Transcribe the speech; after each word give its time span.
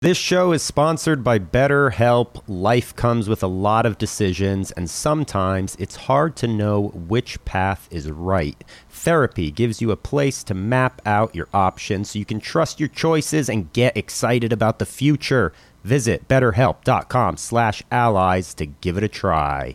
This 0.00 0.16
show 0.16 0.52
is 0.52 0.62
sponsored 0.62 1.24
by 1.24 1.40
BetterHelp. 1.40 2.44
Life 2.46 2.94
comes 2.94 3.28
with 3.28 3.42
a 3.42 3.48
lot 3.48 3.84
of 3.84 3.98
decisions, 3.98 4.70
and 4.70 4.88
sometimes 4.88 5.74
it's 5.74 6.06
hard 6.06 6.36
to 6.36 6.46
know 6.46 6.92
which 6.94 7.44
path 7.44 7.88
is 7.90 8.08
right. 8.08 8.62
Therapy 8.88 9.50
gives 9.50 9.82
you 9.82 9.90
a 9.90 9.96
place 9.96 10.44
to 10.44 10.54
map 10.54 11.02
out 11.04 11.34
your 11.34 11.48
options 11.52 12.10
so 12.10 12.20
you 12.20 12.24
can 12.24 12.38
trust 12.38 12.78
your 12.78 12.88
choices 12.88 13.48
and 13.48 13.72
get 13.72 13.96
excited 13.96 14.52
about 14.52 14.78
the 14.78 14.86
future. 14.86 15.52
Visit 15.82 16.28
betterhelp.com 16.28 17.36
slash 17.36 17.82
allies 17.90 18.54
to 18.54 18.66
give 18.66 18.98
it 18.98 19.02
a 19.02 19.08
try. 19.08 19.74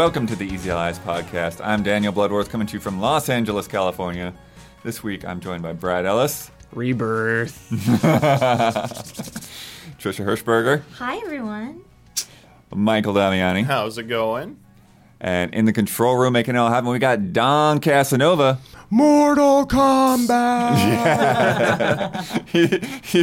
Welcome 0.00 0.26
to 0.28 0.34
the 0.34 0.46
Easy 0.46 0.70
Allies 0.70 0.98
podcast. 0.98 1.60
I'm 1.62 1.82
Daniel 1.82 2.10
Bloodworth 2.10 2.48
coming 2.48 2.66
to 2.68 2.72
you 2.72 2.80
from 2.80 3.02
Los 3.02 3.28
Angeles, 3.28 3.68
California. 3.68 4.32
This 4.82 5.02
week 5.02 5.26
I'm 5.26 5.40
joined 5.40 5.62
by 5.62 5.74
Brad 5.74 6.06
Ellis, 6.06 6.50
Rebirth. 6.72 7.68
Trisha 10.00 10.24
Hershberger, 10.24 10.84
Hi, 10.94 11.18
everyone. 11.18 11.82
Michael 12.74 13.12
Damiani, 13.12 13.62
How's 13.62 13.98
it 13.98 14.04
going? 14.04 14.56
and 15.20 15.52
in 15.54 15.66
the 15.66 15.72
control 15.74 16.16
room 16.16 16.32
making 16.32 16.54
it 16.54 16.58
all 16.58 16.70
happen, 16.70 16.88
we 16.88 16.98
got 16.98 17.34
Don 17.34 17.78
Casanova. 17.78 18.58
Mortal 18.92 19.66
Kombat! 19.68 20.76
he, 22.48 22.66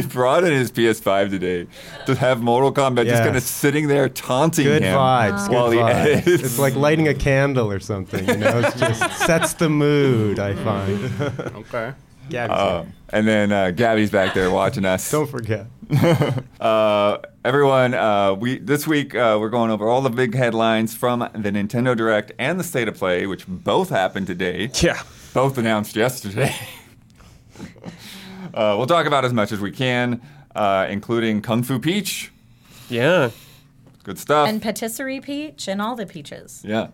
brought 0.06 0.44
in 0.44 0.52
his 0.52 0.72
PS5 0.72 1.28
today 1.30 1.66
to 2.06 2.14
have 2.14 2.40
Mortal 2.42 2.72
Kombat 2.72 3.04
just 3.06 3.22
kind 3.22 3.36
of 3.36 3.42
sitting 3.42 3.86
there 3.86 4.08
taunting 4.08 4.64
Good 4.64 4.82
him 4.82 4.96
vibes. 4.96 5.46
Good 5.48 5.54
while 5.54 5.70
he 5.70 5.78
vibes. 5.78 5.94
edits. 6.26 6.42
It's 6.42 6.58
like 6.58 6.74
lighting 6.74 7.06
a 7.08 7.14
candle 7.14 7.70
or 7.70 7.80
something, 7.80 8.26
you 8.26 8.36
know? 8.38 8.60
It 8.60 8.76
just 8.76 9.18
sets 9.26 9.52
the 9.54 9.68
mood, 9.68 10.38
I 10.38 10.54
find. 10.54 10.98
Okay. 11.58 11.92
Gabby's 12.30 12.56
Uh, 12.58 12.82
here. 12.82 12.92
and 13.10 13.26
then 13.28 13.52
uh, 13.52 13.70
Gabby's 13.70 14.10
back 14.10 14.32
there 14.34 14.50
watching 14.50 14.84
us. 14.84 15.10
Don't 15.10 15.28
forget. 15.28 15.66
Uh, 16.60 17.18
everyone, 17.44 17.94
uh, 17.94 18.34
we 18.34 18.58
this 18.58 18.86
week 18.86 19.14
uh, 19.14 19.36
we're 19.40 19.48
going 19.48 19.70
over 19.70 19.88
all 19.88 20.00
the 20.02 20.10
big 20.10 20.34
headlines 20.34 20.94
from 20.94 21.20
the 21.20 21.50
Nintendo 21.50 21.96
Direct 21.96 22.32
and 22.38 22.60
the 22.60 22.64
State 22.64 22.86
of 22.88 22.96
Play, 22.96 23.26
which 23.26 23.46
both 23.46 23.88
happened 23.90 24.26
today. 24.26 24.70
Yeah. 24.82 25.02
Both 25.34 25.58
announced 25.58 25.94
yesterday. 25.96 26.54
uh, 28.54 28.74
we'll 28.76 28.86
talk 28.86 29.06
about 29.06 29.24
as 29.24 29.32
much 29.32 29.52
as 29.52 29.60
we 29.60 29.70
can, 29.70 30.20
uh, 30.54 30.86
including 30.88 31.42
Kung 31.42 31.62
Fu 31.62 31.78
Peach. 31.78 32.32
Yeah. 32.88 33.30
Good 34.04 34.18
stuff. 34.18 34.48
And 34.48 34.62
patisserie 34.62 35.20
peach 35.20 35.68
and 35.68 35.82
all 35.82 35.94
the 35.94 36.06
peaches. 36.06 36.62
yeah. 36.64 36.88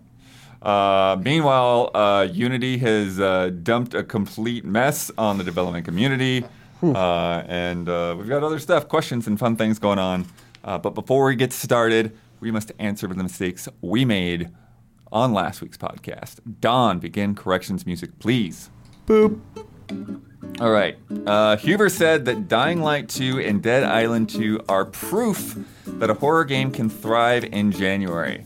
Uh, 0.61 1.17
meanwhile, 1.23 1.91
uh, 1.95 2.27
Unity 2.33 2.79
has 2.79 3.21
uh, 3.21 3.51
dumped 3.63 3.93
a 3.93 4.03
complete 4.03 4.65
mess 4.65 5.11
on 5.19 5.37
the 5.39 5.45
development 5.45 5.85
community. 5.85 6.45
Uh, 6.83 7.43
and 7.47 7.89
uh, 7.89 8.15
we've 8.19 8.29
got 8.29 8.43
other 8.43 8.59
stuff, 8.59 8.89
questions, 8.89 9.27
and 9.27 9.39
fun 9.39 9.57
things 9.57 9.79
going 9.79 9.99
on. 9.99 10.27
Uh, 10.65 10.77
but 10.79 10.91
before 10.95 11.27
we 11.27 11.37
get 11.37 11.53
started, 11.53 12.17
we 12.41 12.51
must 12.51 12.73
answer 12.79 13.07
for 13.09 13.15
the 13.15 13.23
mistakes 13.23 13.69
we 13.81 14.05
made 14.05 14.51
on 15.15 15.33
last 15.33 15.63
week's 15.63 15.79
podcast. 15.79 16.41
Don, 16.61 16.99
begin 16.99 17.35
corrections 17.35 17.87
music, 17.87 18.19
please. 18.19 18.69
Boop. 19.07 19.41
All 20.61 20.71
right. 20.71 20.99
Uh, 21.27 21.57
Huber 21.57 21.89
said 21.89 22.25
that 22.27 22.49
Dying 22.49 22.83
Light 22.83 23.09
2 23.09 23.41
and 23.41 23.63
Dead 23.63 23.85
Island 23.85 24.29
2 24.29 24.65
are 24.69 24.85
proof 24.85 25.57
that 25.87 26.11
a 26.11 26.15
horror 26.15 26.45
game 26.45 26.71
can 26.71 26.91
thrive 26.91 27.45
in 27.45 27.71
January. 27.73 28.45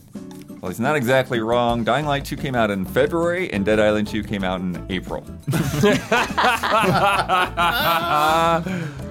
Well, 0.61 0.69
he's 0.69 0.79
not 0.79 0.95
exactly 0.95 1.39
wrong. 1.39 1.83
Dying 1.83 2.05
Light 2.05 2.25
2 2.25 2.35
came 2.37 2.53
out 2.53 2.69
in 2.69 2.85
February, 2.85 3.51
and 3.51 3.65
Dead 3.65 3.79
Island 3.79 4.07
2 4.07 4.23
came 4.23 4.43
out 4.43 4.59
in 4.59 4.85
April. 4.89 5.25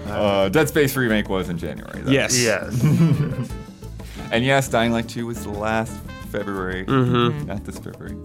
uh, 0.06 0.48
Dead 0.50 0.68
Space 0.68 0.94
Remake 0.94 1.28
was 1.28 1.48
in 1.48 1.58
January. 1.58 2.02
though. 2.02 2.10
Yes. 2.10 2.38
Yes. 2.40 3.50
And 4.30 4.44
yes, 4.44 4.68
Dying 4.68 4.92
Light 4.92 5.08
2 5.08 5.24
was 5.24 5.42
the 5.42 5.48
last 5.48 5.96
February, 6.28 6.84
Mm-hmm. 6.84 7.46
not 7.46 7.64
this 7.64 7.78
February. 7.78 8.16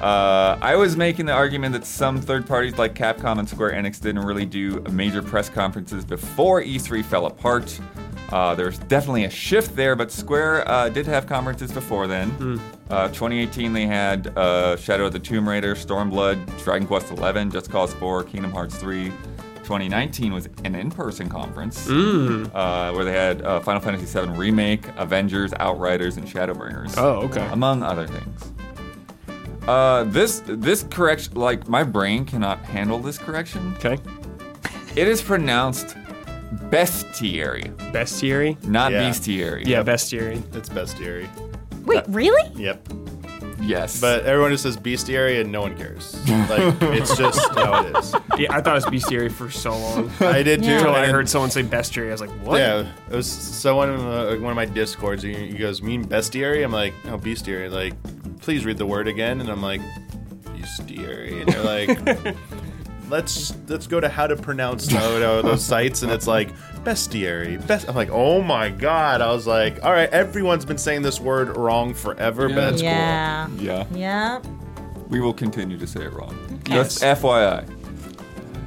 Uh, 0.00 0.58
I 0.60 0.76
was 0.76 0.96
making 0.96 1.26
the 1.26 1.32
argument 1.32 1.72
that 1.72 1.86
some 1.86 2.20
third 2.20 2.46
parties 2.46 2.76
like 2.78 2.94
Capcom 2.94 3.38
and 3.38 3.48
Square 3.48 3.72
Enix 3.72 4.00
didn't 4.00 4.24
really 4.24 4.44
do 4.46 4.80
major 4.90 5.22
press 5.22 5.48
conferences 5.48 6.04
before 6.04 6.62
E3 6.62 7.04
fell 7.04 7.26
apart. 7.26 7.80
Uh, 8.30 8.54
there's 8.56 8.78
definitely 8.80 9.24
a 9.24 9.30
shift 9.30 9.76
there, 9.76 9.94
but 9.94 10.10
Square 10.10 10.68
uh, 10.68 10.88
did 10.88 11.06
have 11.06 11.26
conferences 11.26 11.70
before 11.70 12.06
then. 12.08 12.30
Hmm. 12.30 12.56
Uh, 12.90 13.08
2018, 13.08 13.72
they 13.72 13.86
had 13.86 14.36
uh, 14.36 14.76
Shadow 14.76 15.06
of 15.06 15.12
the 15.12 15.18
Tomb 15.20 15.48
Raider, 15.48 15.74
Stormblood, 15.74 16.44
Dragon 16.64 16.86
Quest 16.86 17.08
XI, 17.08 17.44
Just 17.50 17.70
Cause 17.70 17.94
4, 17.94 18.24
Kingdom 18.24 18.50
Hearts 18.50 18.76
3. 18.76 19.12
2019 19.66 20.32
was 20.32 20.48
an 20.64 20.74
in-person 20.74 21.28
conference 21.28 21.86
Hmm. 21.86 22.46
uh, 22.54 22.92
where 22.92 23.04
they 23.04 23.12
had 23.12 23.42
uh, 23.42 23.60
Final 23.60 23.80
Fantasy 23.82 24.06
VII 24.18 24.28
Remake, 24.36 24.86
Avengers, 24.96 25.52
Outriders, 25.58 26.16
and 26.16 26.26
Shadowbringers. 26.26 26.94
Oh, 26.96 27.22
okay. 27.26 27.46
Among 27.52 27.82
other 27.82 28.06
things. 28.06 28.52
Uh, 29.68 30.04
this 30.04 30.42
this 30.46 30.84
correction, 30.90 31.34
like 31.34 31.68
my 31.68 31.82
brain 31.82 32.24
cannot 32.24 32.60
handle 32.64 32.98
this 33.00 33.18
correction. 33.18 33.74
Okay. 33.78 33.98
It 34.94 35.08
is 35.08 35.20
pronounced 35.20 35.96
bestiary, 36.70 37.74
Bestiary. 37.92 38.62
not 38.66 38.92
Yeah. 38.92 39.02
bestiary. 39.10 39.66
Yeah, 39.66 39.82
bestiary. 39.82 40.40
it's 40.54 40.68
bestiary. 40.68 41.28
Wait, 41.84 42.04
really? 42.08 42.48
Yep. 42.54 42.88
Yes. 43.66 44.00
But 44.00 44.24
everyone 44.24 44.52
just 44.52 44.62
says 44.62 44.76
bestiary 44.76 45.40
and 45.40 45.50
no 45.50 45.62
one 45.62 45.76
cares. 45.76 46.14
Like 46.48 46.74
it's 46.82 47.16
just 47.16 47.40
how 47.54 47.84
it 47.84 47.96
is. 47.96 48.14
Yeah, 48.38 48.54
I 48.54 48.60
thought 48.60 48.76
it 48.76 48.84
was 48.84 48.86
bestiary 48.86 49.30
for 49.30 49.50
so 49.50 49.76
long. 49.76 50.10
I 50.20 50.42
did 50.42 50.62
too. 50.62 50.68
Yeah. 50.70 50.76
Until 50.78 50.94
I 50.94 51.02
and- 51.04 51.12
heard 51.12 51.28
someone 51.28 51.50
say 51.50 51.62
bestiary, 51.62 52.08
I 52.08 52.12
was 52.12 52.20
like, 52.20 52.30
what? 52.42 52.58
Yeah, 52.58 52.90
it 53.10 53.14
was 53.14 53.26
someone 53.30 53.90
in 53.90 54.00
uh, 54.00 54.36
one 54.36 54.50
of 54.50 54.56
my 54.56 54.64
discords. 54.66 55.22
He, 55.22 55.32
he 55.34 55.58
goes, 55.58 55.82
"Mean 55.82 56.04
bestiary?" 56.04 56.64
I'm 56.64 56.72
like, 56.72 56.94
"No, 57.04 57.18
bestiary." 57.18 57.70
Like, 57.70 57.94
please 58.40 58.64
read 58.64 58.78
the 58.78 58.86
word 58.86 59.08
again. 59.08 59.40
And 59.40 59.48
I'm 59.50 59.62
like, 59.62 59.80
bestiary. 60.44 61.40
And 61.42 61.48
they're 61.52 61.62
like, 61.62 62.36
"Let's 63.08 63.54
let's 63.68 63.86
go 63.86 64.00
to 64.00 64.08
how 64.08 64.26
to 64.26 64.36
pronounce 64.36 64.86
those 64.86 65.64
sites." 65.64 66.02
And 66.02 66.12
it's 66.12 66.26
like 66.26 66.50
bestiary. 66.86 67.64
Best. 67.66 67.88
I'm 67.88 67.94
like, 67.96 68.10
"Oh 68.10 68.40
my 68.40 68.70
god!" 68.70 69.20
I 69.20 69.32
was 69.32 69.46
like, 69.46 69.84
"All 69.84 69.92
right, 69.92 70.08
everyone's 70.10 70.64
been 70.64 70.78
saying 70.78 71.02
this 71.02 71.20
word 71.20 71.56
wrong 71.56 71.92
forever, 71.94 72.48
Yeah. 72.48 72.54
but 72.54 72.72
it's 72.74 72.82
yeah. 72.82 73.48
yeah, 73.58 73.84
Yeah. 73.92 74.40
we 75.08 75.20
will 75.20 75.34
continue 75.34 75.76
to 75.78 75.86
say 75.86 76.04
it 76.04 76.12
wrong. 76.12 76.34
Just 76.64 77.02
FYI. 77.02 77.64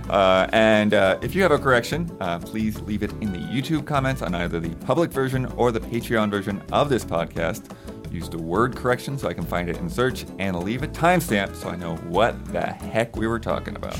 Uh, 0.09 0.47
and 0.53 0.93
uh, 0.95 1.19
if 1.21 1.35
you 1.35 1.43
have 1.43 1.51
a 1.51 1.57
correction, 1.59 2.09
uh, 2.19 2.39
please 2.39 2.79
leave 2.81 3.03
it 3.03 3.11
in 3.21 3.31
the 3.31 3.37
YouTube 3.37 3.85
comments 3.85 4.21
on 4.23 4.33
either 4.33 4.59
the 4.59 4.73
public 4.85 5.11
version 5.11 5.45
or 5.55 5.71
the 5.71 5.79
Patreon 5.79 6.31
version 6.31 6.61
of 6.71 6.89
this 6.89 7.05
podcast. 7.05 7.71
Use 8.11 8.27
the 8.27 8.39
word 8.39 8.75
correction 8.75 9.19
so 9.19 9.27
I 9.27 9.33
can 9.33 9.45
find 9.45 9.69
it 9.69 9.77
in 9.77 9.87
search 9.87 10.25
and 10.39 10.57
leave 10.63 10.81
a 10.81 10.87
timestamp 10.87 11.55
so 11.55 11.69
I 11.69 11.75
know 11.75 11.95
what 12.07 12.43
the 12.51 12.61
heck 12.61 13.15
we 13.17 13.27
were 13.27 13.37
talking 13.39 13.75
about. 13.75 13.95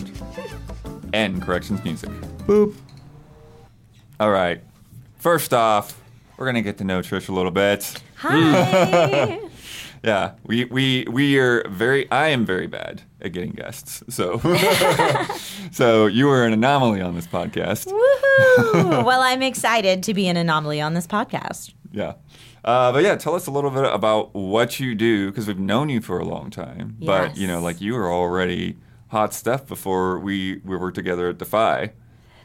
End 1.14 1.44
corrections 1.44 1.84
music. 1.84 2.10
Boop. 2.48 2.74
All 4.20 4.32
right. 4.32 4.62
First 5.18 5.54
off, 5.54 6.00
we're 6.38 6.46
gonna 6.46 6.62
get 6.62 6.78
to 6.80 6.84
know 6.84 7.00
Trish 7.00 7.30
a 7.30 7.32
little 7.32 7.52
bit. 7.52 8.02
Hi. 8.18 9.40
Yeah, 10.04 10.36
we 10.46 10.64
we 10.66 11.06
we 11.10 11.38
are 11.40 11.68
very. 11.68 12.10
I 12.10 12.30
am 12.30 12.46
very 12.46 12.68
bad 12.68 13.02
at 13.22 13.34
getting 13.34 13.52
guests. 13.52 14.02
So, 14.08 14.40
so 15.72 16.06
you 16.06 16.30
are 16.30 16.46
an 16.46 16.54
anomaly 16.54 17.02
on 17.02 17.16
this 17.16 17.28
podcast. 17.28 17.88
Woohoo! 17.88 19.04
well, 19.06 19.22
I'm 19.22 19.42
excited 19.42 20.02
to 20.04 20.14
be 20.14 20.28
an 20.28 20.38
anomaly 20.38 20.80
on 20.80 20.94
this 20.94 21.06
podcast. 21.06 21.74
Yeah, 21.92 22.14
uh, 22.64 22.94
but 22.94 23.04
yeah, 23.04 23.18
tell 23.18 23.36
us 23.36 23.48
a 23.48 23.52
little 23.52 23.72
bit 23.72 23.84
about 23.94 24.34
what 24.34 24.80
you 24.80 24.96
do 24.96 25.32
because 25.32 25.48
we've 25.48 25.60
known 25.60 25.90
you 25.90 26.00
for 26.00 26.18
a 26.18 26.26
long 26.26 26.50
time. 26.50 26.96
But 27.02 27.36
you 27.36 27.48
know, 27.48 27.60
like 27.60 27.82
you 27.82 27.94
were 27.94 28.10
already 28.10 28.78
hot 29.10 29.34
stuff 29.34 29.68
before 29.68 30.18
we 30.18 30.62
we 30.64 30.78
were 30.78 30.94
together 30.94 31.28
at 31.28 31.40
Defy. 31.40 31.92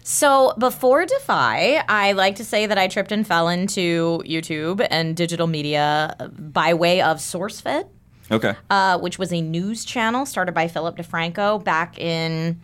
So 0.06 0.52
before 0.58 1.06
Defy, 1.06 1.82
I 1.88 2.12
like 2.12 2.36
to 2.36 2.44
say 2.44 2.66
that 2.66 2.76
I 2.76 2.88
tripped 2.88 3.10
and 3.10 3.26
fell 3.26 3.48
into 3.48 4.22
YouTube 4.26 4.86
and 4.90 5.16
digital 5.16 5.46
media 5.46 6.14
by 6.30 6.74
way 6.74 7.00
of 7.00 7.16
SourceFed. 7.16 7.88
Okay. 8.30 8.54
uh, 8.70 8.98
which 8.98 9.18
was 9.18 9.32
a 9.34 9.42
news 9.42 9.84
channel 9.84 10.24
started 10.24 10.52
by 10.52 10.66
Philip 10.66 10.96
DeFranco 10.96 11.62
back 11.62 11.98
in 11.98 12.58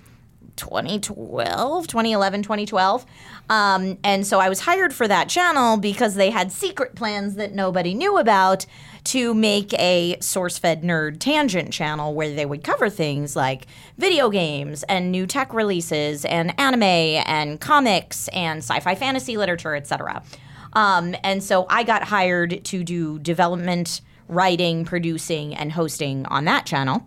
2012, 0.56 1.86
2011, 1.86 2.42
2012. 2.42 3.06
Um, 3.48 3.98
and 4.04 4.26
so 4.26 4.38
I 4.38 4.48
was 4.48 4.60
hired 4.60 4.94
for 4.94 5.06
that 5.08 5.28
channel 5.28 5.76
because 5.76 6.14
they 6.14 6.30
had 6.30 6.50
secret 6.52 6.94
plans 6.94 7.34
that 7.34 7.54
nobody 7.54 7.94
knew 7.94 8.16
about 8.18 8.64
to 9.04 9.34
make 9.34 9.72
a 9.74 10.16
SourceFed 10.20 10.82
nerd 10.82 11.18
tangent 11.18 11.72
channel 11.72 12.14
where 12.14 12.34
they 12.34 12.46
would 12.46 12.64
cover 12.64 12.90
things 12.90 13.36
like 13.36 13.66
video 13.98 14.30
games 14.30 14.82
and 14.84 15.10
new 15.10 15.26
tech 15.26 15.52
releases 15.54 16.24
and 16.24 16.58
anime 16.58 16.82
and 16.82 17.60
comics 17.60 18.28
and 18.28 18.58
sci 18.58 18.80
fi 18.80 18.94
fantasy 18.94 19.36
literature, 19.36 19.74
etc. 19.74 20.22
Um, 20.72 21.14
and 21.24 21.42
so 21.42 21.66
I 21.68 21.82
got 21.82 22.04
hired 22.04 22.64
to 22.64 22.84
do 22.84 23.18
development, 23.18 24.00
writing, 24.28 24.84
producing, 24.84 25.54
and 25.54 25.72
hosting 25.72 26.26
on 26.26 26.44
that 26.44 26.66
channel 26.66 27.06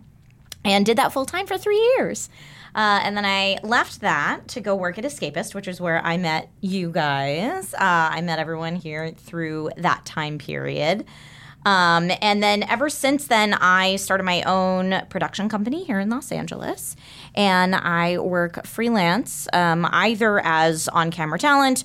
and 0.64 0.86
did 0.86 0.98
that 0.98 1.12
full 1.12 1.26
time 1.26 1.46
for 1.46 1.58
three 1.58 1.78
years. 1.96 2.28
Uh, 2.74 3.00
and 3.04 3.16
then 3.16 3.24
I 3.24 3.58
left 3.62 4.00
that 4.00 4.48
to 4.48 4.60
go 4.60 4.74
work 4.74 4.98
at 4.98 5.04
Escapist, 5.04 5.54
which 5.54 5.68
is 5.68 5.80
where 5.80 6.04
I 6.04 6.16
met 6.16 6.50
you 6.60 6.90
guys. 6.90 7.72
Uh, 7.72 7.78
I 7.78 8.20
met 8.20 8.40
everyone 8.40 8.74
here 8.74 9.12
through 9.12 9.70
that 9.76 10.04
time 10.04 10.38
period. 10.38 11.04
Um, 11.66 12.10
and 12.20 12.42
then 12.42 12.62
ever 12.64 12.90
since 12.90 13.26
then, 13.26 13.54
I 13.54 13.96
started 13.96 14.24
my 14.24 14.42
own 14.42 15.02
production 15.08 15.48
company 15.48 15.84
here 15.84 15.98
in 16.00 16.10
Los 16.10 16.30
Angeles. 16.30 16.94
And 17.34 17.74
I 17.74 18.18
work 18.18 18.66
freelance, 18.66 19.48
um, 19.52 19.86
either 19.90 20.40
as 20.44 20.88
on 20.88 21.10
camera 21.10 21.38
talent, 21.38 21.84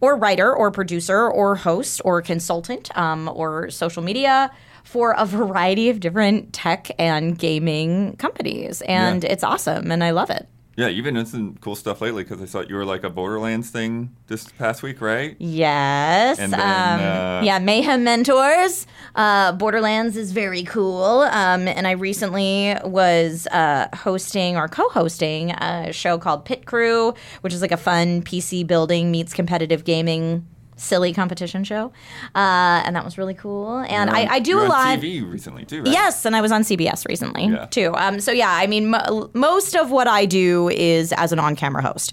or 0.00 0.16
writer, 0.16 0.54
or 0.54 0.70
producer, 0.70 1.28
or 1.28 1.56
host, 1.56 2.00
or 2.04 2.22
consultant, 2.22 2.96
um, 2.96 3.28
or 3.32 3.70
social 3.70 4.02
media 4.02 4.50
for 4.82 5.12
a 5.12 5.26
variety 5.26 5.90
of 5.90 6.00
different 6.00 6.52
tech 6.52 6.90
and 6.98 7.38
gaming 7.38 8.16
companies. 8.16 8.80
And 8.82 9.22
Yeah. 9.22 9.30
it's 9.30 9.44
awesome, 9.44 9.92
and 9.92 10.02
I 10.02 10.10
love 10.10 10.30
it. 10.30 10.48
Yeah, 10.76 10.88
you've 10.88 11.04
been 11.04 11.14
doing 11.14 11.26
some 11.26 11.56
cool 11.60 11.74
stuff 11.74 12.00
lately 12.00 12.22
because 12.22 12.40
I 12.40 12.46
saw 12.46 12.60
you 12.60 12.74
were 12.76 12.84
like 12.84 13.04
a 13.04 13.10
Borderlands 13.10 13.70
thing 13.70 14.16
this 14.28 14.48
past 14.52 14.82
week, 14.82 15.00
right? 15.00 15.36
Yes. 15.38 16.38
And 16.38 16.52
then, 16.52 16.60
um, 16.60 17.00
uh, 17.00 17.42
yeah, 17.42 17.58
Mayhem 17.58 18.04
Mentors. 18.04 18.86
Uh, 19.14 19.52
Borderlands 19.52 20.16
is 20.16 20.32
very 20.32 20.62
cool. 20.62 21.22
Um, 21.22 21.68
and 21.68 21.86
I 21.86 21.92
recently 21.92 22.76
was 22.84 23.46
uh, 23.48 23.88
hosting 23.94 24.56
or 24.56 24.68
co 24.68 24.88
hosting 24.90 25.50
a 25.52 25.92
show 25.92 26.18
called 26.18 26.44
Pit 26.44 26.66
Crew, 26.66 27.14
which 27.42 27.52
is 27.52 27.60
like 27.60 27.72
a 27.72 27.76
fun 27.76 28.22
PC 28.22 28.66
building 28.66 29.10
meets 29.10 29.34
competitive 29.34 29.84
gaming. 29.84 30.46
Silly 30.80 31.12
competition 31.12 31.62
show, 31.64 31.92
uh, 32.34 32.82
and 32.84 32.96
that 32.96 33.04
was 33.04 33.18
really 33.18 33.34
cool. 33.34 33.78
And 33.78 34.08
You're 34.10 34.18
I, 34.18 34.22
on- 34.22 34.28
I 34.28 34.38
do 34.40 34.58
a 34.58 34.62
on 34.62 34.68
lot. 34.68 34.98
TV 34.98 35.30
recently 35.30 35.64
too, 35.64 35.82
right? 35.82 35.92
Yes, 35.92 36.24
and 36.24 36.34
I 36.34 36.40
was 36.40 36.50
on 36.52 36.62
CBS 36.62 37.06
recently 37.06 37.46
Yeah. 37.46 37.66
too. 37.66 37.92
Um, 37.96 38.18
so 38.20 38.32
yeah, 38.32 38.50
I 38.50 38.66
mean, 38.66 38.88
mo 38.90 39.30
most 39.34 39.76
of 39.76 39.90
what 39.90 40.08
I 40.08 40.24
do 40.26 40.68
is 40.70 41.12
as 41.12 41.32
an 41.32 41.38
on-camera 41.38 41.82
host. 41.82 42.12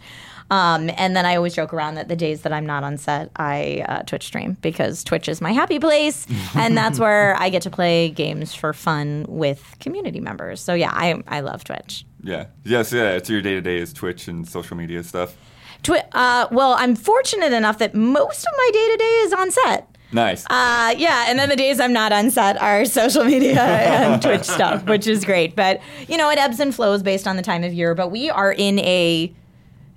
Um, 0.49 0.89
and 0.97 1.13
then 1.13 1.25
I 1.25 1.35
always 1.35 1.53
joke 1.55 1.73
around 1.73 1.95
that 1.95 2.07
the 2.07 2.15
days 2.15 2.43
that 2.43 2.53
I'm 2.53 2.65
not 2.65 2.81
on 2.85 2.97
set, 2.97 3.31
I 3.35 3.83
uh, 3.89 4.03
Twitch 4.03 4.23
stream 4.25 4.55
because 4.61 5.03
Twitch 5.03 5.27
is 5.27 5.41
my 5.41 5.51
happy 5.51 5.77
place, 5.77 6.25
and 6.55 6.77
that's 6.77 6.99
where 6.99 7.35
I 7.37 7.49
get 7.49 7.63
to 7.63 7.69
play 7.69 8.09
games 8.09 8.53
for 8.55 8.71
fun 8.71 9.25
with 9.27 9.75
community 9.81 10.21
members. 10.21 10.61
So 10.61 10.73
yeah, 10.73 10.91
I 10.93 11.21
I 11.27 11.41
love 11.41 11.65
Twitch. 11.65 12.05
Yeah. 12.23 12.45
Yes. 12.63 12.93
Yeah. 12.93 13.11
It's 13.11 13.29
your 13.29 13.41
day 13.41 13.55
to 13.55 13.61
day 13.61 13.77
is 13.77 13.91
Twitch 13.91 14.27
and 14.29 14.47
social 14.47 14.77
media 14.77 15.03
stuff. 15.03 15.35
Twi- 15.83 16.03
uh, 16.12 16.47
well, 16.51 16.75
I'm 16.77 16.95
fortunate 16.95 17.53
enough 17.53 17.77
that 17.79 17.94
most 17.95 18.39
of 18.39 18.53
my 18.57 18.69
day 18.74 18.88
to 18.91 18.97
day 18.97 19.13
is 19.25 19.33
on 19.33 19.51
set. 19.51 19.89
Nice. 20.12 20.45
Uh, 20.50 20.95
yeah, 20.97 21.25
and 21.27 21.38
then 21.38 21.50
the 21.50 21.56
days 21.56 21.79
I'm 21.79 21.91
not 21.94 22.13
on 22.13 22.31
set 22.31 22.62
are 22.62 22.85
social 23.01 23.24
media 23.25 23.62
and 23.62 24.21
Twitch 24.21 24.44
stuff, 24.44 24.85
which 24.85 25.06
is 25.07 25.25
great. 25.25 25.56
But 25.56 25.81
you 26.07 26.18
know, 26.18 26.29
it 26.29 26.38
ebbs 26.38 26.59
and 26.59 26.74
flows 26.74 27.03
based 27.03 27.27
on 27.27 27.35
the 27.35 27.41
time 27.41 27.63
of 27.63 27.74
year. 27.74 27.94
But 27.95 28.09
we 28.09 28.29
are 28.29 28.51
in 28.51 28.79
a 28.79 29.33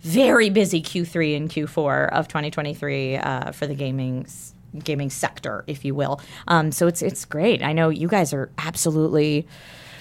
very 0.01 0.49
busy 0.51 0.81
Q3 0.83 1.37
and 1.37 1.51
Q4 1.51 2.09
of 2.13 2.27
2023 2.27 3.17
uh, 3.19 3.53
for 3.53 3.67
the 3.67 3.75
gaming 3.75 4.27
gaming 4.85 5.11
sector, 5.11 5.65
if 5.67 5.85
you 5.85 5.95
will. 5.95 6.21
Um, 6.49 6.73
so 6.73 6.87
it's 6.87 7.03
it's 7.03 7.25
great. 7.25 7.63
I 7.63 7.73
know 7.73 7.89
you 7.89 8.09
guys 8.09 8.33
are 8.33 8.51
absolutely 8.59 9.47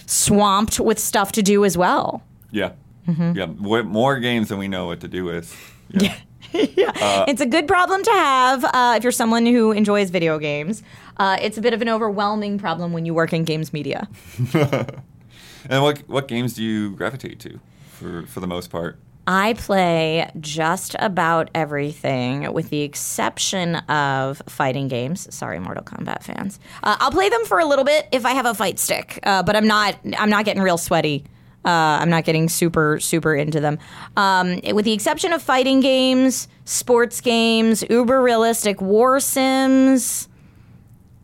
swamped 0.06 0.80
with 0.80 1.00
stuff 1.00 1.32
to 1.34 1.42
do 1.44 1.66
as 1.66 1.78
well. 1.78 2.24
yeah. 2.52 2.72
Mm-hmm. 3.08 3.38
Yeah. 3.38 3.46
More 3.84 4.20
games 4.20 4.50
than 4.50 4.58
we 4.58 4.68
know 4.68 4.88
what 4.88 5.02
to 5.02 5.08
do 5.08 5.26
with. 5.26 5.56
Yeah. 5.90 6.16
it's 6.54 7.42
a 7.42 7.46
good 7.46 7.68
problem 7.68 8.04
to 8.04 8.12
have 8.12 8.66
uh, 8.66 8.96
if 8.98 9.04
you're 9.04 9.12
someone 9.12 9.46
who 9.46 9.72
enjoys 9.72 10.10
video 10.10 10.40
games. 10.40 10.82
Uh, 11.18 11.38
it's 11.42 11.58
a 11.58 11.62
bit 11.62 11.74
of 11.74 11.82
an 11.82 11.90
overwhelming 11.90 12.58
problem 12.58 12.94
when 12.94 13.06
you 13.06 13.14
work 13.14 13.34
in 13.34 13.44
games 13.44 13.74
media. 13.74 14.08
and 14.54 15.84
what 15.84 16.00
what 16.08 16.28
games 16.28 16.54
do 16.54 16.64
you 16.64 16.96
gravitate 16.96 17.40
to 17.42 17.60
for 17.92 18.26
for 18.26 18.40
the 18.40 18.48
most 18.48 18.70
part? 18.70 19.00
I 19.28 19.54
play 19.54 20.32
just 20.40 20.96
about 20.98 21.52
everything 21.54 22.52
with 22.52 22.72
the 22.72 22.82
exception 22.82 23.76
of 23.76 24.42
fighting 24.48 24.88
games. 24.88 25.32
Sorry, 25.34 25.60
Mortal 25.60 25.84
Kombat 25.84 26.24
fans. 26.24 26.60
Uh, 26.82 26.98
I'll 27.00 27.12
play 27.12 27.30
them 27.30 27.46
for 27.46 27.60
a 27.60 27.66
little 27.66 27.86
bit 27.86 28.08
if 28.12 28.26
I 28.26 28.32
have 28.32 28.48
a 28.48 28.56
fight 28.56 28.80
stick, 28.80 29.20
uh, 29.24 29.44
but 29.44 29.56
I'm 29.56 29.68
not. 29.68 29.98
I'm 30.18 30.32
not 30.32 30.46
getting 30.46 30.64
real 30.64 30.80
sweaty. 30.80 31.26
Uh, 31.70 32.00
I'm 32.02 32.10
not 32.10 32.24
getting 32.24 32.50
super 32.50 33.00
super 33.00 33.36
into 33.36 33.60
them. 33.60 33.78
Um, 34.18 34.60
with 34.74 34.86
the 34.86 34.94
exception 34.94 35.34
of 35.34 35.42
fighting 35.42 35.82
games, 35.82 36.48
sports 36.66 37.22
games, 37.22 37.84
uber 37.90 38.22
realistic 38.22 38.82
war 38.82 39.20
sims, 39.20 40.28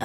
uh, 0.00 0.04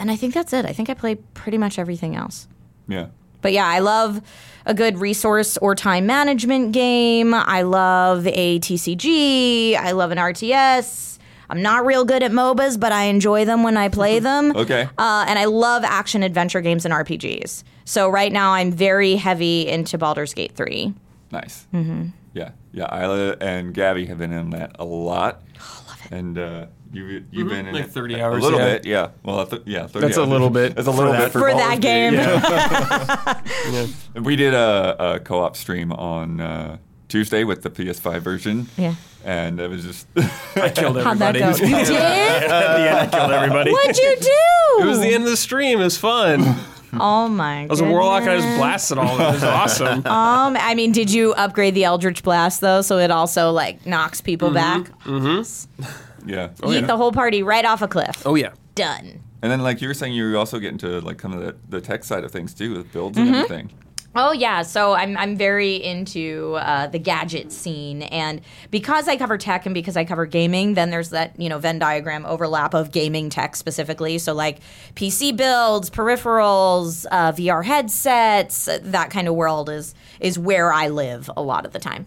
and 0.00 0.10
I 0.10 0.16
think 0.16 0.34
that's 0.34 0.52
it. 0.52 0.64
I 0.64 0.72
think 0.72 0.90
I 0.90 0.94
play 0.94 1.14
pretty 1.34 1.58
much 1.58 1.78
everything 1.78 2.16
else. 2.16 2.48
Yeah. 2.88 3.06
But 3.42 3.52
yeah, 3.52 3.66
I 3.66 3.78
love 3.78 4.22
a 4.64 4.74
good 4.74 4.98
resource 4.98 5.56
or 5.58 5.76
time 5.76 6.06
management 6.06 6.72
game. 6.72 7.32
I 7.32 7.62
love 7.62 8.26
a 8.26 8.58
TCG. 8.58 9.76
I 9.76 9.92
love 9.92 10.10
an 10.10 10.18
RTS. 10.18 11.18
I'm 11.48 11.62
not 11.62 11.86
real 11.86 12.04
good 12.04 12.24
at 12.24 12.32
MOBAs, 12.32 12.80
but 12.80 12.90
I 12.90 13.04
enjoy 13.04 13.44
them 13.44 13.62
when 13.62 13.76
I 13.76 13.88
play 13.88 14.18
them. 14.28 14.56
Okay. 14.56 14.88
Uh, 14.98 15.24
and 15.28 15.38
I 15.38 15.44
love 15.44 15.84
action 15.84 16.24
adventure 16.24 16.60
games 16.60 16.84
and 16.84 16.92
RPGs. 16.92 17.62
So 17.86 18.08
right 18.10 18.30
now 18.32 18.52
I'm 18.52 18.70
very 18.72 19.14
heavy 19.16 19.66
into 19.68 19.96
Baldur's 19.96 20.34
Gate 20.34 20.52
3. 20.54 20.92
Nice. 21.30 21.66
Mm-hmm. 21.72 22.08
Yeah. 22.34 22.50
Yeah. 22.72 23.02
Isla 23.04 23.36
and 23.40 23.72
Gabby 23.72 24.04
have 24.06 24.18
been 24.18 24.32
in 24.32 24.50
that 24.50 24.76
a 24.78 24.84
lot. 24.84 25.40
love 25.88 25.98
it. 26.04 26.10
And 26.12 26.36
uh, 26.38 26.66
you 26.92 27.24
you've 27.30 27.48
been 27.48 27.66
in 27.66 27.74
Like 27.74 27.84
it 27.84 27.90
30 27.92 28.14
a- 28.14 28.24
hours, 28.24 28.42
A 28.42 28.44
little 28.44 28.58
yeah. 28.58 28.72
bit. 28.74 28.86
Yeah. 28.86 29.08
Well, 29.22 29.46
th- 29.46 29.62
yeah. 29.66 29.86
30 29.86 30.04
That's 30.06 30.18
a 30.18 30.24
little 30.24 30.50
bit 30.50 30.74
That's 30.76 30.86
a 30.88 30.92
for 30.92 30.96
little 30.98 31.12
that- 31.12 31.20
bit 31.26 31.32
for, 31.32 31.40
For 31.40 31.54
that 31.54 31.80
game. 31.80 32.14
yeah. 34.14 34.20
We 34.20 34.36
did 34.36 34.52
a, 34.54 35.14
a 35.14 35.20
co-op 35.20 35.56
stream 35.56 35.92
on 35.92 36.40
uh, 36.40 36.78
Tuesday 37.08 37.44
with 37.44 37.62
the 37.62 37.70
PS5 37.70 38.20
version. 38.20 38.66
Yeah. 38.76 38.94
And 39.24 39.58
it 39.60 39.68
was 39.70 39.84
just 39.84 40.06
I 40.56 40.70
killed 40.70 40.98
everybody. 40.98 41.40
How'd 41.40 41.54
that 41.54 41.58
go? 41.60 41.66
You 41.66 41.76
did? 41.84 41.90
At 41.90 42.76
the 42.76 42.90
end, 42.90 42.98
I 42.98 43.06
killed 43.06 43.32
everybody. 43.32 43.72
What'd 43.72 43.96
you 43.96 44.16
do? 44.20 44.82
It 44.82 44.86
was 44.86 45.00
the 45.00 45.14
end 45.14 45.24
of 45.24 45.30
the 45.30 45.36
stream. 45.36 45.80
It 45.80 45.84
was 45.84 45.96
fun. 45.98 46.56
I 46.92 46.98
Oh 47.00 47.28
my 47.28 47.62
god. 47.62 47.70
was 47.70 47.80
a 47.80 47.84
warlock. 47.84 48.22
I 48.24 48.36
just 48.36 48.58
blasted 48.58 48.98
all 48.98 49.14
of 49.14 49.20
it. 49.20 49.24
It 49.24 49.32
was 49.34 49.44
awesome. 49.44 50.06
Um, 50.06 50.56
I 50.60 50.74
mean, 50.74 50.92
did 50.92 51.12
you 51.12 51.32
upgrade 51.34 51.74
the 51.74 51.84
Eldritch 51.84 52.22
Blast 52.22 52.60
though, 52.60 52.82
so 52.82 52.98
it 52.98 53.10
also 53.10 53.50
like 53.50 53.84
knocks 53.86 54.20
people 54.20 54.50
back? 54.50 54.90
yeah. 55.06 56.48
Yeet 56.58 56.86
the 56.86 56.96
whole 56.96 57.12
party 57.12 57.42
right 57.42 57.64
off 57.64 57.82
a 57.82 57.88
cliff. 57.88 58.22
Oh 58.26 58.34
yeah. 58.34 58.50
Done. 58.74 59.20
And 59.42 59.52
then 59.52 59.62
like 59.62 59.80
you 59.80 59.88
were 59.88 59.94
saying, 59.94 60.12
you 60.14 60.30
were 60.30 60.36
also 60.36 60.58
getting 60.58 60.78
to 60.78 61.00
like 61.00 61.18
kind 61.18 61.34
of 61.34 61.40
the, 61.40 61.56
the 61.68 61.80
tech 61.80 62.04
side 62.04 62.24
of 62.24 62.30
things 62.32 62.54
too, 62.54 62.74
with 62.76 62.92
builds 62.92 63.16
Mm-hmm. 63.18 63.26
and 63.28 63.36
everything. 63.36 63.70
Oh 64.16 64.32
yeah, 64.32 64.62
so 64.62 64.94
I'm 64.94 65.16
I'm 65.16 65.36
very 65.36 65.76
into 65.82 66.54
uh, 66.54 66.86
the 66.86 66.98
gadget 66.98 67.52
scene, 67.52 68.02
and 68.02 68.40
because 68.70 69.08
I 69.08 69.16
cover 69.16 69.36
tech 69.36 69.66
and 69.66 69.74
because 69.74 69.96
I 69.96 70.04
cover 70.04 70.24
gaming, 70.24 70.74
then 70.74 70.90
there's 70.90 71.10
that 71.10 71.38
you 71.38 71.48
know 71.48 71.58
Venn 71.58 71.78
diagram 71.78 72.24
overlap 72.24 72.74
of 72.74 72.92
gaming 72.92 73.28
tech 73.28 73.56
specifically. 73.56 74.18
So 74.18 74.32
like 74.32 74.60
PC 74.94 75.36
builds, 75.36 75.90
peripherals, 75.90 77.04
uh, 77.10 77.32
VR 77.32 77.64
headsets, 77.64 78.68
that 78.82 79.10
kind 79.10 79.28
of 79.28 79.34
world 79.34 79.68
is 79.68 79.94
is 80.20 80.38
where 80.38 80.72
I 80.72 80.88
live 80.88 81.30
a 81.36 81.42
lot 81.42 81.66
of 81.66 81.72
the 81.72 81.78
time. 81.78 82.06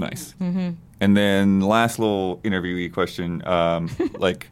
Nice. 0.00 0.34
Mm-hmm. 0.40 0.70
And 1.00 1.16
then 1.16 1.60
last 1.60 1.98
little 1.98 2.38
interviewee 2.38 2.92
question, 2.92 3.46
um, 3.46 3.90
like, 4.18 4.48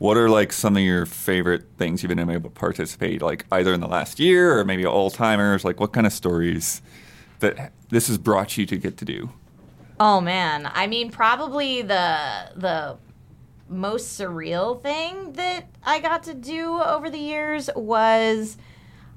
what 0.00 0.16
are 0.16 0.30
like 0.30 0.50
some 0.50 0.78
of 0.78 0.82
your 0.82 1.04
favorite 1.04 1.62
things 1.76 2.02
you've 2.02 2.08
been 2.08 2.18
able 2.18 2.48
to 2.48 2.54
participate, 2.54 3.20
like 3.20 3.44
either 3.52 3.74
in 3.74 3.80
the 3.80 3.86
last 3.86 4.18
year 4.18 4.58
or 4.58 4.64
maybe 4.64 4.86
all 4.86 5.10
timers? 5.10 5.62
Like, 5.62 5.78
what 5.78 5.92
kind 5.92 6.06
of 6.06 6.12
stories 6.14 6.80
that 7.40 7.70
this 7.90 8.08
has 8.08 8.16
brought 8.16 8.56
you 8.56 8.64
to 8.64 8.78
get 8.78 8.96
to 8.96 9.04
do? 9.04 9.28
Oh 10.00 10.22
man, 10.22 10.70
I 10.72 10.86
mean 10.86 11.10
probably 11.10 11.82
the 11.82 12.50
the 12.56 12.96
most 13.68 14.18
surreal 14.18 14.82
thing 14.82 15.34
that 15.34 15.68
I 15.84 16.00
got 16.00 16.22
to 16.24 16.34
do 16.34 16.80
over 16.80 17.10
the 17.10 17.18
years 17.18 17.68
was 17.76 18.56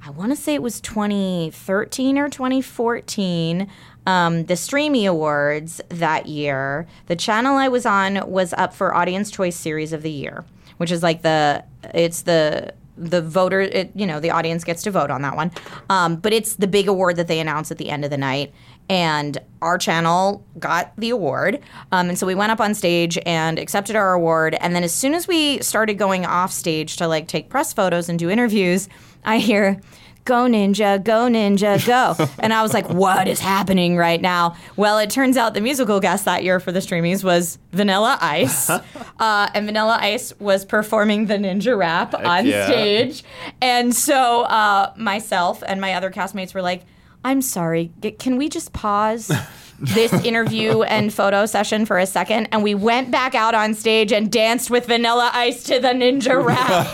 I 0.05 0.09
want 0.09 0.33
to 0.33 0.35
say 0.35 0.53
it 0.53 0.61
was 0.61 0.81
2013 0.81 2.17
or 2.17 2.27
2014. 2.27 3.69
Um, 4.05 4.45
the 4.47 4.57
Streamy 4.57 5.05
Awards 5.05 5.79
that 5.87 6.25
year, 6.25 6.87
the 7.05 7.15
channel 7.15 7.55
I 7.55 7.69
was 7.69 7.85
on 7.85 8.29
was 8.29 8.51
up 8.51 8.73
for 8.73 8.93
Audience 8.93 9.31
Choice 9.31 9.55
Series 9.55 9.93
of 9.93 10.01
the 10.01 10.11
Year, 10.11 10.43
which 10.83 10.91
is 10.91 11.01
like 11.01 11.21
the 11.21 11.63
it's 11.93 12.23
the 12.23 12.73
the 12.97 13.21
voter, 13.21 13.61
it, 13.61 13.89
you 13.95 14.05
know, 14.05 14.19
the 14.19 14.31
audience 14.31 14.65
gets 14.65 14.83
to 14.83 14.91
vote 14.91 15.09
on 15.09 15.21
that 15.21 15.37
one. 15.37 15.49
Um, 15.89 16.17
but 16.17 16.33
it's 16.33 16.57
the 16.57 16.67
big 16.67 16.89
award 16.89 17.15
that 17.15 17.29
they 17.29 17.39
announce 17.39 17.71
at 17.71 17.77
the 17.77 17.89
end 17.89 18.03
of 18.03 18.11
the 18.11 18.17
night. 18.17 18.53
And 18.89 19.37
our 19.61 19.77
channel 19.77 20.45
got 20.59 20.91
the 20.97 21.09
award. 21.09 21.61
Um, 21.93 22.09
and 22.09 22.19
so 22.19 22.27
we 22.27 22.35
went 22.35 22.51
up 22.51 22.59
on 22.59 22.73
stage 22.73 23.17
and 23.25 23.57
accepted 23.57 23.95
our 23.95 24.11
award. 24.11 24.55
And 24.55 24.75
then 24.75 24.83
as 24.83 24.93
soon 24.93 25.13
as 25.13 25.25
we 25.25 25.61
started 25.61 25.93
going 25.93 26.25
off 26.25 26.51
stage 26.51 26.97
to 26.97 27.07
like 27.07 27.29
take 27.29 27.47
press 27.47 27.71
photos 27.71 28.09
and 28.09 28.19
do 28.19 28.29
interviews, 28.29 28.89
I 29.23 29.37
hear, 29.37 29.79
Go 30.25 30.45
Ninja, 30.47 31.03
go 31.03 31.27
Ninja, 31.27 31.85
go. 31.85 32.29
and 32.39 32.53
I 32.53 32.61
was 32.61 32.73
like, 32.73 32.89
what 32.89 33.27
is 33.27 33.39
happening 33.39 33.97
right 33.97 34.21
now? 34.21 34.55
Well, 34.77 34.97
it 34.99 35.09
turns 35.09 35.35
out 35.35 35.53
the 35.53 35.61
musical 35.61 35.99
guest 35.99 36.25
that 36.25 36.43
year 36.43 36.59
for 36.59 36.71
the 36.71 36.79
Streamies 36.79 37.23
was 37.23 37.59
Vanilla 37.71 38.17
Ice. 38.21 38.69
uh, 38.69 38.81
and 39.19 39.65
Vanilla 39.65 39.97
Ice 39.99 40.33
was 40.39 40.63
performing 40.63 41.25
the 41.25 41.35
Ninja 41.35 41.77
rap 41.77 42.13
on 42.13 42.45
yeah. 42.45 42.65
stage. 42.67 43.23
And 43.61 43.93
so 43.93 44.43
uh, 44.43 44.93
myself 44.95 45.61
and 45.65 45.81
my 45.81 45.93
other 45.93 46.09
castmates 46.09 46.53
were 46.53 46.61
like, 46.61 46.83
I'm 47.23 47.41
sorry, 47.41 47.91
can 48.19 48.37
we 48.37 48.49
just 48.49 48.73
pause? 48.73 49.31
this 49.79 50.13
interview 50.25 50.83
and 50.83 51.13
photo 51.13 51.45
session 51.45 51.85
for 51.85 51.97
a 51.97 52.05
second, 52.05 52.47
and 52.51 52.63
we 52.63 52.73
went 52.73 53.11
back 53.11 53.35
out 53.35 53.53
on 53.53 53.73
stage 53.73 54.13
and 54.13 54.31
danced 54.31 54.69
with 54.69 54.85
Vanilla 54.85 55.29
Ice 55.33 55.63
to 55.63 55.79
the 55.79 55.89
Ninja 55.89 56.43
rap, 56.45 56.93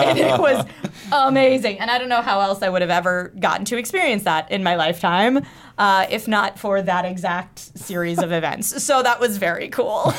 and 0.00 0.18
it 0.18 0.40
was 0.40 0.64
amazing. 1.12 1.78
And 1.80 1.90
I 1.90 1.98
don't 1.98 2.08
know 2.08 2.22
how 2.22 2.40
else 2.40 2.62
I 2.62 2.68
would 2.68 2.80
have 2.82 2.90
ever 2.90 3.32
gotten 3.38 3.64
to 3.66 3.76
experience 3.76 4.22
that 4.24 4.50
in 4.50 4.62
my 4.62 4.76
lifetime, 4.76 5.44
uh, 5.76 6.06
if 6.08 6.26
not 6.28 6.58
for 6.58 6.80
that 6.80 7.04
exact 7.04 7.58
series 7.78 8.18
of 8.18 8.32
events. 8.40 8.82
So 8.82 9.02
that 9.02 9.20
was 9.20 9.36
very 9.36 9.68
cool. 9.68 10.14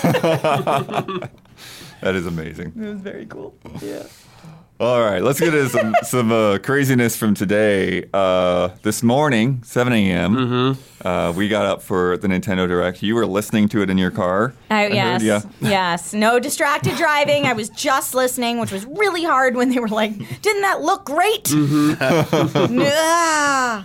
That 2.02 2.16
is 2.16 2.26
amazing. 2.26 2.74
it 2.76 2.88
was 2.88 3.00
very 3.00 3.28
cool. 3.28 3.56
Yeah. 3.82 4.04
All 4.82 5.00
right, 5.00 5.22
let's 5.22 5.40
get 5.40 5.54
into 5.54 5.70
some 5.70 5.94
some 6.02 6.32
uh, 6.32 6.58
craziness 6.58 7.16
from 7.16 7.36
today. 7.36 8.10
Uh, 8.12 8.70
this 8.82 9.04
morning, 9.04 9.62
7 9.64 9.94
a.m. 9.94 10.36
Mm-hmm. 10.36 11.08
Uh, 11.08 11.32
we 11.34 11.50
got 11.50 11.68
up 11.68 11.84
for 11.84 12.18
the 12.18 12.28
Nintendo 12.28 12.68
Direct. 12.68 13.04
You 13.04 13.14
were 13.14 13.28
listening 13.28 13.70
to 13.70 13.84
it 13.84 13.92
in 13.92 14.00
your 14.00 14.10
car. 14.10 14.56
I, 14.72 14.86
heard, 14.86 14.94
yes, 14.94 15.22
yeah. 15.22 15.42
yes. 15.62 16.14
No 16.16 16.40
distracted 16.40 16.96
driving. 16.98 17.46
I 17.46 17.54
was 17.54 17.70
just 17.70 18.16
listening, 18.16 18.58
which 18.60 18.72
was 18.72 18.84
really 18.88 19.24
hard 19.24 19.56
when 19.56 19.70
they 19.70 19.78
were 19.78 19.88
like, 19.88 20.18
"Didn't 20.42 20.64
that 20.64 20.82
look 20.82 21.06
great?" 21.06 21.44
Mm-hmm. 21.44 22.80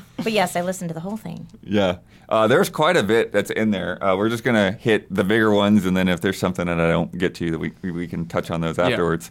But 0.24 0.32
yes, 0.32 0.56
I 0.56 0.62
listened 0.62 0.88
to 0.88 0.94
the 0.94 1.00
whole 1.00 1.18
thing. 1.18 1.46
Yeah. 1.62 1.98
Uh, 2.30 2.48
there's 2.48 2.70
quite 2.70 2.96
a 2.96 3.02
bit 3.02 3.32
that's 3.32 3.50
in 3.50 3.70
there. 3.70 4.02
Uh, 4.02 4.16
we're 4.16 4.30
just 4.30 4.44
gonna 4.44 4.72
hit 4.72 5.14
the 5.14 5.24
bigger 5.24 5.52
ones, 5.52 5.84
and 5.84 5.94
then 5.94 6.08
if 6.08 6.22
there's 6.22 6.38
something 6.38 6.66
that 6.66 6.80
I 6.80 6.88
don't 6.88 7.16
get 7.18 7.34
to, 7.34 7.50
that 7.50 7.58
we 7.58 7.72
we- 7.82 7.90
we 7.92 8.06
can 8.06 8.26
touch 8.26 8.50
on 8.50 8.62
those 8.62 8.78
afterwards. 8.78 9.30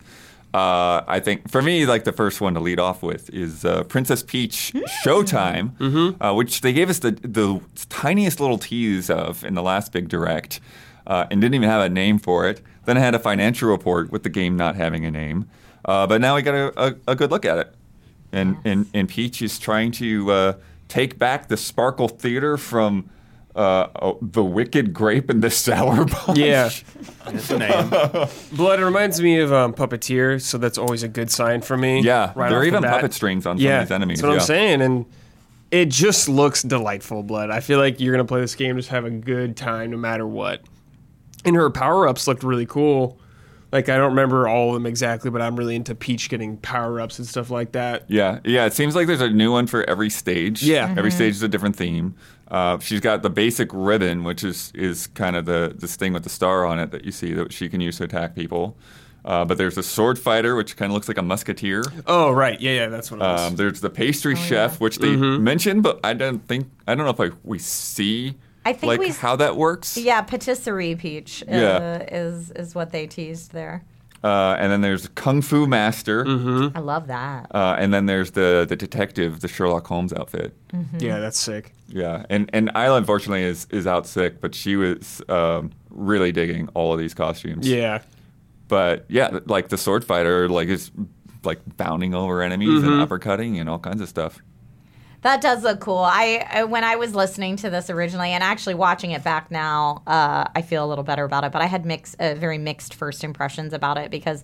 Uh, 0.56 1.04
I 1.06 1.20
think 1.20 1.50
for 1.52 1.62
me, 1.62 1.86
like 1.86 2.06
the 2.06 2.14
first 2.14 2.40
one 2.40 2.54
to 2.54 2.62
lead 2.62 2.80
off 2.80 3.04
with 3.04 3.30
is 3.34 3.66
uh, 3.66 3.84
Princess 3.84 4.24
Peach 4.24 4.72
Showtime, 5.04 5.76
uh, 6.22 6.34
which 6.34 6.62
they 6.62 6.72
gave 6.72 6.90
us 6.90 7.00
the 7.00 7.12
the 7.12 7.60
tiniest 7.90 8.40
little 8.40 8.58
tease 8.58 9.10
of 9.10 9.44
in 9.44 9.54
the 9.54 9.62
last 9.62 9.92
big 9.92 10.08
direct, 10.08 10.62
uh, 11.08 11.26
and 11.30 11.42
didn't 11.42 11.56
even 11.56 11.68
have 11.70 11.82
a 11.82 11.90
name 11.90 12.20
for 12.20 12.48
it. 12.48 12.62
Then 12.86 12.96
I 12.98 13.02
had 13.02 13.14
a 13.16 13.20
financial 13.20 13.70
report 13.70 14.12
with 14.14 14.24
the 14.24 14.30
game 14.30 14.56
not 14.56 14.76
having 14.78 15.04
a 15.04 15.12
name, 15.12 15.50
uh, 15.84 16.08
but 16.08 16.22
now 16.22 16.36
we 16.36 16.42
got 16.42 16.56
a, 16.56 16.68
a, 16.82 16.96
a 17.10 17.16
good 17.16 17.32
look 17.32 17.44
at 17.44 17.58
it. 17.58 17.76
And 18.32 18.56
and, 18.64 18.86
and 18.94 19.10
Peach 19.10 19.42
is 19.42 19.60
trying 19.60 19.92
to 19.94 20.32
uh, 20.32 20.54
take 20.88 21.20
back 21.20 21.50
the 21.50 21.58
Sparkle 21.58 22.08
Theater 22.08 22.56
from 22.56 23.10
uh, 23.56 23.88
oh, 24.02 24.18
the 24.22 24.44
Wicked 24.44 24.94
Grape 24.94 25.30
and 25.30 25.42
the 25.44 25.50
Sour 25.50 26.06
Punch. 26.08 26.38
Yeah. 26.38 26.70
That's 27.26 27.48
the 27.48 27.58
name. 27.60 28.28
Blood 28.58 28.80
reminds 28.82 29.22
me 29.22 29.40
of 29.40 29.52
um, 29.54 29.74
Puppeteer, 29.74 30.42
so 30.42 30.58
that's 30.58 30.78
always 30.78 31.04
a 31.04 31.08
good 31.08 31.32
sign 31.32 31.62
for 31.62 31.78
me. 31.78 32.02
yeah. 32.02 32.32
right 32.36 32.50
there 32.50 32.58
off 32.58 32.62
are 32.62 32.62
the 32.62 32.68
even 32.68 32.82
bat. 32.82 32.92
puppet 32.96 33.14
strings 33.14 33.46
on 33.46 33.58
some 33.58 33.66
Yeah, 33.66 33.82
of 33.82 33.88
these 33.88 33.92
enemies. 33.96 34.20
that's 34.20 34.24
what 34.28 34.34
yeah. 34.34 34.40
I'm 34.42 34.46
saying, 34.46 34.82
and 34.82 35.06
it 35.72 35.90
just 35.90 36.28
looks 36.30 36.62
delightful. 36.64 37.24
Blood. 37.24 37.50
I 37.50 37.60
feel 37.62 37.80
like 37.80 38.00
you're 38.00 38.14
gonna 38.14 38.26
play 38.26 38.42
this 38.42 38.56
game, 38.56 38.76
just 38.78 38.90
have 38.90 39.06
a 39.06 39.10
good 39.10 39.56
time, 39.58 39.92
no 39.92 39.98
matter 39.98 40.28
what. 40.28 40.62
And 41.46 41.56
her 41.56 41.70
power 41.70 42.08
ups 42.08 42.28
looked 42.28 42.44
really 42.44 42.66
cool. 42.66 43.20
Like 43.76 43.90
I 43.90 43.98
don't 43.98 44.12
remember 44.12 44.48
all 44.48 44.70
of 44.70 44.74
them 44.76 44.86
exactly, 44.86 45.30
but 45.30 45.42
I'm 45.42 45.58
really 45.58 45.76
into 45.76 45.94
Peach 45.96 46.30
getting 46.30 46.56
power 46.58 47.02
ups 47.02 47.20
and 47.20 47.28
stuff 47.28 47.50
like 47.50 47.74
that. 47.74 48.06
Yeah, 48.08 48.40
yeah. 48.46 48.66
It 48.66 48.72
seems 48.74 48.96
like 48.96 49.06
there's 49.08 49.20
a 49.20 49.30
new 49.30 49.52
one 49.52 49.68
for 49.68 49.84
every 49.90 50.10
stage. 50.10 50.64
Yeah. 50.64 50.94
every 50.98 51.12
stage 51.12 51.34
is 51.34 51.44
a 51.44 51.50
different 51.50 51.76
theme. 51.76 52.16
Uh, 52.48 52.80
she's 52.80 53.02
got 53.02 53.22
the 53.22 53.30
basic 53.30 53.70
ribbon, 53.74 54.24
which 54.24 54.46
is 54.46 54.72
is 54.76 55.08
kind 55.08 55.36
of 55.36 55.46
the 55.46 55.74
this 55.78 55.98
thing 55.98 56.14
with 56.14 56.24
the 56.24 56.30
star 56.30 56.66
on 56.66 56.80
it 56.80 56.92
that 56.92 57.04
you 57.04 57.12
see 57.12 57.34
that 57.34 57.52
she 57.52 57.68
can 57.68 57.82
use 57.82 57.98
to 57.98 58.06
attack 58.06 58.34
people. 58.34 58.78
Uh, 59.26 59.44
but 59.44 59.58
there's 59.58 59.78
a 59.78 59.84
sword 59.84 60.18
fighter, 60.20 60.56
which 60.56 60.78
kind 60.78 60.92
of 60.92 60.94
looks 60.94 61.08
like 61.10 61.18
a 61.18 61.22
musketeer. 61.24 61.84
Oh 62.08 62.32
right, 62.32 62.62
yeah, 62.62 62.72
yeah, 62.74 62.88
that's 62.88 63.12
what 63.12 63.20
it 63.20 63.24
was. 63.24 63.42
Um, 63.42 63.56
there's 63.58 63.82
the 63.82 63.90
pastry 63.90 64.34
Oh, 64.34 64.38
chef, 64.38 64.80
which 64.80 65.00
they 65.00 65.08
Mm-hmm. 65.16 65.44
mentioned, 65.44 65.84
but 65.84 66.00
I 66.04 66.14
don't 66.14 66.48
think 66.48 66.68
I 66.88 66.96
don't 66.96 67.06
know 67.06 67.12
if 67.26 67.32
I, 67.34 67.36
we 67.44 67.60
see 67.60 68.36
I 68.66 68.74
think 68.74 68.88
like 68.90 69.00
we- 69.00 69.10
how 69.10 69.36
that 69.38 69.56
works. 69.56 69.96
Yeah, 69.98 70.22
patisserie 70.22 70.96
peach 70.96 71.44
uh, 71.44 71.52
Yeah. 71.56 71.98
is 72.12 72.52
is 72.52 72.74
what 72.76 72.92
they 72.92 73.08
teased 73.08 73.52
there. 73.54 73.84
Uh, 74.24 74.56
and 74.58 74.72
then 74.72 74.82
there's 74.82 75.08
Kung 75.10 75.40
Fu 75.44 75.68
Master, 75.68 76.26
Mm-hmm. 76.26 76.76
I 76.76 76.82
love 76.82 77.06
that. 77.08 77.46
uh, 77.54 77.76
and 77.78 77.94
then 77.94 78.08
there's 78.08 78.32
the 78.32 78.66
the 78.68 78.76
detective, 78.76 79.42
the 79.42 79.48
Sherlock 79.48 79.86
Holmes 79.86 80.12
outfit. 80.14 80.56
yeah, 80.98 81.20
that's 81.20 81.40
sick. 81.40 81.74
Yeah, 81.90 82.26
and 82.32 82.50
and 82.52 82.72
Isla 82.76 82.98
unfortunately 82.98 83.44
is 83.44 83.68
is 83.70 83.86
out 83.86 84.08
sick, 84.08 84.42
but 84.42 84.56
she 84.56 84.76
was 84.78 85.22
um, 85.30 85.70
really 85.92 86.32
digging 86.32 86.68
all 86.74 86.92
of 86.92 86.98
these 87.00 87.14
costumes. 87.14 87.68
Yeah, 87.68 88.02
but 88.68 89.06
yeah, 89.10 89.40
like 89.46 89.70
the 89.70 89.78
sword 89.78 90.04
fighter, 90.04 90.50
like 90.50 90.70
is 90.70 90.90
like 91.44 91.60
bounding 91.78 92.16
over 92.16 92.42
enemies 92.42 92.82
and 92.82 93.08
uppercutting 93.08 93.60
and 93.62 93.70
all 93.70 93.78
kinds 93.78 94.02
of 94.02 94.10
stuff. 94.10 94.40
That 95.26 95.42
does 95.42 95.64
look 95.64 95.80
cool. 95.80 95.98
I, 95.98 96.46
I 96.52 96.64
when 96.66 96.84
I 96.84 96.98
was 96.98 97.16
listening 97.16 97.56
to 97.56 97.72
this 97.72 97.90
originally 97.90 98.30
and 98.30 98.44
actually 98.44 98.76
watching 98.76 99.10
it 99.10 99.24
back 99.24 99.50
now, 99.50 100.04
uh, 100.06 100.46
I 100.56 100.62
feel 100.62 100.86
a 100.86 100.88
little 100.88 101.04
better 101.04 101.24
about 101.24 101.44
it. 101.44 101.52
But 101.52 101.64
I 101.64 101.66
had 101.66 101.84
mixed, 101.84 102.16
uh, 102.20 102.36
very 102.36 102.60
mixed 102.60 102.94
first 102.94 103.24
impressions 103.24 103.74
about 103.74 103.98
it 103.98 104.12
because 104.12 104.44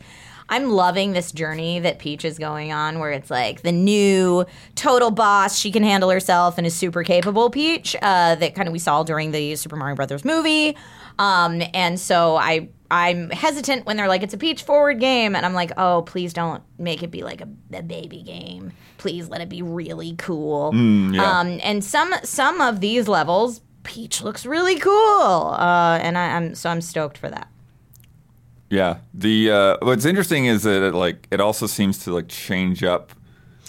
I'm 0.50 0.72
loving 0.72 1.14
this 1.14 1.32
journey 1.32 1.78
that 1.82 2.00
Peach 2.00 2.26
is 2.26 2.40
going 2.40 2.74
on, 2.74 2.98
where 2.98 3.12
it's 3.12 3.30
like 3.30 3.62
the 3.62 3.72
new 3.72 4.44
total 4.74 5.12
boss. 5.12 5.56
She 5.56 5.72
can 5.72 5.84
handle 5.84 6.10
herself 6.10 6.58
and 6.58 6.66
is 6.66 6.74
super 6.74 7.04
capable. 7.04 7.52
Peach, 7.52 7.96
uh, 8.02 8.34
that 8.34 8.56
kind 8.56 8.68
of 8.68 8.72
we 8.72 8.80
saw 8.80 9.04
during 9.04 9.30
the 9.30 9.56
Super 9.58 9.76
Mario 9.76 9.96
Brothers 9.96 10.26
movie. 10.26 10.76
Um, 11.20 11.62
and 11.76 12.00
so 12.00 12.38
I 12.38 12.70
I'm 12.92 13.30
hesitant 13.32 13.86
when 13.86 13.98
they're 13.98 14.08
like 14.10 14.22
it's 14.22 14.34
a 14.34 14.38
Peach 14.38 14.64
forward 14.64 15.00
game, 15.00 15.36
and 15.36 15.46
I'm 15.46 15.54
like, 15.54 15.72
oh, 15.78 16.04
please 16.04 16.34
don't 16.34 16.62
make 16.78 17.02
it 17.02 17.10
be 17.10 17.24
like 17.24 17.42
a, 17.42 17.48
a 17.74 17.82
baby 17.82 18.22
game. 18.22 18.74
Please 18.98 19.30
let 19.30 19.42
it 19.42 19.50
be 19.50 19.62
really 19.62 20.14
cool. 20.18 20.72
yeah. 20.76 21.40
Um, 21.40 21.60
and 21.64 21.84
some 21.84 22.14
some 22.24 22.62
of 22.62 22.82
these 22.82 23.08
levels, 23.08 23.62
Peach 23.84 24.22
looks 24.22 24.46
really 24.46 24.78
cool, 24.78 25.56
uh, 25.58 25.98
and 26.02 26.18
I, 26.18 26.36
I'm 26.36 26.54
so 26.54 26.70
I'm 26.70 26.82
stoked 26.82 27.18
for 27.18 27.30
that. 27.30 27.48
Yeah. 28.70 28.98
The 29.14 29.52
uh, 29.52 29.78
what's 29.82 30.06
interesting 30.06 30.46
is 30.46 30.64
that 30.64 30.82
it, 30.88 30.94
like 30.94 31.28
it 31.32 31.42
also 31.42 31.68
seems 31.68 31.98
to 32.06 32.14
like 32.14 32.28
change 32.28 32.84
up. 32.84 33.12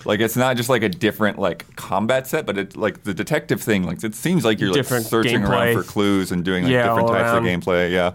Like 0.05 0.21
it's 0.21 0.37
not 0.37 0.57
just 0.57 0.69
like 0.69 0.83
a 0.83 0.89
different 0.89 1.39
like 1.39 1.77
combat 1.77 2.27
set, 2.27 2.45
but 2.47 2.59
it 2.59 2.77
like 2.77 3.05
the 3.05 3.15
detective 3.15 3.61
thing. 3.63 3.85
Like 3.85 4.03
it 4.03 4.15
seems 4.15 4.45
like 4.45 4.61
you're 4.61 4.73
like 4.73 4.85
searching 4.85 5.43
gameplay. 5.43 5.49
around 5.49 5.75
for 5.75 5.83
clues 5.83 6.33
and 6.33 6.45
doing 6.45 6.65
like 6.65 6.73
Yeah, 6.73 6.89
different 6.89 7.09
types 7.09 7.21
around. 7.33 7.39
of 7.39 7.45
gameplay. 7.45 7.91
Yeah. 7.93 8.13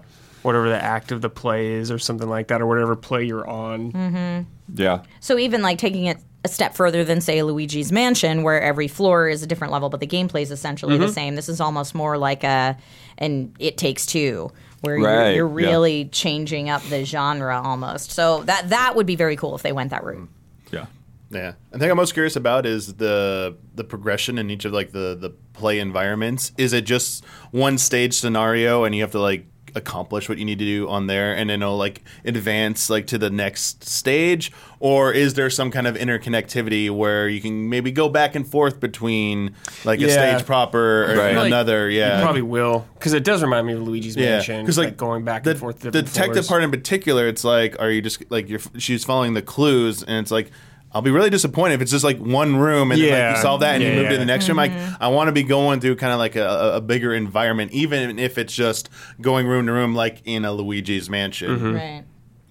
Whatever 0.47 0.69
the 0.69 0.81
act 0.83 1.11
of 1.11 1.21
the 1.21 1.29
play 1.29 1.73
is, 1.73 1.91
or 1.91 1.99
something 1.99 2.27
like 2.27 2.47
that, 2.47 2.61
or 2.61 2.65
whatever 2.65 2.95
play 2.95 3.23
you're 3.23 3.47
on. 3.47 4.45
Yeah. 4.73 5.03
So 5.19 5.37
even 5.37 5.61
like 5.61 5.77
taking 5.77 6.05
it 6.05 6.17
a 6.43 6.47
step 6.47 6.73
further 6.75 7.03
than 7.03 7.21
say 7.21 7.43
Luigi's 7.43 7.91
Mansion, 7.91 8.41
where 8.43 8.61
every 8.61 8.87
floor 8.87 9.27
is 9.27 9.43
a 9.43 9.47
different 9.47 9.71
level, 9.73 9.89
but 9.89 9.99
the 9.99 10.07
gameplay 10.07 10.41
is 10.41 10.51
essentially 10.51 10.95
Mm-hmm. 10.95 11.05
the 11.05 11.11
same. 11.13 11.35
This 11.35 11.49
is 11.49 11.61
almost 11.61 11.93
more 11.93 12.17
like 12.17 12.43
a 12.43 12.77
an 13.19 13.53
It 13.59 13.77
Takes 13.77 14.05
Two, 14.05 14.51
where 14.81 14.97
Right, 14.99 15.35
you're, 15.35 15.47
you're 15.49 15.59
yeah. 15.59 15.67
really 15.69 16.05
changing 16.05 16.69
up 16.69 16.81
the 16.83 17.03
genre 17.05 17.61
almost. 17.61 18.11
So 18.11 18.43
that 18.43 18.69
that 18.69 18.95
would 18.95 19.05
be 19.05 19.15
very 19.15 19.35
cool 19.35 19.55
if 19.55 19.61
they 19.61 19.71
went 19.73 19.89
that 19.91 20.03
route. 20.03 20.29
Yeah. 20.71 20.85
Yeah, 21.29 21.53
I 21.73 21.77
think 21.77 21.91
I'm 21.91 21.97
most 21.97 22.13
curious 22.13 22.37
about 22.37 22.65
is 22.65 22.93
the 22.93 23.57
the 23.75 23.83
progression 23.83 24.37
in 24.37 24.49
each 24.49 24.63
of 24.63 24.71
like 24.71 24.91
the 24.93 25.17
the 25.19 25.31
play 25.51 25.79
environments. 25.79 26.53
Is 26.57 26.71
it 26.71 26.85
just 26.85 27.25
one 27.51 27.77
stage 27.77 28.13
scenario 28.13 28.85
and 28.85 28.95
you 28.95 29.01
have 29.01 29.11
to 29.11 29.19
like 29.19 29.45
accomplish 29.77 30.27
what 30.27 30.37
you 30.37 30.45
need 30.45 30.59
to 30.59 30.65
do 30.65 30.89
on 30.89 31.07
there 31.07 31.35
and 31.35 31.49
then 31.49 31.61
it'll 31.61 31.77
like 31.77 32.01
advance 32.25 32.89
like 32.89 33.07
to 33.07 33.17
the 33.17 33.29
next 33.29 33.83
stage 33.83 34.51
or 34.79 35.11
is 35.11 35.33
there 35.35 35.49
some 35.49 35.71
kind 35.71 35.87
of 35.87 35.95
interconnectivity 35.95 36.89
where 36.89 37.27
you 37.27 37.41
can 37.41 37.69
maybe 37.69 37.91
go 37.91 38.09
back 38.09 38.35
and 38.35 38.47
forth 38.47 38.79
between 38.79 39.55
like 39.85 39.99
a 40.01 40.09
stage 40.09 40.45
proper 40.45 41.05
or 41.05 41.17
Right. 41.17 41.35
Like, 41.35 41.47
another 41.47 41.89
yeah 41.89 42.17
You 42.17 42.23
probably 42.23 42.41
will, 42.41 42.85
because 42.95 43.13
it 43.13 43.23
does 43.23 43.41
remind 43.41 43.67
me 43.67 43.73
of 43.73 43.81
Luigi's 43.81 44.15
yeah, 44.15 44.37
Mansion. 44.37 44.63
because 44.63 44.77
like, 44.77 44.97
going 44.97 45.23
back 45.23 45.43
the, 45.43 45.51
and 45.51 45.59
forth. 45.59 45.79
The 45.79 45.91
detective 45.91 46.33
floors. 46.33 46.47
part 46.47 46.63
in 46.63 46.71
particular, 46.71 47.27
it's 47.27 47.43
like, 47.43 47.79
are 47.79 47.89
you 47.89 48.01
just 48.01 48.29
like 48.29 48.49
you're? 48.49 48.59
She's 48.77 49.03
following 49.03 49.33
the 49.33 49.41
clues, 49.41 50.03
and 50.03 50.17
it's 50.19 50.31
like. 50.31 50.51
I'll 50.97 51.01
be 51.03 51.11
really 51.11 51.29
disappointed 51.29 51.75
if 51.75 51.81
it's 51.81 51.91
just 51.91 52.03
like 52.03 52.17
one 52.17 52.55
room 52.57 52.91
and 52.91 52.99
then 53.01 53.27
like 53.29 53.35
you 53.37 53.41
solve 53.41 53.61
that 53.61 53.75
and 53.75 53.83
you 53.83 53.89
Yeah, 53.89 53.95
move 53.95 54.07
to 54.07 54.13
yeah. 54.13 54.19
the 54.19 54.25
next 54.25 54.47
room. 54.47 54.57
Like 54.57 54.71
Mm-hmm. 54.71 55.03
I 55.03 55.07
want 55.09 55.27
to 55.27 55.31
be 55.31 55.43
going 55.43 55.79
through 55.79 55.95
kind 55.97 56.11
of 56.11 56.19
like 56.19 56.35
a, 56.35 56.45
a- 56.47 56.75
a 56.77 56.81
bigger 56.81 57.13
environment, 57.13 57.71
even 57.71 58.19
if 58.19 58.37
it's 58.37 58.53
just 58.53 58.89
going 59.21 59.47
room 59.47 59.67
to 59.67 59.71
room, 59.71 59.95
like 59.95 60.21
in 60.25 60.43
a 60.45 60.51
Luigi's 60.51 61.09
Mansion. 61.09 61.51
Mm-hmm. 61.51 61.75
Right. 61.75 62.03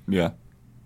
Yeah. 0.09 0.31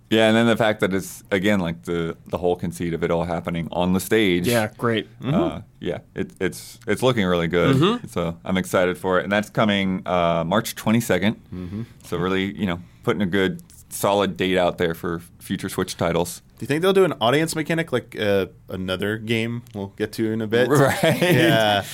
Yeah, 0.09 0.27
and 0.27 0.37
then 0.37 0.47
the 0.49 0.57
fact 0.57 0.81
that 0.81 0.93
it's 0.93 1.23
again 1.31 1.61
like 1.61 1.85
the 1.85 2.17
the 2.27 2.39
whole 2.39 2.57
conceit 2.57 2.95
of 2.95 3.05
it 3.05 3.13
all 3.13 3.23
happening 3.23 3.69
on 3.71 3.93
the 3.93 4.01
stage. 4.01 4.45
Yeah, 4.49 4.69
great. 4.77 5.07
Uh, 5.25 5.61
yeah, 5.79 5.99
it, 6.17 6.33
it's 6.41 6.81
it's 6.89 7.01
looking 7.01 7.25
really 7.25 7.47
good. 7.47 7.77
Mm-hmm. 7.77 8.07
So 8.09 8.37
I'm 8.45 8.57
excited 8.57 8.99
for 8.99 9.21
it, 9.21 9.23
and 9.23 9.31
that's 9.31 9.51
coming 9.51 10.03
uh, 10.07 10.43
March 10.45 10.75
22nd. 10.75 11.37
Mm-hmm. 11.55 11.83
So 12.03 12.17
really, 12.19 12.53
you 12.59 12.67
know, 12.67 12.81
putting 13.05 13.23
a 13.23 13.27
good 13.27 13.63
solid 13.91 14.37
date 14.37 14.59
out 14.59 14.79
there 14.79 14.95
for 14.95 15.21
future 15.39 15.69
Switch 15.69 15.97
titles. 15.97 16.43
Do 16.61 16.65
you 16.65 16.67
think 16.67 16.83
they'll 16.83 16.93
do 16.93 17.07
an 17.07 17.15
audience 17.23 17.57
mechanic 17.57 17.91
like 17.91 18.15
uh, 18.21 18.49
another 18.69 19.17
game 19.17 19.63
we'll 19.75 19.95
get 19.97 20.13
to 20.13 20.31
in 20.31 20.43
a 20.43 20.47
bit? 20.47 20.69
Right. 20.69 21.03
Yeah. 21.23 21.85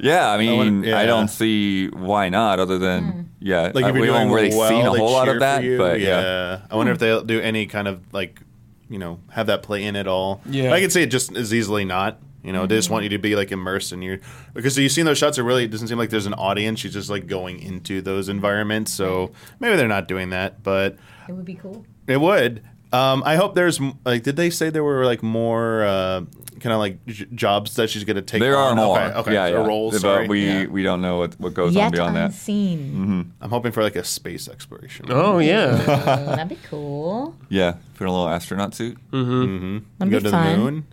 Yeah, 0.00 0.30
I 0.30 0.38
mean, 0.38 0.56
wonder- 0.56 0.88
yeah. 0.88 0.98
I 0.98 1.04
don't 1.04 1.28
see 1.28 1.88
why 1.88 2.30
not, 2.30 2.58
other 2.58 2.78
than 2.78 3.28
yeah, 3.38 3.70
Like 3.74 3.84
uh, 3.84 3.88
if 3.88 3.94
you're 3.94 4.00
we 4.00 4.06
doing 4.06 4.14
haven't 4.20 4.32
really 4.32 4.56
well, 4.56 4.70
seen 4.70 4.86
a 4.86 4.90
whole 4.96 5.12
lot 5.12 5.28
of 5.28 5.40
that, 5.40 5.62
you. 5.62 5.76
but 5.76 6.00
yeah. 6.00 6.62
I 6.70 6.74
wonder 6.74 6.90
if 6.92 6.98
they'll 7.00 7.22
do 7.22 7.38
any 7.38 7.66
kind 7.66 7.86
of 7.86 8.00
like, 8.14 8.40
you 8.88 8.98
know, 8.98 9.20
have 9.28 9.48
that 9.48 9.62
play 9.62 9.84
in 9.84 9.94
at 9.94 10.06
all. 10.06 10.40
Yeah. 10.46 10.72
I 10.72 10.80
could 10.80 10.90
see 10.90 11.02
it 11.02 11.10
just 11.10 11.36
as 11.36 11.52
easily 11.52 11.84
not. 11.84 12.18
You 12.42 12.54
know, 12.54 12.64
they 12.64 12.76
just 12.76 12.88
want 12.88 13.02
you 13.04 13.10
to 13.10 13.18
be 13.18 13.36
like 13.36 13.52
immersed 13.52 13.92
in 13.92 14.00
your 14.00 14.20
because 14.54 14.78
you've 14.78 14.90
seen 14.92 15.04
those 15.04 15.18
shots. 15.18 15.36
It 15.36 15.42
really 15.42 15.68
doesn't 15.68 15.88
seem 15.88 15.98
like 15.98 16.08
there's 16.08 16.24
an 16.24 16.32
audience. 16.34 16.82
You're 16.82 16.94
just 16.94 17.10
like 17.10 17.26
going 17.26 17.58
into 17.60 18.00
those 18.00 18.30
environments. 18.30 18.90
So 18.90 19.32
maybe 19.60 19.76
they're 19.76 19.86
not 19.86 20.08
doing 20.08 20.30
that, 20.30 20.62
but 20.62 20.96
It 21.28 21.32
would 21.32 21.44
be 21.44 21.56
cool. 21.56 21.84
it 22.06 22.18
would. 22.18 22.62
Um, 22.94 23.22
I 23.24 23.36
hope 23.36 23.54
there's 23.54 23.80
like. 24.04 24.22
Did 24.22 24.36
they 24.36 24.50
say 24.50 24.70
there 24.70 24.84
were 24.84 25.04
like 25.04 25.22
more 25.22 25.82
uh, 25.84 26.20
kind 26.60 26.72
of 26.72 26.78
like 26.78 27.04
j- 27.06 27.26
jobs 27.34 27.74
that 27.76 27.90
she's 27.90 28.04
going 28.04 28.16
to 28.16 28.22
take? 28.22 28.40
There 28.40 28.56
are 28.56 28.74
more. 28.74 28.98
Okay, 29.00 29.18
okay. 29.18 29.32
Yeah, 29.34 29.46
so 29.48 29.60
yeah. 29.62 29.66
roles. 29.66 30.02
But 30.02 30.28
we 30.28 30.46
Yeah. 30.46 30.66
we 30.66 30.82
don't 30.82 31.00
know 31.02 31.18
what, 31.18 31.38
what 31.40 31.54
goes 31.54 31.76
on 31.76 31.82
Yet 31.82 31.92
beyond 31.92 32.16
that. 32.16 32.26
unseen. 32.26 33.32
I'm 33.40 33.50
hoping 33.50 33.72
for 33.72 33.82
like 33.82 33.96
a 33.96 34.04
space 34.04 34.48
exploration. 34.48 35.06
Oh 35.08 35.38
yeah. 35.38 35.78
Oh, 35.86 35.86
that'd 36.36 36.48
be 36.48 36.58
cool. 36.68 37.34
Yeah, 37.48 37.74
put 37.94 38.06
a 38.06 38.10
little 38.10 38.28
astronaut 38.28 38.74
suit. 38.74 38.96
Mm-hmm. 39.10 39.78
That'd 39.98 40.12
Go 40.12 40.18
be 40.18 40.24
to 40.24 40.30
fun. 40.30 40.52
the 40.52 40.58
moon. 40.58 40.86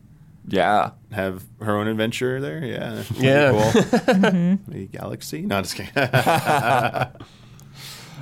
Yeah. 0.47 0.91
Have 1.11 1.43
her 1.61 1.77
own 1.77 1.87
adventure 1.87 2.41
there. 2.41 2.65
Yeah. 2.65 2.93
That'd 2.95 3.17
be 3.17 3.23
Yeah. 3.25 3.51
Cool. 3.51 4.57
The 4.67 4.87
galaxy. 4.91 5.43
No, 5.43 5.61
just 5.61 5.75
kidding. 5.75 5.93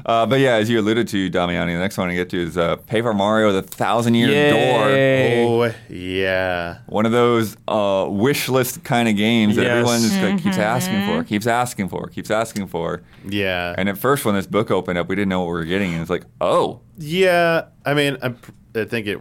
Uh, 0.06 0.25
but 0.25 0.39
yeah, 0.39 0.56
as 0.56 0.70
you 0.70 0.79
alluded 0.79 1.08
to, 1.10 1.29
Damiani, 1.29 1.74
the 1.74 1.79
next 1.79 1.98
one 1.98 2.10
I 2.10 2.15
get 2.15 2.29
to 2.29 2.41
is 2.41 2.58
uh, 2.58 2.75
Paper 2.77 3.13
Mario: 3.13 3.51
The 3.51 3.62
Thousand 3.62 4.15
Year 4.15 4.51
Door. 4.51 4.89
Oh 5.70 5.74
yeah. 5.94 6.79
One 6.88 7.06
of 7.06 7.12
those 7.12 7.58
uh, 7.68 8.08
wish 8.10 8.50
list 8.50 8.84
kind 8.84 9.08
of 9.10 9.15
games 9.15 9.56
that 9.56 9.63
Yes. 9.63 9.72
everyone 9.72 10.01
just 10.01 10.13
like, 10.15 10.24
Mm-hmm. 10.36 10.38
keeps 10.44 10.58
asking 10.58 11.06
for, 11.08 11.24
keeps 11.24 11.48
asking 11.48 11.89
for, 11.89 12.08
keeps 12.08 12.32
asking 12.32 12.68
for. 12.68 13.01
Yeah. 13.27 13.75
And 13.77 13.89
at 13.89 13.98
first, 13.98 14.25
when 14.25 14.36
this 14.36 14.48
book 14.48 14.72
opened 14.72 14.98
up, 14.98 15.08
we 15.10 15.15
didn't 15.15 15.29
know 15.29 15.39
what 15.41 15.48
we 15.48 15.53
were 15.53 15.65
getting, 15.65 15.91
and 15.94 16.01
it's 16.01 16.10
like, 16.10 16.24
oh, 16.41 16.82
Yeah, 16.98 17.65
I 17.86 17.94
mean, 17.94 18.18
I'm, 18.22 18.38
I 18.75 18.86
think 18.86 19.08
it 19.08 19.20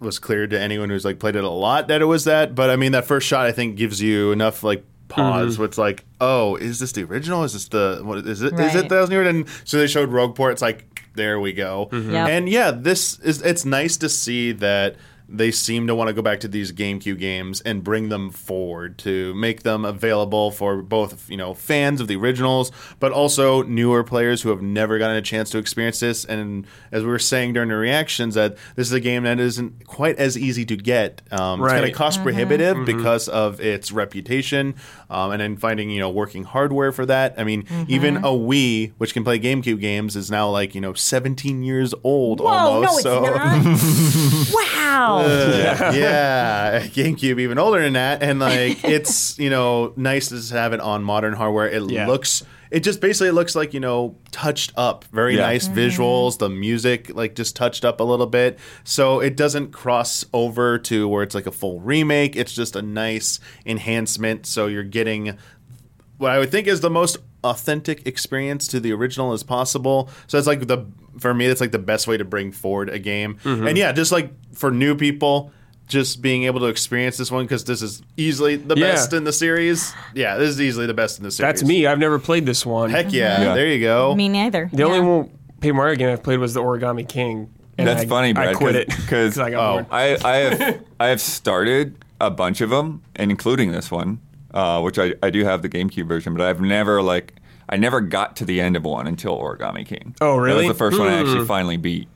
was 0.00 0.18
clear 0.18 0.46
to 0.46 0.58
anyone 0.60 0.90
who's 0.90 1.04
like 1.04 1.18
played 1.20 1.36
it 1.36 1.44
a 1.44 1.48
lot 1.48 1.88
that 1.88 2.02
it 2.02 2.06
was 2.06 2.24
that. 2.24 2.54
But 2.54 2.70
I 2.70 2.76
mean, 2.76 2.92
that 2.92 3.04
first 3.06 3.26
shot 3.26 3.46
I 3.46 3.52
think 3.52 3.76
gives 3.76 4.02
you 4.02 4.32
enough 4.32 4.62
like 4.64 4.84
pause. 5.12 5.52
Mm-hmm. 5.54 5.60
Where 5.62 5.66
it's 5.68 5.78
like, 5.78 6.04
oh, 6.20 6.56
is 6.56 6.78
this 6.78 6.92
the 6.92 7.04
original? 7.04 7.44
Is 7.44 7.52
this 7.52 7.68
the 7.68 8.00
what 8.02 8.18
is 8.26 8.42
it? 8.42 8.52
Is 8.54 8.58
Right. 8.74 8.76
it 8.84 8.88
Thousand 8.88 9.12
Year? 9.12 9.22
And 9.22 9.46
so 9.64 9.78
they 9.78 9.86
showed 9.86 10.10
Rogueport. 10.10 10.52
It's 10.52 10.62
like 10.62 10.86
there 11.14 11.38
we 11.40 11.52
go. 11.52 11.88
Mm-hmm. 11.92 12.10
Yep. 12.12 12.28
And 12.28 12.48
yeah, 12.48 12.70
this 12.70 13.18
is 13.20 13.42
it's 13.42 13.64
nice 13.64 13.96
to 13.98 14.08
see 14.08 14.52
that. 14.52 14.96
They 15.34 15.50
seem 15.50 15.86
to 15.86 15.94
want 15.94 16.08
to 16.08 16.14
go 16.14 16.22
back 16.22 16.40
to 16.40 16.48
these 16.48 16.72
GameCube 16.72 17.18
games 17.18 17.60
and 17.62 17.82
bring 17.82 18.08
them 18.10 18.30
forward 18.30 18.98
to 18.98 19.32
make 19.34 19.62
them 19.62 19.84
available 19.84 20.50
for 20.50 20.82
both, 20.82 21.28
you 21.30 21.36
know, 21.36 21.54
fans 21.54 22.00
of 22.00 22.08
the 22.08 22.16
originals, 22.16 22.70
but 23.00 23.12
also 23.12 23.62
newer 23.62 24.04
players 24.04 24.42
who 24.42 24.50
have 24.50 24.60
never 24.62 24.98
gotten 24.98 25.16
a 25.16 25.22
chance 25.22 25.50
to 25.50 25.58
experience 25.58 26.00
this. 26.00 26.24
And 26.24 26.66
as 26.90 27.02
we 27.02 27.08
were 27.08 27.18
saying 27.18 27.54
during 27.54 27.70
the 27.70 27.76
reactions, 27.76 28.34
that 28.34 28.56
this 28.76 28.86
is 28.86 28.92
a 28.92 29.00
game 29.00 29.22
that 29.24 29.40
isn't 29.40 29.86
quite 29.86 30.18
as 30.18 30.36
easy 30.36 30.64
to 30.66 30.76
get. 30.76 31.22
Um, 31.30 31.62
It's 31.62 31.72
kind 31.72 31.84
of 31.84 31.92
cost 31.94 32.22
prohibitive 32.22 32.84
because 32.84 33.28
of 33.28 33.60
its 33.60 33.90
reputation, 33.92 34.74
um, 35.08 35.30
and 35.32 35.40
then 35.40 35.56
finding 35.56 35.90
you 35.90 36.00
know 36.00 36.10
working 36.10 36.44
hardware 36.44 36.92
for 36.92 37.06
that. 37.06 37.34
I 37.38 37.44
mean, 37.44 37.66
even 37.88 38.18
a 38.18 38.30
Wii, 38.30 38.92
which 38.98 39.14
can 39.14 39.24
play 39.24 39.38
GameCube 39.38 39.80
games, 39.80 40.16
is 40.16 40.30
now 40.30 40.50
like 40.50 40.74
you 40.74 40.80
know 40.80 40.92
17 40.94 41.62
years 41.62 41.94
old 42.04 42.40
Whoa, 42.40 42.48
almost. 42.48 43.04
no, 43.04 43.24
it's 43.24 43.26
so. 44.52 44.52
not. 44.60 44.72
wow. 44.82 45.18
Uh, 45.18 45.92
yeah, 45.94 46.80
GameCube 46.86 47.40
even 47.40 47.58
older 47.58 47.80
than 47.82 47.94
that, 47.94 48.22
and 48.22 48.38
like 48.40 48.84
it's 48.84 49.38
you 49.38 49.50
know 49.50 49.92
nice 49.96 50.28
to 50.28 50.54
have 50.54 50.72
it 50.72 50.80
on 50.80 51.02
modern 51.04 51.34
hardware. 51.34 51.68
It 51.68 51.90
Yeah. 51.90 52.06
looks, 52.06 52.42
it 52.70 52.80
just 52.80 53.00
basically 53.00 53.30
looks 53.30 53.54
like 53.54 53.74
you 53.74 53.80
know 53.80 54.16
touched 54.30 54.72
up, 54.76 55.04
very 55.12 55.36
Yeah. 55.36 55.42
nice 55.42 55.68
visuals. 55.68 56.38
The 56.38 56.48
music 56.48 57.14
like 57.14 57.34
just 57.34 57.56
touched 57.56 57.84
up 57.84 58.00
a 58.00 58.04
little 58.04 58.26
bit, 58.26 58.58
so 58.84 59.20
it 59.20 59.36
doesn't 59.36 59.72
cross 59.72 60.24
over 60.32 60.78
to 60.80 61.08
where 61.08 61.22
it's 61.22 61.34
like 61.34 61.46
a 61.46 61.52
full 61.52 61.80
remake. 61.80 62.36
It's 62.36 62.52
just 62.54 62.76
a 62.76 62.82
nice 62.82 63.40
enhancement. 63.66 64.46
So 64.46 64.66
you're 64.66 64.82
getting 64.82 65.36
what 66.18 66.30
I 66.30 66.38
would 66.38 66.50
think 66.50 66.66
is 66.66 66.80
the 66.80 66.90
most 66.90 67.16
authentic 67.44 68.06
experience 68.06 68.68
to 68.68 68.78
the 68.78 68.92
original 68.92 69.32
as 69.32 69.42
possible. 69.42 70.08
So 70.28 70.38
it's 70.38 70.46
like 70.46 70.68
the 70.68 70.86
for 71.18 71.32
me, 71.34 71.46
that's 71.48 71.60
like 71.60 71.72
the 71.72 71.78
best 71.78 72.06
way 72.06 72.16
to 72.16 72.24
bring 72.24 72.52
forward 72.52 72.88
a 72.90 72.98
game. 72.98 73.36
Mm-hmm. 73.44 73.66
And 73.66 73.78
yeah, 73.78 73.92
just 73.92 74.12
like 74.12 74.32
for 74.54 74.70
new 74.70 74.94
people, 74.96 75.52
just 75.88 76.22
being 76.22 76.44
able 76.44 76.60
to 76.60 76.66
experience 76.66 77.16
this 77.18 77.30
one 77.30 77.44
because 77.44 77.64
this 77.64 77.82
is 77.82 78.02
easily 78.16 78.56
the 78.56 78.74
Yeah. 78.76 78.92
best 78.92 79.12
in 79.12 79.24
the 79.24 79.32
series. 79.32 79.92
Yeah, 80.14 80.36
this 80.38 80.48
is 80.50 80.60
easily 80.60 80.86
the 80.86 80.94
best 80.94 81.18
in 81.18 81.24
the 81.24 81.30
series. 81.30 81.48
That's 81.60 81.64
me. 81.68 81.86
I've 81.86 81.98
never 81.98 82.18
played 82.18 82.46
this 82.46 82.64
one. 82.64 82.90
Heck 82.90 83.12
yeah, 83.12 83.40
Yeah. 83.42 83.54
there 83.54 83.68
you 83.68 83.80
go. 83.80 84.14
Me 84.14 84.28
neither. 84.28 84.70
The 84.72 84.84
only 84.84 84.98
Yeah. 84.98 85.04
one 85.04 85.30
Paper 85.60 85.74
Mario 85.74 85.96
game 85.96 86.08
I've 86.08 86.22
played 86.22 86.38
was 86.38 86.54
the 86.54 86.60
Origami 86.62 87.06
King. 87.08 87.50
and 87.78 87.86
That's 87.88 88.02
I- 88.02 88.06
funny, 88.06 88.34
I 88.36 88.52
quit 88.54 88.76
it 88.76 88.88
'cause- 88.88 88.96
'cause- 89.08 89.34
because 89.34 89.38
I 89.38 89.52
oh. 89.54 89.86
I, 89.90 90.18
I 90.24 90.36
have 90.36 90.80
I 91.00 91.06
have 91.08 91.20
started 91.20 91.96
a 92.20 92.30
bunch 92.30 92.60
of 92.60 92.70
them, 92.70 93.02
and 93.16 93.30
including 93.30 93.72
this 93.72 93.90
one, 93.90 94.20
uh, 94.54 94.80
which 94.82 94.98
I, 94.98 95.14
I 95.22 95.30
do 95.30 95.44
have 95.44 95.62
the 95.62 95.68
GameCube 95.68 96.06
version, 96.06 96.34
but 96.34 96.42
I've 96.46 96.60
never 96.60 97.00
like 97.02 97.34
I 97.72 97.76
never 97.76 98.00
got 98.00 98.36
to 98.36 98.44
the 98.44 98.60
end 98.60 98.76
of 98.76 98.84
one 98.84 99.06
until 99.08 99.36
Origami 99.38 99.84
King. 99.84 100.14
Oh, 100.20 100.36
really? 100.36 100.62
That 100.62 100.68
was 100.68 100.76
the 100.76 100.78
first 100.78 100.98
one 100.98 101.08
I 101.08 101.14
actually 101.18 101.38
Hmm. 101.40 101.46
finally 101.46 101.76
beat. 101.78 102.06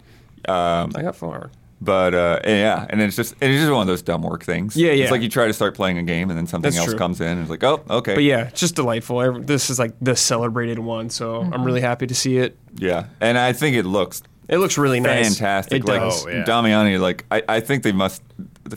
Um, 0.49 0.93
I 0.95 1.03
got 1.03 1.17
far. 1.17 1.51
but 1.81 2.15
uh, 2.15 2.41
yeah, 2.47 2.87
and 2.89 3.01
it's 3.03 3.17
just 3.17 3.33
it's 3.41 3.61
just 3.61 3.73
one 3.73 3.81
of 3.81 3.87
those 3.89 4.03
dumb 4.03 4.23
work 4.23 4.45
things. 4.45 4.77
Yeah, 4.77 4.93
yeah. 4.93 5.03
It's 5.05 5.11
like 5.11 5.23
you 5.23 5.29
try 5.29 5.47
to 5.47 5.53
start 5.53 5.75
playing 5.75 5.99
a 5.99 6.03
game, 6.05 6.31
and 6.31 6.39
then 6.39 6.47
something 6.47 6.69
That's 6.71 6.79
else 6.79 6.91
true. 6.91 6.99
comes 6.99 7.21
in, 7.21 7.27
and 7.29 7.41
it's 7.41 7.51
like, 7.51 7.65
oh, 7.65 7.83
okay. 7.91 8.15
But 8.15 8.23
yeah, 8.25 8.49
it's 8.49 8.61
just 8.61 8.77
delightful. 8.77 9.21
Every- 9.23 9.43
This 9.43 9.69
is 9.71 9.79
like 9.79 9.93
the 10.01 10.15
celebrated 10.15 10.79
one, 10.79 11.11
so 11.11 11.41
I'm 11.41 11.65
really 11.65 11.81
happy 11.81 12.07
to 12.07 12.15
see 12.15 12.39
it. 12.39 12.57
yeah, 12.77 13.07
and 13.21 13.37
I 13.39 13.53
think 13.53 13.77
it 13.77 13.85
looks 13.87 14.23
It 14.49 14.59
looks 14.59 14.79
really 14.79 15.01
nice. 15.01 15.37
fantastic. 15.39 15.83
It 15.83 15.89
like 15.89 16.01
does. 16.01 16.25
Oh, 16.27 16.29
yeah. 16.31 16.45
Damiani, 16.45 17.01
like 17.01 17.25
I, 17.31 17.43
I 17.49 17.61
think 17.61 17.83
they 17.83 17.93
must 17.93 18.23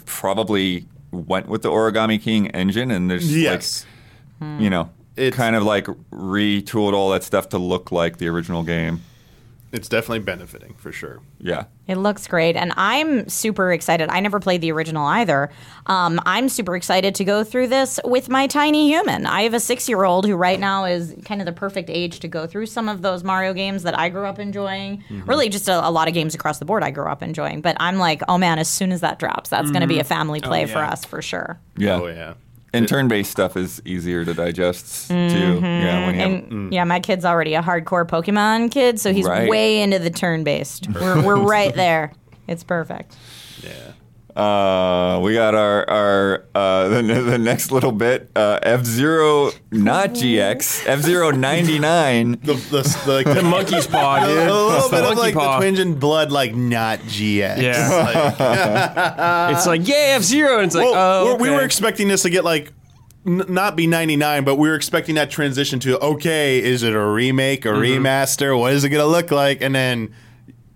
probably 0.06 0.86
went 1.12 1.48
with 1.48 1.62
the 1.62 1.70
Origami 1.70 2.22
King 2.22 2.48
engine, 2.48 2.92
and 2.92 3.10
there's 3.10 3.36
Yes. 3.36 3.86
like 4.42 4.62
you 4.62 4.70
know 4.70 4.90
It's- 5.16 5.36
kind 5.36 5.56
of 5.56 5.64
like 5.64 5.86
retooled 6.12 6.94
all 6.94 7.10
that 7.12 7.24
stuff 7.24 7.50
to 7.50 7.58
look 7.58 7.92
like 7.92 8.18
the 8.18 8.28
original 8.28 8.64
game. 8.64 9.02
It's 9.72 9.88
definitely 9.88 10.20
benefiting 10.20 10.74
for 10.74 10.92
sure. 10.92 11.20
Yeah. 11.40 11.66
It 11.88 11.98
looks 11.98 12.26
great, 12.26 12.56
and 12.56 12.74
I'm 12.76 13.30
super 13.30 13.72
excited. 13.72 14.10
I 14.10 14.20
never 14.20 14.40
played 14.40 14.62
the 14.62 14.72
original 14.72 15.06
either. 15.06 15.52
Um, 15.86 16.20
I'm 16.26 16.50
super 16.50 16.76
excited 16.76 17.14
to 17.16 17.24
go 17.24 17.44
through 17.44 17.68
this 17.68 18.00
with 18.04 18.30
my 18.30 18.48
tiny 18.48 18.88
human. 18.88 19.28
I 19.28 19.44
have 19.44 19.54
a 19.54 19.60
six 19.60 19.88
year 19.88 20.04
old 20.04 20.26
who, 20.26 20.36
right 20.36 20.60
now, 20.60 20.86
is 20.86 21.16
kind 21.24 21.40
of 21.40 21.46
the 21.46 21.52
perfect 21.52 21.92
age 21.92 22.20
to 22.22 22.28
go 22.28 22.48
through 22.48 22.66
some 22.66 22.90
of 22.90 23.04
those 23.04 23.24
Mario 23.24 23.54
games 23.54 23.84
that 23.84 23.98
I 23.98 24.10
grew 24.10 24.26
up 24.26 24.40
enjoying. 24.40 25.04
Really, 25.26 25.50
just 25.50 25.68
a, 25.68 25.88
a 25.88 25.92
lot 25.92 26.08
of 26.08 26.16
games 26.16 26.34
across 26.34 26.58
the 26.58 26.66
board 26.66 26.84
I 26.84 26.90
grew 26.90 27.08
up 27.08 27.22
enjoying. 27.22 27.62
But 27.62 27.78
I'm 27.80 27.98
like, 27.98 28.24
oh 28.28 28.40
man, 28.40 28.58
as 28.58 28.68
soon 28.68 28.92
as 28.92 29.02
that 29.02 29.20
drops, 29.20 29.52
that's 29.52 29.70
going 29.70 29.82
to 29.82 29.88
be 29.88 30.00
a 30.00 30.04
family 30.04 30.42
play 30.42 30.66
for 30.66 30.80
yeah. 30.80 30.90
us 30.90 31.06
for 31.06 31.22
sure. 31.22 31.60
Yeah. 31.78 31.96
Oh 31.96 32.08
yeah. 32.08 32.34
And 32.74 32.88
turn-based 32.88 33.32
stuff 33.32 33.58
is 33.58 33.82
easier 33.86 34.24
to 34.26 34.34
digest 34.34 35.08
too. 35.10 35.16
Yeah, 35.16 36.06
when 36.06 36.16
you 36.16 36.22
have 36.22 36.30
Mm-hmm. 36.32 36.72
Yeah, 36.74 36.84
my 36.84 37.00
kid's 37.00 37.26
already 37.26 37.56
a 37.56 37.62
hardcore 37.64 38.08
Pokemon 38.08 38.72
kid, 38.72 39.00
so 39.00 39.12
he's 39.14 39.26
Right. 39.26 39.50
way 39.50 39.82
into 39.82 39.98
the 40.00 40.10
turn 40.12 40.44
based. 40.44 40.88
We're, 40.94 41.24
we're 41.26 41.36
right 41.42 41.74
there. 41.74 42.12
It's 42.48 42.64
perfect. 42.64 43.16
Yeah. 43.64 43.72
Uh, 44.36 45.20
we 45.24 45.34
got 45.34 45.56
our 45.56 45.90
our 45.90 46.46
uh, 46.56 46.88
the, 47.02 47.02
the 47.02 47.38
next 47.38 47.72
little 47.72 47.92
bit 47.92 48.30
uh, 48.36 48.60
F 48.64 48.86
Zero 48.86 49.52
not 49.72 50.12
GX 50.12 50.88
F 50.88 51.02
Zero 51.02 51.32
ninety 51.32 51.80
nine. 51.80 52.40
The 52.44 52.54
the, 52.54 53.02
the, 53.06 53.12
like, 53.14 53.26
The 53.26 53.42
monkey's 53.44 53.88
paw, 53.88 54.20
a 54.24 54.28
little 54.28 54.70
the 54.70 54.88
bit 54.96 55.04
of 55.12 55.18
like 55.18 55.34
paw. 55.34 55.54
the 55.54 55.58
twinge 55.66 55.80
in 55.80 55.96
blood, 55.96 56.32
like 56.32 56.56
not 56.56 57.00
GX. 57.00 57.62
Yeah. 57.62 57.90
Like, 59.50 59.56
it's 59.58 59.66
like 59.68 59.88
yeah, 59.88 60.16
F 60.18 60.22
Zero. 60.24 60.58
And 60.58 60.66
it's 60.68 60.76
like 60.76 60.86
well, 60.86 61.24
oh, 61.24 61.26
we're- 61.36 61.38
we 61.42 61.50
were 61.50 61.64
expecting 61.64 62.08
this 62.08 62.22
to 62.22 62.30
get 62.30 62.44
like 62.46 62.72
n- 63.26 63.44
not 63.50 63.76
be 63.76 63.88
99 63.88 64.44
but 64.44 64.56
we 64.56 64.70
were 64.70 64.76
expecting 64.76 65.16
that 65.16 65.30
transition 65.30 65.80
to 65.82 66.00
okay 66.00 66.62
is 66.64 66.84
it 66.84 66.94
a 66.94 67.06
remake 67.06 67.66
a 67.66 67.70
Mm-hmm. 67.70 68.06
remaster 68.06 68.58
what 68.58 68.74
is 68.74 68.84
it 68.84 68.90
going 68.90 69.02
to 69.04 69.08
look 69.10 69.32
like 69.32 69.62
and 69.62 69.74
then 69.76 70.14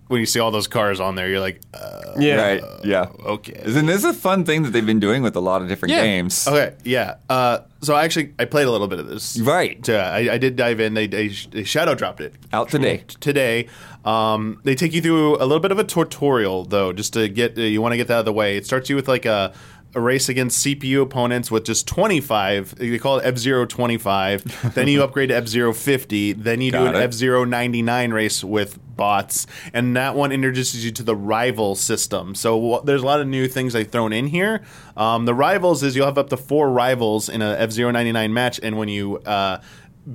when 0.08 0.20
you 0.20 0.26
see 0.26 0.38
all 0.38 0.50
those 0.50 0.66
cars 0.68 1.00
on 1.00 1.14
there, 1.14 1.30
you're 1.30 1.40
like, 1.40 1.60
uh, 1.72 2.03
Yeah. 2.18 2.34
Right. 2.36 2.62
Yeah. 2.84 3.06
okay. 3.24 3.60
Isn't 3.64 3.86
this 3.86 4.04
a 4.04 4.12
fun 4.12 4.44
thing 4.44 4.62
that 4.62 4.70
they've 4.70 4.84
been 4.86 5.00
doing 5.00 5.22
with 5.22 5.36
a 5.36 5.40
lot 5.40 5.62
of 5.62 5.68
different 5.68 5.92
Yeah. 5.94 6.02
games? 6.02 6.46
Okay, 6.46 6.74
yeah. 6.84 7.16
Uh, 7.28 7.58
so 7.82 7.94
I 7.94 8.04
actually 8.04 8.34
I 8.38 8.44
played 8.44 8.66
a 8.66 8.70
little 8.70 8.88
bit 8.88 8.98
of 8.98 9.06
this. 9.06 9.38
Right. 9.40 9.86
Yeah, 9.86 10.10
I, 10.10 10.34
I 10.34 10.38
did 10.38 10.56
dive 10.56 10.80
in. 10.80 10.94
They, 10.94 11.06
they 11.06 11.28
they 11.28 11.64
shadow 11.64 11.94
dropped 11.94 12.20
it 12.20 12.34
Out 12.52 12.68
today. 12.70 13.04
today. 13.20 13.68
Um, 14.04 14.60
they 14.64 14.74
take 14.74 14.92
you 14.92 15.00
through 15.00 15.36
a 15.36 15.46
little 15.46 15.60
bit 15.60 15.72
of 15.72 15.78
a 15.78 15.84
tutorial 15.84 16.64
though, 16.64 16.92
just 16.92 17.12
to 17.14 17.28
get 17.28 17.56
you 17.56 17.80
want 17.82 17.92
to 17.92 17.96
get 17.96 18.08
that 18.08 18.14
out 18.14 18.18
of 18.20 18.24
the 18.26 18.32
way. 18.32 18.56
It 18.56 18.66
starts 18.66 18.88
you 18.90 18.96
with 18.96 19.08
like 19.08 19.24
a. 19.26 19.52
A 19.94 20.00
race 20.00 20.28
against 20.28 20.64
CPU 20.64 21.02
opponents 21.02 21.50
with 21.50 21.64
just 21.64 21.86
25. 21.86 22.76
They 22.76 22.98
call 22.98 23.18
it 23.18 23.26
F 23.26 23.38
Zero 23.38 23.64
25. 23.64 24.72
then 24.74 24.88
you 24.88 25.02
upgrade 25.02 25.28
to 25.28 25.36
F 25.36 25.46
Zero 25.46 25.72
50. 25.72 26.32
Then 26.32 26.60
you 26.60 26.72
do 26.72 26.86
an. 26.86 26.96
F 26.96 27.12
Zero 27.12 27.44
99 27.44 28.12
race 28.12 28.42
with 28.42 28.78
bots. 28.96 29.46
And 29.72 29.96
that 29.96 30.14
one 30.14 30.32
introduces 30.32 30.84
you 30.84 30.90
to 30.92 31.02
the 31.02 31.16
rival 31.16 31.74
system. 31.74 32.34
So 32.34 32.82
there's 32.84 33.02
a 33.02 33.06
lot 33.06 33.20
of 33.20 33.26
new 33.26 33.48
things 33.48 33.72
they've 33.72 33.90
thrown 33.90 34.12
in 34.12 34.28
here. 34.28 34.62
Um, 34.96 35.24
the 35.24 35.34
rivals 35.34 35.82
is 35.82 35.96
you'll 35.96 36.06
have 36.06 36.18
up 36.18 36.30
to 36.30 36.36
four 36.36 36.70
rivals 36.70 37.28
in 37.28 37.42
a 37.42 37.56
F 37.58 37.70
Zero 37.70 37.90
99 37.90 38.32
match. 38.32 38.60
And 38.62 38.76
when 38.76 38.88
you. 38.88 39.18
Uh, 39.18 39.60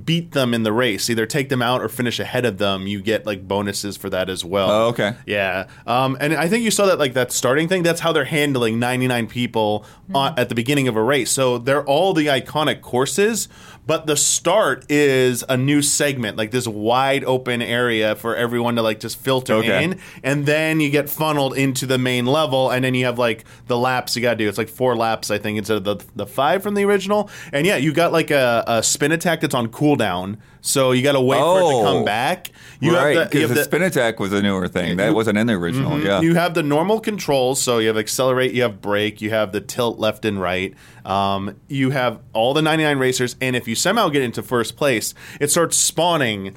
beat 0.04 0.32
them 0.32 0.54
in 0.54 0.62
the 0.62 0.72
race. 0.72 1.10
Either 1.10 1.26
take 1.26 1.48
them 1.48 1.62
out 1.62 1.82
or 1.82 1.88
finish 1.88 2.20
ahead 2.20 2.44
of 2.44 2.58
them. 2.58 2.86
You 2.86 3.00
get 3.00 3.26
like 3.26 3.46
bonuses 3.46 3.96
for 3.96 4.08
that 4.10 4.30
as 4.30 4.44
well. 4.44 4.70
Oh, 4.70 4.88
okay. 4.88 5.14
yeah. 5.26 5.66
Um, 5.86 6.16
and 6.20 6.34
i 6.34 6.48
think 6.48 6.64
you 6.64 6.70
saw 6.70 6.86
that 6.86 6.98
like 6.98 7.14
that 7.14 7.32
starting 7.32 7.68
thing. 7.68 7.82
That's 7.82 8.00
how 8.00 8.12
they're 8.12 8.24
handling 8.24 8.78
99 8.78 9.26
people 9.26 9.84
on, 10.14 10.38
at 10.38 10.48
the 10.48 10.54
beginning 10.54 10.88
of 10.88 10.96
a 10.96 11.02
race. 11.02 11.30
So 11.30 11.58
they're 11.58 11.84
all 11.84 12.12
the 12.12 12.26
iconic 12.26 12.80
courses 12.80 13.48
but 13.86 14.06
the 14.06 14.16
start 14.16 14.84
is 14.88 15.44
a 15.48 15.56
new 15.56 15.82
segment 15.82 16.36
like 16.36 16.50
this 16.52 16.66
wide 16.68 17.24
open 17.24 17.60
area 17.62 18.14
for 18.14 18.36
everyone 18.36 18.76
to 18.76 18.82
like 18.82 19.00
just 19.00 19.18
filter 19.18 19.54
Okay. 19.54 19.82
in. 19.84 19.98
And 20.22 20.46
then 20.46 20.78
you 20.80 20.90
get 20.90 21.08
funneled 21.10 21.56
into 21.56 21.86
the 21.86 21.98
main 21.98 22.26
level 22.26 22.70
and 22.70 22.84
then 22.84 22.94
you 22.94 23.04
have 23.06 23.18
like 23.18 23.44
the 23.66 23.76
laps 23.76 24.14
you 24.14 24.22
gotta 24.22 24.36
do. 24.36 24.48
It's 24.48 24.58
like 24.58 24.68
four 24.68 24.96
laps 24.96 25.30
i 25.30 25.38
think 25.38 25.58
instead 25.58 25.78
of 25.78 25.84
the, 25.84 25.96
the 26.14 26.26
five 26.26 26.62
from 26.62 26.74
the 26.74 26.84
original. 26.84 27.30
And 27.52 27.66
yeah 27.66 27.76
you 27.76 27.92
got 27.92 28.12
like 28.12 28.30
a, 28.30 28.62
a 28.66 28.82
spin 28.82 29.12
attack 29.12 29.40
that's 29.40 29.54
on 29.54 29.68
cooldown 29.68 30.36
so 30.60 30.92
you 30.92 31.02
gotta 31.02 31.20
wait 31.20 31.38
for 31.38 31.58
it 31.58 31.62
to 31.62 31.66
Oh. 31.66 31.82
come 31.84 32.04
back 32.04 32.50
you 32.80 32.94
right. 32.94 33.16
have 33.16 33.30
the, 33.30 33.36
Because 33.36 33.48
the, 33.50 33.54
the 33.56 33.64
spin 33.64 33.82
attack 33.82 34.18
was 34.18 34.32
a 34.32 34.40
newer 34.40 34.66
thing. 34.66 34.96
That 34.96 35.08
You- 35.08 35.14
wasn't 35.14 35.36
in 35.36 35.46
the 35.46 35.52
original. 35.52 35.92
Mhm. 35.98 36.04
Yeah. 36.04 36.20
You 36.22 36.34
have 36.34 36.54
the 36.54 36.62
normal 36.62 36.98
controls, 37.00 37.60
so 37.60 37.76
you 37.78 37.88
have 37.88 37.98
accelerate, 37.98 38.52
you 38.52 38.62
have 38.62 38.80
brake, 38.80 39.20
you 39.20 39.28
have 39.30 39.52
the 39.52 39.60
tilt 39.60 39.98
left 39.98 40.24
and 40.24 40.40
right. 40.40 40.72
Um, 41.04 41.56
you 41.68 41.90
have 41.90 42.20
all 42.32 42.54
the 42.54 42.62
99 42.62 42.98
racers, 42.98 43.36
and 43.40 43.54
if 43.54 43.68
you 43.68 43.74
somehow 43.74 44.08
get 44.08 44.22
into 44.22 44.42
first 44.42 44.76
place, 44.76 45.12
it 45.40 45.50
starts 45.50 45.76
spawning 45.76 46.54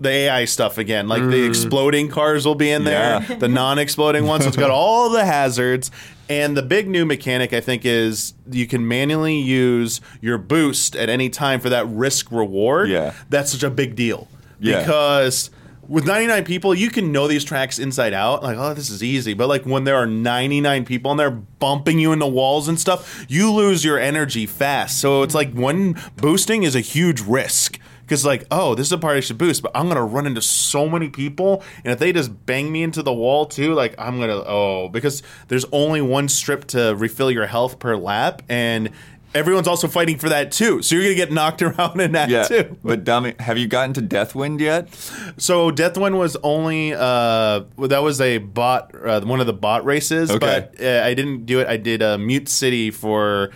the 0.00 0.08
AI 0.10 0.44
stuff 0.46 0.76
again. 0.78 1.08
Like 1.08 1.22
the 1.28 1.44
exploding 1.46 2.08
cars 2.08 2.46
will 2.46 2.54
be 2.54 2.70
in 2.70 2.84
there, 2.84 3.24
Yeah. 3.28 3.36
the 3.36 3.48
non-exploding 3.48 4.26
ones. 4.26 4.44
So 4.44 4.48
it's 4.48 4.56
got 4.56 4.70
all 4.70 5.08
the 5.10 5.24
hazards. 5.24 5.90
And 6.28 6.56
the 6.56 6.62
big 6.62 6.88
new 6.88 7.04
mechanic, 7.06 7.52
I 7.52 7.60
think, 7.60 7.84
is 7.84 8.34
you 8.50 8.66
can 8.66 8.86
manually 8.88 9.38
use 9.38 10.00
your 10.20 10.38
boost 10.38 10.96
at 10.96 11.08
any 11.08 11.30
time 11.30 11.60
for 11.60 11.68
that 11.68 11.86
risk 11.86 12.32
reward. 12.32 12.88
Yeah. 12.88 13.12
That's 13.30 13.52
such 13.52 13.62
a 13.62 13.70
big 13.70 13.94
deal 13.94 14.26
Yeah. 14.58 14.80
because 14.80 15.50
with 15.88 16.04
99 16.04 16.44
people, 16.44 16.74
you 16.74 16.90
can 16.90 17.12
know 17.12 17.28
these 17.28 17.44
tracks 17.44 17.78
inside 17.78 18.12
out. 18.12 18.42
Like, 18.42 18.56
oh, 18.58 18.74
this 18.74 18.90
is 18.90 19.04
easy. 19.04 19.34
But 19.34 19.46
like 19.48 19.64
when 19.64 19.84
there 19.84 19.94
are 19.94 20.06
99 20.06 20.84
people 20.84 21.12
and 21.12 21.20
they're 21.20 21.30
bumping 21.30 22.00
you 22.00 22.12
into 22.12 22.26
walls 22.26 22.66
and 22.66 22.78
stuff, 22.80 23.24
you 23.28 23.52
lose 23.52 23.84
your 23.84 23.96
energy 23.98 24.46
fast. 24.46 25.00
So 25.00 25.22
it's 25.22 25.34
like 25.34 25.52
when 25.52 25.94
boosting 26.16 26.64
is 26.64 26.74
a 26.74 26.80
huge 26.80 27.20
risk. 27.20 27.78
Because 28.06 28.24
like, 28.24 28.46
oh, 28.52 28.76
this 28.76 28.86
is 28.86 28.92
a 28.92 28.98
part 28.98 29.16
I 29.16 29.20
should 29.20 29.36
boost, 29.36 29.62
but 29.62 29.72
I'm 29.74 29.88
gonna 29.88 30.04
run 30.04 30.26
into 30.26 30.40
so 30.40 30.88
many 30.88 31.08
people, 31.08 31.64
and 31.84 31.92
if 31.92 31.98
they 31.98 32.12
just 32.12 32.46
bang 32.46 32.70
me 32.70 32.84
into 32.84 33.02
the 33.02 33.12
wall 33.12 33.46
too, 33.46 33.74
like 33.74 33.96
I'm 33.98 34.20
gonna 34.20 34.44
oh, 34.46 34.88
because 34.88 35.24
there's 35.48 35.64
only 35.72 36.00
one 36.00 36.28
strip 36.28 36.66
to 36.68 36.94
refill 36.96 37.30
your 37.32 37.46
health 37.46 37.80
per 37.80 37.96
lap, 37.96 38.42
and 38.48 38.90
everyone's 39.34 39.66
also 39.68 39.88
fighting 39.88 40.18
for 40.18 40.28
that 40.28 40.52
too. 40.52 40.82
So 40.82 40.94
you're 40.94 41.04
gonna 41.04 41.16
get 41.16 41.32
knocked 41.32 41.62
around 41.62 42.00
in 42.00 42.12
that 42.12 42.28
yeah. 42.30 42.44
too. 42.44 42.78
But 42.84 43.02
dummy, 43.02 43.34
have 43.40 43.58
you 43.58 43.66
gotten 43.66 43.92
to 43.94 44.02
Deathwind 44.02 44.60
yet? 44.60 44.94
So 45.36 45.72
Deathwind 45.72 46.16
was 46.16 46.36
only 46.44 46.94
uh, 46.94 47.64
well, 47.76 47.88
that 47.88 48.02
was 48.04 48.20
a 48.20 48.38
bot, 48.38 48.94
uh, 48.94 49.20
one 49.22 49.40
of 49.40 49.46
the 49.46 49.52
bot 49.52 49.84
races. 49.84 50.30
Okay. 50.30 50.38
But 50.78 50.80
uh, 50.80 51.02
I 51.04 51.14
didn't 51.14 51.44
do 51.44 51.58
it. 51.58 51.66
I 51.66 51.76
did 51.76 52.02
uh, 52.02 52.18
Mute 52.18 52.48
City 52.48 52.92
for. 52.92 53.50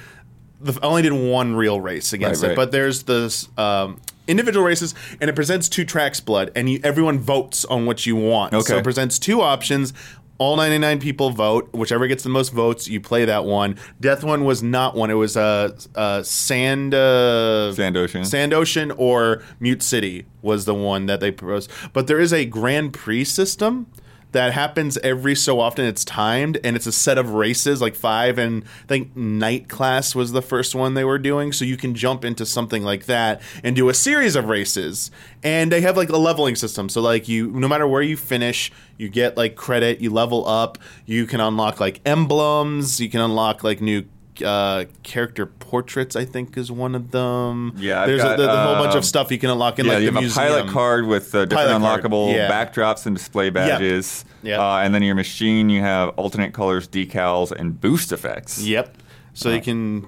The, 0.63 0.79
I 0.83 0.87
only 0.87 1.01
did 1.03 1.13
one 1.15 1.55
real 1.57 1.81
race 1.81 2.13
against 2.13 2.43
Right, 2.43 2.49
it. 2.49 2.51
right. 2.51 2.57
But 2.57 2.71
there's 2.73 3.05
this 3.05 3.49
um, 3.57 3.99
individual 4.31 4.65
races, 4.65 4.95
and 5.21 5.29
it 5.29 5.35
presents 5.35 5.69
two 5.69 5.85
tracks 5.85 6.21
blood, 6.21 6.51
and 6.55 6.71
you, 6.71 6.81
everyone 6.85 7.19
votes 7.19 7.65
on 7.65 7.87
what 7.87 8.07
you 8.07 8.17
want. 8.17 8.55
Okay. 8.55 8.63
So 8.63 8.77
it 8.79 8.85
presents 8.85 9.19
two 9.19 9.41
options. 9.41 9.93
All 10.39 10.57
99 10.57 11.01
people 11.01 11.31
vote. 11.31 11.69
Whichever 11.75 12.07
gets 12.07 12.23
the 12.23 12.31
most 12.31 12.51
votes, 12.51 12.89
you 12.89 12.99
play 12.99 13.27
that 13.27 13.45
one. 13.45 13.77
Deathwind 14.01 14.47
was 14.47 14.63
not 14.63 14.97
one. 14.97 15.11
It 15.11 15.15
was 15.15 15.37
uh, 15.37 15.77
uh, 15.95 16.23
Sand. 16.23 16.95
Uh, 16.95 17.75
Sand 17.75 17.99
Ocean. 17.99 18.25
Sand 18.25 18.55
Ocean 18.55 18.91
or 18.93 19.43
Mute 19.61 19.83
City 19.83 20.25
was 20.41 20.65
the 20.65 20.75
one 20.75 21.05
that 21.07 21.21
they 21.21 21.31
proposed. 21.31 21.71
But 21.93 22.07
there 22.07 22.19
is 22.19 22.33
a 22.33 22.47
Grand 22.47 22.95
Prix 22.95 23.25
system 23.25 23.87
that 24.33 24.53
happens 24.53 24.97
every 24.99 25.35
so 25.35 25.61
often. 25.61 25.85
It's 25.85 26.05
timed 26.05 26.59
and 26.63 26.77
it's 26.77 26.87
a 26.87 26.93
set 26.93 27.19
of 27.19 27.31
races, 27.33 27.81
like 27.81 27.95
five. 27.95 28.39
And 28.39 28.65
I 28.85 28.87
think 28.87 29.17
Knight 29.17 29.69
Class 29.69 30.15
was 30.15 30.33
the 30.33 30.43
first 30.43 30.75
one 30.75 30.95
they 30.95 31.05
were 31.05 31.19
doing. 31.19 31.53
So 31.53 31.65
you 31.65 31.77
can 31.77 31.95
jump 31.95 32.25
into 32.25 32.47
something 32.47 32.83
like 32.83 33.07
that 33.07 33.43
and 33.63 33.75
do 33.75 33.89
a 33.89 33.95
series 33.95 34.37
of 34.37 34.49
races. 34.49 35.11
And 35.43 35.73
they 35.73 35.81
have 35.81 35.97
like 35.97 36.11
a 36.11 36.17
leveling 36.17 36.57
system. 36.57 36.89
So, 36.89 37.01
like, 37.01 37.29
you, 37.29 37.51
no 37.51 37.69
matter 37.69 37.87
where 37.87 38.03
you 38.03 38.17
finish, 38.17 38.71
you 38.99 39.09
get 39.09 39.37
like 39.37 39.57
credit, 39.57 40.01
you 40.01 40.11
level 40.11 40.47
up, 40.47 40.79
you 41.07 41.27
can 41.27 41.41
unlock 41.41 41.81
like 41.81 42.01
emblems, 42.05 43.01
you 43.01 43.09
can 43.09 43.21
unlock 43.21 43.65
like 43.65 43.81
new. 43.81 44.05
Uh, 44.43 44.85
character 45.03 45.47
portraits, 45.47 46.17
I 46.17 46.25
think, 46.25 46.57
is 46.57 46.71
one 46.71 46.95
of 46.95 47.11
them. 47.11 47.75
Yeah, 47.77 48.03
I've 48.03 48.09
there's 48.09 48.23
got, 48.23 48.35
a, 48.35 48.43
the, 48.43 48.49
the 48.49 48.63
whole 48.63 48.75
bunch 48.75 48.93
um, 48.93 48.99
of 48.99 49.05
stuff 49.05 49.31
you 49.31 49.39
can 49.39 49.51
unlock 49.51 49.79
in 49.79 49.87
yeah, 49.87 49.93
like 49.93 50.03
you 50.03 50.11
the 50.11 50.15
have 50.15 50.23
museum. 50.23 50.47
a 50.47 50.49
pilot 50.49 50.73
card 50.73 51.07
with 51.07 51.35
uh, 51.35 51.45
different 51.45 51.71
Pilot 51.71 52.03
unlockable 52.03 52.35
yeah. 52.35 52.51
backdrops 52.51 53.07
and 53.07 53.17
display 53.17 53.51
badges. 53.51 54.25
Yep. 54.43 54.59
Uh, 54.59 54.77
and 54.79 54.95
then 54.95 55.03
your 55.03 55.15
machine, 55.15 55.69
you 55.69 55.81
have 55.81 56.11
alternate 56.11 56.53
colors, 56.55 56.89
decals, 56.89 57.53
and 57.53 57.81
boost 57.81 58.13
effects. 58.13 58.63
Yep. 58.63 58.97
So 59.33 59.51
you 59.51 59.61
can 59.61 60.07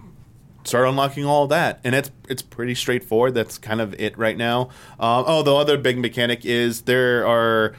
start 0.64 0.88
unlocking 0.88 1.24
all 1.24 1.46
that, 1.48 1.80
and 1.84 1.94
it's 1.94 2.10
it's 2.28 2.42
pretty 2.42 2.74
straightforward. 2.74 3.34
That's 3.34 3.58
kind 3.58 3.80
of 3.80 3.94
it 4.00 4.16
right 4.16 4.36
now. 4.36 4.70
Um, 4.98 5.24
oh, 5.26 5.42
the 5.42 5.54
other 5.54 5.76
big 5.78 5.98
mechanic 5.98 6.44
is 6.44 6.82
there 6.82 7.26
are 7.26 7.74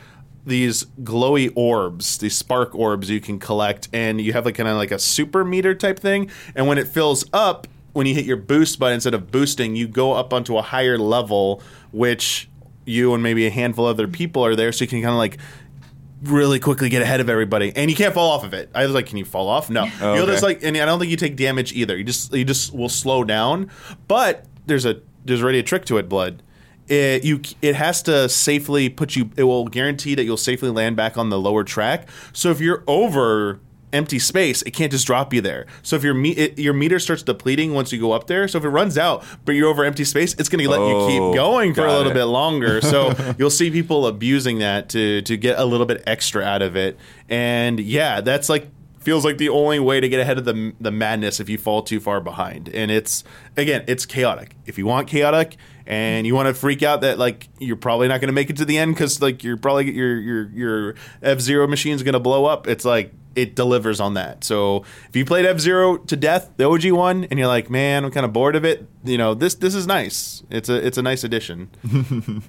these 0.46 0.86
glowy 1.04 1.52
orbs, 1.56 2.18
these 2.18 2.36
spark 2.36 2.76
orbs 2.76 3.10
you 3.10 3.22
can 3.22 3.40
collect, 3.40 3.88
and 3.94 4.20
you 4.20 4.34
have 4.34 4.46
like 4.46 4.56
kind 4.56 4.68
of 4.70 4.76
like 4.78 4.92
a 4.92 5.00
super 5.00 5.44
meter 5.46 5.74
type 5.76 6.00
thing, 6.00 6.30
and 6.56 6.68
when 6.68 6.78
it 6.78 6.88
fills 6.88 7.26
up. 7.34 7.68
When 7.94 8.08
you 8.08 8.16
hit 8.16 8.26
your 8.26 8.38
boost 8.38 8.80
button, 8.80 8.96
instead 8.96 9.14
of 9.14 9.30
boosting, 9.30 9.76
you 9.76 9.88
go 9.88 10.14
up 10.14 10.34
onto 10.34 10.58
a 10.58 10.64
higher 10.64 10.98
level, 10.98 11.62
which 11.92 12.50
you 12.86 13.14
and 13.14 13.22
maybe 13.22 13.46
a 13.46 13.52
handful 13.52 13.88
of 13.88 14.00
other 14.00 14.08
people 14.08 14.44
are 14.44 14.56
there, 14.56 14.72
so 14.72 14.84
you 14.84 14.88
can 14.88 15.00
kind 15.04 15.12
of 15.12 15.18
like 15.20 15.38
really 16.24 16.60
quickly 16.60 16.90
get 16.90 17.04
ahead 17.04 17.20
of 17.20 17.30
everybody, 17.30 17.72
and 17.76 17.92
you 17.92 17.96
can't 17.96 18.16
fall 18.16 18.32
off 18.32 18.44
of 18.44 18.54
it. 18.56 18.72
I 18.74 18.84
was 18.86 18.96
like, 18.96 19.06
"Can 19.06 19.18
you 19.18 19.26
fall 19.26 19.48
off?" 19.48 19.70
No, 19.70 19.84
Oh, 20.02 20.14
you'll 20.16 20.24
okay. 20.24 20.32
just 20.32 20.42
like, 20.42 20.64
and 20.64 20.76
I 20.76 20.86
don't 20.86 20.98
think 20.98 21.12
you 21.12 21.18
take 21.18 21.36
damage 21.36 21.72
either. 21.74 21.96
You 21.96 22.04
just 22.04 22.34
you 22.34 22.44
just 22.44 22.74
will 22.74 22.90
slow 22.90 23.24
down. 23.24 23.70
But 24.08 24.46
there's 24.66 24.86
a 24.86 25.00
there's 25.24 25.44
already 25.44 25.60
a 25.60 25.64
trick 25.64 25.86
to 25.86 26.00
it, 26.00 26.10
blood. 26.10 26.42
It 26.88 27.24
you 27.24 27.42
it 27.62 27.76
has 27.76 28.02
to 28.04 28.28
safely 28.30 28.90
put 28.90 29.16
you. 29.16 29.30
It 29.38 29.44
will 29.44 29.68
guarantee 29.68 30.16
that 30.16 30.24
you'll 30.26 30.38
safely 30.38 30.70
land 30.70 30.96
back 30.96 31.18
on 31.18 31.30
the 31.30 31.40
lower 31.40 31.64
track. 31.64 32.10
So 32.34 32.52
if 32.52 32.60
you're 32.60 32.84
over 32.88 33.60
empty 33.94 34.18
space, 34.20 34.64
it 34.64 34.72
can't 34.72 34.92
just 34.92 35.06
drop 35.06 35.34
you 35.34 35.40
there. 35.40 35.66
So 35.84 35.96
if 35.96 36.04
your 36.04 36.14
me- 36.16 36.32
it, 36.32 36.58
your 36.60 36.74
meter 36.74 36.98
starts 37.00 37.22
depleting 37.24 37.74
once 37.74 37.94
you 37.94 38.00
go 38.02 38.12
up 38.12 38.26
there, 38.28 38.48
so 38.48 38.58
if 38.58 38.64
it 38.66 38.70
runs 38.70 38.98
out, 38.98 39.24
but 39.46 39.52
you're 39.54 39.70
over 39.70 39.86
empty 39.86 40.04
space, 40.04 40.34
it's 40.40 40.50
going 40.50 40.64
to 40.64 40.70
let 40.70 40.80
you 40.80 40.96
Oh, 40.96 41.08
keep 41.08 41.36
going 41.38 41.74
for 41.76 41.86
a 41.86 41.94
little 41.94 42.12
it. 42.12 42.16
bit 42.16 42.26
longer. 42.26 42.82
So 42.94 43.14
you'll 43.38 43.50
see 43.52 43.70
people 43.72 44.08
abusing 44.08 44.60
that 44.60 44.90
to 44.90 45.22
to 45.22 45.38
get 45.38 45.58
a 45.60 45.66
little 45.66 45.86
bit 45.86 46.04
extra 46.06 46.44
out 46.44 46.62
of 46.62 46.76
it. 46.76 46.98
And 47.30 47.80
yeah, 47.80 48.20
that's 48.20 48.50
like 48.50 48.68
feels 49.00 49.24
like 49.26 49.38
the 49.38 49.50
only 49.50 49.80
way 49.80 50.00
to 50.00 50.10
get 50.10 50.20
ahead 50.20 50.38
of 50.38 50.46
the 50.46 50.74
the 50.82 50.92
madness 50.92 51.40
if 51.40 51.48
you 51.48 51.58
fall 51.58 51.82
too 51.84 52.00
far 52.00 52.20
behind. 52.20 52.68
And 52.70 52.90
it's 52.92 53.24
again, 53.56 53.84
it's 53.88 54.06
chaotic. 54.06 54.56
If 54.66 54.78
you 54.78 54.86
want 54.86 55.08
chaotic 55.08 55.56
and 55.86 56.26
you 56.26 56.36
want 56.36 56.48
to 56.48 56.54
freak 56.54 56.84
out 56.84 57.02
that 57.02 57.18
like 57.18 57.50
you're 57.60 57.76
probably 57.76 58.08
not 58.08 58.22
going 58.22 58.30
to 58.30 58.34
make 58.34 58.50
it 58.50 58.58
to 58.58 58.66
the 58.66 58.78
end 58.78 58.96
cuz 58.96 59.22
like 59.22 59.44
you're 59.44 59.58
probably 59.58 59.92
your 59.92 60.20
your 60.20 60.50
your 60.50 60.96
F-Zero 61.22 61.68
machine's 61.68 62.04
going 62.04 62.14
to 62.14 62.20
blow 62.20 62.46
up, 62.46 62.68
it's 62.68 62.86
like 62.86 63.14
it 63.36 63.56
delivers 63.56 64.00
on 64.00 64.14
that. 64.14 64.44
So 64.44 64.84
if 65.10 65.16
you 65.16 65.26
played 65.26 65.46
F 65.46 65.60
Zero 65.60 65.98
to 65.98 66.16
death, 66.16 66.52
the 66.58 66.70
OG 66.70 66.92
one, 66.92 67.26
and 67.26 67.40
you're 67.40 67.48
like, 67.48 67.70
man, 67.70 68.06
I'm 68.06 68.12
kind 68.12 68.26
of 68.26 68.34
bored 68.34 68.56
of 68.56 68.66
it. 68.66 68.88
You 69.04 69.18
know, 69.18 69.34
this 69.34 69.56
this 69.56 69.76
is 69.76 69.88
nice. 69.88 70.44
It's 70.50 70.70
a 70.70 70.86
it's 70.86 70.98
a 70.98 71.02
nice 71.02 71.24
addition. 71.24 71.70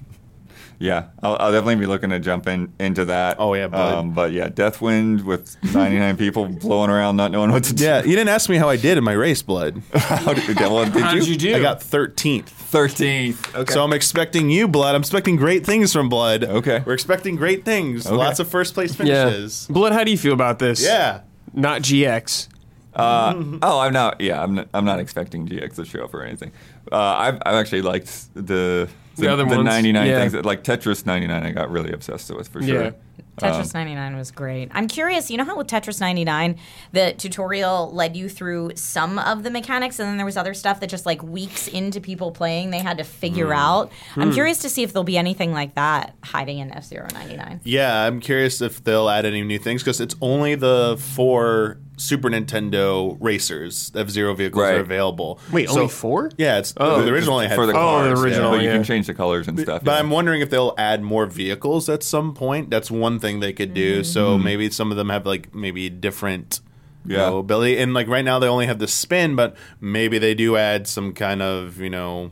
Yeah, 0.79 1.07
I'll, 1.23 1.37
I'll 1.39 1.51
definitely 1.51 1.77
be 1.77 1.85
looking 1.85 2.09
to 2.09 2.19
jump 2.19 2.47
in 2.47 2.73
into 2.79 3.05
that. 3.05 3.37
Oh, 3.39 3.53
yeah. 3.53 3.65
Um, 3.65 4.13
but 4.13 4.31
yeah, 4.31 4.49
Deathwind 4.49 5.23
with 5.23 5.55
99 5.73 6.17
people 6.17 6.47
blowing 6.47 6.89
around, 6.89 7.15
not 7.15 7.31
knowing 7.31 7.51
what 7.51 7.63
to 7.65 7.73
do. 7.73 7.83
Yeah, 7.83 7.99
you 8.03 8.15
didn't 8.15 8.29
ask 8.29 8.49
me 8.49 8.57
how 8.57 8.69
I 8.69 8.77
did 8.77 8.97
in 8.97 9.03
my 9.03 9.13
race, 9.13 9.41
blood. 9.41 9.81
How 9.93 10.33
did, 10.33 10.59
well, 10.59 10.85
did 10.85 10.93
How 11.01 11.13
did 11.13 11.27
you 11.27 11.37
do? 11.37 11.55
I 11.55 11.61
got 11.61 11.79
13th. 11.79 12.45
13th. 12.45 13.55
Okay. 13.55 13.73
So 13.73 13.83
I'm 13.83 13.93
expecting 13.93 14.49
you, 14.49 14.67
Blood. 14.67 14.95
I'm 14.95 15.01
expecting 15.01 15.35
great 15.35 15.65
things 15.65 15.93
from 15.93 16.09
Blood. 16.09 16.43
Okay. 16.43 16.83
We're 16.85 16.93
expecting 16.93 17.35
great 17.35 17.65
things. 17.65 18.05
Okay. 18.05 18.15
Lots 18.15 18.39
of 18.39 18.47
first 18.47 18.73
place 18.73 18.97
yeah. 18.99 19.25
finishes. 19.29 19.67
Blood, 19.67 19.93
how 19.93 20.03
do 20.03 20.11
you 20.11 20.17
feel 20.17 20.33
about 20.33 20.59
this? 20.59 20.83
Yeah. 20.83 21.21
Not 21.53 21.81
GX. 21.81 22.49
Uh, 22.93 23.57
oh, 23.61 23.79
I'm 23.79 23.91
not. 23.91 24.21
Yeah, 24.21 24.41
I'm. 24.41 24.55
Not, 24.55 24.69
I'm 24.73 24.85
not 24.85 24.99
expecting 24.99 25.47
GX 25.47 25.75
to 25.75 25.85
show 25.85 26.05
up 26.05 26.13
or 26.13 26.23
anything. 26.23 26.51
Uh, 26.89 26.95
I've, 26.95 27.35
I've 27.45 27.55
actually 27.55 27.81
liked 27.81 28.33
the 28.35 28.87
the, 29.15 29.23
The 29.23 29.33
other 29.33 29.45
the 29.45 29.55
ones? 29.55 29.65
99 29.65 30.07
Yeah. 30.07 30.19
things. 30.19 30.33
That, 30.33 30.45
like 30.45 30.63
Tetris 30.63 31.05
99, 31.05 31.43
I 31.43 31.51
got 31.51 31.69
really 31.69 31.91
obsessed 31.91 32.33
with 32.33 32.47
for 32.47 32.61
sure. 32.61 32.83
Yeah. 32.83 32.91
Tetris 33.37 33.75
um, 33.75 33.81
99 33.81 34.15
was 34.15 34.31
great. 34.31 34.69
I'm 34.71 34.87
curious, 34.87 35.29
you 35.29 35.37
know 35.37 35.43
how 35.43 35.57
with 35.57 35.67
Tetris 35.67 35.99
99, 35.99 36.57
the 36.93 37.13
tutorial 37.17 37.91
led 37.93 38.15
you 38.15 38.29
through 38.29 38.71
some 38.75 39.19
of 39.19 39.43
the 39.43 39.51
mechanics, 39.51 39.99
and 39.99 40.07
then 40.07 40.17
there 40.17 40.25
was 40.25 40.37
other 40.37 40.53
stuff 40.53 40.79
that 40.79 40.87
just 40.87 41.05
like 41.05 41.21
weeks 41.21 41.67
into 41.67 41.99
people 41.99 42.31
playing, 42.31 42.69
they 42.69 42.79
had 42.79 42.97
to 42.97 43.03
figure 43.03 43.47
hmm. 43.47 43.53
out. 43.53 43.91
I'm 44.15 44.29
hmm. 44.29 44.33
curious 44.33 44.59
to 44.59 44.69
see 44.69 44.83
if 44.83 44.93
there'll 44.93 45.03
be 45.03 45.17
anything 45.17 45.51
like 45.51 45.75
that 45.75 46.15
hiding 46.23 46.59
in 46.59 46.71
F 46.71 46.85
Zero 46.85 47.07
99. 47.13 47.61
Yeah, 47.63 48.05
I'm 48.05 48.21
curious 48.21 48.61
if 48.61 48.83
they'll 48.83 49.09
add 49.09 49.25
any 49.25 49.43
new 49.43 49.59
things 49.59 49.83
because 49.83 49.99
it's 49.99 50.15
only 50.21 50.55
the 50.55 50.97
four 50.99 51.79
Super 51.97 52.29
Nintendo 52.29 53.17
racers 53.19 53.91
F 53.95 54.09
Zero 54.09 54.33
vehicles 54.33 54.61
Right. 54.63 54.75
are 54.75 54.79
available. 54.81 55.39
Wait, 55.51 55.69
So- 55.69 55.75
only 55.81 55.89
four? 55.89 56.31
Yeah, 56.37 56.57
it's 56.57 56.73
Oh. 56.77 57.01
the 57.01 57.11
original 57.11 57.35
only 57.35 57.47
had 57.47 57.55
for 57.55 57.65
the 57.65 57.73
four. 57.73 57.81
Oh, 57.81 58.03
the 58.03 58.09
cars, 58.09 58.19
yeah, 58.19 58.23
original, 58.25 58.51
but 58.51 58.61
you 58.61 58.67
yeah. 58.67 58.73
can 58.73 58.83
change 58.83 59.07
the 59.07 59.13
colors 59.13 59.47
and 59.47 59.59
stuff. 59.59 59.83
But 59.83 59.91
yeah. 59.91 59.99
I'm 59.99 60.09
wondering 60.09 60.41
if 60.41 60.49
they'll 60.49 60.73
add 60.77 61.01
more 61.01 61.25
vehicles 61.25 61.89
at 61.89 62.03
some 62.03 62.33
point. 62.33 62.69
That's 62.69 62.91
one 62.91 63.19
thing 63.19 63.39
they 63.39 63.53
could 63.53 63.73
do. 63.73 64.03
So 64.03 64.35
mm-hmm. 64.35 64.43
maybe 64.43 64.69
some 64.69 64.91
of 64.91 64.97
them 64.97 65.09
have 65.09 65.25
like 65.25 65.53
maybe 65.55 65.89
different 65.89 66.59
you 67.07 67.15
Yeah. 67.15 67.29
know, 67.29 67.37
ability. 67.37 67.77
And 67.77 67.93
like 67.93 68.07
right 68.07 68.25
now 68.25 68.39
they 68.39 68.47
only 68.47 68.65
have 68.65 68.79
the 68.79 68.87
spin, 68.87 69.35
but 69.35 69.55
maybe 69.79 70.17
they 70.17 70.33
do 70.33 70.57
add 70.57 70.87
some 70.87 71.13
kind 71.13 71.41
of, 71.41 71.79
you 71.79 71.89
know, 71.89 72.31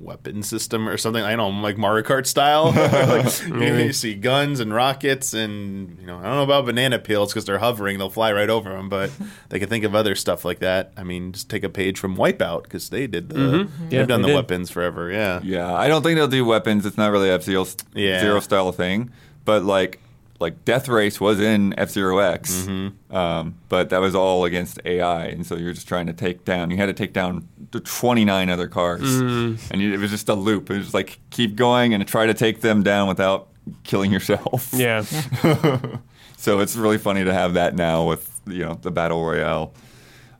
weapon 0.00 0.42
system 0.42 0.88
or 0.88 0.96
something. 0.96 1.22
I 1.22 1.36
don't 1.36 1.56
know, 1.56 1.62
like 1.62 1.76
Mario 1.76 2.04
Kart 2.04 2.26
style. 2.26 2.72
like, 2.72 3.40
you, 3.46 3.54
know, 3.54 3.78
you 3.78 3.92
see 3.92 4.14
guns 4.14 4.60
and 4.60 4.72
rockets 4.72 5.34
and, 5.34 5.98
you 6.00 6.06
know, 6.06 6.18
I 6.18 6.22
don't 6.22 6.36
know 6.36 6.42
about 6.42 6.66
banana 6.66 6.98
peels 6.98 7.32
because 7.32 7.44
they're 7.44 7.58
hovering. 7.58 7.98
They'll 7.98 8.10
fly 8.10 8.32
right 8.32 8.50
over 8.50 8.70
them, 8.70 8.88
but 8.88 9.10
they 9.48 9.58
could 9.58 9.68
think 9.68 9.84
of 9.84 9.94
other 9.94 10.14
stuff 10.14 10.44
like 10.44 10.60
that. 10.60 10.92
I 10.96 11.04
mean, 11.04 11.32
just 11.32 11.50
take 11.50 11.64
a 11.64 11.68
page 11.68 11.98
from 11.98 12.16
Wipeout 12.16 12.64
because 12.64 12.90
they 12.90 13.06
did 13.06 13.28
the, 13.30 13.36
mm-hmm. 13.36 13.84
Yeah, 13.84 13.98
they've 13.98 14.08
done 14.08 14.22
they 14.22 14.28
the 14.28 14.32
did. 14.34 14.36
weapons 14.36 14.70
forever. 14.70 15.10
Yeah. 15.10 15.40
Yeah, 15.42 15.74
I 15.74 15.88
don't 15.88 16.02
think 16.02 16.16
they'll 16.16 16.28
do 16.28 16.44
weapons. 16.44 16.86
It's 16.86 16.96
not 16.96 17.10
really 17.10 17.30
F 17.30 17.42
Zero 17.42 17.66
Yeah. 17.94 18.20
Zero 18.20 18.40
style 18.40 18.72
thing. 18.72 19.10
But 19.44 19.64
like 19.64 20.00
like 20.40 20.64
Death 20.64 20.88
Race 20.88 21.20
was 21.20 21.40
in 21.40 21.74
F 21.78 21.90
Zero 21.90 22.18
X, 22.18 22.52
Mm-hmm. 22.66 23.14
um, 23.16 23.56
but 23.68 23.90
that 23.90 24.00
was 24.00 24.14
all 24.14 24.44
against 24.44 24.78
AI, 24.84 25.26
and 25.26 25.44
so 25.46 25.56
you're 25.56 25.72
just 25.72 25.88
trying 25.88 26.06
to 26.06 26.12
take 26.12 26.44
down. 26.44 26.70
You 26.70 26.76
had 26.76 26.86
to 26.86 26.92
take 26.92 27.12
down 27.12 27.48
the 27.72 27.80
29 27.80 28.48
other 28.48 28.68
cars, 28.68 29.00
Mm. 29.02 29.58
and 29.70 29.80
you, 29.80 29.92
it 29.92 29.98
was 29.98 30.10
just 30.10 30.28
a 30.28 30.34
loop. 30.34 30.70
It 30.70 30.74
was 30.76 30.84
just 30.86 30.94
like 30.94 31.18
keep 31.30 31.56
going 31.56 31.92
and 31.94 32.06
try 32.06 32.26
to 32.26 32.34
take 32.34 32.60
them 32.60 32.82
down 32.82 33.08
without 33.08 33.48
killing 33.84 34.12
yourself. 34.12 34.70
Yeah. 34.72 35.04
So 36.40 36.60
it's 36.60 36.76
really 36.76 36.98
funny 36.98 37.24
to 37.24 37.32
have 37.32 37.54
that 37.54 37.74
now 37.74 38.04
with 38.06 38.40
you 38.46 38.64
know 38.64 38.78
the 38.80 38.92
battle 38.92 39.24
royale, 39.24 39.74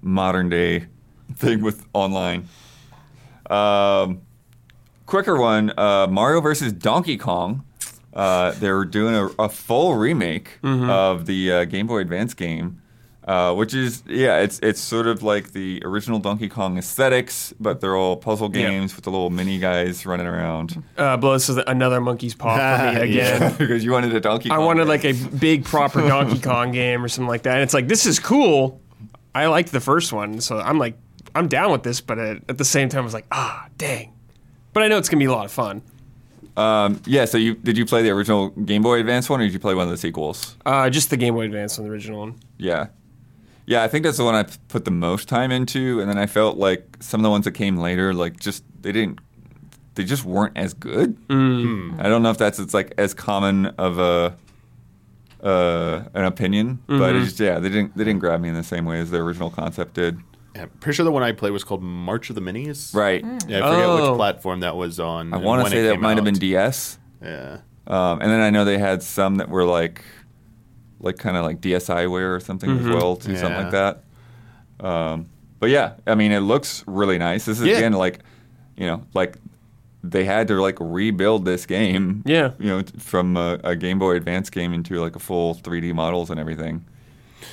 modern 0.00 0.48
day 0.48 0.87
thing 1.34 1.61
with 1.61 1.84
online. 1.92 2.46
Um, 3.50 4.20
quicker 5.06 5.37
one, 5.40 5.72
uh, 5.76 6.06
Mario 6.08 6.40
versus 6.40 6.72
Donkey 6.72 7.16
Kong. 7.16 7.64
Uh, 8.14 8.53
they're 8.53 8.85
doing 8.85 9.14
a, 9.14 9.27
a 9.42 9.49
full 9.49 9.94
remake 9.97 10.59
of 10.62 11.27
the 11.27 11.53
uh, 11.53 11.64
Game 11.64 11.87
Boy 11.87 11.99
Advance 11.99 12.35
game, 12.35 12.81
uh, 13.27 13.55
which 13.55 13.75
is 13.75 14.03
yeah, 14.09 14.38
it's 14.40 14.59
it's 14.61 14.81
sort 14.81 15.07
of 15.07 15.23
like 15.23 15.53
the 15.53 15.81
original 15.85 16.18
Donkey 16.18 16.49
Kong 16.49 16.79
aesthetics, 16.79 17.53
but 17.61 17.81
they're 17.81 17.94
all 17.97 18.16
puzzle 18.16 18.51
Yeah. 18.55 18.71
games 18.71 18.97
with 18.97 19.05
the 19.05 19.11
little 19.11 19.31
mini 19.31 19.59
guys 19.59 20.07
running 20.07 20.27
around. 20.27 20.83
Uh, 20.97 21.16
this 21.16 21.49
is 21.51 21.59
another 21.66 22.01
monkey's 22.01 22.35
paw 22.35 22.57
for 22.57 22.94
me 22.94 23.01
again. 23.11 23.55
because 23.59 23.85
you 23.85 23.92
wanted 23.92 24.14
a 24.14 24.21
Donkey. 24.21 24.49
Kong 24.49 24.59
I 24.59 24.64
wanted 24.64 24.81
game. 24.81 24.88
like 24.88 25.05
a 25.05 25.12
big 25.37 25.64
proper 25.64 26.01
Donkey 26.01 26.38
Kong 26.51 26.73
game 26.73 27.05
or 27.05 27.09
something 27.09 27.29
like 27.29 27.42
that. 27.42 27.55
And 27.55 27.62
it's 27.62 27.75
like 27.75 27.88
this 27.88 28.07
is 28.07 28.18
cool. 28.18 28.81
I 29.35 29.47
liked 29.47 29.71
the 29.71 29.81
first 29.81 30.12
one, 30.12 30.40
so 30.40 30.59
I'm 30.59 30.79
like 30.79 30.94
I'm 31.35 31.47
down 31.47 31.71
with 31.71 31.83
this, 31.83 32.01
but 32.01 32.18
at, 32.18 32.38
at 32.49 32.57
the 32.59 32.64
same 32.64 32.88
time 32.88 33.03
I 33.03 33.05
was 33.05 33.14
like, 33.14 33.27
ah, 33.31 33.68
dang. 33.77 34.12
But 34.73 34.83
I 34.83 34.88
know 34.88 34.97
it's 34.97 35.11
gonna 35.11 35.21
be 35.21 35.27
a 35.27 35.33
lot 35.33 35.44
of 35.44 35.53
fun. 35.53 35.83
Um, 36.59 37.01
yeah. 37.07 37.25
So 37.25 37.38
you 37.38 37.55
did 37.55 37.77
you 37.79 37.87
play 37.87 38.03
the 38.03 38.11
original 38.11 38.49
Game 38.51 38.83
Boy 38.83 39.01
Advance 39.01 39.29
one, 39.31 39.40
or 39.40 39.44
did 39.44 39.53
you 39.53 39.59
play 39.59 39.75
one 39.75 39.85
of 39.85 39.90
the 39.90 39.97
sequels? 39.99 40.57
Uh, 40.66 40.90
just 40.90 41.11
the 41.11 41.16
Game 41.16 41.35
Boy 41.35 41.44
Advance 41.44 41.79
on 41.79 41.85
the 41.85 41.90
original 41.90 42.21
one. 42.21 42.35
Yeah, 42.59 42.87
yeah. 43.66 43.83
I 43.85 43.88
think 43.88 44.05
that's 44.05 44.16
the 44.18 44.25
one 44.25 44.35
I 44.35 44.44
put 44.68 44.85
the 44.85 44.90
most 44.90 45.29
time 45.29 45.51
into, 45.53 46.01
and 46.01 46.09
then 46.11 46.18
I 46.18 46.27
felt 46.27 46.57
like 46.57 46.97
some 47.01 47.21
of 47.21 47.23
the 47.25 47.31
ones 47.31 47.44
that 47.44 47.53
came 47.53 47.77
later, 47.77 48.12
like 48.12 48.40
just 48.40 48.64
they 48.83 48.92
didn't, 48.92 49.21
they 49.94 50.05
just 50.05 50.25
weren't 50.25 50.57
as 50.57 50.75
good. 50.75 51.16
Mm. 51.29 52.01
I 52.01 52.09
don't 52.09 52.23
know 52.23 52.31
if 52.31 52.38
that's 52.38 52.59
it's 52.59 52.75
like 52.75 52.92
as 52.99 53.14
common 53.14 53.66
of 53.79 53.99
a 53.99 54.37
uh, 55.42 56.03
an 56.14 56.25
opinion, 56.25 56.81
but 56.87 56.94
Mm-hmm. 56.94 57.16
it's 57.18 57.27
just 57.29 57.40
yeah, 57.40 57.59
they 57.61 57.68
didn't 57.68 57.97
they 57.97 58.05
didn't 58.05 58.21
grab 58.21 58.40
me 58.40 58.49
in 58.49 58.55
the 58.57 58.64
same 58.64 58.85
way 58.85 58.99
as 59.01 59.11
the 59.11 59.18
original 59.18 59.51
concept 59.51 59.94
did. 59.94 60.18
Yeah, 60.59 60.66
pretty 60.81 60.97
sure 60.97 61.05
the 61.05 61.12
one 61.12 61.23
I 61.23 61.33
played 61.33 61.53
was 61.53 61.62
called 61.64 61.83
March 61.83 62.29
of 62.31 62.35
the 62.35 62.40
Minis. 62.42 62.94
Right. 62.94 63.25
Yeah, 63.25 63.31
I 63.35 63.71
forget 63.71 63.85
Oh. 63.87 64.11
which 64.11 64.16
platform 64.18 64.61
that 64.61 64.77
was 64.77 64.99
on. 65.01 65.33
I 65.33 65.37
want 65.37 65.64
to 65.64 65.71
say 65.71 65.79
it 65.79 65.83
that 65.85 65.92
came 65.92 66.01
might 66.01 66.16
have 66.16 66.25
been 66.25 66.35
DS. 66.35 66.99
Yeah. 67.23 67.59
Um, 67.87 68.21
and 68.21 68.31
then 68.31 68.40
I 68.40 68.51
know 68.51 68.64
they 68.64 68.79
had 68.79 69.03
some 69.03 69.37
that 69.37 69.49
were 69.49 69.64
like, 69.64 70.05
like 71.01 71.16
kind 71.16 71.37
of 71.37 71.44
like 71.44 71.61
DSiWare 71.61 72.35
or 72.35 72.40
something 72.40 72.71
as 72.79 72.87
well, 72.87 73.14
too, 73.16 73.37
something 73.37 73.62
like 73.62 73.71
that. 73.71 74.05
Um, 74.81 75.27
but 75.61 75.71
yeah, 75.71 75.92
I 76.07 76.14
mean, 76.14 76.33
it 76.33 76.40
looks 76.40 76.85
really 76.87 77.18
nice. 77.18 77.44
This 77.44 77.61
is 77.61 77.66
Yeah. 77.66 77.77
again 77.77 77.92
like, 77.92 78.21
you 78.77 78.87
know, 78.87 79.03
like 79.14 79.37
they 80.05 80.25
had 80.25 80.49
to 80.49 80.61
like 80.61 80.77
rebuild 80.81 81.44
this 81.44 81.66
game. 81.66 82.23
Yeah. 82.27 82.53
You 82.59 82.66
know, 82.66 82.83
t- 82.83 82.99
from 82.99 83.37
a, 83.37 83.59
a 83.64 83.75
Game 83.77 83.99
Boy 83.99 84.16
Advance 84.16 84.51
game 84.51 84.73
into 84.73 85.01
like 85.01 85.16
a 85.16 85.18
full 85.18 85.55
3D 85.55 85.94
models 85.94 86.31
and 86.31 86.38
everything. 86.38 86.85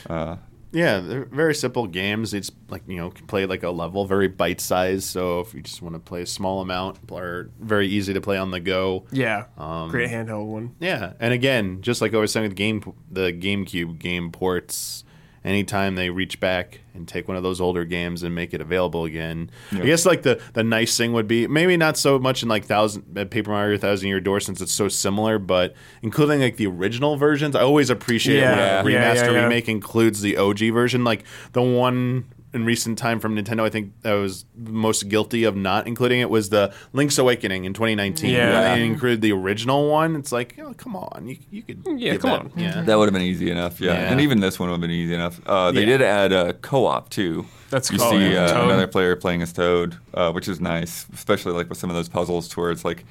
Uh, 0.09 0.35
Yeah, 0.75 0.99
they're 0.99 1.23
very 1.23 1.55
simple 1.55 1.87
games. 1.87 2.33
It's 2.33 2.51
like 2.67 2.83
you 2.85 2.97
know, 2.97 3.09
play 3.27 3.45
like 3.45 3.63
a 3.63 3.69
level, 3.69 4.05
very 4.05 4.27
bite 4.27 4.59
sized. 4.59 5.05
So 5.05 5.39
if 5.39 5.53
you 5.53 5.61
just 5.61 5.81
want 5.81 5.95
to 5.95 5.99
play 5.99 6.23
a 6.23 6.25
small 6.25 6.59
amount, 6.59 6.99
are 7.13 7.49
very 7.61 7.87
easy 7.87 8.13
to 8.13 8.19
play 8.19 8.37
on 8.37 8.51
the 8.51 8.59
go. 8.59 9.05
Yeah. 9.09 9.45
Um, 9.57 9.89
Great 9.89 10.09
handheld 10.09 10.47
one. 10.47 10.75
Yeah, 10.81 11.13
and 11.21 11.33
again, 11.33 11.81
just 11.81 12.01
like 12.01 12.13
I 12.13 12.17
was 12.17 12.33
saying 12.33 12.49
with 12.49 12.57
game, 12.57 12.83
the 13.09 13.31
GameCube 13.31 13.99
game 13.99 14.31
ports, 14.31 15.04
anytime 15.45 15.95
they 15.95 16.09
reach 16.09 16.39
back 16.39 16.81
and 16.93 17.07
take 17.07 17.27
one 17.27 17.37
of 17.37 17.43
those 17.43 17.61
older 17.61 17.85
games 17.85 18.23
and 18.23 18.33
make 18.33 18.53
it 18.53 18.61
available 18.61 19.05
again, 19.05 19.49
I 19.71 19.79
guess 19.85 20.05
like 20.05 20.23
the 20.23 20.41
the 20.53 20.63
nice 20.63 20.97
thing 20.97 21.13
would 21.13 21.27
be 21.27 21.47
maybe 21.47 21.77
not 21.77 21.97
so 21.97 22.17
much 22.19 22.41
in 22.43 22.49
like 22.49 22.65
thousand 22.65 23.17
uh, 23.17 23.25
Paper 23.25 23.51
Mario 23.51 23.77
Thousand 23.77 24.07
Year 24.07 24.19
Door 24.19 24.41
since 24.41 24.59
it's 24.61 24.71
so 24.73 24.87
similar, 24.87 25.37
but 25.39 25.75
including 26.01 26.41
like 26.41 26.57
the 26.57 26.67
original 26.67 27.15
versions, 27.15 27.55
I 27.55 27.61
always 27.61 27.89
appreciate 27.89 28.39
Yeah, 28.39 28.81
when 28.83 28.93
a 28.93 28.97
remaster 28.97 29.31
yeah. 29.33 29.43
remake 29.43 29.69
includes 29.69 30.21
the 30.21 30.37
OG 30.37 30.59
version, 30.73 31.03
like 31.03 31.23
the 31.53 31.61
one. 31.61 32.25
In 32.55 32.63
recent 32.63 32.97
time 32.97 33.19
from 33.19 33.35
Nintendo, 33.35 33.63
I 33.63 33.69
think 33.69 33.91
that 34.03 34.13
was 34.13 34.45
most 34.55 35.09
guilty 35.09 35.43
of 35.43 35.57
not 35.57 35.87
including 35.87 36.21
it 36.21 36.29
was 36.29 36.49
the 36.49 36.73
Link's 36.93 37.17
Awakening 37.17 37.65
in 37.65 37.73
2019. 37.73 38.29
Yeah. 38.31 38.53
When 38.53 38.79
they 38.79 38.85
included 38.85 39.19
the 39.21 39.33
original 39.33 39.89
one. 39.91 40.15
It's 40.15 40.31
like, 40.31 40.57
oh, 40.59 40.73
come 40.73 40.95
on, 40.95 41.27
you, 41.27 41.37
you 41.51 41.61
could 41.63 41.83
Yeah, 41.97 42.15
come 42.15 42.29
that- 42.29 42.39
on. 42.39 42.51
yeah. 42.55 42.81
that 42.81 42.97
would 42.97 43.05
have 43.07 43.13
been 43.13 43.21
easy 43.23 43.51
enough, 43.51 43.81
yeah. 43.81 43.91
Yeah. 43.91 44.11
And 44.11 44.21
even 44.21 44.39
this 44.39 44.57
one 44.57 44.69
would 44.69 44.75
have 44.75 44.81
been 44.81 44.89
easy 44.89 45.13
enough. 45.13 45.41
Uh, 45.45 45.73
they 45.73 45.81
Yeah. 45.81 45.85
did 45.97 46.01
add 46.01 46.31
a 46.31 46.53
co-op 46.53 47.09
too. 47.09 47.45
That's 47.71 47.89
cool. 47.89 47.97
you 47.99 48.03
cool. 48.05 48.11
see 48.19 48.33
Yeah. 48.33 48.45
uh, 48.45 48.63
another 48.63 48.87
player 48.87 49.17
playing 49.17 49.41
as 49.41 49.51
Toad, 49.51 49.97
uh, 50.13 50.31
which 50.31 50.47
is 50.47 50.61
nice, 50.61 51.07
especially 51.13 51.51
like 51.51 51.67
with 51.67 51.77
some 51.77 51.89
of 51.89 51.95
those 51.97 52.07
puzzles 52.07 52.47
to 52.49 52.59
where 52.61 52.71
it's 52.71 52.85
like 52.85 53.03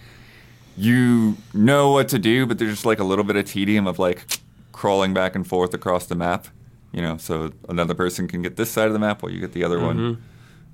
you 0.77 1.37
know 1.53 1.93
what 1.93 2.09
to 2.09 2.19
do, 2.19 2.47
but 2.47 2.59
there's 2.59 2.71
just 2.73 2.87
like 2.87 2.99
a 2.99 3.05
little 3.05 3.25
bit 3.25 3.37
of 3.37 3.45
tedium 3.45 3.87
of 3.87 3.99
like 3.99 4.25
crawling 4.73 5.13
back 5.15 5.35
and 5.37 5.47
forth 5.47 5.75
across 5.75 6.07
the 6.07 6.15
map. 6.15 6.49
You 6.95 7.03
know, 7.03 7.17
so 7.17 7.51
another 7.69 7.95
person 7.95 8.29
can 8.29 8.41
get 8.41 8.57
this 8.57 8.71
side 8.71 8.87
of 8.87 8.93
the 8.93 8.99
map 9.01 9.23
while 9.23 9.33
you 9.33 9.41
get 9.41 9.53
the 9.53 9.65
other 9.65 9.81
one. 9.81 9.99
Mm-hmm. 9.99 10.23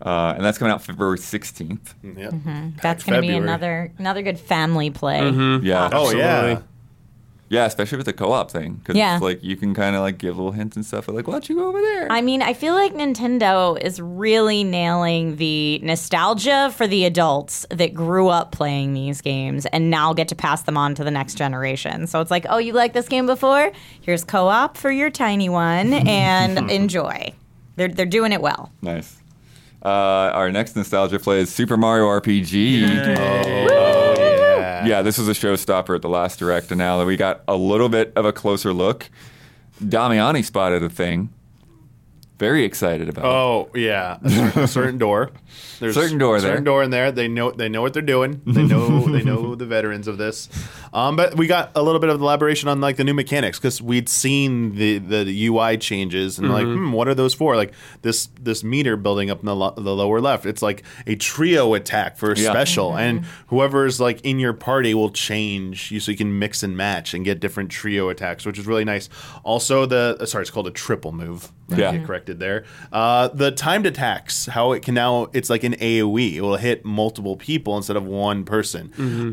Uh, 0.06 0.32
and 0.32 0.44
that's 0.44 0.58
coming 0.58 0.72
out 0.72 0.82
February 0.82 1.18
16th. 1.18 1.94
Yeah. 2.02 2.30
That's 2.82 3.04
going 3.04 3.20
to 3.20 3.26
be 3.26 3.34
another 3.34 3.92
another 3.98 4.22
good 4.22 4.38
family 4.38 4.90
play. 4.90 5.18
Yeah. 5.60 5.88
Oh. 5.92 6.10
Absolutely. 6.10 6.20
Yeah, 6.20 6.62
especially 7.50 7.96
with 7.96 8.06
the 8.06 8.12
co-op 8.12 8.50
thing. 8.50 8.74
Because 8.74 8.94
Yeah. 8.96 9.18
like 9.20 9.42
you 9.42 9.56
can 9.56 9.74
kind 9.74 9.96
of 9.96 10.02
like 10.02 10.18
give 10.18 10.36
little 10.36 10.52
hints 10.52 10.76
and 10.76 10.86
stuff. 10.86 11.08
Like, 11.08 11.26
why 11.26 11.32
don't 11.32 11.48
you 11.48 11.56
go 11.56 11.66
over 11.68 11.80
there? 11.80 12.06
I 12.10 12.20
mean, 12.20 12.42
I 12.42 12.52
feel 12.54 12.74
like 12.74 12.94
Nintendo 12.94 13.76
is 13.82 14.00
really 14.00 14.62
nailing 14.62 15.36
the 15.36 15.80
nostalgia 15.82 16.72
for 16.76 16.86
the 16.86 17.04
adults 17.04 17.66
that 17.70 17.92
grew 17.92 18.28
up 18.28 18.52
playing 18.52 18.94
these 18.94 19.20
games 19.20 19.66
and 19.66 19.90
now 19.90 20.12
get 20.12 20.28
to 20.28 20.36
pass 20.36 20.62
them 20.62 20.76
on 20.76 20.94
to 20.94 21.02
the 21.04 21.10
next 21.10 21.34
generation. 21.34 22.06
So 22.06 22.20
it's 22.20 22.30
like, 22.30 22.46
oh, 22.48 22.58
you 22.58 22.72
like 22.72 22.92
this 22.92 23.08
game 23.08 23.26
before? 23.26 23.72
Here's 24.00 24.22
co 24.24 24.46
op 24.46 24.76
for 24.76 24.90
your 24.92 25.10
tiny 25.10 25.48
one 25.48 25.92
and 26.06 26.70
enjoy. 26.70 27.34
They're, 27.76 27.88
they're 27.88 28.06
doing 28.06 28.30
it 28.32 28.40
well. 28.42 28.70
Nice. 28.80 29.16
Uh, 29.84 29.88
our 29.88 30.52
next 30.52 30.76
nostalgia 30.76 31.18
play 31.18 31.40
is 31.40 31.50
Super 31.52 31.76
Mario 31.78 32.04
RPG. 32.06 33.99
Yeah. 34.82 34.96
Yeah. 34.96 35.02
this 35.02 35.18
was 35.18 35.28
a 35.28 35.32
showstopper 35.32 35.94
at 35.96 36.02
the 36.02 36.08
last 36.08 36.38
direct, 36.38 36.70
and 36.70 36.78
now 36.78 36.98
that 36.98 37.06
we 37.06 37.16
got 37.16 37.42
a 37.48 37.56
little 37.56 37.88
bit 37.88 38.12
of 38.16 38.24
a 38.24 38.32
closer 38.32 38.72
look, 38.72 39.08
Damiani 39.82 40.44
spotted 40.44 40.82
a 40.82 40.88
thing. 40.88 41.30
Very 42.38 42.64
excited 42.64 43.08
about. 43.08 43.24
Oh 43.26 43.70
yeah, 43.74 44.18
a 44.22 44.30
certain, 44.30 44.62
a 44.62 44.68
certain 44.68 44.98
door. 44.98 45.30
There's 45.78 45.94
Certain 45.94 46.18
door 46.18 46.36
a 46.36 46.40
certain 46.40 46.56
there. 46.56 46.64
door 46.72 46.82
in 46.82 46.90
there. 46.90 47.10
They 47.10 47.26
know 47.28 47.50
they 47.50 47.68
know 47.68 47.80
what 47.82 47.92
they're 47.94 48.02
doing. 48.02 48.42
They 48.46 48.62
know 48.64 49.00
they 49.08 49.22
know 49.22 49.54
the 49.54 49.64
veterans 49.66 50.08
of 50.08 50.18
this. 50.18 50.48
Um, 50.92 51.16
but 51.16 51.36
we 51.36 51.46
got 51.46 51.70
a 51.74 51.82
little 51.82 52.00
bit 52.00 52.10
of 52.10 52.20
elaboration 52.20 52.68
on 52.68 52.80
like 52.80 52.96
the 52.96 53.04
new 53.04 53.14
mechanics 53.14 53.58
because 53.58 53.80
we'd 53.80 54.08
seen 54.08 54.74
the 54.74 54.98
the 54.98 55.46
UI 55.46 55.78
changes 55.78 56.38
and 56.38 56.50
like 56.50 56.64
hmm, 56.64 56.92
what 56.92 57.08
are 57.08 57.14
those 57.14 57.32
for? 57.34 57.56
Like 57.56 57.72
this 58.02 58.28
this 58.40 58.62
meter 58.62 58.96
building 58.96 59.30
up 59.30 59.40
in 59.40 59.46
the, 59.46 59.56
lo- 59.56 59.74
the 59.76 59.94
lower 59.94 60.20
left. 60.20 60.44
It's 60.44 60.60
like 60.62 60.82
a 61.06 61.14
trio 61.16 61.74
attack 61.74 62.16
for 62.18 62.32
a 62.32 62.38
Yeah. 62.38 62.50
special, 62.50 62.96
and 62.96 63.24
whoever's 63.46 64.00
like 64.00 64.20
in 64.22 64.38
your 64.38 64.52
party 64.52 64.92
will 64.94 65.10
change 65.10 65.90
you 65.90 66.00
so 66.00 66.10
you 66.10 66.16
can 66.18 66.38
mix 66.38 66.62
and 66.62 66.76
match 66.76 67.14
and 67.14 67.24
get 67.24 67.40
different 67.40 67.70
trio 67.70 68.08
attacks, 68.10 68.44
which 68.44 68.58
is 68.58 68.66
really 68.66 68.84
nice. 68.84 69.08
Also 69.44 69.86
the 69.86 70.16
uh, 70.20 70.26
sorry, 70.26 70.42
it's 70.42 70.50
called 70.50 70.66
a 70.66 70.70
triple 70.72 71.12
move. 71.12 71.50
Yeah. 71.68 71.92
Get 71.96 72.04
corrected 72.04 72.40
there. 72.40 72.64
Uh, 72.92 73.28
the 73.28 73.52
timed 73.52 73.86
attacks, 73.86 74.46
how 74.46 74.72
it 74.72 74.82
can 74.82 74.94
now, 74.94 75.26
it's 75.40 75.48
like 75.48 75.64
an 75.64 75.74
AoE. 75.76 76.34
It 76.34 76.40
will 76.42 76.56
hit 76.58 76.84
multiple 76.84 77.34
people 77.34 77.76
instead 77.78 77.96
of 77.96 78.04
one 78.04 78.44
person. 78.44 78.92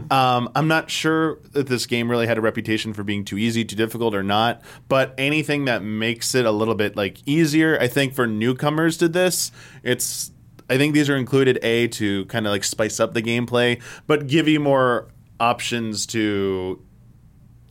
Um, 0.09 0.49
I'm 0.55 0.69
not 0.69 0.89
sure 0.89 1.39
that 1.51 1.67
this 1.67 1.85
game 1.85 2.09
really 2.09 2.25
had 2.25 2.37
a 2.37 2.41
reputation 2.41 2.93
for 2.93 3.03
being 3.03 3.25
too 3.25 3.37
easy, 3.37 3.65
too 3.65 3.75
difficult, 3.75 4.15
or 4.15 4.23
not. 4.23 4.61
But 4.87 5.13
anything 5.17 5.65
that 5.65 5.83
makes 5.83 6.33
it 6.33 6.45
a 6.45 6.51
little 6.51 6.75
bit 6.75 6.95
like 6.95 7.17
easier, 7.25 7.77
I 7.79 7.87
think 7.87 8.13
for 8.15 8.25
newcomers 8.25 8.95
to 8.97 9.07
this, 9.09 9.51
it's. 9.83 10.31
I 10.69 10.77
think 10.77 10.93
these 10.93 11.09
are 11.09 11.15
included 11.15 11.59
a 11.63 11.87
to 11.89 12.25
kind 12.25 12.45
of 12.47 12.51
like 12.51 12.63
spice 12.63 12.99
up 12.99 13.13
the 13.13 13.21
gameplay, 13.21 13.81
but 14.05 14.27
give 14.27 14.47
you 14.47 14.59
more 14.59 15.07
options 15.39 16.05
to 16.07 16.81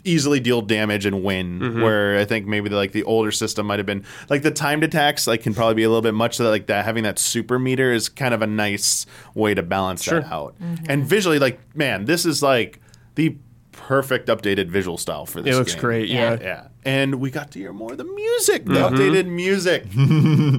easily 0.07 0.41
deal 0.41 0.63
damage 0.63 1.05
and 1.07 1.23
win. 1.23 1.61
Mm-hmm. 1.61 1.83
Where 1.83 2.19
I 2.19 2.25
think 2.25 2.47
maybe 2.47 2.69
the, 2.69 2.77
like 2.77 2.93
the 2.93 3.03
older 3.05 3.31
system 3.33 3.67
might 3.67 3.79
have 3.79 3.87
been 3.87 4.05
like 4.31 4.43
the 4.43 4.51
timed 4.51 4.85
attacks 4.85 5.27
like 5.27 5.43
can 5.43 5.55
probably 5.55 5.75
be 5.75 5.83
a 5.83 5.89
little 5.89 6.03
bit 6.03 6.15
much 6.15 6.37
so 6.37 6.45
that 6.45 6.51
like 6.51 6.67
that 6.67 6.85
having 6.85 7.05
that 7.05 7.19
super 7.19 7.59
meter 7.59 7.93
is 7.93 8.09
kind 8.09 8.33
of 8.35 8.43
a 8.43 8.47
nice 8.47 9.07
way 9.35 9.55
to 9.55 9.63
balance 9.63 10.03
Sure. 10.03 10.21
that 10.21 10.33
out. 10.33 10.55
Mm-hmm. 10.61 10.85
And 10.89 11.05
visually, 11.05 11.39
like 11.39 11.59
man, 11.77 12.05
this 12.05 12.25
is 12.25 12.43
like 12.43 12.81
the 13.17 13.37
perfect 13.73 14.29
updated 14.29 14.69
visual 14.69 14.97
style 14.97 15.27
for 15.27 15.43
this. 15.43 15.55
It 15.55 15.59
looks 15.59 15.75
game. 15.75 15.81
great. 15.81 16.09
Yeah. 16.09 16.33
Yeah. 16.33 16.39
Yeah, 16.41 16.69
and 16.85 17.17
we 17.17 17.31
got 17.31 17.51
to 17.53 17.59
hear 17.59 17.73
more 17.73 17.93
of 17.93 17.99
the 17.99 18.05
music, 18.05 18.65
the 18.65 18.73
mm-hmm. 18.73 18.95
updated 18.97 19.27
music. 19.27 19.85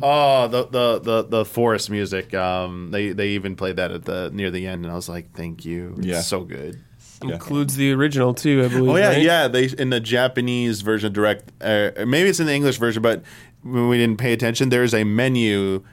oh, 0.04 0.48
the, 0.48 0.68
the 0.68 1.00
the 1.00 1.24
the 1.24 1.46
forest 1.46 1.90
music. 1.90 2.34
Um, 2.34 2.90
they 2.92 3.12
they 3.14 3.30
even 3.30 3.56
played 3.56 3.78
that 3.78 3.92
at 3.92 4.06
the 4.06 4.30
near 4.34 4.52
the 4.52 4.68
end, 4.68 4.86
and 4.86 4.92
I 4.92 4.96
was 4.96 5.10
like, 5.10 5.34
thank 5.34 5.66
you. 5.66 5.96
It's 5.98 6.06
Yeah. 6.08 6.22
so 6.22 6.42
good. 6.44 6.80
Includes 7.22 7.76
the 7.76 7.92
original 7.94 8.34
too, 8.34 8.64
I 8.64 8.68
believe. 8.68 8.90
Oh 8.90 8.96
yeah, 8.96 9.08
right? 9.10 9.22
yeah. 9.22 9.48
They 9.48 9.66
in 9.66 9.90
the 9.90 10.00
Japanese 10.00 10.82
version 10.82 11.12
direct, 11.14 11.52
uh, 11.62 11.92
maybe 12.06 12.30
it's 12.30 12.40
in 12.40 12.46
the 12.46 12.54
English 12.54 12.78
version, 12.78 13.02
but 13.02 13.24
when 13.64 13.90
we 13.90 13.98
didn't 13.98 14.18
pay 14.18 14.34
attention, 14.34 14.70
there's 14.70 14.94
a 14.94 15.04
menu 15.04 15.84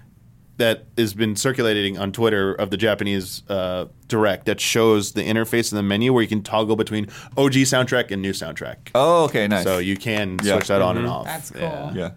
that 0.56 0.84
has 0.96 1.14
been 1.14 1.34
circulating 1.34 1.98
on 1.98 2.12
Twitter 2.12 2.52
of 2.54 2.70
the 2.70 2.76
Japanese 2.76 3.42
uh, 3.48 3.86
direct 4.06 4.46
that 4.46 4.60
shows 4.60 5.12
the 5.12 5.22
interface 5.22 5.72
in 5.72 5.76
the 5.76 5.82
menu 5.82 6.12
where 6.12 6.22
you 6.22 6.28
can 6.28 6.42
toggle 6.42 6.76
between 6.76 7.06
OG 7.36 7.52
soundtrack 7.54 8.10
and 8.12 8.22
new 8.22 8.30
soundtrack. 8.32 8.90
Oh, 8.94 9.24
okay, 9.24 9.48
nice. 9.48 9.64
So 9.64 9.78
you 9.78 9.96
can 9.96 10.38
Yeah. 10.44 10.54
switch 10.56 10.68
that 10.68 10.80
on 10.80 10.96
and 10.96 11.06
off. 11.08 11.24
That's 11.24 11.50
cool. 11.50 11.62
Yeah. 11.62 11.92
yeah, 11.94 12.10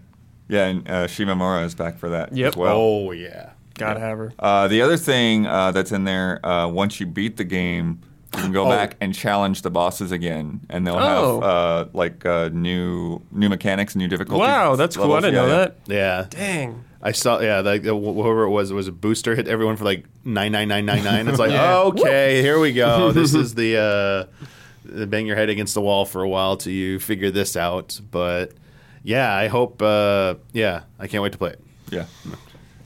yeah, 0.50 0.65
and 0.65 0.88
uh, 0.88 1.08
Shimomura 1.08 1.65
is 1.65 1.74
back 1.74 1.98
for 1.98 2.10
that 2.10 2.36
Yep. 2.36 2.50
as 2.50 2.58
well. 2.58 2.76
Oh 2.78 3.12
yeah. 3.12 3.52
Gotta 3.76 4.00
have 4.00 4.17
her. 4.17 4.34
Uh, 4.38 4.67
the 4.67 4.82
other 4.84 4.98
thing 4.98 5.48
uh, 5.48 5.72
that's 5.72 5.91
in 5.91 6.04
there, 6.04 6.43
uh, 6.46 6.67
once 6.67 7.00
you 7.00 7.06
beat 7.08 7.38
the 7.38 7.43
game, 7.43 8.02
you 8.38 8.43
can 8.43 8.52
go 8.54 8.65
Oh. 8.65 8.69
back 8.69 8.95
and 9.02 9.13
challenge 9.13 9.62
the 9.63 9.69
bosses 9.71 10.12
again, 10.12 10.62
and 10.69 10.86
they'll 10.88 10.95
Oh. 10.95 11.41
have 11.41 11.43
uh, 11.43 11.86
like 11.93 12.26
uh, 12.26 12.50
new 12.54 13.21
new 13.32 13.50
mechanics, 13.50 13.93
and 13.95 14.02
new 14.02 14.08
difficulty. 14.08 14.39
Wow, 14.39 14.76
that's 14.76 14.95
cool. 14.95 15.12
I 15.13 15.19
didn't 15.21 15.36
Yeah, 15.36 15.41
know 15.41 15.47
yeah. 15.47 15.58
that. 15.58 15.76
Yeah. 15.88 16.26
Dang. 16.30 16.84
I 17.02 17.12
saw, 17.12 17.39
yeah, 17.39 17.60
like 17.60 17.84
whoever 17.84 18.43
it 18.43 18.50
was, 18.50 18.71
it 18.71 18.73
was 18.73 18.88
a 18.88 18.91
booster 18.91 19.36
hit 19.36 19.47
everyone 19.47 19.76
for 19.78 19.84
like 19.86 20.06
nine 20.26 20.52
nine 20.52 20.67
nine 20.67 20.86
nine 20.86 21.04
nine. 21.04 21.28
It's 21.28 21.38
like, 21.39 21.52
Yeah. 21.60 21.80
okay, 21.82 22.41
here 22.41 22.60
we 22.60 22.73
go. 22.73 23.12
This 23.19 23.34
is 23.36 23.54
the 23.56 23.78
uh, 23.78 24.45
the 24.84 25.06
bang 25.06 25.28
your 25.28 25.36
head 25.36 25.50
against 25.50 25.73
the 25.73 25.82
wall 25.82 26.06
for 26.06 26.21
a 26.23 26.30
while 26.30 26.58
till 26.58 26.73
you 26.73 26.97
figure 27.00 27.30
this 27.32 27.56
out. 27.56 28.00
But 28.12 28.54
yeah, 29.04 29.34
I 29.34 29.47
hope. 29.47 29.82
Uh, 29.82 30.36
yeah, 30.54 30.82
I 31.00 31.08
can't 31.08 31.21
wait 31.23 31.34
to 31.34 31.38
play 31.38 31.52
it. 31.52 31.62
Yeah, 31.91 32.06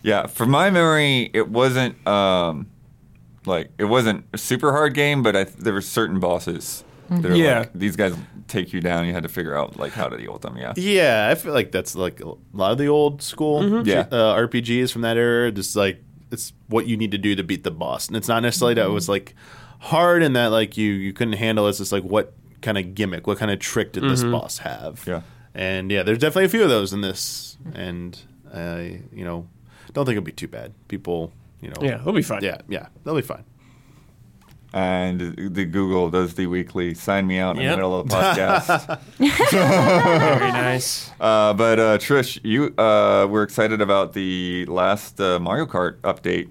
yeah. 0.04 0.28
From 0.28 0.50
my 0.52 0.70
memory, 0.70 1.30
it 1.34 1.48
wasn't 1.50 1.96
um, 2.06 2.68
like 3.46 3.72
it 3.78 3.86
wasn't 3.86 4.26
a 4.34 4.38
super 4.38 4.72
hard 4.72 4.94
game, 4.94 5.24
but 5.24 5.36
I, 5.36 5.44
there 5.46 5.74
were 5.74 5.82
certain 5.82 6.20
bosses. 6.20 6.84
That 7.10 7.32
are 7.32 7.36
Yeah. 7.36 7.60
like, 7.60 7.74
these 7.74 7.96
guys 7.98 8.16
take 8.48 8.72
you 8.72 8.80
down. 8.80 9.06
You 9.06 9.12
had 9.14 9.24
to 9.24 9.30
figure 9.30 9.56
out 9.58 9.78
like 9.78 9.92
how 9.92 10.08
to 10.08 10.18
deal 10.18 10.32
with 10.32 10.44
them. 10.44 10.56
Yeah, 10.58 10.74
Yeah, 10.78 11.28
I 11.30 11.36
feel 11.36 11.54
like 11.54 11.72
that's 11.72 11.94
like 11.96 12.22
a 12.22 12.34
lot 12.54 12.72
of 12.72 12.78
the 12.78 12.88
old 12.88 13.22
school 13.22 13.86
Yeah. 13.86 14.06
uh, 14.12 14.36
RPGs 14.36 14.92
from 14.94 15.02
that 15.02 15.18
era. 15.18 15.52
Just 15.52 15.76
like 15.76 16.02
it's 16.32 16.54
what 16.68 16.88
you 16.88 16.96
need 16.96 17.12
to 17.12 17.18
do 17.18 17.36
to 17.36 17.44
beat 17.44 17.64
the 17.66 17.72
boss, 17.72 18.08
and 18.08 18.16
it's 18.16 18.30
not 18.30 18.42
necessarily 18.44 18.76
that 18.76 18.86
it 18.86 18.92
was 18.92 19.10
like 19.10 19.36
hard 19.80 20.24
and 20.24 20.36
that 20.38 20.48
like 20.48 20.78
you 20.78 20.92
you 20.94 21.12
couldn't 21.12 21.34
handle. 21.34 21.68
It's 21.68 21.80
just 21.80 21.92
like 21.92 22.04
what 22.04 22.34
kind 22.62 22.78
of 22.78 22.96
gimmick, 22.96 23.28
what 23.28 23.38
kind 23.38 23.52
of 23.52 23.60
trick 23.60 23.92
did 23.92 24.04
this 24.04 24.24
boss 24.24 24.60
have? 24.60 25.04
Yeah. 25.06 25.22
and 25.54 25.92
yeah, 25.92 26.04
there's 26.04 26.20
definitely 26.20 26.46
a 26.46 26.50
few 26.50 26.64
of 26.64 26.70
those 26.70 26.94
in 26.94 27.02
this, 27.02 27.58
and 27.74 28.18
I 28.54 29.02
you 29.12 29.26
know 29.26 29.48
don't 29.94 30.06
think 30.06 30.16
it'll 30.16 30.24
be 30.26 30.32
too 30.32 30.48
bad. 30.48 30.72
People, 30.88 31.34
you 31.62 31.70
know, 31.70 31.76
Yeah, 31.82 31.98
they'll 31.98 32.14
be 32.14 32.22
fine. 32.22 32.44
yeah, 32.44 32.58
yeah, 32.68 32.88
they'll 33.04 33.16
be 33.16 33.22
fine. 33.22 33.44
and 34.74 35.20
the 35.54 35.66
Google 35.66 36.10
does 36.10 36.34
the 36.36 36.48
weekly 36.48 36.94
sign 36.94 37.28
me 37.28 37.40
out 37.40 37.58
in 37.58 37.62
Yep. 37.64 37.72
the 37.72 37.76
middle 37.78 38.00
of 38.00 38.08
the 38.10 38.16
podcast. 38.16 39.00
Very 39.52 40.52
nice. 40.70 41.12
uh, 41.20 41.54
but 41.54 41.78
uh, 41.80 41.98
Trish, 41.98 42.40
you 42.44 42.74
uh, 42.78 43.28
were 43.30 43.44
excited 43.44 43.82
about 43.82 44.14
the 44.14 44.66
last 44.68 45.20
uh, 45.20 45.40
Mario 45.40 45.66
Kart 45.66 45.98
update. 46.02 46.50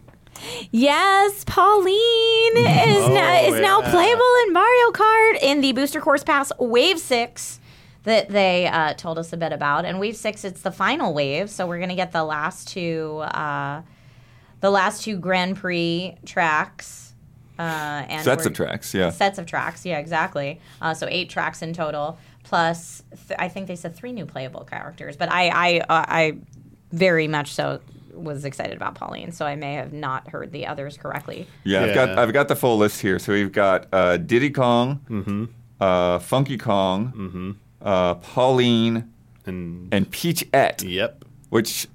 Yes, 0.71 1.45
Pauline 1.45 2.57
is 2.57 3.09
now 3.09 3.41
is 3.47 3.61
now 3.61 3.81
yeah. 3.81 3.91
playable 3.91 4.33
in 4.47 4.53
Mario 4.53 4.91
Kart 4.93 5.39
in 5.43 5.61
the 5.61 5.73
Booster 5.73 6.01
Course 6.01 6.23
Pass 6.25 6.51
Wave 6.59 6.99
Six 6.99 7.59
that 8.05 8.31
they 8.31 8.67
uh, 8.67 8.95
told 8.95 9.19
us 9.19 9.33
a 9.33 9.37
bit 9.37 9.53
about. 9.53 9.85
And 9.85 10.01
Wave 10.01 10.17
Six, 10.17 10.45
it's 10.45 10.63
the 10.63 10.71
final 10.73 11.13
wave, 11.13 11.51
so 11.51 11.67
we're 11.67 11.81
gonna 11.81 11.95
get 11.97 12.13
the 12.13 12.25
last 12.25 12.69
two, 12.69 13.19
uh, 13.19 13.83
the 14.61 14.71
last 14.71 15.03
two 15.03 15.17
Grand 15.19 15.57
Prix 15.57 16.17
tracks. 16.27 17.15
Uh, 17.59 17.63
and 18.09 18.25
Sets 18.25 18.47
of 18.47 18.55
tracks, 18.55 18.95
yeah. 18.95 19.11
Sets 19.11 19.39
of 19.39 19.45
tracks, 19.47 19.85
yeah, 19.85 19.99
exactly. 19.99 20.61
Uh, 20.81 20.95
so 20.95 21.07
eight 21.11 21.29
tracks 21.29 21.61
in 21.61 21.75
total, 21.75 22.19
plus 22.43 23.03
th- 23.29 23.39
I 23.39 23.49
think 23.49 23.67
they 23.67 23.77
said 23.77 23.95
three 23.95 24.13
new 24.13 24.25
playable 24.25 24.65
characters. 24.65 25.15
But 25.17 25.31
I, 25.31 25.49
I, 25.49 25.79
uh, 25.81 25.85
I 26.09 26.39
very 26.93 27.29
much 27.29 27.53
so 27.53 27.81
was 28.15 28.47
excited 28.47 28.75
about 28.77 28.95
Pauline, 28.95 29.33
so 29.33 29.45
I 29.45 29.57
may 29.57 29.75
have 29.75 29.93
not 29.93 30.29
heard 30.31 30.53
the 30.53 30.67
others 30.67 30.97
correctly. 30.97 31.47
Yeah, 31.65 31.85
I've 31.85 31.95
got 31.95 32.19
I've 32.19 32.33
got 32.33 32.49
the 32.49 32.57
full 32.57 32.79
list 32.79 33.01
here. 33.03 33.19
So 33.19 33.33
we've 33.33 33.53
got 33.53 33.87
uh, 33.93 34.17
Diddy 34.17 34.51
Kong, 34.51 35.49
uh, 35.81 36.19
Funky 36.19 36.57
Kong, 36.59 37.57
uh, 37.83 38.15
Pauline, 38.15 39.13
And 39.47 39.93
and 39.93 40.11
Peachette. 40.11 40.83
yep, 40.83 41.25
Which 41.51 41.87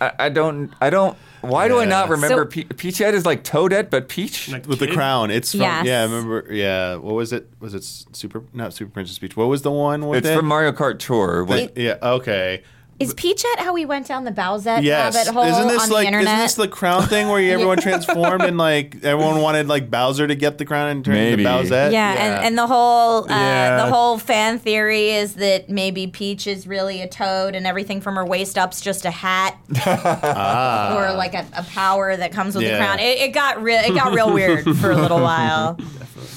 I, 0.00 0.12
I 0.18 0.28
don't 0.30 0.72
I 0.80 0.88
don't. 0.90 1.16
Why 1.40 1.68
do 1.68 1.78
I 1.78 1.84
not 1.84 2.08
remember 2.08 2.44
So- 2.44 2.46
Pe- 2.46 2.64
Peachette 2.64 3.14
is 3.14 3.24
like 3.26 3.44
Toadette, 3.44 3.90
but 3.90 4.08
Peach. 4.08 4.48
Like 4.50 4.66
with 4.66 4.78
the 4.80 4.86
kid? 4.86 4.94
crown. 4.94 5.30
It's 5.30 5.52
from 5.52 5.60
Yes. 5.60 5.86
yeah. 5.86 6.00
I 6.00 6.04
remember 6.04 6.46
yeah. 6.50 6.96
What 6.96 7.14
was 7.14 7.32
it? 7.32 7.48
Was 7.60 7.74
it 7.74 7.84
Super? 7.84 8.42
Not 8.52 8.72
Super 8.74 8.90
Princess 8.90 9.18
Peach. 9.18 9.36
What 9.36 9.46
was 9.48 9.62
the 9.62 9.70
one 9.70 10.06
with 10.08 10.18
it's 10.18 10.28
it? 10.28 10.36
from 10.36 10.46
Mario 10.46 10.72
Kart 10.72 10.98
Tour. 10.98 11.44
When, 11.44 11.70
yeah. 11.76 11.96
Okay. 12.02 12.62
Is 12.98 13.14
Peachette 13.14 13.60
how 13.60 13.72
we 13.72 13.84
went 13.86 14.08
down 14.08 14.24
the 14.24 14.32
Bowsette 14.32 14.82
Yes. 14.82 15.14
rabbit 15.14 15.32
hole 15.32 15.44
Isn't 15.44 15.68
this 15.68 15.82
on 15.84 15.88
the 15.88 15.94
like 15.94 16.06
internet? 16.08 16.26
isn't 16.26 16.38
this 16.40 16.54
the 16.56 16.66
crown 16.66 17.02
thing 17.06 17.28
where 17.28 17.40
everyone 17.52 17.78
transformed 17.80 18.42
and 18.42 18.58
like 18.58 18.96
everyone 19.04 19.40
wanted 19.40 19.68
like 19.68 19.88
Bowser 19.88 20.26
to 20.26 20.34
get 20.34 20.58
the 20.58 20.64
crown 20.64 20.88
and 20.88 21.04
turn 21.04 21.14
Maybe. 21.14 21.44
into 21.44 21.48
Bowsette? 21.72 21.92
yeah, 21.92 22.10
And, 22.12 22.44
and 22.46 22.58
the 22.58 22.66
whole 22.66 23.22
uh, 23.24 23.26
Yeah. 23.28 23.84
the 23.86 23.92
whole 23.92 24.18
fan 24.18 24.58
theory 24.58 25.10
is 25.10 25.34
that 25.34 25.68
maybe 25.70 26.08
Peach 26.08 26.48
is 26.48 26.66
really 26.66 27.00
a 27.00 27.08
toad 27.08 27.54
and 27.54 27.66
everything 27.68 28.00
from 28.00 28.16
her 28.16 28.24
waist 28.26 28.58
up's 28.58 28.80
just 28.80 29.04
a 29.04 29.10
hat 29.12 29.56
or 29.68 31.16
like 31.16 31.34
a, 31.34 31.46
a 31.56 31.62
power 31.64 32.16
that 32.16 32.32
comes 32.32 32.54
with 32.56 32.64
the 32.64 32.76
crown. 32.76 32.98
It, 32.98 33.18
it 33.18 33.28
got 33.32 33.62
real 33.62 33.80
it 33.80 33.94
got 33.94 34.12
real 34.12 34.32
weird 34.32 34.64
for 34.78 34.90
a 34.90 34.96
little 34.96 35.20
while 35.20 35.78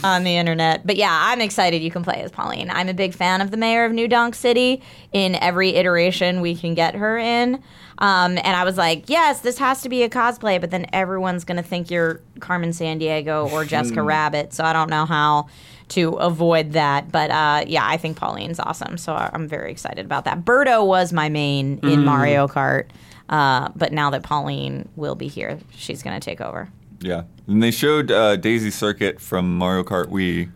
on 0.04 0.24
the 0.24 0.36
internet. 0.36 0.86
But 0.86 0.96
yeah, 0.96 1.18
I'm 1.24 1.42
excited 1.42 1.82
you 1.82 1.92
can 1.92 2.04
play 2.04 2.22
as 2.22 2.32
Pauline. 2.32 2.70
I'm 2.70 2.90
a 2.90 2.94
big 2.94 3.14
fan 3.14 3.42
of 3.42 3.52
the 3.52 3.58
mayor 3.58 3.86
of 3.86 3.92
New 3.92 4.08
Donk 4.08 4.36
City 4.36 4.82
in 5.12 5.36
every 5.36 5.76
iteration 5.76 6.42
we 6.42 6.56
can 6.56 6.74
get 6.74 6.96
her 6.96 7.18
in. 7.18 7.62
Um, 7.98 8.38
and 8.40 8.56
I 8.56 8.64
was 8.64 8.78
like, 8.78 9.10
yes, 9.10 9.42
this 9.42 9.60
has 9.60 9.82
to 9.84 9.90
be 9.90 10.02
a 10.04 10.10
cosplay, 10.10 10.60
but 10.60 10.72
then 10.72 10.88
everyone's 10.92 11.44
going 11.44 11.58
to 11.58 11.64
think 11.64 11.92
you're 11.92 12.22
Carmen 12.40 12.72
Sandiego 12.72 13.52
or 13.52 13.64
Jessica 13.64 14.02
Rabbit. 14.04 14.54
So 14.54 14.64
I 14.64 14.74
don't 14.74 14.90
know 14.90 15.06
how 15.06 15.48
to 15.90 16.14
avoid 16.14 16.72
that. 16.72 17.12
But 17.12 17.30
uh, 17.32 17.64
yeah, 17.68 17.86
I 17.86 17.98
think 17.98 18.18
Pauline's 18.18 18.60
awesome. 18.60 18.98
So 18.98 19.14
I'm 19.14 19.48
very 19.48 19.72
excited 19.72 20.06
about 20.06 20.26
that. 20.26 20.44
Birdo 20.44 20.86
was 20.86 21.14
my 21.14 21.30
main 21.30 21.80
in 21.84 22.04
Mario 22.06 22.48
Kart. 22.48 22.88
Uh, 23.30 23.70
but 23.76 23.94
now 23.94 24.10
that 24.10 24.24
Pauline 24.24 24.90
will 24.96 25.16
be 25.16 25.28
here, 25.28 25.60
she's 25.76 26.04
going 26.04 26.20
to 26.20 26.24
take 26.24 26.42
over. 26.42 26.70
Yeah, 27.02 27.24
and 27.48 27.62
they 27.62 27.72
showed 27.72 28.12
uh, 28.12 28.36
Daisy 28.38 28.70
Circuit 28.72 29.20
from 29.20 29.58
Mario 29.58 29.84
Kart 29.84 30.08
Wii, 30.08 30.52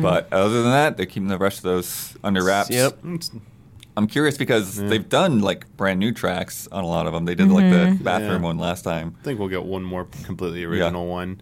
but 0.00 0.32
other 0.32 0.62
than 0.62 0.70
that, 0.70 0.96
they're 0.96 1.06
keeping 1.06 1.28
the 1.28 1.38
rest 1.38 1.58
of 1.58 1.64
those 1.64 2.16
under 2.24 2.42
wraps. 2.44 2.70
Yep. 2.70 2.98
I'm 3.96 4.06
curious 4.06 4.38
because 4.38 4.76
they've 4.76 5.08
done 5.08 5.40
like 5.40 5.76
brand 5.76 5.98
new 5.98 6.12
tracks 6.12 6.68
on 6.70 6.84
a 6.84 6.86
lot 6.86 7.08
of 7.08 7.12
them. 7.12 7.24
They 7.24 7.34
did 7.34 7.48
like 7.48 7.64
the 7.68 7.98
bathroom 8.00 8.42
Yeah. 8.42 8.48
one 8.48 8.58
last 8.58 8.82
time. 8.82 9.16
I 9.20 9.24
think 9.24 9.40
we'll 9.40 9.48
get 9.48 9.64
one 9.64 9.82
more 9.82 10.06
completely 10.24 10.62
original 10.62 11.08
one. 11.08 11.40